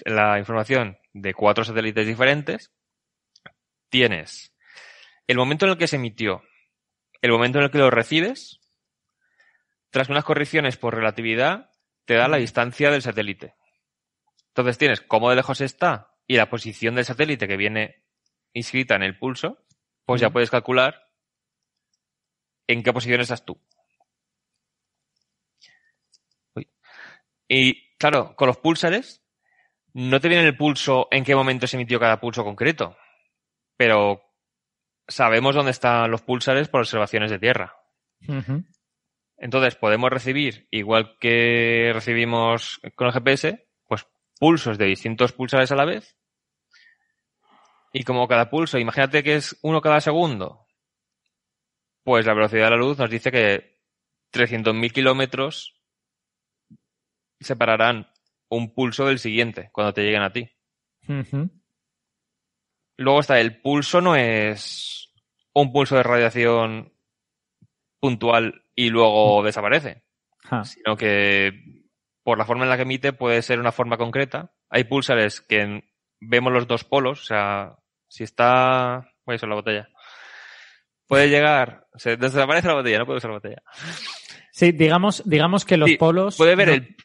[0.05, 2.73] la información de cuatro satélites diferentes,
[3.91, 4.53] tienes
[5.29, 6.43] el momento en el que se emitió,
[7.23, 8.59] el momento en el que lo recibes,
[9.91, 11.71] tras unas correcciones por relatividad,
[12.07, 13.55] te da la distancia del satélite.
[14.49, 18.06] Entonces tienes cómo de lejos está y la posición del satélite que viene
[18.57, 19.65] inscrita en el pulso,
[20.05, 21.11] pues ya puedes calcular
[22.67, 23.61] en qué posición estás tú.
[26.55, 26.69] Uy.
[27.49, 29.23] Y claro, con los pulsares
[29.93, 32.97] no te viene el pulso en qué momento se emitió cada pulso concreto,
[33.77, 34.23] pero
[35.07, 37.77] sabemos dónde están los pulsares por observaciones de tierra.
[39.37, 44.07] Entonces podemos recibir, igual que recibimos con el GPS, pues
[44.41, 46.16] pulsos de distintos pulsares a la vez.
[47.93, 50.67] Y como cada pulso, imagínate que es uno cada segundo,
[52.05, 53.81] pues la velocidad de la luz nos dice que
[54.33, 55.81] 300.000 kilómetros
[57.41, 58.11] separarán
[58.49, 60.49] un pulso del siguiente cuando te lleguen a ti.
[62.99, 65.13] Luego está el pulso, no es
[65.53, 66.93] un pulso de radiación
[68.01, 70.05] puntual y luego desaparece,
[70.65, 71.53] sino que
[72.23, 74.55] por la forma en la que emite puede ser una forma concreta.
[74.69, 77.77] Hay pulsares que en- vemos los dos polos, o sea,
[78.09, 79.09] si está...
[79.25, 79.89] Voy a usar la botella.
[81.07, 81.87] Puede llegar...
[81.97, 83.63] Se desaparece la botella, no puedo usar la botella.
[84.53, 86.37] Sí, digamos, digamos que los Sí, polos.
[86.37, 86.97] Puede ver no- el,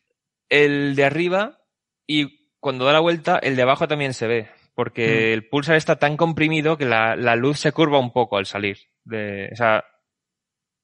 [0.50, 1.60] el de arriba
[2.08, 4.50] y cuando da la vuelta el de abajo también se ve.
[4.74, 5.34] Porque Mm.
[5.34, 8.78] el pulsar está tan comprimido que la, la luz se curva un poco al salir.
[9.04, 9.84] De, o sea,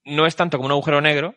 [0.04, 1.34] no es tanto como un agujero negro,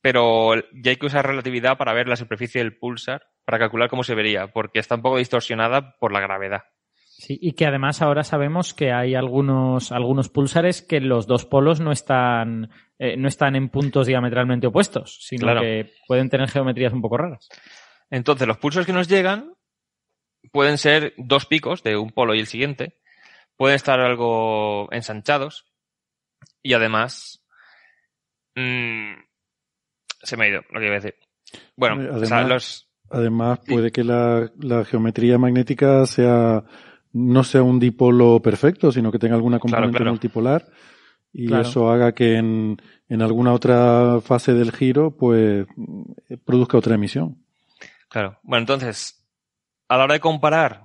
[0.00, 4.04] pero ya hay que usar relatividad para ver la superficie del pulsar, para calcular cómo
[4.04, 6.62] se vería, porque está un poco distorsionada por la gravedad.
[6.96, 11.80] Sí, y que además ahora sabemos que hay algunos, algunos pulsares que los dos polos
[11.80, 15.60] no están, eh, no están en puntos diametralmente opuestos, sino Claro.
[15.60, 17.48] que pueden tener geometrías un poco raras.
[18.10, 19.54] Entonces, los pulsos que nos llegan
[20.50, 22.98] pueden ser dos picos de un polo y el siguiente,
[23.56, 25.66] pueden estar algo ensanchados
[26.62, 27.44] y además
[28.56, 29.14] Mm,
[30.22, 31.16] se me ha ido lo que iba a decir.
[31.76, 32.90] Bueno, Además, o sea, los...
[33.10, 36.64] además puede que la, la geometría magnética sea
[37.12, 40.10] no sea un dipolo perfecto, sino que tenga alguna componente claro.
[40.10, 40.66] multipolar
[41.32, 41.62] y Claro.
[41.62, 42.76] eso haga que en,
[43.08, 45.66] en alguna otra fase del giro pues
[46.44, 47.38] produzca otra emisión.
[48.08, 48.38] Claro.
[48.42, 49.24] Bueno, entonces,
[49.88, 50.84] a la hora de comparar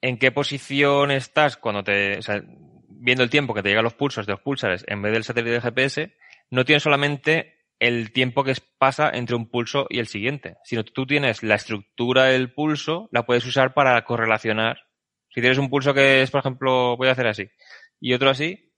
[0.00, 2.18] en qué posición estás cuando te.
[2.18, 2.42] O sea,
[2.88, 5.54] viendo el tiempo que te llegan los pulsos de los pulsares en vez del satélite
[5.54, 6.14] de GPS,
[6.50, 11.04] no tienes solamente el tiempo que pasa entre un pulso y el siguiente, sino tú
[11.04, 14.86] tienes la estructura del pulso, la puedes usar para correlacionar.
[15.30, 17.50] Si tienes un pulso que es, por ejemplo, voy a hacer así,
[17.98, 18.72] y otro así,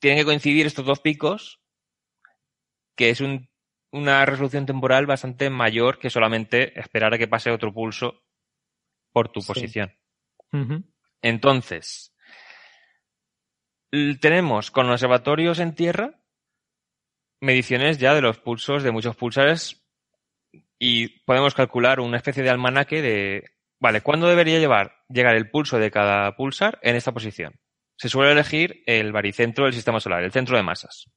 [0.00, 1.60] tienen que coincidir estos dos picos,
[2.96, 3.50] que es un
[3.94, 8.22] una resolución temporal bastante mayor que solamente esperar a que pase otro pulso
[9.12, 9.48] por tu Sí.
[9.48, 9.92] posición.
[11.20, 12.14] Entonces,
[14.22, 16.21] tenemos con los observatorios en tierra
[17.42, 19.84] mediciones ya de los pulsos de muchos pulsares
[20.78, 25.78] y podemos calcular una especie de almanaque de, vale, ¿cuándo debería llevar, llegar el pulso
[25.78, 27.60] de cada pulsar en esta posición?
[27.96, 31.10] Se suele elegir el baricentro del sistema solar, el centro de masas.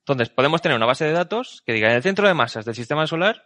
[0.00, 2.74] Entonces, podemos tener una base de datos que diga en el centro de masas del
[2.74, 3.44] sistema solar,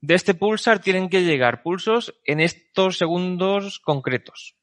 [0.00, 4.56] de este pulsar tienen que llegar pulsos en estos segundos concretos.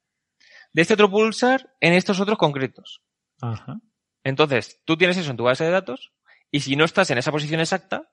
[0.73, 3.01] De este otro pulsar en estos otros concretos.
[3.41, 3.79] Ajá.
[4.23, 6.13] Entonces, tú tienes eso en tu base de datos
[6.51, 8.11] y si no estás en esa posición exacta,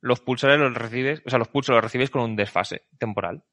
[0.00, 3.44] los pulsares los recibes, o sea, los pulsos los recibes con un desfase temporal.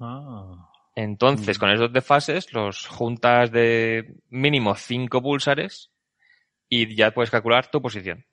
[0.00, 0.70] Ah.
[0.94, 1.60] Entonces, Mm.
[1.60, 5.92] con esos desfases, los juntas de mínimo cinco pulsares
[6.68, 8.26] y ya puedes calcular tu posición.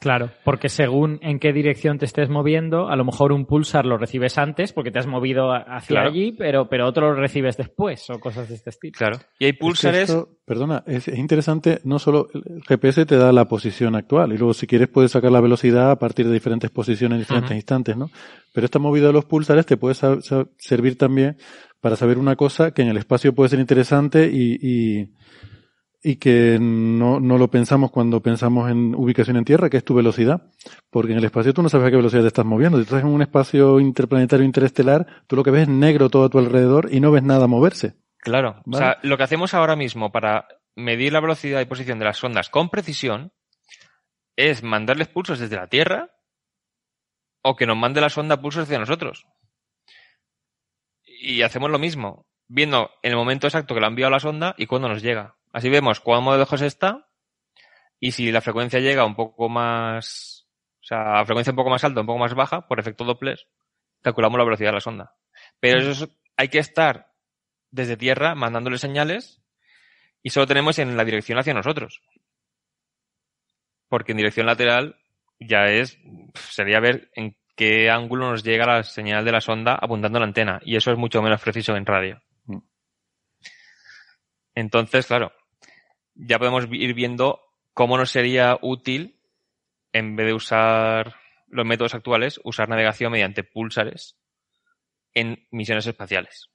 [0.00, 3.96] Claro, porque según en qué dirección te estés moviendo, a lo mejor un pulsar lo
[3.96, 6.08] recibes antes porque te has movido hacia Claro.
[6.10, 8.94] allí, pero, pero otro lo recibes después o cosas de este estilo.
[8.96, 9.18] Claro.
[9.38, 10.10] Y hay Es que pulsares.
[10.10, 14.38] esto, perdona, es, es interesante, no solo el GPS te da la posición actual y
[14.38, 17.96] luego si quieres puedes sacar la velocidad a partir de diferentes posiciones en diferentes instantes,
[17.96, 18.10] ¿no?
[18.52, 19.94] Pero esta movida de los pulsares te puede
[20.58, 21.36] servir también
[21.80, 25.12] para saber una cosa que en el espacio puede ser interesante y, y,
[26.06, 29.94] y que no, no lo pensamos cuando pensamos en ubicación en tierra, que es tu
[29.94, 30.42] velocidad.
[30.90, 32.76] Porque en el espacio tú no sabes a qué velocidad te estás moviendo.
[32.76, 36.28] Si estás en un espacio interplanetario interestelar, tú lo que ves es negro todo a
[36.28, 37.94] tu alrededor y no ves nada moverse.
[38.18, 38.62] Claro.
[38.70, 42.18] O sea, lo que hacemos ahora mismo para medir la velocidad y posición de las
[42.18, 43.32] sondas con precisión
[44.36, 46.10] es mandarles pulsos desde la Tierra
[47.42, 49.26] o que nos mande la sonda pulsos hacia nosotros.
[51.06, 54.54] Y hacemos lo mismo, viendo en el momento exacto que lo ha enviado la sonda
[54.58, 55.36] y cuándo nos llega.
[55.54, 57.08] Así vemos cuándo lejos está
[58.00, 60.48] y si la frecuencia llega un poco más,
[60.80, 63.38] o sea, a frecuencia un poco más alta, un poco más baja, por efecto Doppler,
[64.02, 65.14] calculamos la velocidad de la sonda.
[65.60, 67.12] Pero eso es- hay que estar
[67.70, 69.44] desde tierra mandándole señales
[70.24, 72.02] y solo tenemos en la dirección hacia nosotros.
[73.88, 74.98] Porque en dirección lateral
[75.38, 75.96] ya es,
[76.50, 80.26] sería ver en qué ángulo nos llega la señal de la sonda apuntando a la
[80.26, 80.60] antena.
[80.64, 82.20] Y eso es mucho menos preciso en radio.
[82.46, 82.58] Mm.
[84.56, 85.32] Entonces, claro,
[86.14, 87.40] ya podemos ir viendo
[87.72, 89.20] cómo nos sería útil,
[89.92, 91.16] en vez de usar
[91.48, 94.16] los métodos actuales, usar navegación mediante pulsares
[95.12, 96.50] en misiones espaciales.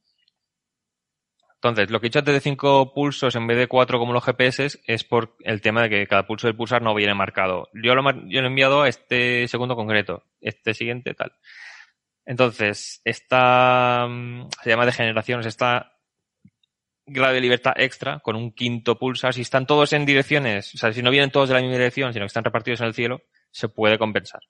[1.56, 4.24] Entonces, lo que he dicho antes de cinco pulsos en vez de cuatro como los
[4.24, 7.68] GPS es por el tema de que cada pulso del pulsar no viene marcado.
[7.74, 11.34] Yo lo, yo lo he enviado a este segundo concreto, este siguiente tal.
[12.26, 15.99] Entonces, esta mm, se llama degeneración, es esta
[17.10, 19.34] grado de libertad extra con un quinto pulsar.
[19.34, 22.14] Si están todos en direcciones, o sea, si no vienen todos de la misma dirección,
[22.14, 23.22] sino que están repartidos en el cielo,
[23.52, 24.42] se puede compensar.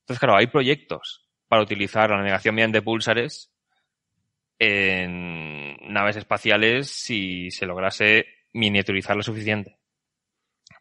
[0.00, 3.52] Entonces, claro, hay proyectos para utilizar la navegación mediante pulsares
[4.58, 9.78] en naves espaciales si se lograse miniaturizar lo suficiente.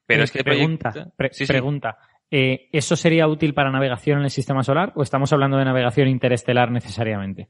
[0.05, 1.51] Pero Eh, es que pregunta, proyectos- pre- Sí, sí.
[1.53, 1.97] pregunta.
[2.29, 6.07] Eh, ¿Eso sería útil para navegación en el sistema solar o estamos hablando de navegación
[6.07, 7.49] interestelar necesariamente?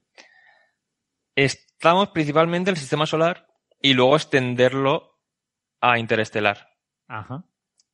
[1.35, 3.47] Estamos principalmente en el sistema solar
[3.81, 5.19] y luego extenderlo
[5.79, 6.69] a interestelar.
[7.07, 7.43] Ajá.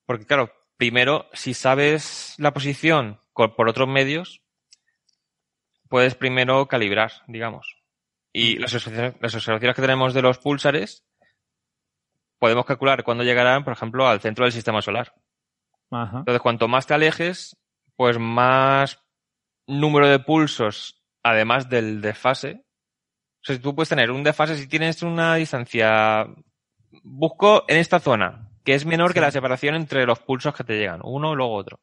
[0.06, 4.42] Porque claro, primero, si sabes la posición por otros medios,
[5.90, 7.78] puedes primero calibrar, digamos.
[8.34, 11.06] Y las observaciones, las observaciones que tenemos de los púlsares,
[12.40, 15.14] podemos calcular cuándo llegarán, por ejemplo, al centro del sistema solar.
[15.92, 16.20] Ajá.
[16.20, 17.58] Entonces, cuanto más te alejes,
[17.96, 19.04] pues más
[19.66, 22.64] número de pulsos, además del desfase.
[23.48, 26.28] Sea, tú puedes tener un desfase si tienes una distancia.
[27.02, 30.78] Busco en esta zona, que es menor que la separación entre los pulsos que te
[30.78, 31.80] llegan, uno y luego otro.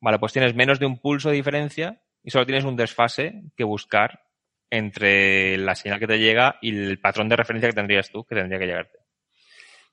[0.00, 3.64] Vale, pues tienes menos de un pulso de diferencia y solo tienes un desfase que
[3.64, 4.22] buscar
[4.68, 8.34] entre la señal que te llega y el patrón de referencia que tendrías tú, que
[8.34, 8.98] tendría que llegarte.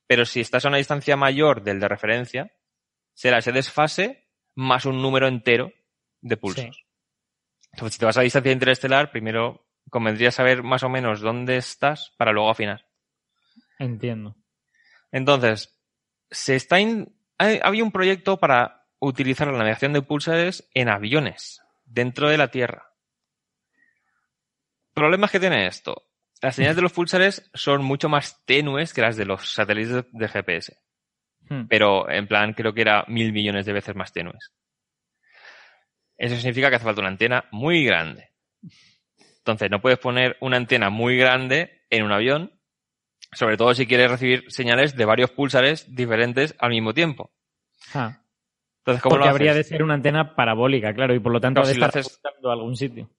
[0.06, 2.52] pero si estás a una distancia mayor del de referencia,
[3.14, 5.72] será ese desfase más un número entero
[6.20, 6.86] de pulsos.
[7.72, 12.14] Entonces, si te vas a distancia interestelar, primero convendría saber más o menos dónde estás
[12.18, 12.86] para luego afinar.
[13.78, 14.36] Entiendo.
[15.12, 15.80] Entonces,
[16.30, 16.78] se está
[17.38, 22.94] había un proyecto para utilizar la navegación de pulsares en aviones dentro de la Tierra.
[24.94, 26.06] Problemas que tiene esto.
[26.42, 30.28] Las señales de los pulsares son mucho más tenues que las de los satélites de
[30.28, 30.78] GPS.
[31.50, 31.68] Hmm.
[31.68, 34.54] Pero en plan creo que era mil millones de veces más tenues.
[36.18, 38.30] Eso significa que hace falta una antena muy grande.
[39.52, 42.52] Entonces, no puedes poner una antena muy grande en un avión,
[43.32, 47.32] sobre todo si quieres recibir señales de varios pulsares diferentes al mismo tiempo.
[47.94, 48.22] Ah.
[48.80, 51.72] Entonces, ¿cómo Porque habría de ser una antena parabólica, claro, y por lo tanto de
[51.72, 52.22] estar haces...
[52.24, 53.10] a algún sitio.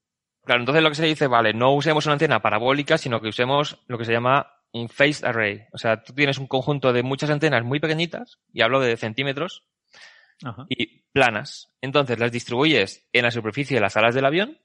[0.45, 3.79] Claro, entonces lo que se dice, vale, no usemos una antena parabólica, sino que usemos
[3.87, 5.67] lo que se llama un phased array.
[5.73, 9.65] O sea, tú tienes un conjunto de muchas antenas muy pequeñitas, y hablo de centímetros,
[10.69, 11.73] y planas.
[11.81, 14.59] Entonces las distribuyes en la superficie de las alas del avión.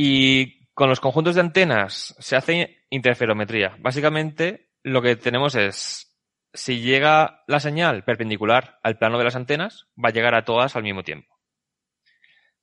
[0.00, 3.76] Y con los conjuntos de antenas se hace interferometría.
[3.80, 6.16] Básicamente lo que tenemos es,
[6.52, 10.76] si llega la señal perpendicular al plano de las antenas, va a llegar a todas
[10.76, 11.40] al mismo tiempo.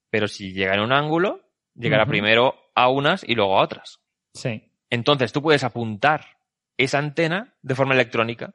[0.10, 1.42] Pero si llega en un ángulo,
[1.74, 4.00] llegará primero a unas y luego a otras.
[4.34, 4.72] Sí.
[4.90, 6.38] Entonces tú puedes apuntar
[6.78, 8.54] esa antena de forma electrónica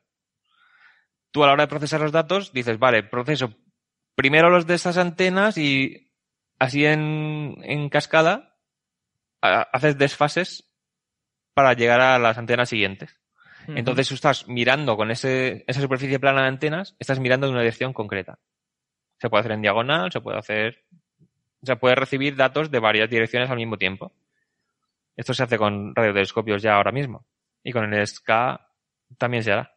[1.31, 3.55] tú a la hora de procesar los datos dices, vale, proceso
[4.15, 6.13] primero los de estas antenas y
[6.59, 8.50] así en, cascada
[9.41, 10.71] haces desfases
[11.55, 13.21] para llegar a las antenas siguientes.
[13.69, 17.63] Entonces tú estás mirando con ese, esa superficie plana de antenas, estás mirando en una
[17.63, 18.39] dirección concreta.
[19.19, 20.85] Se puede hacer en diagonal, se puede hacer,
[21.63, 24.13] se puede recibir datos de varias direcciones al mismo tiempo.
[25.17, 27.27] Esto se hace con radiotelescopios ya ahora mismo.
[27.63, 28.31] Y con el SK
[29.19, 29.75] también se hará.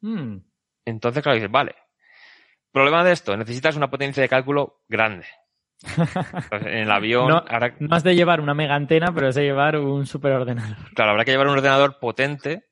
[0.00, 0.38] Hmm.
[0.84, 1.74] Entonces, claro, dices, vale.
[2.72, 5.26] Problema de esto, necesitas una potencia de cálculo grande.
[5.80, 7.28] Pues en el avión.
[7.28, 7.44] No,
[7.90, 10.76] has de llevar una mega antena, pero has de llevar un superordenador.
[10.94, 12.66] Claro, habrá que llevar un ordenador potente.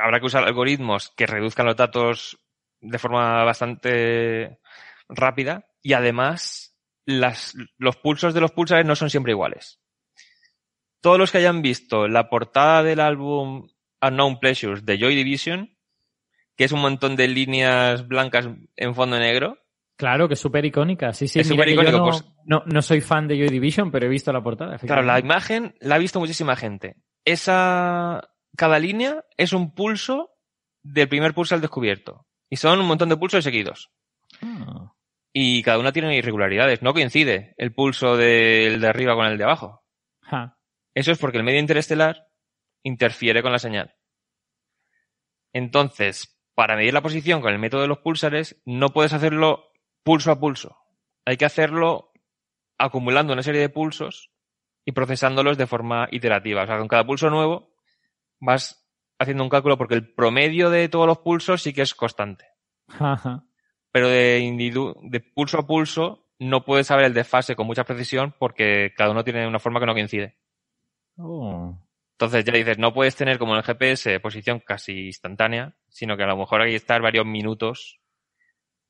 [0.00, 2.38] Habrá que usar algoritmos que reduzcan los datos
[2.80, 4.58] de forma bastante
[5.08, 5.66] rápida.
[5.82, 9.80] Y además, las, los pulsos de los pulsares no son siempre iguales.
[11.00, 13.68] Todos los que hayan visto la portada del álbum
[14.00, 15.76] Unknown Pleasures de Joy Division
[16.56, 19.58] que es un montón de líneas blancas en fondo negro.
[19.96, 21.12] Claro, que es súper icónica.
[21.12, 22.04] Sí, sí, es súper icónico.
[22.04, 22.24] Pues.
[22.44, 24.78] No, no, soy fan de Joy Division, pero he visto la portada.
[24.78, 26.96] Claro, la imagen la ha visto muchísima gente.
[27.24, 30.30] Esa, cada línea es un pulso
[30.82, 32.26] del primer pulso al descubierto.
[32.50, 33.90] Y son un montón de pulsos seguidos.
[34.42, 34.92] Ah.
[35.32, 36.82] Y cada una tiene irregularidades.
[36.82, 39.82] No coincide el pulso del de arriba con el de abajo.
[40.94, 42.26] Eso es porque el medio interestelar
[42.82, 43.94] interfiere con la señal.
[45.52, 49.72] Entonces, para medir la posición con el método de los pulsares, no puedes hacerlo
[50.06, 50.78] pulso a pulso.
[51.24, 52.12] Hay que hacerlo
[52.78, 54.30] acumulando una serie de pulsos
[54.84, 56.62] y procesándolos de forma iterativa.
[56.62, 57.74] O sea, con cada pulso nuevo
[58.38, 62.46] vas haciendo un cálculo porque el promedio de todos los pulsos sí que es constante.
[63.90, 68.94] Pero de, de pulso a pulso no puedes saber el desfase con mucha precisión porque
[68.96, 70.36] cada uno tiene una forma que no coincide.
[71.16, 71.76] Oh.
[72.12, 76.22] Entonces ya dices, no puedes tener como en el GPS posición casi instantánea, sino que
[76.22, 78.00] a lo mejor hay que estar varios minutos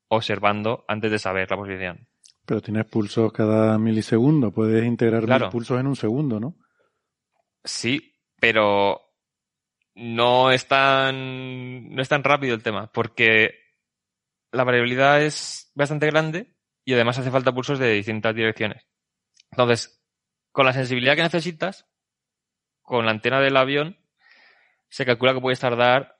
[0.09, 2.07] observando antes de saber la posición.
[2.45, 6.55] Pero tienes pulsos cada milisegundo, puedes integrar los pulsos en un segundo, ¿no?
[7.63, 9.01] Sí, pero
[9.95, 13.51] no es tan, no es tan rápido el tema, porque
[14.51, 16.55] la variabilidad es bastante grande
[16.85, 18.87] y además hace falta pulsos de distintas direcciones.
[19.51, 20.01] Entonces,
[20.51, 21.85] con la sensibilidad que necesitas,
[22.81, 23.97] con la antena del avión
[24.89, 26.17] se calcula que puedes tardar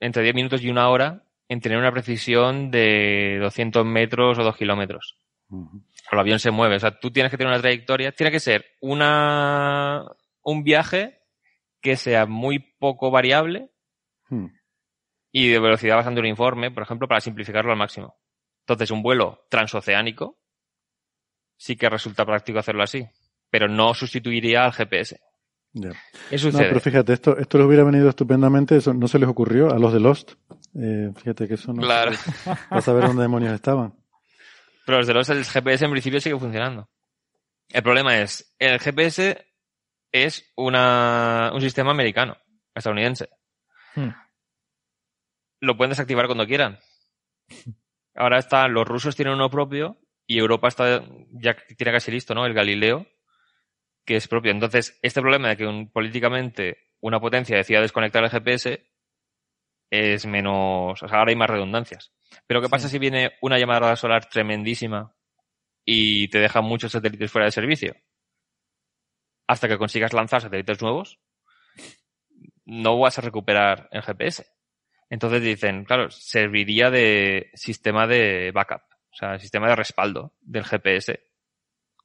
[0.00, 4.56] entre 10 minutos y una hora en tener una precisión de 200 metros o 2
[4.56, 5.16] kilómetros.
[6.10, 6.76] El avión se mueve.
[6.76, 8.12] O sea, tú tienes que tener una trayectoria.
[8.12, 10.04] Tiene que ser una,
[10.42, 11.22] un viaje
[11.80, 13.70] que sea muy poco variable
[14.28, 14.46] hmm.
[15.30, 18.16] y de velocidad bastante uniforme, por ejemplo, para simplificarlo al máximo.
[18.60, 20.38] Entonces, un vuelo transoceánico
[21.56, 23.06] sí que resulta práctico hacerlo así,
[23.50, 25.20] pero no sustituiría al GPS.
[25.72, 25.92] No,
[26.58, 29.92] pero fíjate, esto, esto les hubiera venido estupendamente, eso no se les ocurrió a los
[29.92, 30.32] de Lost.
[30.78, 31.82] Eh, fíjate que eso no.
[31.82, 32.12] Claro.
[32.68, 33.94] Para saber dónde demonios estaban.
[34.84, 36.88] Pero los de Lost, el GPS en principio sigue funcionando.
[37.68, 39.44] El problema es, el GPS
[40.12, 42.36] es una, un sistema americano,
[42.74, 43.28] estadounidense.
[43.94, 44.10] Hmm.
[45.60, 46.78] Lo pueden desactivar cuando quieran.
[48.14, 52.46] Ahora está, los rusos tienen uno propio y Europa está, ya tiene casi listo, ¿no?
[52.46, 53.06] El Galileo,
[54.04, 54.52] que es propio.
[54.52, 58.86] Entonces, este problema de que un, políticamente una potencia decida desconectar el GPS,
[59.90, 62.12] es menos, o sea, ahora hay más redundancias.
[62.46, 65.14] Pero ¿qué pasa si viene una llamada solar tremendísima
[65.84, 67.94] y te deja muchos satélites fuera de servicio?
[69.46, 71.20] Hasta que consigas lanzar satélites nuevos,
[72.64, 74.46] no vas a recuperar el GPS.
[75.08, 78.82] Entonces dicen, claro, serviría de sistema de backup,
[79.12, 81.20] o sea, sistema de respaldo del GPS.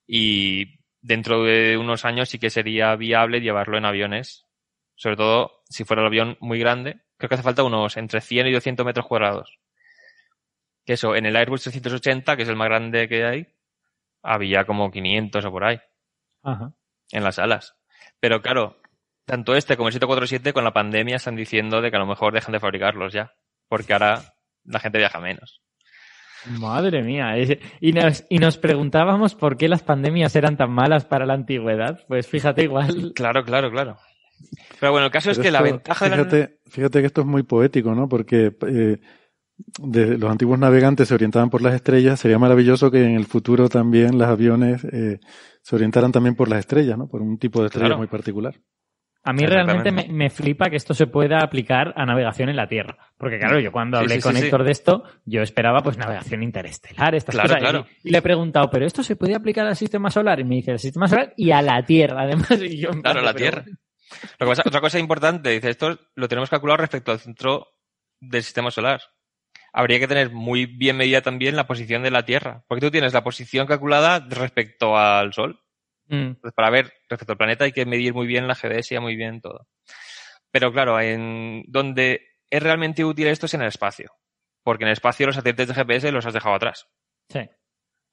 [0.05, 4.45] Y dentro de unos años sí que sería viable llevarlo en aviones,
[4.95, 7.01] sobre todo si fuera el avión muy grande.
[7.21, 9.59] Creo que hace falta unos entre 100 y 200 metros cuadrados.
[10.83, 13.47] Que eso, en el Airbus 380, que es el más grande que hay,
[14.23, 15.79] había como 500 o por ahí.
[16.41, 16.73] Ajá.
[17.11, 17.75] En las alas.
[18.19, 18.81] Pero claro,
[19.25, 22.33] tanto este como el 747 con la pandemia están diciendo de que a lo mejor
[22.33, 23.35] dejan de fabricarlos ya.
[23.67, 24.33] Porque ahora
[24.63, 25.61] la gente viaja menos.
[26.59, 27.35] Madre mía.
[27.79, 32.03] Y nos, y nos preguntábamos por qué las pandemias eran tan malas para la antigüedad.
[32.07, 33.13] Pues fíjate igual.
[33.13, 33.99] Claro, claro, claro.
[34.79, 36.49] Pero bueno, el caso es que la ventaja fíjate, de la...
[36.71, 38.07] Fíjate que esto es muy poético, ¿no?
[38.09, 38.97] Porque eh,
[39.79, 42.19] de, los antiguos navegantes se orientaban por las estrellas.
[42.19, 45.19] Sería maravilloso que en el futuro también los aviones eh,
[45.61, 47.07] se orientaran también por las estrellas, ¿no?
[47.07, 47.97] Por un tipo de estrella Claro.
[47.99, 48.55] muy particular.
[49.23, 52.67] A mí realmente me, me flipa que esto se pueda aplicar a navegación en la
[52.67, 52.97] Tierra.
[53.19, 54.45] Porque claro, yo cuando hablé sí, con sí, sí.
[54.47, 57.61] Héctor de esto, yo esperaba pues navegación interestelar, estas Claro, cosas.
[57.61, 57.85] claro.
[58.03, 60.39] Y, y le he preguntado, ¿pero esto se puede aplicar al sistema solar?
[60.39, 62.49] Y me dice, al sistema solar y a la Tierra, además.
[62.63, 63.65] Y yo, Claro, la pero- Tierra.
[64.39, 67.67] Lo que pasa- otra cosa importante, dice, esto lo tenemos calculado respecto al centro
[68.19, 69.01] del sistema solar.
[69.73, 72.63] Habría que tener muy bien medida también la posición de la Tierra.
[72.67, 75.61] Porque tú tienes la posición calculada respecto al Sol.
[76.07, 79.15] Mm, Entonces, para ver respecto al planeta hay que medir muy bien la geodesia, muy
[79.15, 79.67] bien todo.
[80.51, 84.11] Pero claro, en donde es realmente útil esto es en el espacio.
[84.63, 86.87] Porque en el espacio los satélites de GPS los has dejado atrás.
[87.29, 87.39] sí.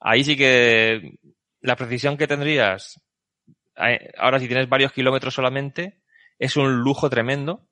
[0.00, 1.18] Ahí sí que
[1.60, 3.00] la precisión que tendrías,
[4.16, 6.02] ahora si tienes varios kilómetros solamente,
[6.38, 7.68] es un lujo tremendo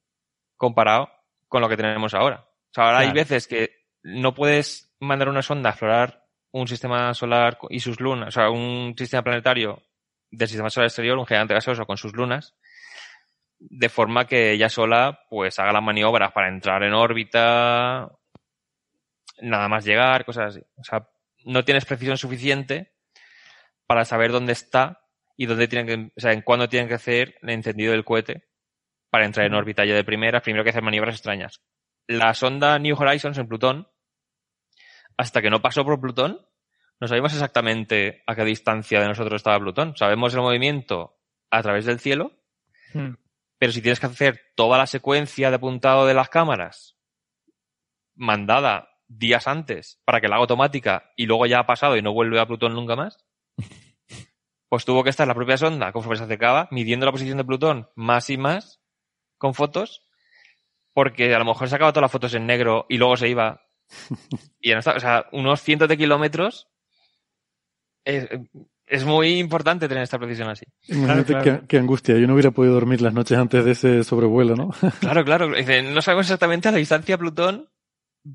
[0.57, 1.11] comparado
[1.49, 2.41] con lo que tenemos ahora.
[2.41, 7.13] O sea, ahora hay veces que no puedes mandar una sonda a explorar un sistema
[7.13, 9.83] solar y sus lunas, o sea, un sistema planetario
[10.31, 12.55] del sistema solar exterior, un gigante gaseoso con sus lunas,
[13.59, 18.11] de forma que ella sola pues haga las maniobras para entrar en órbita,
[19.41, 20.65] nada más llegar, cosas así.
[20.77, 21.09] O sea,
[21.45, 22.93] no tienes precisión suficiente
[23.87, 25.06] para saber dónde está
[25.37, 28.49] y dónde tienen que, o sea, en cuándo tienen que hacer el encendido del cohete
[29.11, 31.63] para entrar en órbita ya de primera, primero que hacer maniobras extrañas.
[32.07, 33.89] La sonda New Horizons en Plutón,
[35.17, 36.41] hasta que no pasó por Plutón,
[37.01, 39.97] no sabemos exactamente a qué distancia de nosotros estaba Plutón.
[39.97, 41.19] Sabemos el movimiento
[41.51, 42.33] a través del cielo,
[42.95, 43.15] Mm.
[43.59, 46.97] pero si tienes que hacer toda la secuencia de apuntado de las cámaras
[48.15, 52.13] mandada días antes para que la haga automática y luego ya ha pasado y no
[52.13, 53.25] vuelve a Plutón nunca más,
[54.69, 57.89] pues tuvo que estar la propia sonda, conforme se acercaba, midiendo la posición de Plutón
[57.95, 58.81] más y más
[59.39, 60.03] con fotos,
[60.93, 63.63] porque a lo mejor sacaba todas las fotos en negro y luego se iba.
[64.61, 66.69] Y en esta, o sea, unos cientos de kilómetros
[68.05, 68.29] es,
[68.87, 70.65] es muy importante tener esta precisión así.
[70.89, 71.45] Imagínate claro.
[71.61, 72.17] Qué, qué angustia.
[72.19, 74.71] Yo no hubiera podido dormir las noches antes de ese sobrevuelo, ¿no?
[75.01, 75.55] Claro, claro.
[75.55, 77.69] Dice, no sabemos exactamente la distancia a Plutón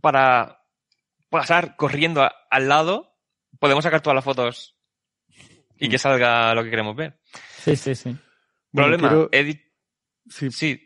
[0.02, 0.62] para
[1.30, 3.18] pasar corriendo a- al lado.
[3.60, 4.78] Podemos sacar todas las fotos
[5.82, 7.18] y que salga lo que queremos ver.
[7.64, 8.16] Sí, sí, sí.
[8.72, 9.62] Bueno, Problema, quiero- edit-
[10.30, 10.80] Sí, sí,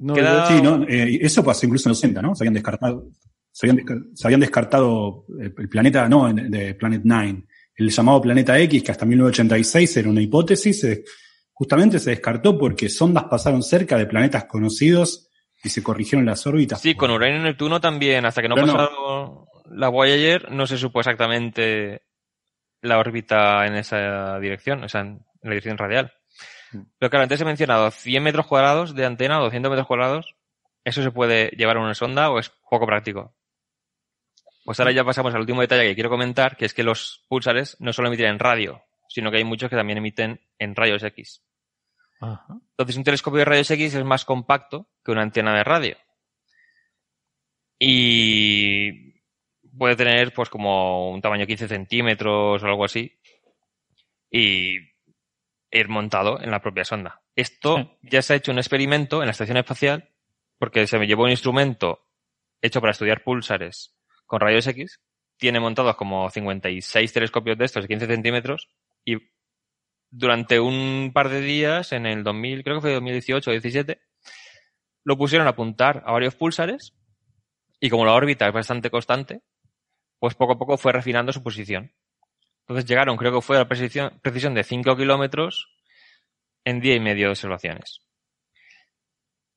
[0.00, 0.82] no, queda- Sí, ¿no?
[0.88, 2.34] Eh, eso pasó incluso en los 60, ¿no?
[2.34, 3.06] Se habían descartado,
[3.52, 7.46] se habían, desca- se habían descartado eh, el planeta, no, de Planet Nine,
[7.76, 11.04] el llamado Planeta X, que hasta 1986 era una hipótesis, se-
[11.52, 15.28] justamente se descartó porque sondas pasaron cerca de planetas conocidos
[15.62, 16.80] y se corrigieron las órbitas.
[16.80, 18.24] sí, con Uranio y Neptuno también.
[18.24, 18.72] Hasta que no Pero no.
[18.72, 22.02] pasaron la Voyager, no se supo exactamente
[22.82, 26.12] la órbita en esa dirección, o sea, en la dirección radial.
[26.98, 30.36] Pero claro, antes he mencionado 100 metros cuadrados de antena, 200 metros cuadrados.
[30.84, 33.34] ¿Eso se puede llevar a una sonda o es poco práctico?
[34.64, 37.76] Pues ahora ya pasamos al último detalle que quiero comentar, que es que los pulsares
[37.80, 41.42] no solo emiten en radio, sino que hay muchos que también emiten en rayos X.
[42.20, 42.58] Ajá.
[42.70, 45.96] Entonces un telescopio de rayos X es más compacto que una antena de radio.
[47.78, 49.09] Y
[49.80, 53.18] puede tener pues como un tamaño 15 centímetros o algo así.
[54.30, 54.76] Y
[55.70, 57.22] ir montado en la propia sonda.
[57.34, 60.10] Esto ya se ha hecho un experimento en la estación espacial
[60.58, 62.06] porque se me llevó un instrumento
[62.60, 65.00] hecho para estudiar púlsares con rayos X.
[65.38, 68.68] Tiene montados como 56 telescopios de estos de 15 centímetros
[69.02, 69.16] y
[70.10, 73.98] durante un par de días, en el 2000, creo que fue 2018 o 17,
[75.04, 76.92] lo pusieron a apuntar a varios púlsares
[77.80, 79.40] y como la órbita es bastante constante,
[80.20, 81.92] pues poco a poco fue refinando su posición.
[82.60, 85.74] Entonces llegaron, creo que fue a la precisión, precisión de 5 kilómetros
[86.64, 88.02] en día y medio de observaciones.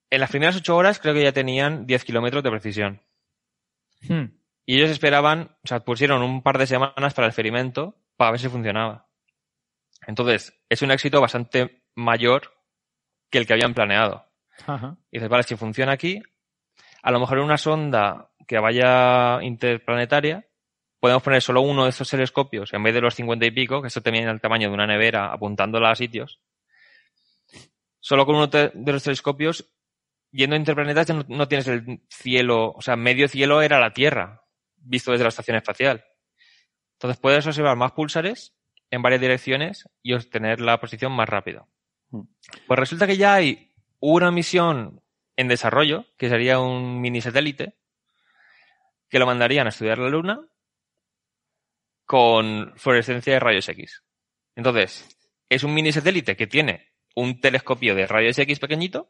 [0.10, 3.02] en las primeras ocho horas creo que ya tenían 10 kilómetros de precisión.
[4.08, 4.26] Hmm.
[4.66, 8.40] Y ellos esperaban, o sea, pusieron un par de semanas para el experimento para ver
[8.40, 9.08] si funcionaba.
[10.08, 12.54] Entonces, es un éxito bastante mayor
[13.30, 14.26] que el que habían planeado.
[14.68, 14.98] Ajá.
[15.12, 16.22] Y dices, vale, si funciona aquí,
[17.02, 20.48] a lo mejor en una sonda que vaya interplanetaria,
[21.04, 23.90] podemos poner solo uno de estos telescopios en vez de los 50 y pico, que
[23.90, 26.40] esto tenía el tamaño de una nevera apuntándola a sitios.
[28.00, 29.70] Solo con uno de los telescopios,
[30.32, 33.92] yendo a interplanetas ya no, no tienes el cielo, o sea, medio cielo era la
[33.92, 34.46] Tierra,
[34.78, 36.06] visto desde la estación espacial.
[36.94, 38.56] Entonces puedes observar más púlsares
[38.90, 41.68] en varias direcciones y obtener la posición más rápido.
[42.12, 42.22] Mm.
[42.66, 45.04] Pues resulta que ya hay una misión
[45.36, 47.76] en desarrollo, que sería un mini satélite,
[49.10, 50.48] que lo mandarían a estudiar la Luna
[52.14, 54.04] con fluorescencia de rayos X.
[54.56, 55.18] Entonces,
[55.50, 59.10] es un mini satélite que tiene un telescopio de rayos X pequeñito,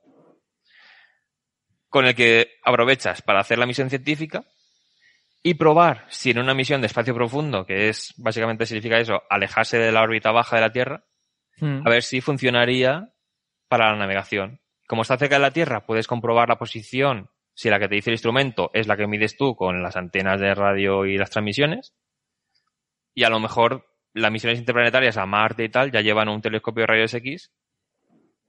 [1.89, 4.45] con el que aprovechas para hacer la misión científica
[5.43, 9.77] y probar si en una misión de espacio profundo, que es básicamente significa eso, alejarse
[9.79, 11.03] de la órbita baja de la Tierra,
[11.59, 11.85] Hmm.
[11.85, 13.09] a ver si funcionaría
[13.67, 14.61] para la navegación.
[14.87, 18.11] Como está cerca de la Tierra, puedes comprobar la posición, si la que te dice
[18.11, 21.93] el instrumento es la que mides tú con las antenas de radio y las transmisiones.
[23.13, 26.81] Y a lo mejor las misiones interplanetarias a Marte y tal ya llevan un telescopio
[26.81, 27.51] de rayos X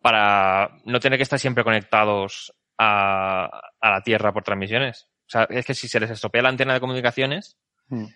[0.00, 3.48] para no tener que estar siempre conectados a,
[3.80, 5.08] a la Tierra por transmisiones.
[5.26, 8.06] O sea, es que si se les estropea la antena de comunicaciones, Mm.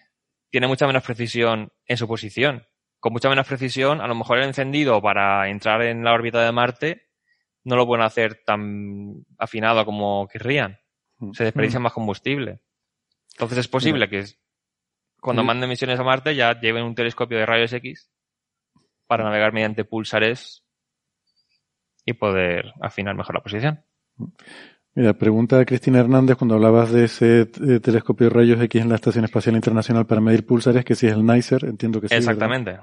[0.51, 2.67] tiene mucha menos precisión en su posición.
[3.01, 6.53] Con mucha menos precisión, a lo mejor el encendido para entrar en la órbita de
[6.53, 7.03] Marte
[7.65, 10.79] no lo pueden hacer tan afinado como querrían.
[11.19, 11.33] Mm.
[11.33, 12.61] Se desperdicia más combustible.
[13.33, 14.25] Entonces es posible que
[15.21, 15.47] cuando Sí.
[15.47, 18.11] manden misiones a Marte ya lleven un telescopio de rayos X
[19.07, 20.65] para navegar mediante púlsares
[22.05, 23.85] y poder afinar mejor la posición.
[24.95, 28.89] Mira, pregunta a Cristina Hernández cuando hablabas de ese eh, telescopio de rayos X en
[28.89, 32.15] la Estación Espacial Internacional para medir pulsares, que si es el NICER, entiendo que sí.
[32.15, 32.33] ¿verdad?
[32.33, 32.79] Exactamente.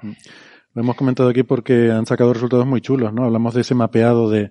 [0.74, 3.26] Lo hemos comentado aquí porque han sacado resultados muy chulos, ¿no?
[3.26, 4.50] Hablamos de ese mapeado de,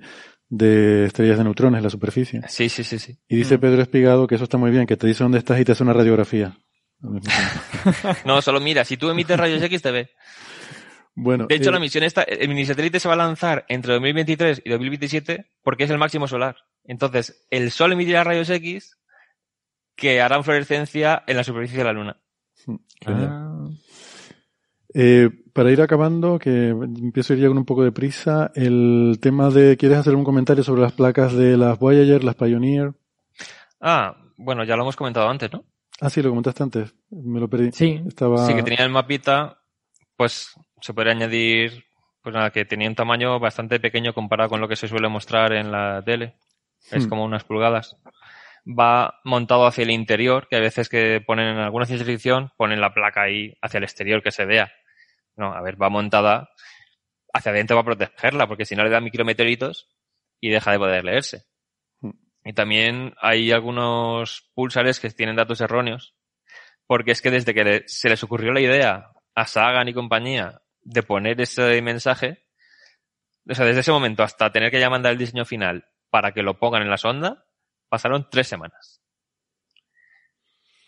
[0.48, 2.40] de estrellas de neutrones en la superficie.
[2.48, 3.18] Sí, sí, sí, sí.
[3.28, 5.64] Y dice Pedro Espigado que eso está muy bien, que te dice dónde estás y
[5.64, 6.58] te hace una radiografía.
[8.24, 10.10] No, solo mira, si tú emites rayos X te ve.
[11.14, 13.92] Bueno, De hecho, eh, la misión esta, el mini satélite se va a lanzar entre
[13.92, 16.56] 2023 y 2027 porque es el máximo solar.
[16.84, 18.98] Entonces, el Sol emitirá rayos X
[19.94, 22.16] que harán fluorescencia en la superficie de la Luna.
[23.00, 23.28] genial.
[23.30, 23.68] Ah.
[24.92, 29.18] Eh, para ir acabando, que empiezo a ir ya con un poco de prisa, el
[29.20, 32.92] tema de, ¿quieres hacer un comentario sobre las placas de las Voyager, las Pioneer?
[33.80, 35.64] Ah, bueno, ya lo hemos comentado antes, ¿no?
[36.04, 37.72] Ah, sí, lo comentaste antes, me lo perdí.
[37.72, 38.02] Sí.
[38.06, 38.46] Estaba...
[38.46, 39.58] Sí, que tenía el mapita,
[40.16, 41.84] pues se podría añadir,
[42.22, 45.52] pues nada, que tenía un tamaño bastante pequeño comparado con lo que se suele mostrar
[45.54, 46.36] en la tele.
[46.90, 47.08] Es Hmm.
[47.08, 47.96] como unas pulgadas.
[48.66, 52.80] Va montado hacia el interior, que a veces que ponen en alguna ciencia ficción, ponen
[52.80, 54.70] la placa ahí hacia el exterior que se vea.
[55.36, 56.48] No, a ver, va montada
[57.32, 59.88] hacia adentro para protegerla, porque si no le da micrometeoritos
[60.40, 61.44] y deja de poder leerse.
[62.44, 66.14] Y también hay algunos pulsares que tienen datos erróneos,
[66.86, 71.02] porque es que desde que se les ocurrió la idea a Sagan y compañía de
[71.02, 72.44] poner ese mensaje,
[73.48, 76.42] o sea, desde ese momento hasta tener que ya mandar el diseño final para que
[76.42, 77.46] lo pongan en la sonda,
[77.88, 79.03] pasaron tres semanas.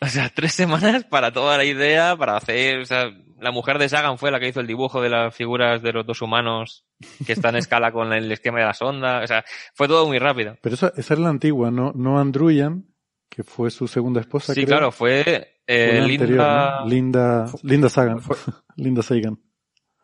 [0.01, 3.11] O sea, tres semanas para toda la idea, para hacer, o sea,
[3.41, 6.07] la mujer de Sagan fue la que hizo el dibujo de las figuras de los
[6.07, 6.85] dos humanos
[7.27, 9.45] que están en escala con el esquema de la sonda, o sea,
[9.75, 10.57] fue todo muy rápido.
[10.63, 12.85] Pero esa, esa era la antigua, no, no Andruyan,
[13.31, 14.53] que fue su segunda esposa.
[14.55, 14.77] Sí, creo.
[14.79, 16.81] claro, fue Fue eh, anterior, Linda...
[16.81, 16.87] ¿no?
[16.87, 18.21] Linda, Linda Sagan.
[18.77, 19.39] Linda Sagan.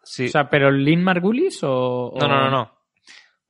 [0.05, 0.27] Sí.
[0.27, 2.09] O sea, ¿pero Lynn Margulis o...?
[2.09, 2.79] o- no, no, no, no.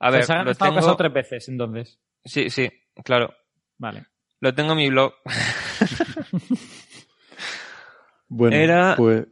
[0.01, 0.75] A O sea, ver, se han lo tengo...
[0.75, 1.99] casado tres veces, entonces.
[2.25, 2.69] Sí, sí,
[3.05, 3.33] claro.
[3.79, 4.07] Vale.
[4.41, 5.15] Lo tengo en mi blog.
[8.29, 9.27] Bueno, Era- pues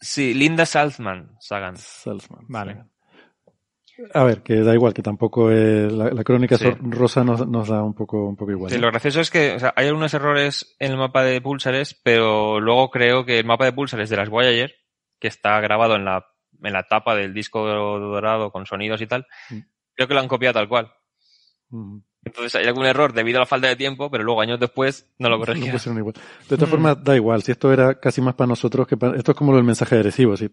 [0.00, 1.76] Sí, Linda Salzman, Sagan.
[1.76, 2.44] Salzman.
[2.48, 2.72] Vale.
[2.74, 2.90] Sagan.
[4.14, 6.70] A ver, que da igual, que tampoco es, la, la crónica Sí.
[6.82, 8.70] rosa nos, nos da un poco, un poco igual.
[8.70, 11.98] Sí, lo gracioso es que o sea, hay algunos errores en el mapa de púlsares,
[12.04, 14.72] pero luego creo que el mapa de púlsares de las Voyager,
[15.18, 16.24] que está grabado en la,
[16.62, 19.58] en la tapa del disco dorado con sonidos y tal, Mm.
[19.94, 20.92] creo que lo han copiado tal cual.
[21.70, 21.98] Mm.
[22.28, 25.28] Entonces hay algún error debido a la falta de tiempo, pero luego años después no
[25.28, 26.14] lo No pusieron igual.
[26.48, 27.42] De todas formas, da igual.
[27.42, 29.16] Si esto era casi más para nosotros que para...
[29.16, 30.36] Esto es como lo del mensaje agresivo.
[30.36, 30.48] Si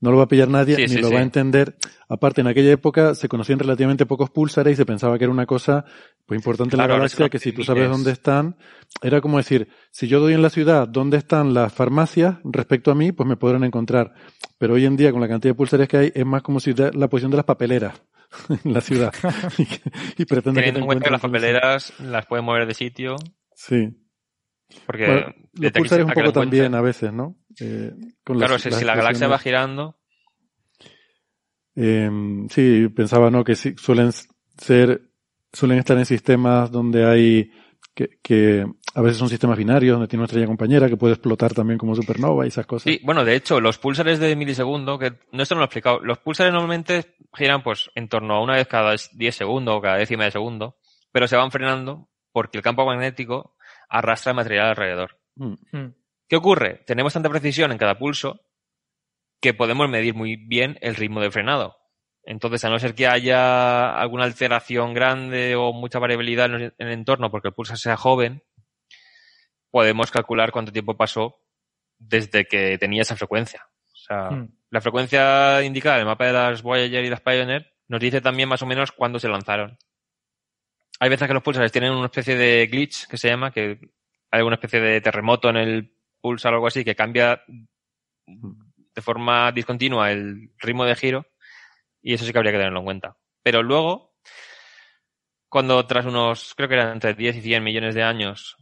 [0.00, 1.14] no lo va a pillar nadie, Sí, ni sí, lo sí.
[1.14, 1.76] va a entender.
[2.08, 5.46] Aparte, en aquella época se conocían relativamente pocos pulsares y se pensaba que era una
[5.46, 5.84] cosa
[6.26, 8.56] pues importante en Claro, la ahora galaxia, que si tú sabes dónde están,
[9.02, 12.94] era como decir, si yo doy en la ciudad dónde están las farmacias respecto a
[12.94, 14.14] mí, pues me podrán encontrar.
[14.58, 16.72] Pero hoy en día, con la cantidad de pulsares que hay, es más como si
[16.74, 18.00] la posición de las papeleras.
[18.64, 19.12] en la ciudad
[20.16, 23.16] y, pretende Teniendo en cuenta que las papeleras las pueden mover de sitio.
[23.54, 23.88] Sí.
[24.86, 27.36] Porque bueno, los pulsares un poco también a veces, ¿no?
[27.60, 27.92] Eh,
[28.22, 29.98] claro, si, la galaxia va girando.
[31.74, 32.08] Eh,
[32.50, 33.42] sí, pensaba, ¿no?
[33.42, 34.12] Que sí, suelen
[34.56, 35.10] ser,
[35.52, 37.50] suelen estar en sistemas donde hay
[37.94, 41.54] que, que a veces son sistemas binarios donde tiene una estrella compañera que puede explotar
[41.54, 42.92] también como supernova y esas cosas.
[42.92, 46.00] Sí, bueno, de hecho, los pulsares de milisegundo, que no esto no lo he explicado,
[46.00, 49.96] los pulsares normalmente giran pues en torno a una vez cada 10 segundos o cada
[49.96, 50.76] décima de segundo,
[51.12, 53.56] pero se van frenando porque el campo magnético
[53.88, 55.18] arrastra el material alrededor.
[55.36, 55.54] Mm.
[55.72, 55.94] Hmm.
[56.28, 56.82] ¿Qué ocurre?
[56.86, 58.40] Tenemos tanta precisión en cada pulso
[59.40, 61.76] que podemos medir muy bien el ritmo de frenado.
[62.22, 67.30] Entonces, a no ser que haya alguna alteración grande o mucha variabilidad en el entorno
[67.30, 68.42] porque el pulsar sea joven,
[69.70, 71.36] podemos calcular cuánto tiempo pasó
[71.98, 73.66] desde que tenía esa frecuencia.
[73.92, 74.48] O sea, Hmm.
[74.70, 78.48] la frecuencia indicada en el mapa de las Voyager y las Pioneer nos dice también
[78.48, 79.78] más o menos cuándo se lanzaron.
[80.98, 83.78] Hay veces que los pulsares tienen una especie de glitch que se llama, que
[84.30, 87.42] hay alguna especie de terremoto en el pulsar o algo así que cambia
[88.26, 91.26] de forma discontinua el ritmo de giro
[92.02, 93.16] y eso sí que habría que tenerlo en cuenta.
[93.42, 94.14] Pero luego,
[95.48, 98.56] cuando tras unos, creo que eran entre 10 y 100 millones de años,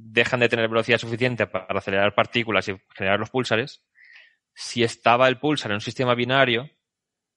[0.00, 3.82] dejan de tener velocidad suficiente para acelerar partículas y generar los púlsares,
[4.54, 6.70] si estaba el púlsar en un sistema binario,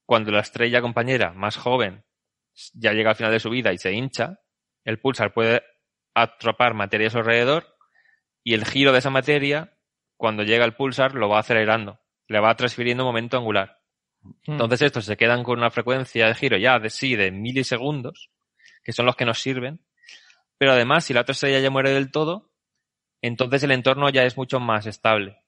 [0.06, 2.04] cuando la estrella compañera más joven
[2.72, 4.38] ya llega al final de su vida y se hincha,
[4.84, 5.62] el púlsar puede
[6.14, 7.76] atrapar materia a su alrededor
[8.44, 9.76] y el giro de esa materia,
[10.16, 13.80] cuando llega el púlsar, lo va acelerando, le va transfiriendo momento angular.
[14.20, 14.52] Hmm.
[14.52, 18.30] Entonces estos se quedan con una frecuencia de giro ya de sí de milisegundos,
[18.84, 19.84] que son los que nos sirven,
[20.58, 22.51] pero además si la otra estrella ya muere del todo,
[23.22, 25.38] entonces el entorno ya es mucho más estable.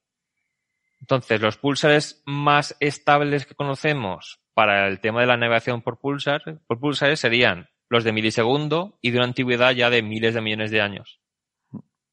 [1.01, 6.61] Entonces los púlsares más estables que conocemos para el tema de la navegación por pulsar,
[6.67, 10.70] por púlsares serían los de milisegundo y de una antigüedad ya de miles de millones
[10.70, 11.20] de años.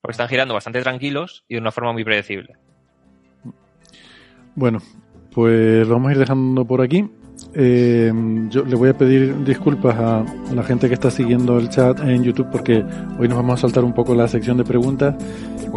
[0.02, 2.56] Porque están girando bastante tranquilos y de una forma muy predecible.
[4.56, 4.80] Bueno,
[5.34, 7.10] pues vamos a ir dejando por aquí.
[7.54, 8.12] Eh,
[8.50, 10.24] yo le voy a pedir disculpas a
[10.54, 12.84] la gente que está siguiendo el chat en YouTube porque
[13.20, 15.16] hoy nos vamos a saltar un poco la sección de preguntas.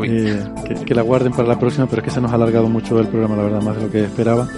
[0.02, 2.68] Eh, que, que la guarden para la próxima, pero es que se nos ha alargado
[2.68, 4.48] mucho el programa, la verdad, más de lo que esperaba.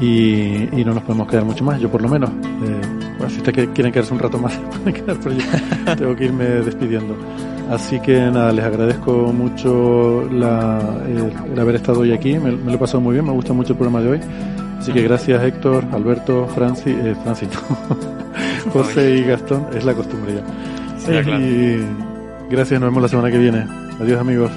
[0.00, 2.30] Y, y no nos podemos quedar mucho más, yo por lo menos.
[2.30, 2.80] Eh,
[3.18, 5.44] bueno, si ustedes quieren quedarse un rato más, pueden quedar, pero yo
[5.96, 7.16] tengo que irme despidiendo.
[7.70, 12.70] Así que nada, les agradezco mucho la, el, el haber estado hoy aquí, me, me
[12.70, 14.20] lo he pasado muy bien, me gusta mucho el programa de hoy.
[14.80, 17.48] Así que gracias Héctor, Alberto, Francis, eh, Francis
[18.66, 20.98] no, José y Gastón, es la costumbre ya.
[20.98, 21.40] Sí, claro.
[21.40, 21.84] Y
[22.50, 23.66] gracias, nos vemos la semana que viene.
[24.00, 24.50] Adiós amigos.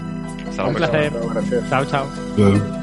[0.49, 0.77] Hasta Un luego.
[0.91, 1.11] placer.
[1.33, 1.69] Gracias.
[1.69, 2.82] Chao, chao.